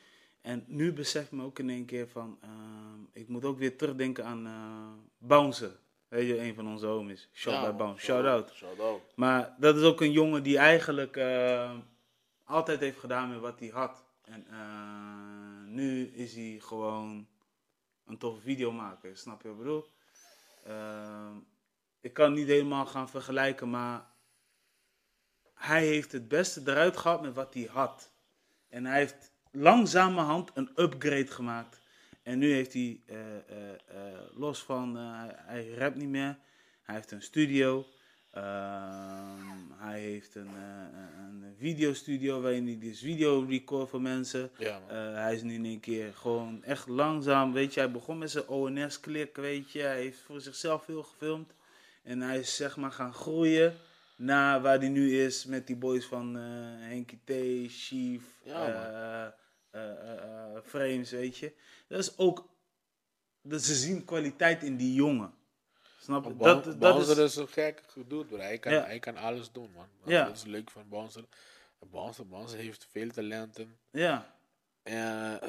En 0.44 0.64
nu 0.66 0.92
besef 0.92 1.24
ik 1.24 1.30
me 1.30 1.44
ook 1.44 1.58
in 1.58 1.70
één 1.70 1.84
keer 1.84 2.08
van, 2.08 2.38
ehm, 2.40 3.00
ik 3.12 3.28
moet 3.28 3.44
ook 3.44 3.58
weer 3.58 3.76
terugdenken 3.76 4.24
aan 4.24 4.46
eh 4.46 4.92
Bouncer. 5.18 5.76
Weet 6.08 6.26
je, 6.26 6.40
een 6.40 6.54
van 6.54 6.68
onze 6.68 6.86
homies. 6.86 7.28
Shout 7.32 7.54
Ja, 7.54 7.60
by 7.60 7.66
man. 7.66 7.76
Bouncer. 7.76 8.04
Shout 8.04 8.24
out. 8.24 8.52
Shout 8.54 8.80
out. 8.80 9.16
Maar 9.16 9.54
dat 9.58 9.76
is 9.76 9.82
ook 9.82 10.00
een 10.00 10.12
jongen 10.12 10.42
die 10.42 10.58
eigenlijk 10.58 11.16
eh, 11.16 11.76
altijd 12.44 12.80
heeft 12.80 12.98
gedaan 12.98 13.28
met 13.28 13.40
wat 13.40 13.60
hij 13.60 13.68
had. 13.68 14.04
En 14.22 14.46
eh, 14.50 15.64
nu 15.66 16.06
is 16.06 16.34
hij 16.34 16.58
gewoon 16.62 17.28
een 18.04 18.18
toffe 18.18 18.40
videomaker, 18.40 19.16
snap 19.16 19.42
je 19.42 19.48
wat 19.48 19.56
ik 19.56 19.62
bedoel? 19.62 19.86
Eh, 20.64 21.36
ik 22.00 22.12
kan 22.12 22.32
niet 22.32 22.48
helemaal 22.48 22.86
gaan 22.86 23.08
vergelijken, 23.08 23.70
maar 23.70 24.06
hij 25.54 25.86
heeft 25.86 26.12
het 26.12 26.28
beste 26.28 26.60
eruit 26.64 26.96
gehad 26.96 27.22
met 27.22 27.34
wat 27.34 27.54
hij 27.54 27.68
had. 27.70 28.12
En 28.68 28.86
hij 28.86 28.98
heeft 28.98 29.33
langzamerhand 29.54 30.50
een 30.54 30.70
upgrade 30.76 31.26
gemaakt. 31.26 31.82
En 32.24 32.38
nu 32.38 32.52
heeft 32.52 32.72
hij, 32.72 33.00
eh, 33.06 33.16
eh, 33.16 33.72
eh, 33.72 34.20
los 34.36 34.62
van, 34.62 34.96
hij, 35.36 35.68
rapt 35.68 35.96
niet 35.96 36.08
meer, 36.08 36.36
hij 36.82 36.94
heeft 36.94 37.10
een 37.10 37.22
studio. 37.22 37.86
Ehm, 38.30 39.58
hij 39.76 40.00
heeft 40.00 40.34
een, 40.34 40.54
een 41.18 41.54
videostudio 41.58 42.40
waarin 42.40 42.66
hij 42.66 42.78
dus 42.78 43.00
video 43.00 43.46
record 43.48 43.88
voor 43.88 44.00
mensen. 44.00 44.50
Ja, 44.58 44.80
hij 45.14 45.34
is 45.34 45.42
nu 45.42 45.54
in 45.54 45.64
één 45.64 45.80
keer 45.80 46.14
gewoon 46.14 46.62
echt 46.62 46.88
langzaam, 46.88 47.52
weet 47.52 47.74
je, 47.74 47.80
hij 47.80 47.90
begon 47.90 48.18
met 48.18 48.30
zijn 48.30 48.48
ONS-klik, 48.48 49.36
weet 49.36 49.70
je. 49.70 49.80
Hij 49.80 50.00
heeft 50.00 50.20
voor 50.20 50.40
zichzelf 50.40 50.84
veel 50.84 51.02
gefilmd. 51.02 51.52
En 52.02 52.20
hij 52.20 52.38
is 52.38 52.56
zeg 52.56 52.76
maar 52.76 52.92
gaan 52.92 53.14
groeien 53.14 53.74
naar 54.16 54.60
waar 54.60 54.78
hij 54.78 54.88
nu 54.88 55.20
is 55.20 55.44
met 55.44 55.66
die 55.66 55.76
boys 55.76 56.06
van 56.06 56.34
Henky 56.34 57.18
T, 57.24 57.32
Chief, 57.72 58.22
Ja, 58.44 59.34
Frames, 60.64 61.10
weet 61.10 61.36
je. 61.36 61.52
Dat 61.88 61.98
is 61.98 62.18
ook, 62.18 62.48
dat 63.42 63.62
ze 63.62 63.74
zien 63.74 64.04
kwaliteit 64.04 64.62
in 64.62 64.76
die 64.76 64.94
jongen. 64.94 65.34
Snap 66.00 66.24
je? 66.24 66.36
Dat, 66.36 66.64
Dat, 66.64 66.78
Bouncer 66.78 67.18
is, 67.18 67.24
is 67.24 67.34
zo 67.34 67.46
gek 67.46 67.82
gedoe, 67.86 68.24
bro. 68.24 68.38
Hij 68.38 68.58
kan, 68.58 68.72
Ja. 68.72 68.84
hij 68.84 68.98
kan 68.98 69.16
alles 69.16 69.52
doen, 69.52 69.70
man. 69.74 69.86
Ja. 70.04 70.24
Dat 70.24 70.36
is 70.36 70.44
leuk 70.44 70.70
van 70.70 70.88
Bouncer. 70.88 71.24
Bouncer, 71.90 72.26
Bouncer 72.26 72.58
heeft 72.58 72.86
veel 72.90 73.10
talenten. 73.10 73.78
ja, 73.90 74.34
En 74.82 75.40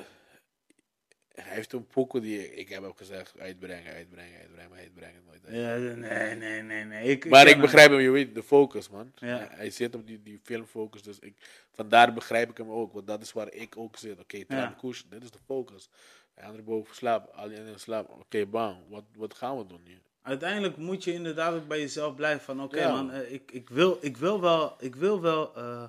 hij 1.36 1.56
heeft 1.56 1.74
een 1.74 1.88
pokoe 1.88 2.22
die 2.22 2.56
ik 2.56 2.70
heb 2.70 2.84
ook 2.84 2.98
gezegd, 2.98 3.40
uitbrengen, 3.40 3.94
uitbrengen, 3.94 4.40
uitbrengen, 4.40 5.16
het 5.16 5.26
nooit 5.26 5.42
ja, 5.48 5.76
nee, 5.78 6.36
nee, 6.36 6.62
nee, 6.62 6.84
nee. 6.84 7.10
Ik, 7.10 7.30
Maar 7.30 7.48
ik 7.48 7.62
begrijp 7.62 7.92
hem, 7.92 8.00
je 8.00 8.10
weet, 8.10 8.36
de 8.36 8.44
focus, 8.44 8.90
man. 8.90 9.12
Ja. 9.16 9.48
Hij- 9.52 9.70
zit 9.70 9.96
op 9.96 10.08
die, 10.08 10.24
die 10.24 10.40
filmfocus, 10.44 11.04
dus 11.04 11.20
ik, 11.20 11.34
vandaar 11.72 12.14
begrijp 12.14 12.50
ik 12.50 12.58
hem 12.58 12.70
ook, 12.70 12.94
want 12.94 13.08
dat 13.08 13.22
is 13.22 13.34
waar 13.34 13.54
ik 13.54 13.78
ook 13.78 13.98
zit. 13.98 14.20
Oké, 14.20 14.36
okay, 14.44 14.58
Ja. 14.58 14.76
dit 15.10 15.24
is 15.24 15.32
de 15.32 15.40
focus. 15.46 15.90
De 16.34 16.42
andere 16.42 16.64
boven 16.64 16.96
slaap, 16.96 17.32
al 17.34 17.48
die 17.48 17.58
anderen 17.58 17.80
slaap. 17.80 18.10
Oké, 18.10 18.46
bam, 18.46 18.84
wat, 18.90 19.04
wat 19.16 19.34
gaan 19.34 19.58
we 19.58 19.66
doen 19.66 19.84
nu? 19.84 20.02
Uiteindelijk 20.22 20.78
moet 20.78 21.04
je 21.04 21.14
inderdaad 21.14 21.54
ook 21.54 21.68
bij 21.68 21.80
jezelf 21.80 22.16
blijven 22.16 22.44
van 22.44 22.62
oké 22.64 22.80
Ja. 22.80 22.92
man, 22.92 23.12
eh, 23.12 23.32
ik, 23.34 23.52
ik, 23.52 23.70
wil, 23.70 23.98
ik 24.02 24.18
wil 24.18 24.42
wel, 24.42 24.76
ik 24.80 24.96
wil 24.96 25.22
wel 25.22 25.56
eh, 25.56 25.84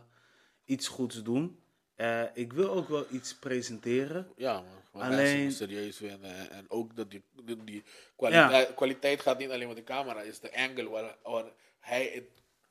iets 0.65 0.89
goeds 0.89 1.23
doen. 1.23 1.59
Eh, 1.95 2.23
ik 2.35 2.53
wil 2.53 2.71
ook 2.71 2.89
wel 2.89 3.07
iets 3.11 3.35
presenteren. 3.35 4.29
Ja, 4.37 4.53
man. 4.55 4.65
Alleen- 5.03 5.53
serieus 5.53 5.97
vinden. 5.97 6.35
En, 6.35 6.51
en 6.51 6.65
ook 6.71 6.97
dat 6.97 7.11
die, 7.11 7.23
die, 7.45 7.65
die 7.65 7.85
kwaliteit, 8.17 8.75
kwaliteit 8.75 9.21
gaat 9.21 9.39
niet 9.39 9.51
alleen 9.51 9.69
met 9.69 9.77
de 9.77 9.85
camera, 9.85 10.21
is 10.21 10.41
de 10.41 10.57
angle 10.57 10.89
waar, 10.89 11.17
waar 11.23 11.45
hij 11.81 12.11
het 12.15 12.25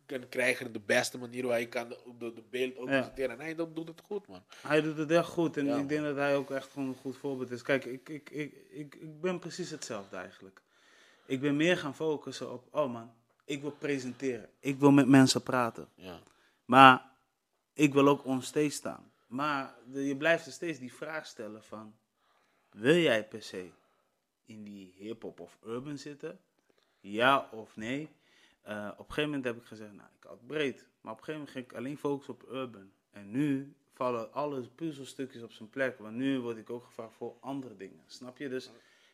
kan 0.06 0.30
krijgen, 0.30 0.74
de 0.74 0.80
beste 0.80 1.18
manier 1.18 1.44
waar 1.46 1.56
hij 1.56 1.68
kan 1.68 1.90
de, 1.90 2.34
de, 2.34 2.44
beeld 2.50 2.78
ook 2.78 2.88
Ja. 2.88 2.92
presenteren. 2.92 3.32
En 3.32 3.40
hij 3.40 3.56
dat 3.56 3.76
doet 3.76 3.88
het 3.88 4.02
goed, 4.06 4.28
man. 4.28 4.44
Hij 4.62 4.82
doet 4.82 4.98
het 4.98 5.12
echt 5.12 5.28
goed 5.28 5.58
en 5.58 5.66
Ja, 5.66 5.78
ik 5.78 5.90
denk 5.90 6.04
dat 6.04 6.16
hij 6.16 6.36
ook 6.36 6.52
echt 6.52 6.72
gewoon 6.72 6.88
een 6.88 6.96
goed 6.96 7.18
voorbeeld 7.18 7.52
is. 7.52 7.62
Kijk, 7.62 7.86
ik, 7.86 8.10
ik, 8.10 8.30
ik, 8.30 8.54
ik, 8.70 8.96
ik 8.96 9.22
ben 9.22 9.40
precies 9.40 9.70
hetzelfde 9.70 10.16
eigenlijk. 10.16 10.62
Ik 11.26 11.42
ben 11.42 11.56
meer 11.56 11.78
gaan 11.78 11.96
focussen 11.96 12.52
op, 12.54 12.68
oh 12.72 12.92
man, 12.94 13.14
ik 13.46 13.62
wil 13.62 13.72
presenteren. 13.72 14.50
Ik 14.60 14.80
wil 14.80 14.92
met 14.92 15.08
mensen 15.08 15.44
praten. 15.44 15.88
Ja. 15.96 16.20
Maar 16.66 17.12
ik 17.74 17.94
wil 17.94 18.08
ook 18.08 18.26
onstage 18.26 18.70
staan. 18.70 19.12
Maar 19.28 19.74
je 19.92 20.18
blijft 20.18 20.46
er 20.46 20.52
steeds 20.52 20.80
die 20.80 20.94
vraag 20.94 21.26
stellen 21.26 21.64
van... 21.64 21.96
Wil 22.76 22.96
jij 22.96 23.28
per 23.28 23.42
se 23.42 23.70
in 24.46 24.64
die 24.64 24.94
hip-hop 24.98 25.40
of 25.40 25.58
urban 25.66 25.98
zitten? 25.98 26.40
Ja 27.00 27.50
of 27.52 27.76
nee? 27.76 28.10
Eh, 28.62 28.88
op 28.92 29.00
een 29.00 29.14
gegeven 29.14 29.24
moment 29.30 29.46
heb 29.46 29.58
ik 29.58 29.64
gezegd, 29.66 29.92
nou, 29.94 30.08
ik 30.20 30.28
had 30.28 30.48
breed. 30.48 30.86
Maar 31.02 31.12
op 31.14 31.18
een 31.20 31.24
gegeven 31.26 31.34
moment 31.34 31.50
ging 31.52 31.66
ik 31.66 31.74
alleen 31.74 31.98
focussen 31.98 32.34
op 32.34 32.46
urban. 32.52 32.92
En 33.12 33.32
nu 33.32 33.74
vallen 33.94 34.34
alle 34.34 34.62
puzzelstukjes 34.76 35.44
op 35.44 35.52
zijn 35.52 35.70
plek. 35.70 35.98
Want 36.00 36.16
nu 36.16 36.40
word 36.40 36.58
ik 36.58 36.70
ook 36.70 36.84
gevraagd 36.84 37.14
voor 37.14 37.36
andere 37.40 37.76
dingen. 37.78 38.00
Snap 38.08 38.38
je? 38.38 38.50
Dus 38.50 38.70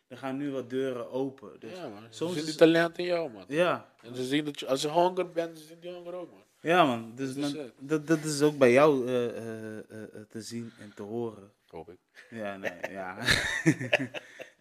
er 0.08 0.18
gaan 0.18 0.38
nu 0.38 0.52
wat 0.52 0.70
deuren 0.70 1.12
open. 1.12 1.60
Dus 1.60 1.72
ja, 1.76 1.88
man. 1.88 2.02
Ze 2.02 2.08
soms 2.10 2.34
zien 2.36 2.46
die 2.46 2.56
talent 2.56 2.98
in 2.98 3.06
jou, 3.06 3.32
man. 3.32 3.46
ja, 3.48 3.94
En 4.02 4.16
ze 4.16 4.24
zien 4.24 4.46
dat 4.46 4.60
je, 4.60 4.68
als 4.68 4.82
je 4.82 4.88
honger 4.88 5.32
bent, 5.32 5.60
ze 5.60 5.66
zien 5.66 5.80
die 5.80 5.92
honger 5.94 6.14
ook, 6.14 6.32
man. 6.32 6.44
Ja, 6.60 6.86
man. 6.86 7.12
Dus 7.16 7.34
Dat 7.36 7.44
is 7.46 7.54
men- 7.54 7.64
het. 7.64 7.74
dat, 7.80 8.08
dat 8.08 8.24
is 8.24 8.42
ook 8.42 8.58
bij 8.58 8.72
jou 8.72 9.08
eh, 9.08 9.78
eh, 9.78 9.84
te 10.30 10.42
zien 10.42 10.72
en 10.80 10.92
te 10.96 11.02
horen. 11.04 11.52
Hoop 11.72 11.90
ik. 11.90 12.00
Ja, 12.30 12.58
nee, 12.58 12.92
ja. 13.00 13.18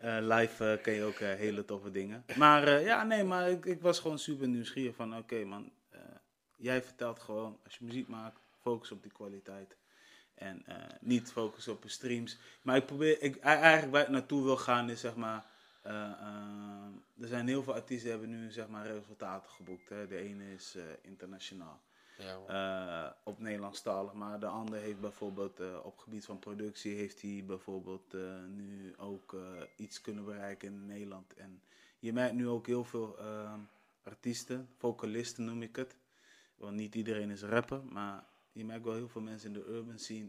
Eh, 0.01 0.19
live 0.21 0.73
eh, 0.73 0.83
ken 0.83 0.95
je 0.95 1.03
ook 1.03 1.19
eh, 1.19 1.35
hele 1.35 1.65
toffe 1.65 1.91
dingen. 1.91 2.25
Maar 2.37 2.81
ja, 2.81 3.05
nee, 3.05 3.25
maar 3.25 3.51
ik, 3.51 3.65
ik 3.65 3.81
was 3.81 3.99
gewoon 3.99 4.19
super 4.19 4.49
nieuwsgierig 4.49 4.95
van, 4.95 5.17
oké 5.17 5.45
man, 5.45 5.73
jij 6.57 6.83
vertelt 6.83 7.19
gewoon, 7.19 7.59
als 7.65 7.77
je 7.77 7.85
muziek 7.85 8.09
maakt, 8.09 8.41
focus 8.61 8.91
op 8.91 9.03
die 9.03 9.13
kwaliteit. 9.13 9.77
En 10.35 10.65
niet 11.01 11.33
focus 11.33 11.69
op 11.69 11.83
de 11.83 11.89
streams. 11.89 12.39
Maar 12.63 12.77
ik 12.77 12.87
probeer, 12.87 13.23
ik, 13.23 13.37
eigenlijk 13.37 13.93
waar 13.93 14.03
ik 14.03 14.09
naartoe 14.09 14.45
wil 14.45 14.57
gaan 14.57 14.91
is 14.91 15.01
zeg 15.01 15.15
maar, 15.15 15.45
er 17.21 17.29
zijn 17.29 17.49
heel 17.49 17.63
veel 17.63 17.75
artiesten 17.75 18.11
die 18.11 18.19
hebben 18.19 18.41
nu 18.41 18.51
zeg 18.51 18.69
maar 18.69 18.87
resultaten 18.87 19.51
geboekt. 19.51 19.89
Hè. 19.89 20.07
De 20.07 20.17
ene 20.17 20.53
is 20.53 20.77
internationaal 21.03 21.81
Ja, 22.21 23.07
eh, 23.07 23.13
op 23.25 23.39
Nederlandstalig. 23.39 24.13
Maar 24.13 24.41
de 24.41 24.47
ander 24.47 24.79
heeft 24.79 25.01
bijvoorbeeld 25.01 25.61
eh, 25.61 25.79
op 25.83 25.99
gebied 25.99 26.25
van 26.25 26.39
productie 26.39 26.95
heeft 26.97 27.23
hij 27.23 27.43
bijvoorbeeld 27.47 28.15
eh, 28.15 28.45
nu 28.49 28.95
ook 28.97 29.37
iets 29.77 30.01
kunnen 30.01 30.25
bereiken 30.25 30.69
in 30.69 30.87
Nederland. 30.87 31.35
En 31.35 31.63
je 31.99 32.13
merkt 32.13 32.35
nu 32.35 32.49
ook 32.49 32.67
heel 32.67 32.85
veel 32.85 33.19
artiesten, 34.03 34.69
vocalisten 34.77 35.45
noem 35.45 35.63
ik 35.63 35.77
het. 35.77 35.97
Want 36.57 36.77
niet 36.77 36.95
iedereen 36.95 37.31
is 37.31 37.43
rapper, 37.43 37.85
maar 37.85 38.25
je 38.53 38.65
merkt 38.65 38.85
wel 38.85 38.95
heel 38.95 39.09
veel 39.09 39.21
mensen 39.21 39.49
in 39.49 39.61
de 39.61 39.67
urban 39.67 39.99
scene 39.99 40.29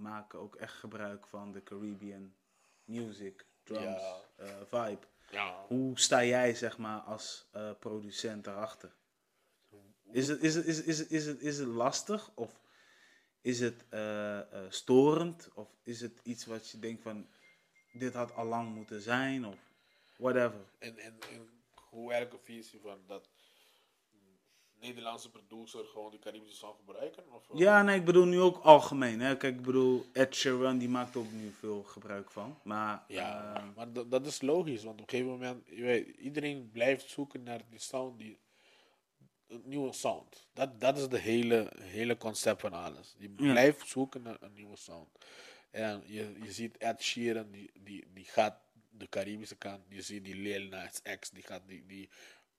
maken 0.00 0.38
ook 0.38 0.56
echt 0.56 0.74
gebruik 0.74 1.26
van 1.26 1.52
de 1.52 1.62
Caribbean 1.62 2.32
music, 2.84 3.46
drums, 3.62 4.02
Ja. 4.36 4.66
vibe. 4.66 5.06
ja. 5.30 5.64
Hoe 5.66 5.98
sta 5.98 6.24
jij 6.24 6.54
zeg 6.54 6.78
maar 6.78 7.00
als 7.00 7.50
producent 7.78 8.46
erachter? 8.46 8.92
Is 10.12 10.28
het, 10.28 10.42
is, 10.42 10.54
het, 10.54 10.66
is, 10.66 10.82
is, 10.82 11.06
is, 11.06 11.26
het, 11.26 11.40
is 11.40 11.58
het 11.58 11.68
lastig 11.68 12.30
of 12.34 12.60
is 13.40 13.60
het 13.60 13.84
eh, 13.88 14.38
eh, 14.38 14.46
storend 14.68 15.48
of 15.54 15.68
is 15.82 16.00
het 16.00 16.20
iets 16.22 16.46
wat 16.46 16.70
je 16.70 16.78
denkt 16.78 17.02
van 17.02 17.26
dit 17.92 18.14
had 18.14 18.34
al 18.34 18.46
lang 18.46 18.74
moeten 18.74 19.00
zijn 19.00 19.46
of 19.46 19.56
whatever? 20.16 20.60
En, 20.78 20.98
en, 20.98 21.16
en 21.32 21.48
hoe 21.90 22.14
een 22.14 22.28
visie 22.42 22.80
van 22.80 22.98
dat 23.06 23.28
Nederlandse 24.80 25.30
producer 25.30 25.84
gewoon 25.84 26.10
de 26.10 26.18
Caribische 26.18 26.56
song 26.56 26.74
gebruiken? 26.76 27.24
Of, 27.32 27.44
Ja, 27.52 27.82
nee, 27.82 27.98
ik 27.98 28.04
bedoel 28.04 28.24
nu 28.24 28.40
ook 28.40 28.56
algemeen. 28.56 29.20
Hè? 29.20 29.36
Kijk, 29.36 29.56
ik 29.56 29.62
bedoel, 29.62 30.04
Ed 30.12 30.34
Sheeran 30.34 30.78
die 30.78 30.88
maakt 30.88 31.16
ook 31.16 31.32
nu 31.32 31.50
veel 31.50 31.82
gebruik 31.82 32.30
van. 32.30 32.58
Maar 32.62 33.04
Ja, 33.08 33.54
eh, 33.54 33.64
maar 33.76 33.92
dat, 33.92 34.10
dat 34.10 34.26
is 34.26 34.42
logisch, 34.42 34.84
want 34.84 35.00
op 35.00 35.04
een 35.04 35.10
gegeven 35.10 35.32
moment, 35.32 35.66
je 35.66 35.82
weet, 35.82 36.08
iedereen 36.08 36.70
blijft 36.70 37.10
zoeken 37.10 37.42
naar 37.42 37.60
die 37.70 37.78
sound, 37.78 38.18
die, 38.18 38.38
een 39.50 39.62
nieuwe 39.64 39.92
sound. 39.92 40.48
Dat, 40.52 40.80
dat 40.80 40.98
is 40.98 41.08
de 41.08 41.18
hele, 41.18 41.72
hele 41.80 42.16
concept 42.16 42.60
van 42.60 42.72
alles. 42.72 43.14
Je 43.18 43.32
Ja. 43.36 43.52
blijft 43.52 43.88
zoeken 43.88 44.22
naar 44.22 44.36
een 44.40 44.52
nieuwe 44.52 44.76
sound. 44.76 45.08
En 45.70 46.02
je, 46.06 46.32
je 46.42 46.52
ziet 46.52 46.76
Ed 46.76 47.02
Sheeran, 47.02 47.50
die, 47.50 47.70
die, 47.80 48.04
die 48.14 48.24
gaat 48.24 48.56
de 48.88 49.08
Caribische 49.08 49.56
kant. 49.56 49.80
Je 49.88 50.02
ziet 50.02 50.24
die 50.24 50.34
Lil 50.36 50.68
Nas 50.68 51.02
X, 51.20 51.30
die 51.30 51.42
gaat 51.42 51.62
die, 51.66 51.86
die, 51.86 52.08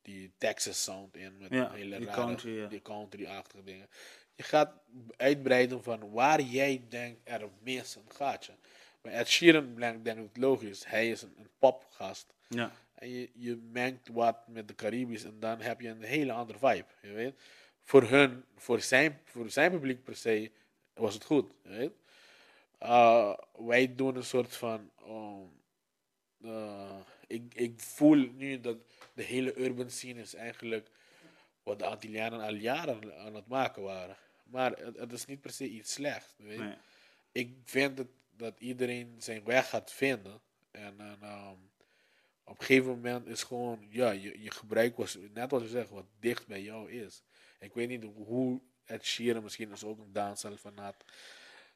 die 0.01 0.31
Texas 0.37 0.83
sound 0.83 1.15
in 1.15 1.37
met 1.37 1.49
Ja, 1.51 1.71
hele 1.71 1.97
die 1.97 2.05
rare, 2.07 2.21
country, 2.25 2.57
ja. 2.57 2.67
die 2.67 2.81
country-achtige 2.81 3.63
dingen. 3.63 3.87
Je 4.35 4.43
gaat 4.43 4.73
uitbreiden 5.17 5.83
van 5.83 6.11
waar 6.11 6.41
jij 6.41 6.85
denkt 6.89 7.19
er 7.23 7.49
mis 7.59 7.95
een 7.95 8.11
gaatje. 8.11 8.53
Maar 9.01 9.11
Ed 9.11 9.27
Sheeran 9.27 9.75
denk 9.75 10.17
ik 10.19 10.37
logisch. 10.37 10.85
Hij 10.85 11.09
is 11.09 11.21
een, 11.21 11.33
een 11.37 11.49
popgast. 11.59 12.33
ja, 12.47 12.71
En 13.01 13.09
je, 13.09 13.29
je 13.33 13.55
mengt 13.55 14.07
wat 14.07 14.47
met 14.47 14.67
de 14.67 14.75
Caribisch 14.75 15.23
en 15.23 15.39
dan 15.39 15.61
heb 15.61 15.81
je 15.81 15.89
een 15.89 16.03
hele 16.03 16.31
andere 16.31 16.59
vibe. 16.59 16.85
Je 17.01 17.11
weet? 17.11 17.41
Voor 17.81 18.03
hun, 18.03 18.43
voor 18.55 18.81
zijn, 18.81 19.21
voor 19.23 19.49
zijn 19.49 19.71
publiek 19.71 20.03
per 20.03 20.15
se, 20.15 20.51
was 20.93 21.13
het 21.13 21.23
goed. 21.23 21.53
Je 21.63 21.69
weet? 21.69 21.91
Uh, 22.81 23.33
wij 23.57 23.95
doen 23.95 24.15
een 24.15 24.23
soort 24.23 24.55
van. 24.55 24.91
um, 25.07 25.51
uh, 26.39 26.99
ik, 27.27 27.53
ik 27.53 27.79
voel 27.79 28.29
nu 28.33 28.59
dat 28.59 28.77
de 29.13 29.23
hele 29.23 29.57
urban 29.57 29.89
scene 29.89 30.21
is 30.21 30.33
eigenlijk 30.33 30.89
wat 31.63 31.79
de 31.79 31.85
Antillianen 31.85 32.41
al 32.41 32.53
jaren 32.53 33.17
aan 33.17 33.35
het 33.35 33.47
maken 33.47 33.81
waren. 33.81 34.15
Maar 34.43 34.71
het, 34.71 34.97
het 34.97 35.11
is 35.11 35.25
niet 35.25 35.41
per 35.41 35.51
se 35.51 35.69
iets 35.69 35.93
slechts. 35.93 36.33
Weet? 36.37 36.57
nee. 36.57 36.75
ik 37.31 37.55
vind 37.63 37.97
dat, 37.97 38.07
dat 38.35 38.59
iedereen 38.59 39.15
zijn 39.17 39.43
weg 39.43 39.69
gaat 39.69 39.91
vinden. 39.91 40.41
En, 40.71 40.99
en 40.99 41.17
ehm, 41.21 41.57
op 42.45 42.59
een 42.59 42.65
gegeven 42.65 42.89
moment 42.91 43.27
is 43.27 43.43
gewoon, 43.43 43.79
ja, 43.89 44.11
je, 44.11 44.41
je 44.41 44.51
gebruik 44.51 44.97
was, 44.97 45.17
net 45.33 45.51
wat 45.51 45.61
je 45.61 45.67
zegt, 45.67 45.89
wat 45.89 46.05
dicht 46.19 46.47
bij 46.47 46.61
jou 46.61 46.91
is. 46.91 47.23
Ik 47.59 47.73
weet 47.73 47.87
niet 47.87 48.03
hoe 48.15 48.61
Ed 48.85 49.05
Sheeran 49.05 49.43
misschien 49.43 49.71
is 49.71 49.83
ook 49.83 49.99
een 49.99 50.13
dansel 50.13 50.57
fanaat. 50.57 50.95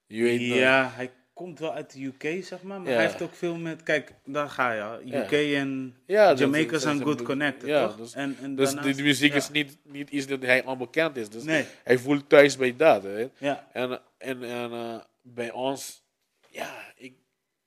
Je 0.05 0.23
weet 0.23 0.41
nog- 0.41 0.57
Ja, 0.57 0.89
hij 0.95 1.11
komt 1.33 1.59
wel 1.59 1.73
uit 1.73 1.93
de 1.93 2.03
UK, 2.03 2.43
zeg 2.43 2.61
maar. 2.63 2.79
Maar 2.81 2.89
Ja. 2.89 2.95
hij 2.95 3.05
heeft 3.05 3.21
ook 3.21 3.33
veel 3.35 3.55
met... 3.57 3.83
Kijk, 3.83 4.13
daar 4.25 4.49
ga 4.49 4.71
je. 4.71 5.01
Ja. 5.05 5.23
UK 5.23 5.31
en 5.31 5.97
Ja, 6.05 6.33
Jamaica 6.33 6.71
dat- 6.71 6.81
zijn 6.81 6.97
dat- 6.97 7.07
good 7.07 7.21
connected, 7.21 7.67
ja, 7.69 7.87
toch? 7.87 7.97
dus- 7.97 8.13
en, 8.13 8.37
en 8.41 8.55
Dus 8.55 8.65
daarnaast- 8.73 8.95
die 8.95 9.05
muziek 9.05 9.33
is 9.33 9.49
niet, 9.49 9.77
niet 9.83 10.09
iets 10.09 10.27
dat 10.27 10.41
hij 10.41 10.65
onbekend 10.65 11.17
is. 11.17 11.29
Dus 11.29 11.43
Nee. 11.43 11.65
hij 11.83 11.97
voelt 11.97 12.29
thuis 12.29 12.57
bij 12.57 12.75
dat. 12.75 13.03
Hè. 13.03 13.29
Ja, 13.37 13.67
En, 13.73 14.01
en, 14.17 14.43
en 14.43 14.71
eh, 14.71 14.99
bij 15.21 15.51
ons, 15.51 16.03
ja, 16.49 16.93
ik, 16.95 17.13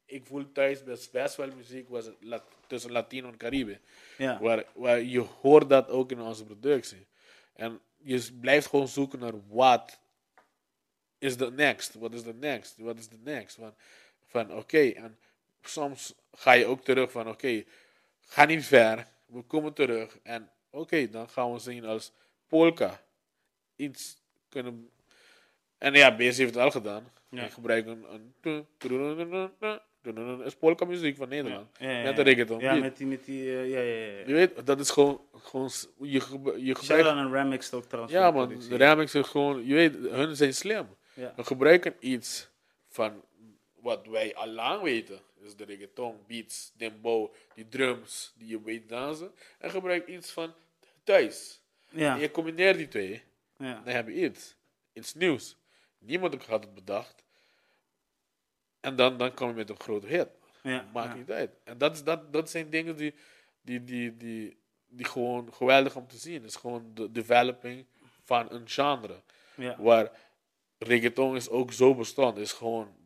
ik 0.08 0.26
voel 0.26 0.52
thuis 0.52 0.84
best, 0.84 1.12
best 1.12 1.36
wel 1.36 1.54
muziek 1.56 1.88
was 1.88 2.10
tussen 2.66 2.92
Latino 2.92 3.28
en 3.28 3.36
Caribe. 3.36 3.80
ja. 4.18 4.40
Waar, 4.40 4.64
waar 4.74 5.00
je 5.00 5.20
hoort 5.20 5.68
dat 5.68 5.88
ook 5.88 6.10
in 6.10 6.20
onze 6.20 6.44
productie. 6.44 7.06
En 7.52 7.80
je 7.96 8.28
blijft 8.40 8.66
gewoon 8.66 8.88
zoeken 8.88 9.18
naar 9.18 9.46
wat 9.48 9.98
is 11.18 11.36
de 11.36 11.50
next, 11.50 11.94
wat 11.94 12.14
is 12.14 12.22
de 12.22 12.34
next, 12.34 12.76
wat 12.76 12.98
is 12.98 13.08
de 13.08 13.18
next. 13.18 13.56
Van, 13.56 13.74
van 14.26 14.52
oké, 14.52 14.88
en 14.88 15.18
soms 15.62 16.14
ga 16.32 16.52
je 16.52 16.66
ook 16.66 16.84
terug 16.84 17.10
van 17.10 17.28
oké, 17.28 17.64
ga 18.20 18.44
niet 18.44 18.64
ver, 18.64 19.06
we 19.26 19.42
komen 19.42 19.72
terug. 19.72 20.18
En 20.22 20.50
oké, 20.70 21.10
dan 21.10 21.28
gaan 21.28 21.52
we 21.52 21.58
zien 21.58 21.84
als 21.84 22.12
polka 22.46 23.02
iets 23.76 24.16
kunnen... 24.48 24.90
En 25.78 25.94
ja, 25.94 26.16
BS 26.16 26.36
heeft 26.36 26.54
het 26.54 26.56
al 26.56 26.70
gedaan. 26.70 27.12
Ja. 27.30 27.44
Ik 27.44 27.52
gebruik 27.52 27.86
een... 27.86 28.32
een 28.40 28.66
is 30.44 30.54
polka 30.54 30.84
muziek 30.84 31.16
van 31.16 31.28
Nederland. 31.28 31.68
Ja, 31.78 31.90
ja, 31.90 32.02
Met 32.02 32.16
de 32.16 32.22
reggaeton. 32.22 32.60
Ja, 32.60 32.74
met 32.74 32.96
die... 32.96 33.06
Met 33.06 33.24
die 33.24 33.42
eh, 33.42 33.70
ja, 33.70 33.80
ja, 33.80 34.18
ja. 34.18 34.26
Je 34.26 34.32
weet, 34.32 34.66
dat 34.66 34.80
is 34.80 34.90
gewoon, 34.90 35.20
gewoon 35.32 35.70
je, 35.98 36.22
je 36.56 36.74
gebruikt... 36.74 37.08
aan 37.08 37.32
Remix 37.32 37.72
ook 37.72 37.84
trouwens. 37.84 38.14
Ja 38.14 38.30
man, 38.30 38.48
de 38.48 38.76
remix 38.76 39.14
is 39.14 39.26
gewoon, 39.26 39.66
je 39.66 39.74
weet, 39.74 39.94
hun 39.94 40.36
zijn 40.36 40.54
slim. 40.54 40.86
We 41.14 41.44
gebruiken 41.44 41.94
iets 42.00 42.48
van 42.88 43.24
wat 43.80 44.06
wij 44.06 44.34
al 44.34 44.48
lang 44.48 44.82
weten. 44.82 45.20
Dus 45.42 45.56
de 45.56 45.64
reggaeton, 45.64 46.16
beats, 46.26 46.72
dembow, 46.76 47.34
die 47.54 47.68
drums 47.68 48.34
die 48.36 48.48
je 48.48 48.62
weet 48.62 48.88
dansen. 48.88 49.32
En 49.58 49.70
gebruik 49.70 50.06
iets 50.06 50.30
van 50.30 50.54
thuis. 51.04 51.62
Ja, 51.90 52.14
En 52.14 52.20
je 52.20 52.30
combineert 52.30 52.76
die 52.76 52.88
twee, 52.88 53.22
ja. 53.56 53.82
dan 53.84 53.94
heb 53.94 54.08
je 54.08 54.14
iets. 54.14 54.56
Iets 54.92 55.14
nieuws. 55.14 55.56
Niemand 55.98 56.44
had 56.44 56.64
het 56.64 56.74
bedacht. 56.74 57.24
En 58.80 58.96
dan, 58.96 59.18
dan 59.18 59.34
kom 59.34 59.48
je 59.48 59.54
met 59.54 59.70
een 59.70 59.80
grote 59.80 60.06
hit. 60.06 60.28
Ja, 60.62 60.88
Maakt 60.92 61.12
ja. 61.12 61.14
niet 61.14 61.30
uit. 61.30 61.50
En 61.64 61.78
dat, 61.78 61.94
is, 61.94 62.04
dat, 62.04 62.32
dat 62.32 62.50
zijn 62.50 62.70
dingen 62.70 62.96
die, 62.96 63.14
die, 63.60 63.84
die, 63.84 64.16
die, 64.16 64.58
die 64.88 65.06
gewoon 65.06 65.54
geweldig 65.54 65.96
om 65.96 66.06
te 66.06 66.16
zien. 66.16 66.34
Het 66.34 66.44
is 66.44 66.56
gewoon 66.56 66.90
de 66.94 67.12
developing 67.12 67.86
van 68.24 68.52
een 68.52 68.68
genre. 68.68 69.22
Ja. 69.56 69.82
Waar 69.82 70.10
reggaeton 70.78 71.36
is 71.36 71.48
ook 71.48 71.72
zo 71.72 71.94
bestand. 71.94 72.36
Het 72.36 72.44
is 72.44 72.52
gewoon 72.52 72.96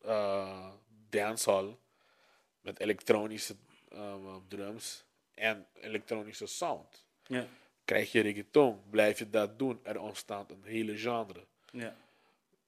eh 0.00 0.70
dancehall 1.10 1.76
met 2.60 2.80
elektronische 2.80 3.56
eh, 3.88 4.36
drums 4.48 5.04
en 5.34 5.66
elektronische 5.74 6.46
sound. 6.46 7.06
Ja. 7.26 7.46
Krijg 7.84 8.12
je 8.12 8.20
reggaeton, 8.20 8.80
blijf 8.90 9.18
je 9.18 9.30
dat 9.30 9.58
doen, 9.58 9.80
er 9.82 10.00
ontstaat 10.00 10.50
een 10.50 10.62
hele 10.64 10.96
genre. 10.96 11.46
Ja. 11.72 11.96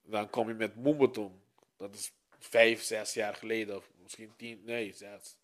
Dan 0.02 0.31
kom 0.31 0.48
je 0.48 0.55
met 0.55 0.77
Moombaton. 0.77 1.40
Dat 1.77 1.94
is 1.94 2.12
vijf, 2.47 2.82
zes 2.82 3.14
jaar 3.14 3.35
geleden. 3.35 3.77
Of 3.77 3.90
misschien 4.02 4.32
tien, 4.36 4.62
nee, 4.64 4.93
zes. 4.93 5.36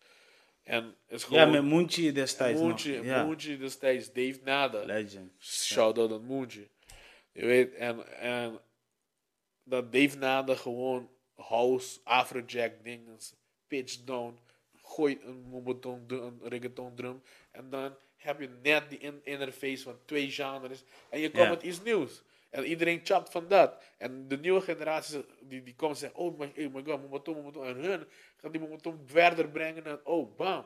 En 0.63 0.83
het 0.83 1.19
is 1.19 1.23
gewoon... 1.23 1.39
ja, 1.39 1.45
met 1.45 1.63
Moentje 1.63 2.11
destijds 2.11 2.61
nog. 2.61 2.81
Ja. 2.81 3.23
Moentje 3.25 3.57
destijds, 3.57 4.13
Dave 4.13 4.39
Nada. 4.43 4.83
Legend. 4.83 5.31
Shout-out 5.39 6.11
aan 6.11 6.25
Moentje. 6.25 6.67
Je 7.31 7.45
weet, 7.45 7.73
en, 7.73 8.19
en 8.19 8.59
dat 9.63 9.91
Dave 9.91 10.17
Nada 10.17 10.55
gewoon 10.55 11.09
house, 11.35 11.99
afrojack 12.03 12.83
dingen, 12.83 13.17
pitch 13.67 14.03
down, 14.03 14.39
gooit 14.75 15.23
een 15.23 16.39
reggaeton 16.43 16.95
drum. 16.95 17.23
En 17.51 17.69
dan 17.69 17.95
heb 18.15 18.39
je 18.39 18.49
net 18.61 18.89
die 18.89 18.99
in- 18.99 19.21
interface 19.23 19.83
van 19.83 19.99
twee 20.05 20.31
genres. 20.31 20.83
En 21.09 21.19
je 21.19 21.31
komt 21.31 21.43
Ja. 21.43 21.49
met 21.49 21.63
iets 21.63 21.81
nieuws. 21.83 22.21
En 22.49 22.65
iedereen 22.65 22.99
chapt 23.03 23.31
van 23.31 23.47
dat. 23.47 23.83
En 23.97 24.27
de 24.27 24.37
nieuwe 24.37 24.61
generatie 24.61 25.25
die, 25.41 25.63
die 25.63 25.75
komt 25.75 25.91
en 25.91 25.97
zegt, 25.97 26.13
oh 26.13 26.39
my, 26.39 26.53
oh 26.57 26.73
my 26.73 26.83
god. 26.83 27.27
En 27.55 27.75
hun 27.75 28.07
gaat 28.37 28.51
die 28.51 28.61
moombaton 28.61 29.01
verder 29.05 29.49
brengen 29.49 29.85
en 29.85 29.99
oh, 30.03 30.35
bam, 30.35 30.65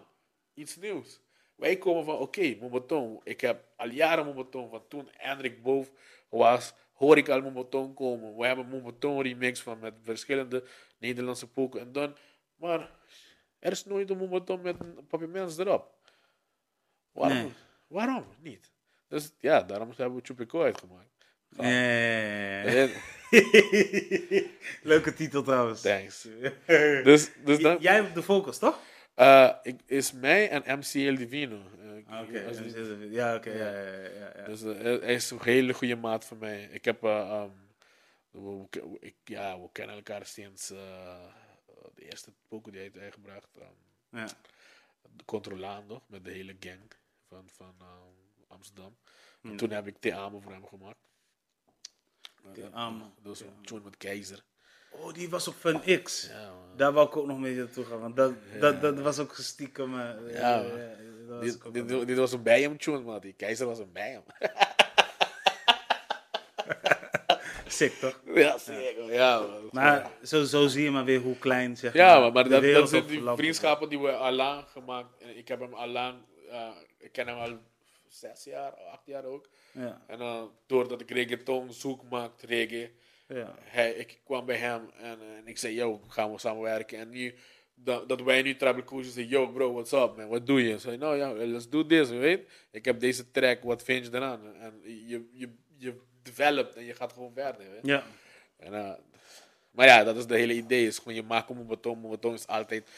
iets 0.54 0.76
nieuws. 0.76 1.22
Wij 1.56 1.78
komen 1.78 2.06
van, 2.06 2.18
oké, 2.18 2.56
Momoton. 2.60 3.22
Ik 3.24 3.42
heb 3.42 3.64
al 3.76 3.90
jaren 3.90 4.26
Momoton. 4.26 4.70
Van 4.70 4.88
toen 4.88 5.10
Hendrik 5.12 5.64
Boof 5.64 5.92
was, 6.30 6.74
hoor 6.94 7.18
ik 7.18 7.30
al 7.30 7.42
Momoton 7.42 7.94
komen. 7.94 8.36
We 8.36 8.46
hebben 8.46 8.68
Momoton 8.70 9.22
remix 9.22 9.62
van 9.62 9.80
met 9.80 9.94
verschillende 10.02 10.64
Nederlandse 10.98 11.50
poken. 11.50 11.80
En 11.80 11.92
dan, 11.92 12.16
maar 12.56 12.92
er 13.60 13.72
is 13.72 13.86
nooit 13.86 14.10
een 14.10 14.18
Momoton 14.18 14.62
met 14.62 14.80
een 14.80 15.08
papiermens 15.08 15.58
erop. 15.58 15.92
Waarom? 17.12 17.38
Nee. 17.38 17.54
Waarom 17.88 18.26
niet? 18.40 18.72
Dus 19.08 19.34
ja, 19.40 19.62
daarom 19.62 19.92
hebben 19.96 20.18
we 20.18 20.26
Chupico 20.26 20.62
uitgemaakt. 20.62 21.13
Leuke 24.84 25.14
titel 25.14 25.44
trouwens. 25.44 25.82
Thanks. 25.82 26.28
Dus, 27.04 27.30
dus 27.46 27.60
Jij 27.80 27.96
hebt 27.96 28.14
de 28.16 28.24
focus, 28.24 28.58
toch? 28.58 28.80
eh, 29.16 29.54
ik, 29.64 29.80
is 29.86 30.12
mij 30.12 30.50
en 30.50 30.80
MCL 30.80 31.16
Divino. 31.16 31.56
Ik- 31.98 32.08
Oké, 32.22 32.52
die- 32.98 33.12
ja, 33.12 33.36
oké, 33.36 33.50
ja, 33.52 33.72
ja, 33.72 33.92
ja, 33.92 34.32
ja. 34.36 34.44
Dus 34.46 34.62
eh, 34.62 34.82
hij 34.82 35.14
is 35.14 35.32
een 35.32 35.40
hele 35.42 35.74
goede 35.74 35.96
maat 35.96 36.26
van 36.26 36.38
mij. 36.38 36.64
Ik 36.72 36.86
heb, 36.86 37.02
we, 37.02 37.48
we- 38.32 38.98
ik, 39.00 39.16
ja, 39.24 39.60
we 39.62 39.70
kennen 39.72 39.96
elkaar 39.96 40.26
sinds 40.26 40.68
de 40.68 42.06
eerste 42.10 42.32
poker 42.48 42.72
die 42.72 42.82
hij 42.82 42.90
heeft 42.94 43.04
uitgebracht. 43.04 43.48
ehm, 43.60 44.18
ja. 44.20 44.26
de 45.16 45.26
Controlando, 45.26 46.02
met 46.08 46.26
de 46.26 46.32
hele 46.32 46.56
gang 46.60 46.82
van, 47.28 47.50
van 47.56 47.76
ehm, 47.80 48.48
Amsterdam. 48.48 48.96
En 49.44 49.56
toen 49.58 49.70
heb 49.72 49.88
ik 49.88 49.96
Te 50.00 50.14
Amo 50.14 50.40
voor 50.40 50.52
hem 50.52 50.66
gemaakt. 50.68 50.98
Amo, 52.72 53.04
Dat 53.24 53.40
was 53.40 53.44
tune 53.64 53.82
met 53.84 53.98
Keizer. 53.98 54.44
Oh, 54.92 55.14
die 55.14 55.30
was 55.30 55.48
op 55.48 55.54
Fun 55.56 56.02
X. 56.04 56.28
Ja, 56.32 56.50
man. 56.50 56.78
Daar 56.78 56.92
wou 56.94 57.08
ik 57.08 57.18
ook 57.18 57.26
nog 57.28 57.40
mee 57.40 57.56
naartoe 57.56 57.86
gaan, 57.86 58.00
want 58.00 58.16
dat, 58.16 58.34
dat, 58.60 58.82
dat 58.82 59.00
was 59.00 59.20
ook 59.20 59.36
stiekem... 59.36 60.00
eh, 60.00 60.34
Ja, 60.34 60.62
eh, 60.64 60.68
man. 60.70 60.78
eh, 60.80 60.88
dat 61.28 61.58
was 61.64 61.72
Dit, 61.74 62.08
dit, 62.08 62.18
was 62.18 62.32
een 62.32 62.44
bij 62.44 62.62
hem 62.62 62.78
tune, 62.78 63.00
man. 63.00 63.20
Die 63.20 63.34
Keizer 63.34 63.68
was 63.68 63.80
een 63.80 63.92
bij 63.92 64.12
hem. 64.12 64.24
Sick, 67.68 67.94
toch? 67.94 68.20
ja, 68.36 68.58
zeker. 68.58 69.14
Ja, 69.14 69.40
man. 69.40 69.70
Maar 69.72 70.10
zo, 70.24 70.44
zo 70.44 70.68
zie 70.68 70.84
je 70.84 70.92
maar 70.92 71.06
weer 71.06 71.20
hoe 71.20 71.38
klein, 71.38 71.78
zeg 71.78 71.94
Ja, 71.94 72.12
maar, 72.14 72.22
maar, 72.22 72.32
maar 72.50 72.62
dat, 72.62 72.74
dat 72.74 72.90
zijn 72.90 73.06
die 73.06 73.22
vriendschappen 73.36 73.90
die 73.90 74.00
we 74.00 74.12
al 74.12 74.32
lang 74.32 74.64
gemaakt. 74.70 75.22
En 75.22 75.38
ik 75.38 75.48
heb 75.48 75.60
hem 75.60 75.74
al 75.74 75.88
lang, 75.88 76.16
eh, 76.50 76.68
ik 77.00 77.12
ken 77.12 77.28
hem 77.28 77.38
al 77.38 77.58
zes 78.16 78.44
jaar, 78.44 78.72
acht 78.72 79.06
jaar 79.06 79.26
ook. 79.26 79.50
Ja, 79.72 80.02
En 80.08 80.20
eh, 80.20 80.44
doordat 80.66 81.02
ik 81.02 81.12
reggaeton 81.12 81.74
zoek 81.74 82.10
maakte, 82.10 82.46
reggae, 82.46 82.92
ja. 83.28 83.56
hij, 83.60 83.92
ik 83.92 84.20
kwam 84.24 84.46
bij 84.46 84.56
hem 84.56 84.90
en, 84.98 85.20
eh, 85.22 85.38
en 85.38 85.48
ik 85.48 85.58
zei, 85.58 85.74
yo, 85.74 86.02
gaan 86.08 86.32
we 86.32 86.40
samenwerken. 86.40 86.98
En 86.98 87.10
nu, 87.10 87.36
dat, 87.76 88.10
dat 88.10 88.22
wij 88.22 88.42
nu 88.42 88.56
Tribal 88.56 88.84
Coaches 88.84 89.14
zeggen, 89.14 89.28
yo 89.28 89.48
bro, 89.48 89.74
what's 89.74 89.92
up 89.92 90.16
man, 90.18 90.28
wat 90.28 90.48
doe 90.48 90.64
je? 90.68 90.78
Zei, 90.78 90.98
nou 90.98 91.18
ja, 91.18 91.32
let's 91.32 91.70
do 91.70 91.86
this, 91.86 92.10
weet. 92.10 92.50
Ik 92.72 92.86
heb 92.86 93.00
deze 93.00 93.32
track, 93.32 93.64
wat 93.64 93.84
vind 93.84 94.06
je 94.06 94.16
eraan? 94.16 94.56
En 94.56 94.82
je, 94.84 95.30
je, 95.32 95.54
je 95.78 95.96
developt 96.22 96.76
en 96.76 96.84
je 96.84 96.94
gaat 96.94 97.14
gewoon 97.14 97.34
verder, 97.34 97.72
weet. 97.72 97.86
Ja, 97.86 98.04
En, 98.58 98.74
eh, 98.74 98.94
maar 99.72 99.86
ja, 99.86 100.04
dat 100.04 100.18
is 100.18 100.28
de 100.28 100.36
hele 100.36 100.54
idee. 100.54 100.88
Is 100.88 100.98
gewoon 100.98 101.14
je 101.14 101.24
maakt 101.24 101.50
een 101.50 101.68
beton. 101.68 102.10
beton 102.10 102.34
is 102.34 102.48
altijd 102.48 102.90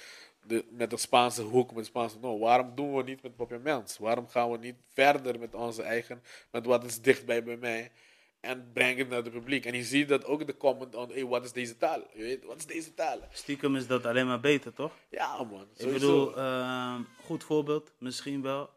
de, 0.48 0.66
met 0.70 0.90
de 0.90 0.98
Spaanse 0.98 1.42
hoek, 1.42 1.74
met 1.74 1.86
Spaanse. 1.86 2.20
No, 2.20 2.40
waarom 2.40 2.76
doen 2.76 2.96
we 2.96 3.04
niet 3.04 3.24
met 3.24 3.36
Papiaments? 3.36 3.98
Waarom 3.98 4.28
gaan 4.28 4.52
we 4.52 4.58
niet 4.58 4.76
verder 4.94 5.40
met 5.40 5.56
onze 5.56 5.82
eigen, 5.82 6.22
met 6.52 6.66
wat 6.66 6.84
is 6.84 7.02
dichtbij 7.02 7.44
bij 7.44 7.58
mij? 7.58 7.92
En 8.40 8.72
breng 8.74 8.98
het 8.98 9.10
naar 9.10 9.24
het 9.24 9.32
publiek. 9.32 9.66
En 9.66 9.76
je 9.76 9.84
ziet 9.84 10.08
dat 10.08 10.26
ook 10.26 10.48
de 10.48 10.58
comment 10.58 10.96
on, 10.96 11.12
hey, 11.12 11.26
wat 11.26 11.46
is 11.46 11.52
deze 11.52 11.78
taal? 11.78 12.00
Je 12.14 12.24
weet, 12.24 12.44
wat 12.44 12.58
is 12.58 12.66
deze 12.66 12.94
taal? 12.94 13.20
stiekem 13.32 13.76
is 13.76 13.88
dat 13.88 14.06
alleen 14.06 14.28
maar 14.28 14.40
beter, 14.40 14.74
toch? 14.74 14.94
Ja 15.10 15.44
man, 15.44 15.68
Ik 15.76 15.92
bedoel, 15.92 16.38
ehm, 16.38 17.02
goed 17.24 17.44
voorbeeld, 17.44 17.94
misschien 18.00 18.42
wel. 18.42 18.70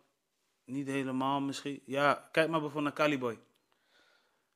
Niet 0.65 0.87
helemaal 0.87 1.41
misschien. 1.41 1.83
Ja, 1.85 2.29
kijk 2.33 2.49
maar 2.49 2.61
bijvoorbeeld 2.61 2.97
naar 2.97 3.07
Caliboy. 3.07 3.39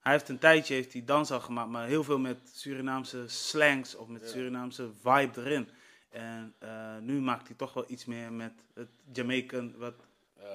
Hij 0.00 0.12
heeft 0.12 0.28
een 0.28 0.38
tijdje 0.38 0.74
heeft 0.74 0.92
hij 0.92 1.04
dans 1.04 1.30
al 1.30 1.40
gemaakt, 1.40 1.70
maar 1.70 1.86
heel 1.86 2.04
veel 2.04 2.18
met 2.18 2.38
Surinaamse 2.54 3.28
slangs 3.28 3.94
of 3.94 4.08
met 4.08 4.28
Surinaamse 4.28 4.90
vibe 5.02 5.40
erin. 5.40 5.68
En 6.12 6.54
eh, 6.58 6.96
nu 7.00 7.20
maakt 7.20 7.46
hij 7.46 7.56
toch 7.56 7.72
wel 7.72 7.84
iets 7.88 8.04
meer 8.04 8.32
met 8.32 8.52
het 8.74 8.88
Jamaican, 9.12 9.74
wat 9.76 9.94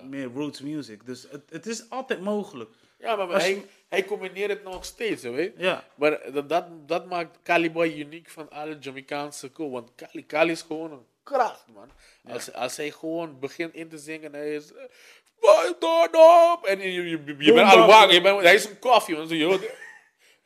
meer 0.04 0.26
roots 0.34 0.62
music. 0.62 1.06
Dus 1.06 1.28
het, 1.30 1.42
het 1.50 1.66
is 1.66 1.90
altijd 1.90 2.22
mogelijk. 2.22 2.70
ja, 3.00 3.16
maar, 3.16 3.28
je- 3.28 3.34
hij, 3.34 3.66
hij 3.88 4.06
combineert 4.06 4.50
het 4.50 4.64
nog 4.64 4.86
steeds, 4.86 5.22
je 5.22 5.30
weet. 5.30 5.54
Ja, 5.58 5.84
Maar 5.96 6.32
dat, 6.34 6.50
dat, 6.50 6.66
dat 6.88 7.06
maakt 7.06 7.38
Caliboy 7.44 7.88
uniek 8.00 8.30
van 8.30 8.50
alle 8.50 8.78
Jamaicaanse 8.80 9.52
cool. 9.52 9.72
Want 9.72 9.92
Cali, 9.96 10.26
Cali 10.26 10.52
is 10.52 10.62
gewoon 10.62 10.92
een 10.92 11.06
kracht, 11.24 11.66
man. 11.74 11.90
Als, 12.34 12.54
als 12.54 12.78
hij 12.78 12.92
gewoon 12.92 13.40
begint 13.40 13.74
in 13.74 13.90
te 13.90 13.98
zingen, 13.98 14.34
hij 14.34 14.56
is... 14.56 14.74
eh! 14.74 14.84
En 16.64 16.80
je, 16.80 16.92
je, 16.92 17.04
je, 17.10 17.36
je 17.38 17.54
bent 17.54 17.72
al 17.72 17.88
wakker. 17.88 18.14
Je 18.14 18.22
bent, 18.22 18.42
hij 18.42 18.54
is 18.54 18.66
een 18.66 18.80
koffie, 18.80 19.16
man. 19.16 19.28
Zo, 19.28 19.34
je, 19.34 19.76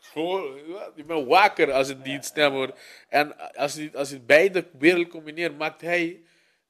gewoon, 0.01 0.55
je 0.95 1.03
bent 1.03 1.27
wakker 1.27 1.71
als 1.71 1.87
het 1.87 2.03
die 2.03 2.23
stem 2.23 2.51
wordt. 2.51 2.79
En 3.09 3.55
als 3.55 3.73
hij, 3.73 3.91
als 3.93 4.09
hij 4.09 4.21
beide 4.21 4.67
wereld 4.77 5.07
combineert, 5.07 5.57
maakt 5.57 5.81
hij 5.81 6.21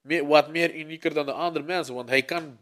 meer, 0.02 0.28
wat 0.28 0.50
meer 0.50 0.76
unieker 0.76 1.14
dan 1.14 1.26
de 1.26 1.32
andere 1.32 1.66
mensen. 1.66 1.96
Want 1.96 2.10
hij 2.10 2.24
kan 2.24 2.60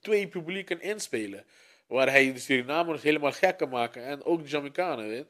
twee 0.00 0.28
publieken 0.28 0.80
inspelen. 0.80 1.44
Waar 1.86 2.10
hij 2.10 2.32
de 2.32 2.38
Surinamers 2.38 3.02
helemaal 3.02 3.32
gek 3.32 3.56
kan 3.56 3.68
maken. 3.68 4.04
En 4.04 4.24
ook 4.24 4.42
de 4.42 4.48
Jamaicanen, 4.48 5.08
weet 5.08 5.26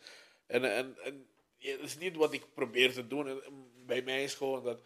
En, 0.47 0.65
en, 0.75 0.97
en 1.05 1.27
ja, 1.59 1.77
dat 1.77 1.87
is 1.87 1.99
niet 1.99 2.17
wat 2.17 2.33
ik 2.33 2.55
probeer 2.55 2.93
te 2.93 3.07
doen. 3.07 3.29
En, 3.29 3.43
Bij 3.87 4.03
mij 4.03 4.23
is 4.23 4.35
gewoon 4.35 4.65
dat... 4.65 4.81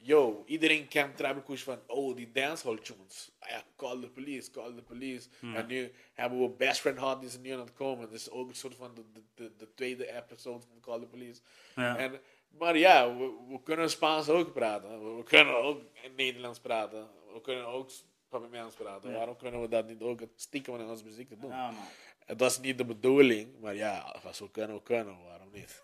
Yo, 0.00 0.42
iedereen 0.46 0.88
kent 0.88 1.16
Tribal 1.16 1.42
Kush 1.42 1.62
van... 1.62 1.80
Oh, 1.86 2.16
die 2.16 2.30
dancehall 2.32 2.78
tunes. 2.78 3.30
Ah 3.38 3.48
ja, 3.48 3.62
call 3.76 4.00
the 4.00 4.08
police, 4.08 4.50
call 4.50 4.74
the 4.74 4.82
police. 4.82 5.28
En 5.40 5.66
nu 5.66 5.92
hebben 6.14 6.40
we 6.40 6.48
Best 6.48 6.80
Friend 6.80 6.98
Hot, 6.98 7.20
die 7.20 7.28
is 7.28 7.38
nu 7.38 7.50
aan 7.50 7.58
het 7.58 7.72
komen. 7.72 8.06
Dat 8.10 8.18
is 8.18 8.30
ook 8.30 8.48
een 8.48 8.54
soort 8.54 8.74
van 8.74 8.94
de, 8.94 9.02
de, 9.12 9.22
de, 9.34 9.56
de 9.56 9.74
tweede 9.74 10.16
episode 10.16 10.64
van 10.66 10.80
Call 10.80 11.00
the 11.00 11.06
Police. 11.06 11.40
Ja. 11.74 11.96
En, 11.96 12.20
maar 12.48 12.76
ja, 12.76 13.16
we, 13.16 13.32
we 13.48 13.62
kunnen 13.62 13.90
Spaans 13.90 14.28
ook 14.28 14.52
praten. 14.52 15.04
We, 15.04 15.16
we 15.16 15.22
kunnen 15.22 15.56
ook 15.56 15.82
Nederlands 16.16 16.60
praten. 16.60 17.08
We 17.32 17.40
kunnen 17.40 17.66
ook 17.66 17.90
Papiaments 18.28 18.74
praten. 18.74 19.12
Waarom 19.12 19.36
kunnen 19.36 19.60
we 19.60 19.68
dat 19.68 19.86
niet 19.86 20.02
ook 20.02 20.20
stiekem 20.34 20.74
in 20.74 20.88
onze 20.88 21.04
muziek 21.04 21.28
te 21.28 21.38
doen? 21.38 21.50
ja 21.50 21.70
man. 21.70 21.84
Het 22.28 22.40
was 22.40 22.60
niet 22.60 22.78
de 22.78 22.84
bedoeling, 22.84 23.60
maar 23.60 23.74
ja, 23.74 23.98
als 24.22 24.38
we 24.38 24.50
kunnen, 24.50 24.76
we 24.76 24.82
kunnen. 24.82 25.24
Waarom 25.24 25.48
niet? 25.52 25.82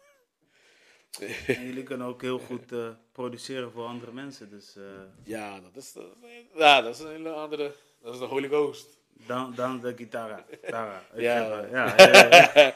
En 1.47 1.65
jullie 1.66 1.82
kunnen 1.82 2.07
ook 2.07 2.23
heel 2.23 2.39
goed 2.39 2.73
eh, 2.73 2.78
produceren 3.12 3.70
voor 3.70 3.85
andere 3.85 4.12
mensen. 4.12 4.51
Dus 4.51 4.77
eh 4.77 4.82
Ja, 5.23 5.61
dat 5.61 5.82
is, 5.82 5.93
dat 5.93 6.05
ja, 6.55 6.82
dat 6.82 6.95
is 6.95 7.01
een 7.01 7.11
hele 7.11 7.31
andere... 7.31 7.73
Dat 8.03 8.12
is 8.15 8.19
de 8.20 8.24
Holy 8.27 8.49
Ghost. 8.49 8.99
dan, 9.27 9.53
dan 9.57 9.81
de 9.81 9.95
gitara. 9.97 10.45
Ik 10.51 10.70
Ja. 11.16 11.65
ja, 11.70 11.95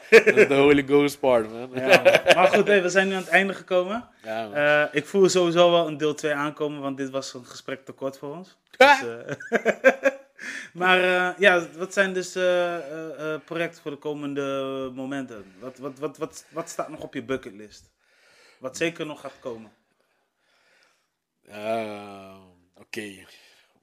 dat 0.09 0.37
is 0.37 0.47
de 0.47 0.55
Holy 0.55 0.83
Ghost 0.83 1.19
part, 1.19 1.51
man. 1.51 1.69
Ja, 1.73 2.21
maar 2.35 2.47
goed, 2.47 2.67
hey, 2.67 2.81
we 2.81 2.89
zijn 2.89 3.07
nu 3.07 3.13
aan 3.13 3.19
het 3.21 3.29
einde 3.29 3.53
gekomen. 3.53 4.09
Eh, 4.23 4.83
ik 4.91 5.05
voel 5.05 5.29
sowieso 5.29 5.71
wel 5.71 5.87
een 5.87 5.97
deel 5.97 6.13
2 6.13 6.33
aankomen, 6.33 6.81
want 6.81 6.97
dit 6.97 7.09
was 7.09 7.33
een 7.33 7.45
gesprek 7.45 7.85
te 7.85 7.91
kort 7.91 8.17
voor 8.17 8.35
ons. 8.35 8.57
Dus, 8.77 9.03
maar 10.81 10.99
ja, 11.39 11.67
wat 11.77 11.93
zijn 11.93 12.13
dus 12.13 12.35
eh, 12.35 12.75
projecten 13.45 13.81
voor 13.81 13.91
de 13.91 13.97
komende 13.97 14.43
momenten? 14.95 15.45
Wat, 15.59 15.77
wat, 15.77 15.99
wat, 15.99 16.17
wat, 16.17 16.45
wat 16.49 16.69
staat 16.69 16.89
nog 16.89 17.01
op 17.01 17.13
je 17.13 17.23
bucketlist? 17.23 17.89
Wat 18.59 18.77
zeker 18.77 19.05
nog 19.05 19.21
gaat 19.21 19.39
komen? 19.39 19.71
Ehm, 21.45 22.41
Oké. 22.73 23.25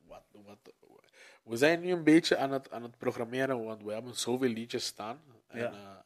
Wat, 0.07 0.23
wat, 0.33 0.59
we 1.45 1.57
zijn 1.57 1.81
nu 1.81 1.91
een 1.93 2.05
beetje 2.05 2.37
aan 2.37 2.51
het, 2.53 2.71
aan 2.71 2.83
het 2.83 2.99
programmeren, 2.99 3.65
want 3.65 3.83
we 3.83 3.93
hebben 3.93 4.15
zoveel 4.15 4.49
liedjes 4.49 4.87
staan. 4.87 5.23
En 5.47 5.59
Ja. 5.61 5.71
eh, 5.73 5.97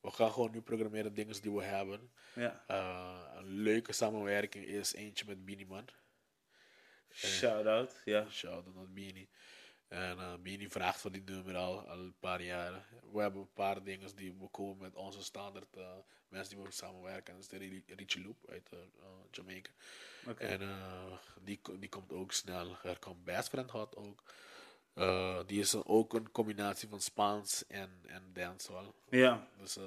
we 0.00 0.10
gaan 0.10 0.32
gewoon 0.32 0.50
nu 0.50 0.60
programmeren 0.60 1.14
dingen 1.14 1.42
die 1.42 1.52
we 1.52 1.62
hebben. 1.62 2.12
Ja. 2.34 2.64
Eh, 2.66 3.24
een 3.34 3.46
leuke 3.46 3.92
samenwerking 3.92 4.64
is 4.64 4.94
eentje 4.94 5.24
met 5.26 5.44
Beanie 5.44 5.66
Shout-out, 7.12 8.00
ja. 8.04 8.30
Shout-out 8.30 8.74
naar 8.74 8.90
Beanie. 8.92 9.30
En 9.90 10.18
eh 10.18 10.34
Beanie 10.42 10.68
vraagt 10.70 11.00
voor 11.00 11.12
die 11.12 11.22
nummer 11.24 11.56
al, 11.56 11.88
al 11.88 11.98
een 11.98 12.14
paar 12.20 12.42
jaren. 12.42 12.84
We 13.12 13.20
hebben 13.20 13.40
een 13.40 13.52
paar 13.52 13.82
dingen 13.82 14.16
die 14.16 14.34
we 14.40 14.48
komen 14.48 14.78
met 14.78 14.94
onze 14.94 15.22
standaard 15.22 15.76
eh, 15.76 15.88
mensen 16.28 16.56
die 16.56 16.64
we 16.64 16.70
samenwerken. 16.72 17.32
Dat 17.34 17.42
is 17.42 17.48
de 17.48 17.56
Ri- 17.58 17.84
Richie 17.86 18.24
Loop 18.24 18.48
uit 18.48 18.68
eh, 18.72 18.78
Jamaica. 19.30 19.70
En 20.38 20.60
eh, 20.62 21.12
die, 21.40 21.60
die 21.78 21.88
komt 21.88 22.12
ook 22.12 22.32
snel. 22.32 22.76
Er 22.82 22.98
komt 22.98 23.24
Best 23.24 23.48
Friend 23.48 23.70
Hot 23.70 23.96
ook. 23.96 24.22
Die 25.46 25.60
is 25.60 25.74
ook 25.84 26.14
een 26.14 26.30
combinatie 26.30 26.88
van 26.88 27.00
Spaans 27.00 27.66
en, 27.66 28.00
en 28.06 28.30
dancehall. 28.32 28.92
Ja, 29.10 29.48
Dus 29.58 29.78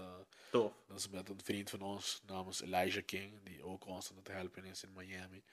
tof. 0.52 0.74
dat 0.88 0.98
is 0.98 1.10
met 1.10 1.30
een 1.30 1.42
vriend 1.44 1.70
van 1.70 1.82
ons, 1.82 2.22
namens 2.26 2.62
Elijah 2.62 3.06
King, 3.06 3.44
die 3.44 3.64
ook 3.64 3.86
ons 3.86 4.10
aan 4.10 4.16
het 4.18 4.28
helpen 4.28 4.66
is 4.66 4.84
in 4.84 4.94
Miami. 4.94 5.44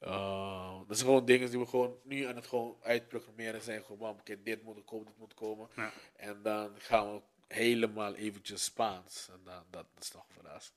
Uh, 0.00 0.78
dat 0.86 0.96
zijn 0.96 1.08
gewoon 1.08 1.24
dingen 1.24 1.50
die 1.50 1.58
we 1.58 1.66
gewoon 1.66 1.98
nu 2.04 2.24
aan 2.24 2.36
het 2.36 2.46
gewoon 2.46 2.76
uitprogrammeren 2.82 3.62
zijn. 3.62 3.84
Gewoon, 3.84 3.98
man, 3.98 4.20
dit 4.42 4.62
moet 4.62 4.84
komen, 4.84 5.06
dit 5.06 5.18
moet 5.18 5.34
komen. 5.34 5.68
Ja. 5.76 5.92
En 6.16 6.42
dan 6.42 6.74
gaan 6.78 7.14
we 7.14 7.22
helemaal 7.48 8.14
eventjes 8.14 8.64
Spaans. 8.64 9.28
En 9.32 9.40
dan, 9.44 9.64
dat, 9.70 9.86
is 9.98 10.12
nog 10.12 10.24
een 10.28 10.34
verrassing. 10.34 10.76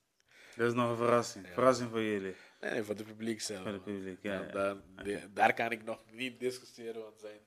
Dat 0.56 0.68
is 0.68 0.74
nog 0.74 0.90
een 0.90 0.96
verrassing. 0.96 1.46
Verrassing 1.48 1.90
voor 1.90 2.02
jullie. 2.02 2.34
Nee, 2.60 2.82
voor 2.82 2.94
het 2.94 3.06
publiek 3.06 3.40
zelf. 3.40 3.62
Voor 3.62 3.72
het 3.72 3.84
publiek, 3.84 4.18
ja, 4.22 4.42
ja. 4.42 4.52
dan- 4.52 4.82
daar 5.34 5.54
kan 5.54 5.70
ik 5.70 5.84
nog 5.84 6.04
niet 6.10 6.40
discussiëren, 6.40 7.02
want 7.02 7.20
zijn 7.20 7.40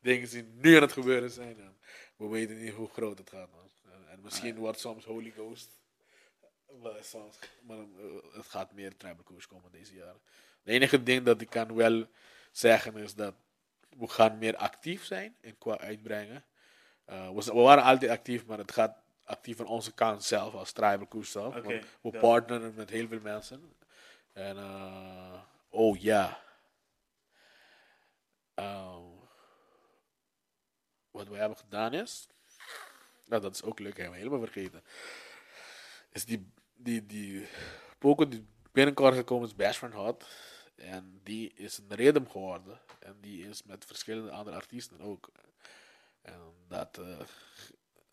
dingen 0.00 0.30
die 0.30 0.42
nu 0.42 0.74
aan 0.76 0.82
het 0.82 0.92
gebeuren 0.92 1.30
zijn. 1.30 1.60
En 1.60 1.78
we 2.16 2.28
weten 2.28 2.58
niet 2.62 2.72
hoe 2.72 2.88
groot 2.88 3.18
het 3.18 3.30
gaat. 3.30 3.50
Man. 3.50 3.70
En, 3.92 4.08
en 4.08 4.20
misschien 4.20 4.56
wordt 4.56 4.78
soms 4.78 5.04
Holy 5.04 5.30
Ghost. 5.30 5.78
Maar, 6.82 7.04
soms, 7.04 7.38
maar 7.62 7.78
eh, 7.78 8.32
het 8.32 8.46
gaat 8.46 8.72
meer 8.72 8.96
tribal 8.96 9.24
komen 9.48 9.70
deze 9.72 9.94
jaren. 9.94 10.20
Het 10.62 10.74
enige 10.74 11.02
ding 11.02 11.24
dat 11.24 11.40
ik 11.40 11.50
kan 11.50 11.74
wel 11.74 12.06
zeggen 12.52 12.96
is 12.96 13.14
dat 13.14 13.34
we 13.98 14.08
gaan 14.08 14.38
meer 14.38 14.56
actief 14.56 15.04
zijn 15.04 15.36
in 15.40 15.58
qua 15.58 15.78
uitbrengen. 15.78 16.44
Uh, 17.10 17.28
we, 17.28 17.44
we, 17.44 17.60
waren 17.60 17.84
altijd 17.84 18.10
actief, 18.10 18.46
maar 18.46 18.58
het 18.58 18.72
gaat 18.72 18.96
actief 19.24 19.56
van 19.56 19.66
onze 19.66 19.92
kant 19.92 20.24
zelf 20.24 20.54
als 20.54 20.72
tribal 20.72 21.24
zelf. 21.24 21.54
Want 21.54 21.84
we 22.00 22.18
partneren 22.18 22.74
met 22.74 22.90
heel 22.90 23.08
veel 23.08 23.20
mensen. 23.20 23.74
En 24.32 24.56
uh, 24.56 25.40
oh 25.68 26.00
ja. 26.00 26.40
Ehm, 28.54 29.02
wat 31.10 31.28
we 31.28 31.36
hebben 31.36 31.58
gedaan 31.58 31.92
is. 31.94 32.28
Nou, 33.26 33.42
dat 33.42 33.54
is 33.54 33.62
ook 33.62 33.78
leuk, 33.78 33.96
hebben 33.96 34.12
we 34.12 34.18
helemaal 34.18 34.46
vergeten. 34.46 34.82
Is 36.12 36.24
die, 36.24 36.52
die, 36.74 37.06
die 37.06 37.48
Poco 37.98 38.28
die 38.28 38.46
binnenkort 38.72 39.14
gekomen 39.14 39.48
is, 39.48 39.54
Bash 39.54 39.78
van 39.78 39.92
Hot. 39.92 40.26
En 40.80 41.20
die 41.22 41.52
is 41.54 41.78
een 41.78 41.96
rhythm 41.96 42.24
geworden. 42.24 42.80
En 42.98 43.16
die 43.20 43.48
is 43.48 43.62
met 43.62 43.84
verschillende 43.84 44.30
andere 44.30 44.56
artiesten 44.56 45.00
ook. 45.00 45.30
En 46.22 46.40
dat, 46.68 46.98
eh, 46.98 47.18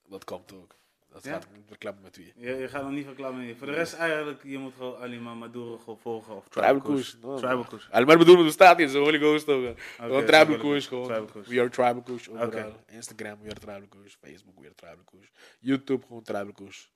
dat 0.08 0.24
komt 0.24 0.54
ook. 0.54 0.76
Dat 1.10 1.24
Ja? 1.24 1.32
gaat 1.32 1.44
ik 1.44 1.56
niet 1.56 1.68
verklappen 1.68 2.04
met 2.04 2.18
wie. 2.18 2.34
Je, 2.36 2.56
je 2.56 2.68
gaat 2.68 2.84
nog 2.84 2.92
niet 2.92 3.06
verklappen. 3.06 3.42
hier. 3.42 3.58
Voor 3.58 3.68
de 3.68 3.74
rest 3.74 3.94
eigenlijk, 3.94 4.44
je 4.44 4.58
moet 4.58 4.74
gewoon 4.74 4.98
Alima 5.02 5.34
Maduro 5.34 5.78
gewoon 5.78 6.00
volgen. 6.00 6.36
Of 6.36 6.48
Tribal 6.48 6.74
no. 7.22 7.38
Tribal 7.38 7.64
Koers. 7.64 7.88
Ja, 7.92 8.06
maar 8.06 8.18
bedoel, 8.18 8.46
er 8.46 8.52
staat 8.52 8.78
hier 8.78 8.88
zo 8.88 9.04
Holy 9.04 9.18
Ghost 9.20 9.48
ook. 9.48 9.80
Gewoon 9.80 10.26
Tribal 10.26 10.58
Koers. 10.58 10.88
gewoon. 10.88 11.08
Tribal. 11.08 11.44
We 11.44 11.60
are 11.60 11.70
Tribal 11.70 12.04
overal. 12.30 12.48
Oké. 12.48 12.76
Instagram, 12.88 13.40
we 13.42 13.50
are 13.50 13.60
Tribal 13.60 13.88
Koers. 13.88 14.18
Facebook, 14.22 14.60
we 14.60 14.66
are 14.66 14.76
Tribal 14.76 15.04
Koers. 15.06 15.32
YouTube, 15.60 16.06
gewoon 16.06 16.24
Tribal 16.24 16.54
Koers. 16.54 16.92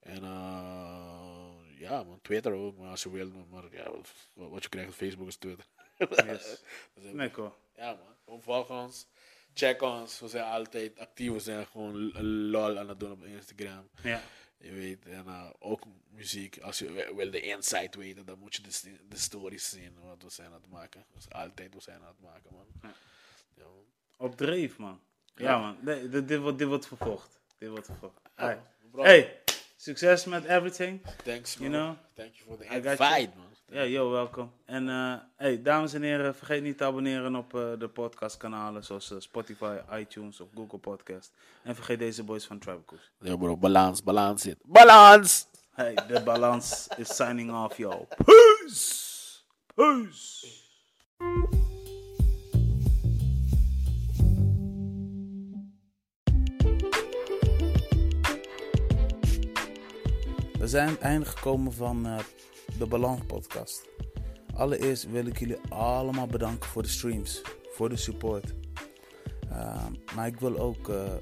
En 0.00 0.22
eh 0.24 1.35
ja, 1.78 2.02
man, 2.02 2.18
Twitter 2.22 2.52
ook, 2.52 2.76
maar 2.78 2.90
als 2.90 3.02
je 3.02 3.10
wil. 3.10 3.30
Maar 3.50 3.64
ja, 3.72 3.90
wat, 3.90 4.50
wat 4.50 4.62
je 4.62 4.68
krijgt 4.68 4.88
op 4.90 4.94
Facebook 4.96 5.26
is 5.28 5.36
Twitter. 5.36 5.66
Yes. 6.26 6.62
Nee, 7.12 7.30
cool. 7.30 7.52
ja, 7.76 7.86
man. 7.92 8.14
Gewoon 8.24 8.42
volg 8.42 8.70
ons. 8.70 9.06
Check 9.54 9.82
ons. 9.82 10.20
We 10.20 10.28
zijn 10.28 10.44
altijd 10.44 10.98
actief. 10.98 11.32
We 11.32 11.38
zijn 11.38 11.66
gewoon 11.66 12.12
lol 12.50 12.78
aan 12.78 12.88
het 12.88 13.00
doen 13.00 13.10
op 13.12 13.24
Instagram. 13.24 13.88
Ja. 14.02 14.20
Je 14.58 14.72
weet, 14.72 15.06
en 15.06 15.24
uh, 15.26 15.50
ook 15.58 15.82
muziek. 16.10 16.58
Als 16.60 16.78
je 16.78 16.92
wi- 16.92 17.14
wil 17.14 17.30
de 17.30 17.40
insight 17.40 17.94
weten, 17.94 18.26
dan 18.26 18.38
moet 18.38 18.54
je 18.54 18.62
de, 18.62 18.96
de 19.08 19.16
stories 19.18 19.68
zien 19.68 19.96
wat 20.04 20.22
we 20.22 20.30
zijn 20.30 20.46
aan 20.46 20.52
het 20.60 20.70
maken. 20.70 21.04
Dus 21.14 21.30
altijd 21.30 21.74
we 21.74 21.80
zijn 21.80 22.00
aan 22.00 22.06
het 22.08 22.20
maken, 22.20 22.50
man. 22.52 22.66
Ja. 22.82 22.94
Ja, 23.54 23.64
man. 23.64 23.84
Op 24.16 24.36
dreef, 24.36 24.76
man. 24.78 25.00
Ja, 25.34 25.44
Ja. 25.50 25.58
man. 25.60 25.76
Nee, 25.80 26.08
dit, 26.08 26.28
dit, 26.28 26.38
wordt, 26.40 26.58
dit 26.58 26.66
wordt 26.68 26.86
vervolgd. 26.86 27.40
Dit 27.58 27.68
wordt 27.68 27.86
vervolgd. 27.86 28.20
Hey, 28.34 29.40
succes 29.76 30.24
met 30.24 30.44
everything. 30.44 31.00
Thanks, 31.24 31.56
you 31.58 31.70
man. 31.70 31.80
know, 31.80 31.96
Thank 32.14 32.32
you 32.36 32.44
for 32.46 32.56
the 32.56 32.74
invite, 32.74 33.30
man. 33.36 33.46
Ja, 33.68 33.82
yo, 33.82 34.10
welkom. 34.10 34.52
En 34.64 34.88
eh, 34.88 35.14
hey, 35.36 35.62
dames 35.62 35.92
en 35.92 36.02
heren, 36.02 36.34
vergeet 36.34 36.62
niet 36.62 36.78
te 36.78 36.84
abonneren 36.84 37.36
op 37.36 37.54
eh, 37.54 37.72
de 37.78 37.88
podcastkanalen 37.88 38.84
zoals 38.84 39.10
eh, 39.10 39.18
Spotify, 39.20 39.76
iTunes 39.92 40.40
of 40.40 40.48
Google 40.54 40.78
Podcast. 40.78 41.32
En 41.62 41.74
vergeet 41.74 41.98
deze 41.98 42.22
boys 42.22 42.46
van 42.46 42.58
Tribal 42.58 42.84
Coast. 42.84 43.10
Ja, 43.20 43.36
bro. 43.36 43.56
Balans, 43.56 44.02
balans 44.02 44.42
zit. 44.42 44.56
Balans! 44.64 45.46
Hey, 45.70 45.94
de 46.08 46.22
balans 46.22 46.88
is 46.96 47.16
signing 47.16 47.64
off, 47.64 47.76
yo. 47.76 48.06
Peace! 48.24 49.42
Peace! 49.74 50.64
Zijn 60.76 60.88
het 60.88 60.98
einde 60.98 61.26
gekomen 61.26 61.72
van 61.72 62.06
eh, 62.06 62.18
de 62.78 62.86
Balans 62.86 63.20
podcast. 63.26 63.88
Allereerst 64.54 65.10
wil 65.10 65.26
ik 65.26 65.38
jullie 65.38 65.58
allemaal 65.68 66.26
bedanken 66.26 66.70
voor 66.70 66.82
de 66.82 66.88
streams, 66.88 67.42
voor 67.70 67.88
de 67.88 67.96
support. 67.96 68.54
Ehm, 69.50 69.92
maar 70.14 70.26
ik 70.26 70.40
wil 70.40 70.58
ook 70.58 70.88
eh, 70.88 71.12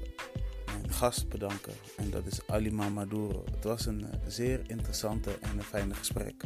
mijn 0.65 0.91
gast 0.91 1.29
bedanken 1.29 1.73
en 1.97 2.09
dat 2.09 2.25
is 2.25 2.47
Alima 2.47 2.89
Maduro. 2.89 3.43
Het 3.51 3.63
was 3.63 3.85
een 3.85 4.11
eh, 4.11 4.19
zeer 4.27 4.61
interessante 4.67 5.31
en 5.41 5.57
een 5.57 5.63
fijne 5.63 5.93
gesprek. 5.93 6.43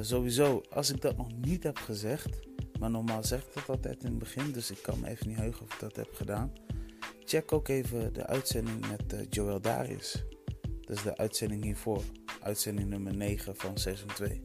Sowieso, 0.00 0.62
als 0.70 0.90
ik 0.90 1.00
dat 1.00 1.16
nog 1.16 1.28
niet 1.40 1.62
heb 1.62 1.76
gezegd, 1.76 2.38
maar 2.78 2.90
normaal 2.90 3.24
zeg 3.24 3.40
ik 3.40 3.54
dat 3.54 3.68
altijd 3.68 4.02
in 4.02 4.10
het 4.10 4.18
begin, 4.18 4.52
dus 4.52 4.70
ik 4.70 4.82
kan 4.82 5.00
me 5.00 5.08
even 5.08 5.28
niet 5.28 5.38
heugen 5.38 5.62
of 5.62 5.74
ik 5.74 5.80
dat 5.80 5.96
heb 5.96 6.14
gedaan. 6.14 6.52
Check 7.24 7.52
ook 7.52 7.68
even 7.68 8.12
de 8.12 8.26
uitzending 8.26 8.86
met 8.88 9.34
Joel 9.34 9.60
Darius. 9.60 10.24
Dat 10.86 10.96
is 10.96 11.02
de 11.02 11.16
uitzending 11.16 11.64
hiervoor. 11.64 12.02
Uitzending 12.40 12.88
nummer 12.88 13.16
9 13.16 13.56
van 13.56 13.76
seizoen 13.78 14.08
2. 14.08 14.42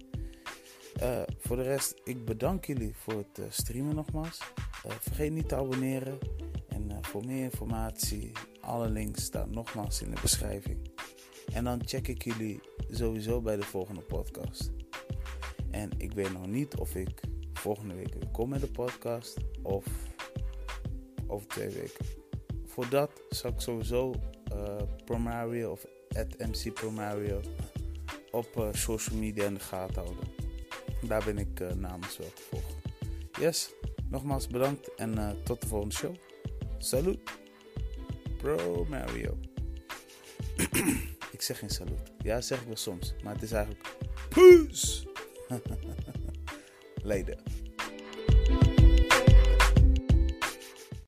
Eh, 0.99 1.21
voor 1.37 1.55
de 1.55 1.61
rest, 1.63 2.01
ik 2.03 2.25
bedank 2.25 2.65
jullie 2.65 2.95
voor 2.95 3.17
het 3.17 3.39
eh, 3.39 3.45
streamen 3.49 3.95
nogmaals. 3.95 4.39
Eh, 4.83 4.91
vergeet 4.99 5.31
niet 5.31 5.49
te 5.49 5.55
abonneren. 5.55 6.17
En 6.67 6.97
voor 7.01 7.25
meer 7.25 7.43
informatie, 7.43 8.31
alle 8.61 8.89
links 8.89 9.23
staan 9.23 9.49
nogmaals 9.49 10.01
in 10.01 10.09
de 10.09 10.21
beschrijving. 10.21 10.89
En 11.53 11.63
dan 11.63 11.81
check 11.85 12.07
ik 12.07 12.23
jullie 12.23 12.61
sowieso 12.89 13.41
bij 13.41 13.55
de 13.55 13.63
volgende 13.63 14.01
podcast. 14.01 14.71
En 15.71 15.89
ik 15.97 16.11
weet 16.11 16.33
nog 16.33 16.47
niet 16.47 16.75
of 16.75 16.95
ik 16.95 17.21
volgende 17.53 17.93
week 17.93 18.13
weer 18.13 18.29
kom 18.31 18.49
met 18.49 18.61
de 18.61 18.71
podcast 18.71 19.37
of 19.63 19.85
over 21.27 21.47
twee 21.47 21.69
weken. 21.69 22.05
Voor 22.65 22.89
dat 22.89 23.21
zal 23.29 23.51
ik 23.51 23.59
sowieso 23.59 24.13
Promario 25.05 25.71
of 25.71 25.85
at 26.15 26.37
MC 26.37 26.73
Promario 26.73 27.41
op 28.31 28.57
eh, 28.57 28.73
social 28.73 29.17
media 29.17 29.45
in 29.45 29.53
de 29.53 29.59
gaten 29.59 30.03
houden. 30.03 30.23
Daar 31.01 31.23
ben 31.23 31.37
ik 31.37 31.59
eh, 31.59 31.71
namens 31.71 32.17
wel 32.17 32.33
te 32.33 32.41
volgen. 32.41 32.75
Yes, 33.39 33.73
nogmaals 34.09 34.47
bedankt 34.47 34.95
en 34.95 35.17
eh, 35.17 35.29
tot 35.43 35.61
de 35.61 35.67
volgende 35.67 35.95
show. 35.95 36.15
Salut, 36.77 37.19
Pro 38.37 38.85
Mario. 38.89 39.37
ik 41.35 41.41
zeg 41.41 41.59
geen 41.59 41.69
salut. 41.69 41.99
Ja, 42.23 42.41
zeg 42.41 42.61
ik 42.61 42.67
wel 42.67 42.75
soms, 42.75 43.15
maar 43.23 43.33
het 43.33 43.43
is 43.43 43.51
eigenlijk 43.51 43.95
peace. 44.29 45.07
Later. 47.03 47.37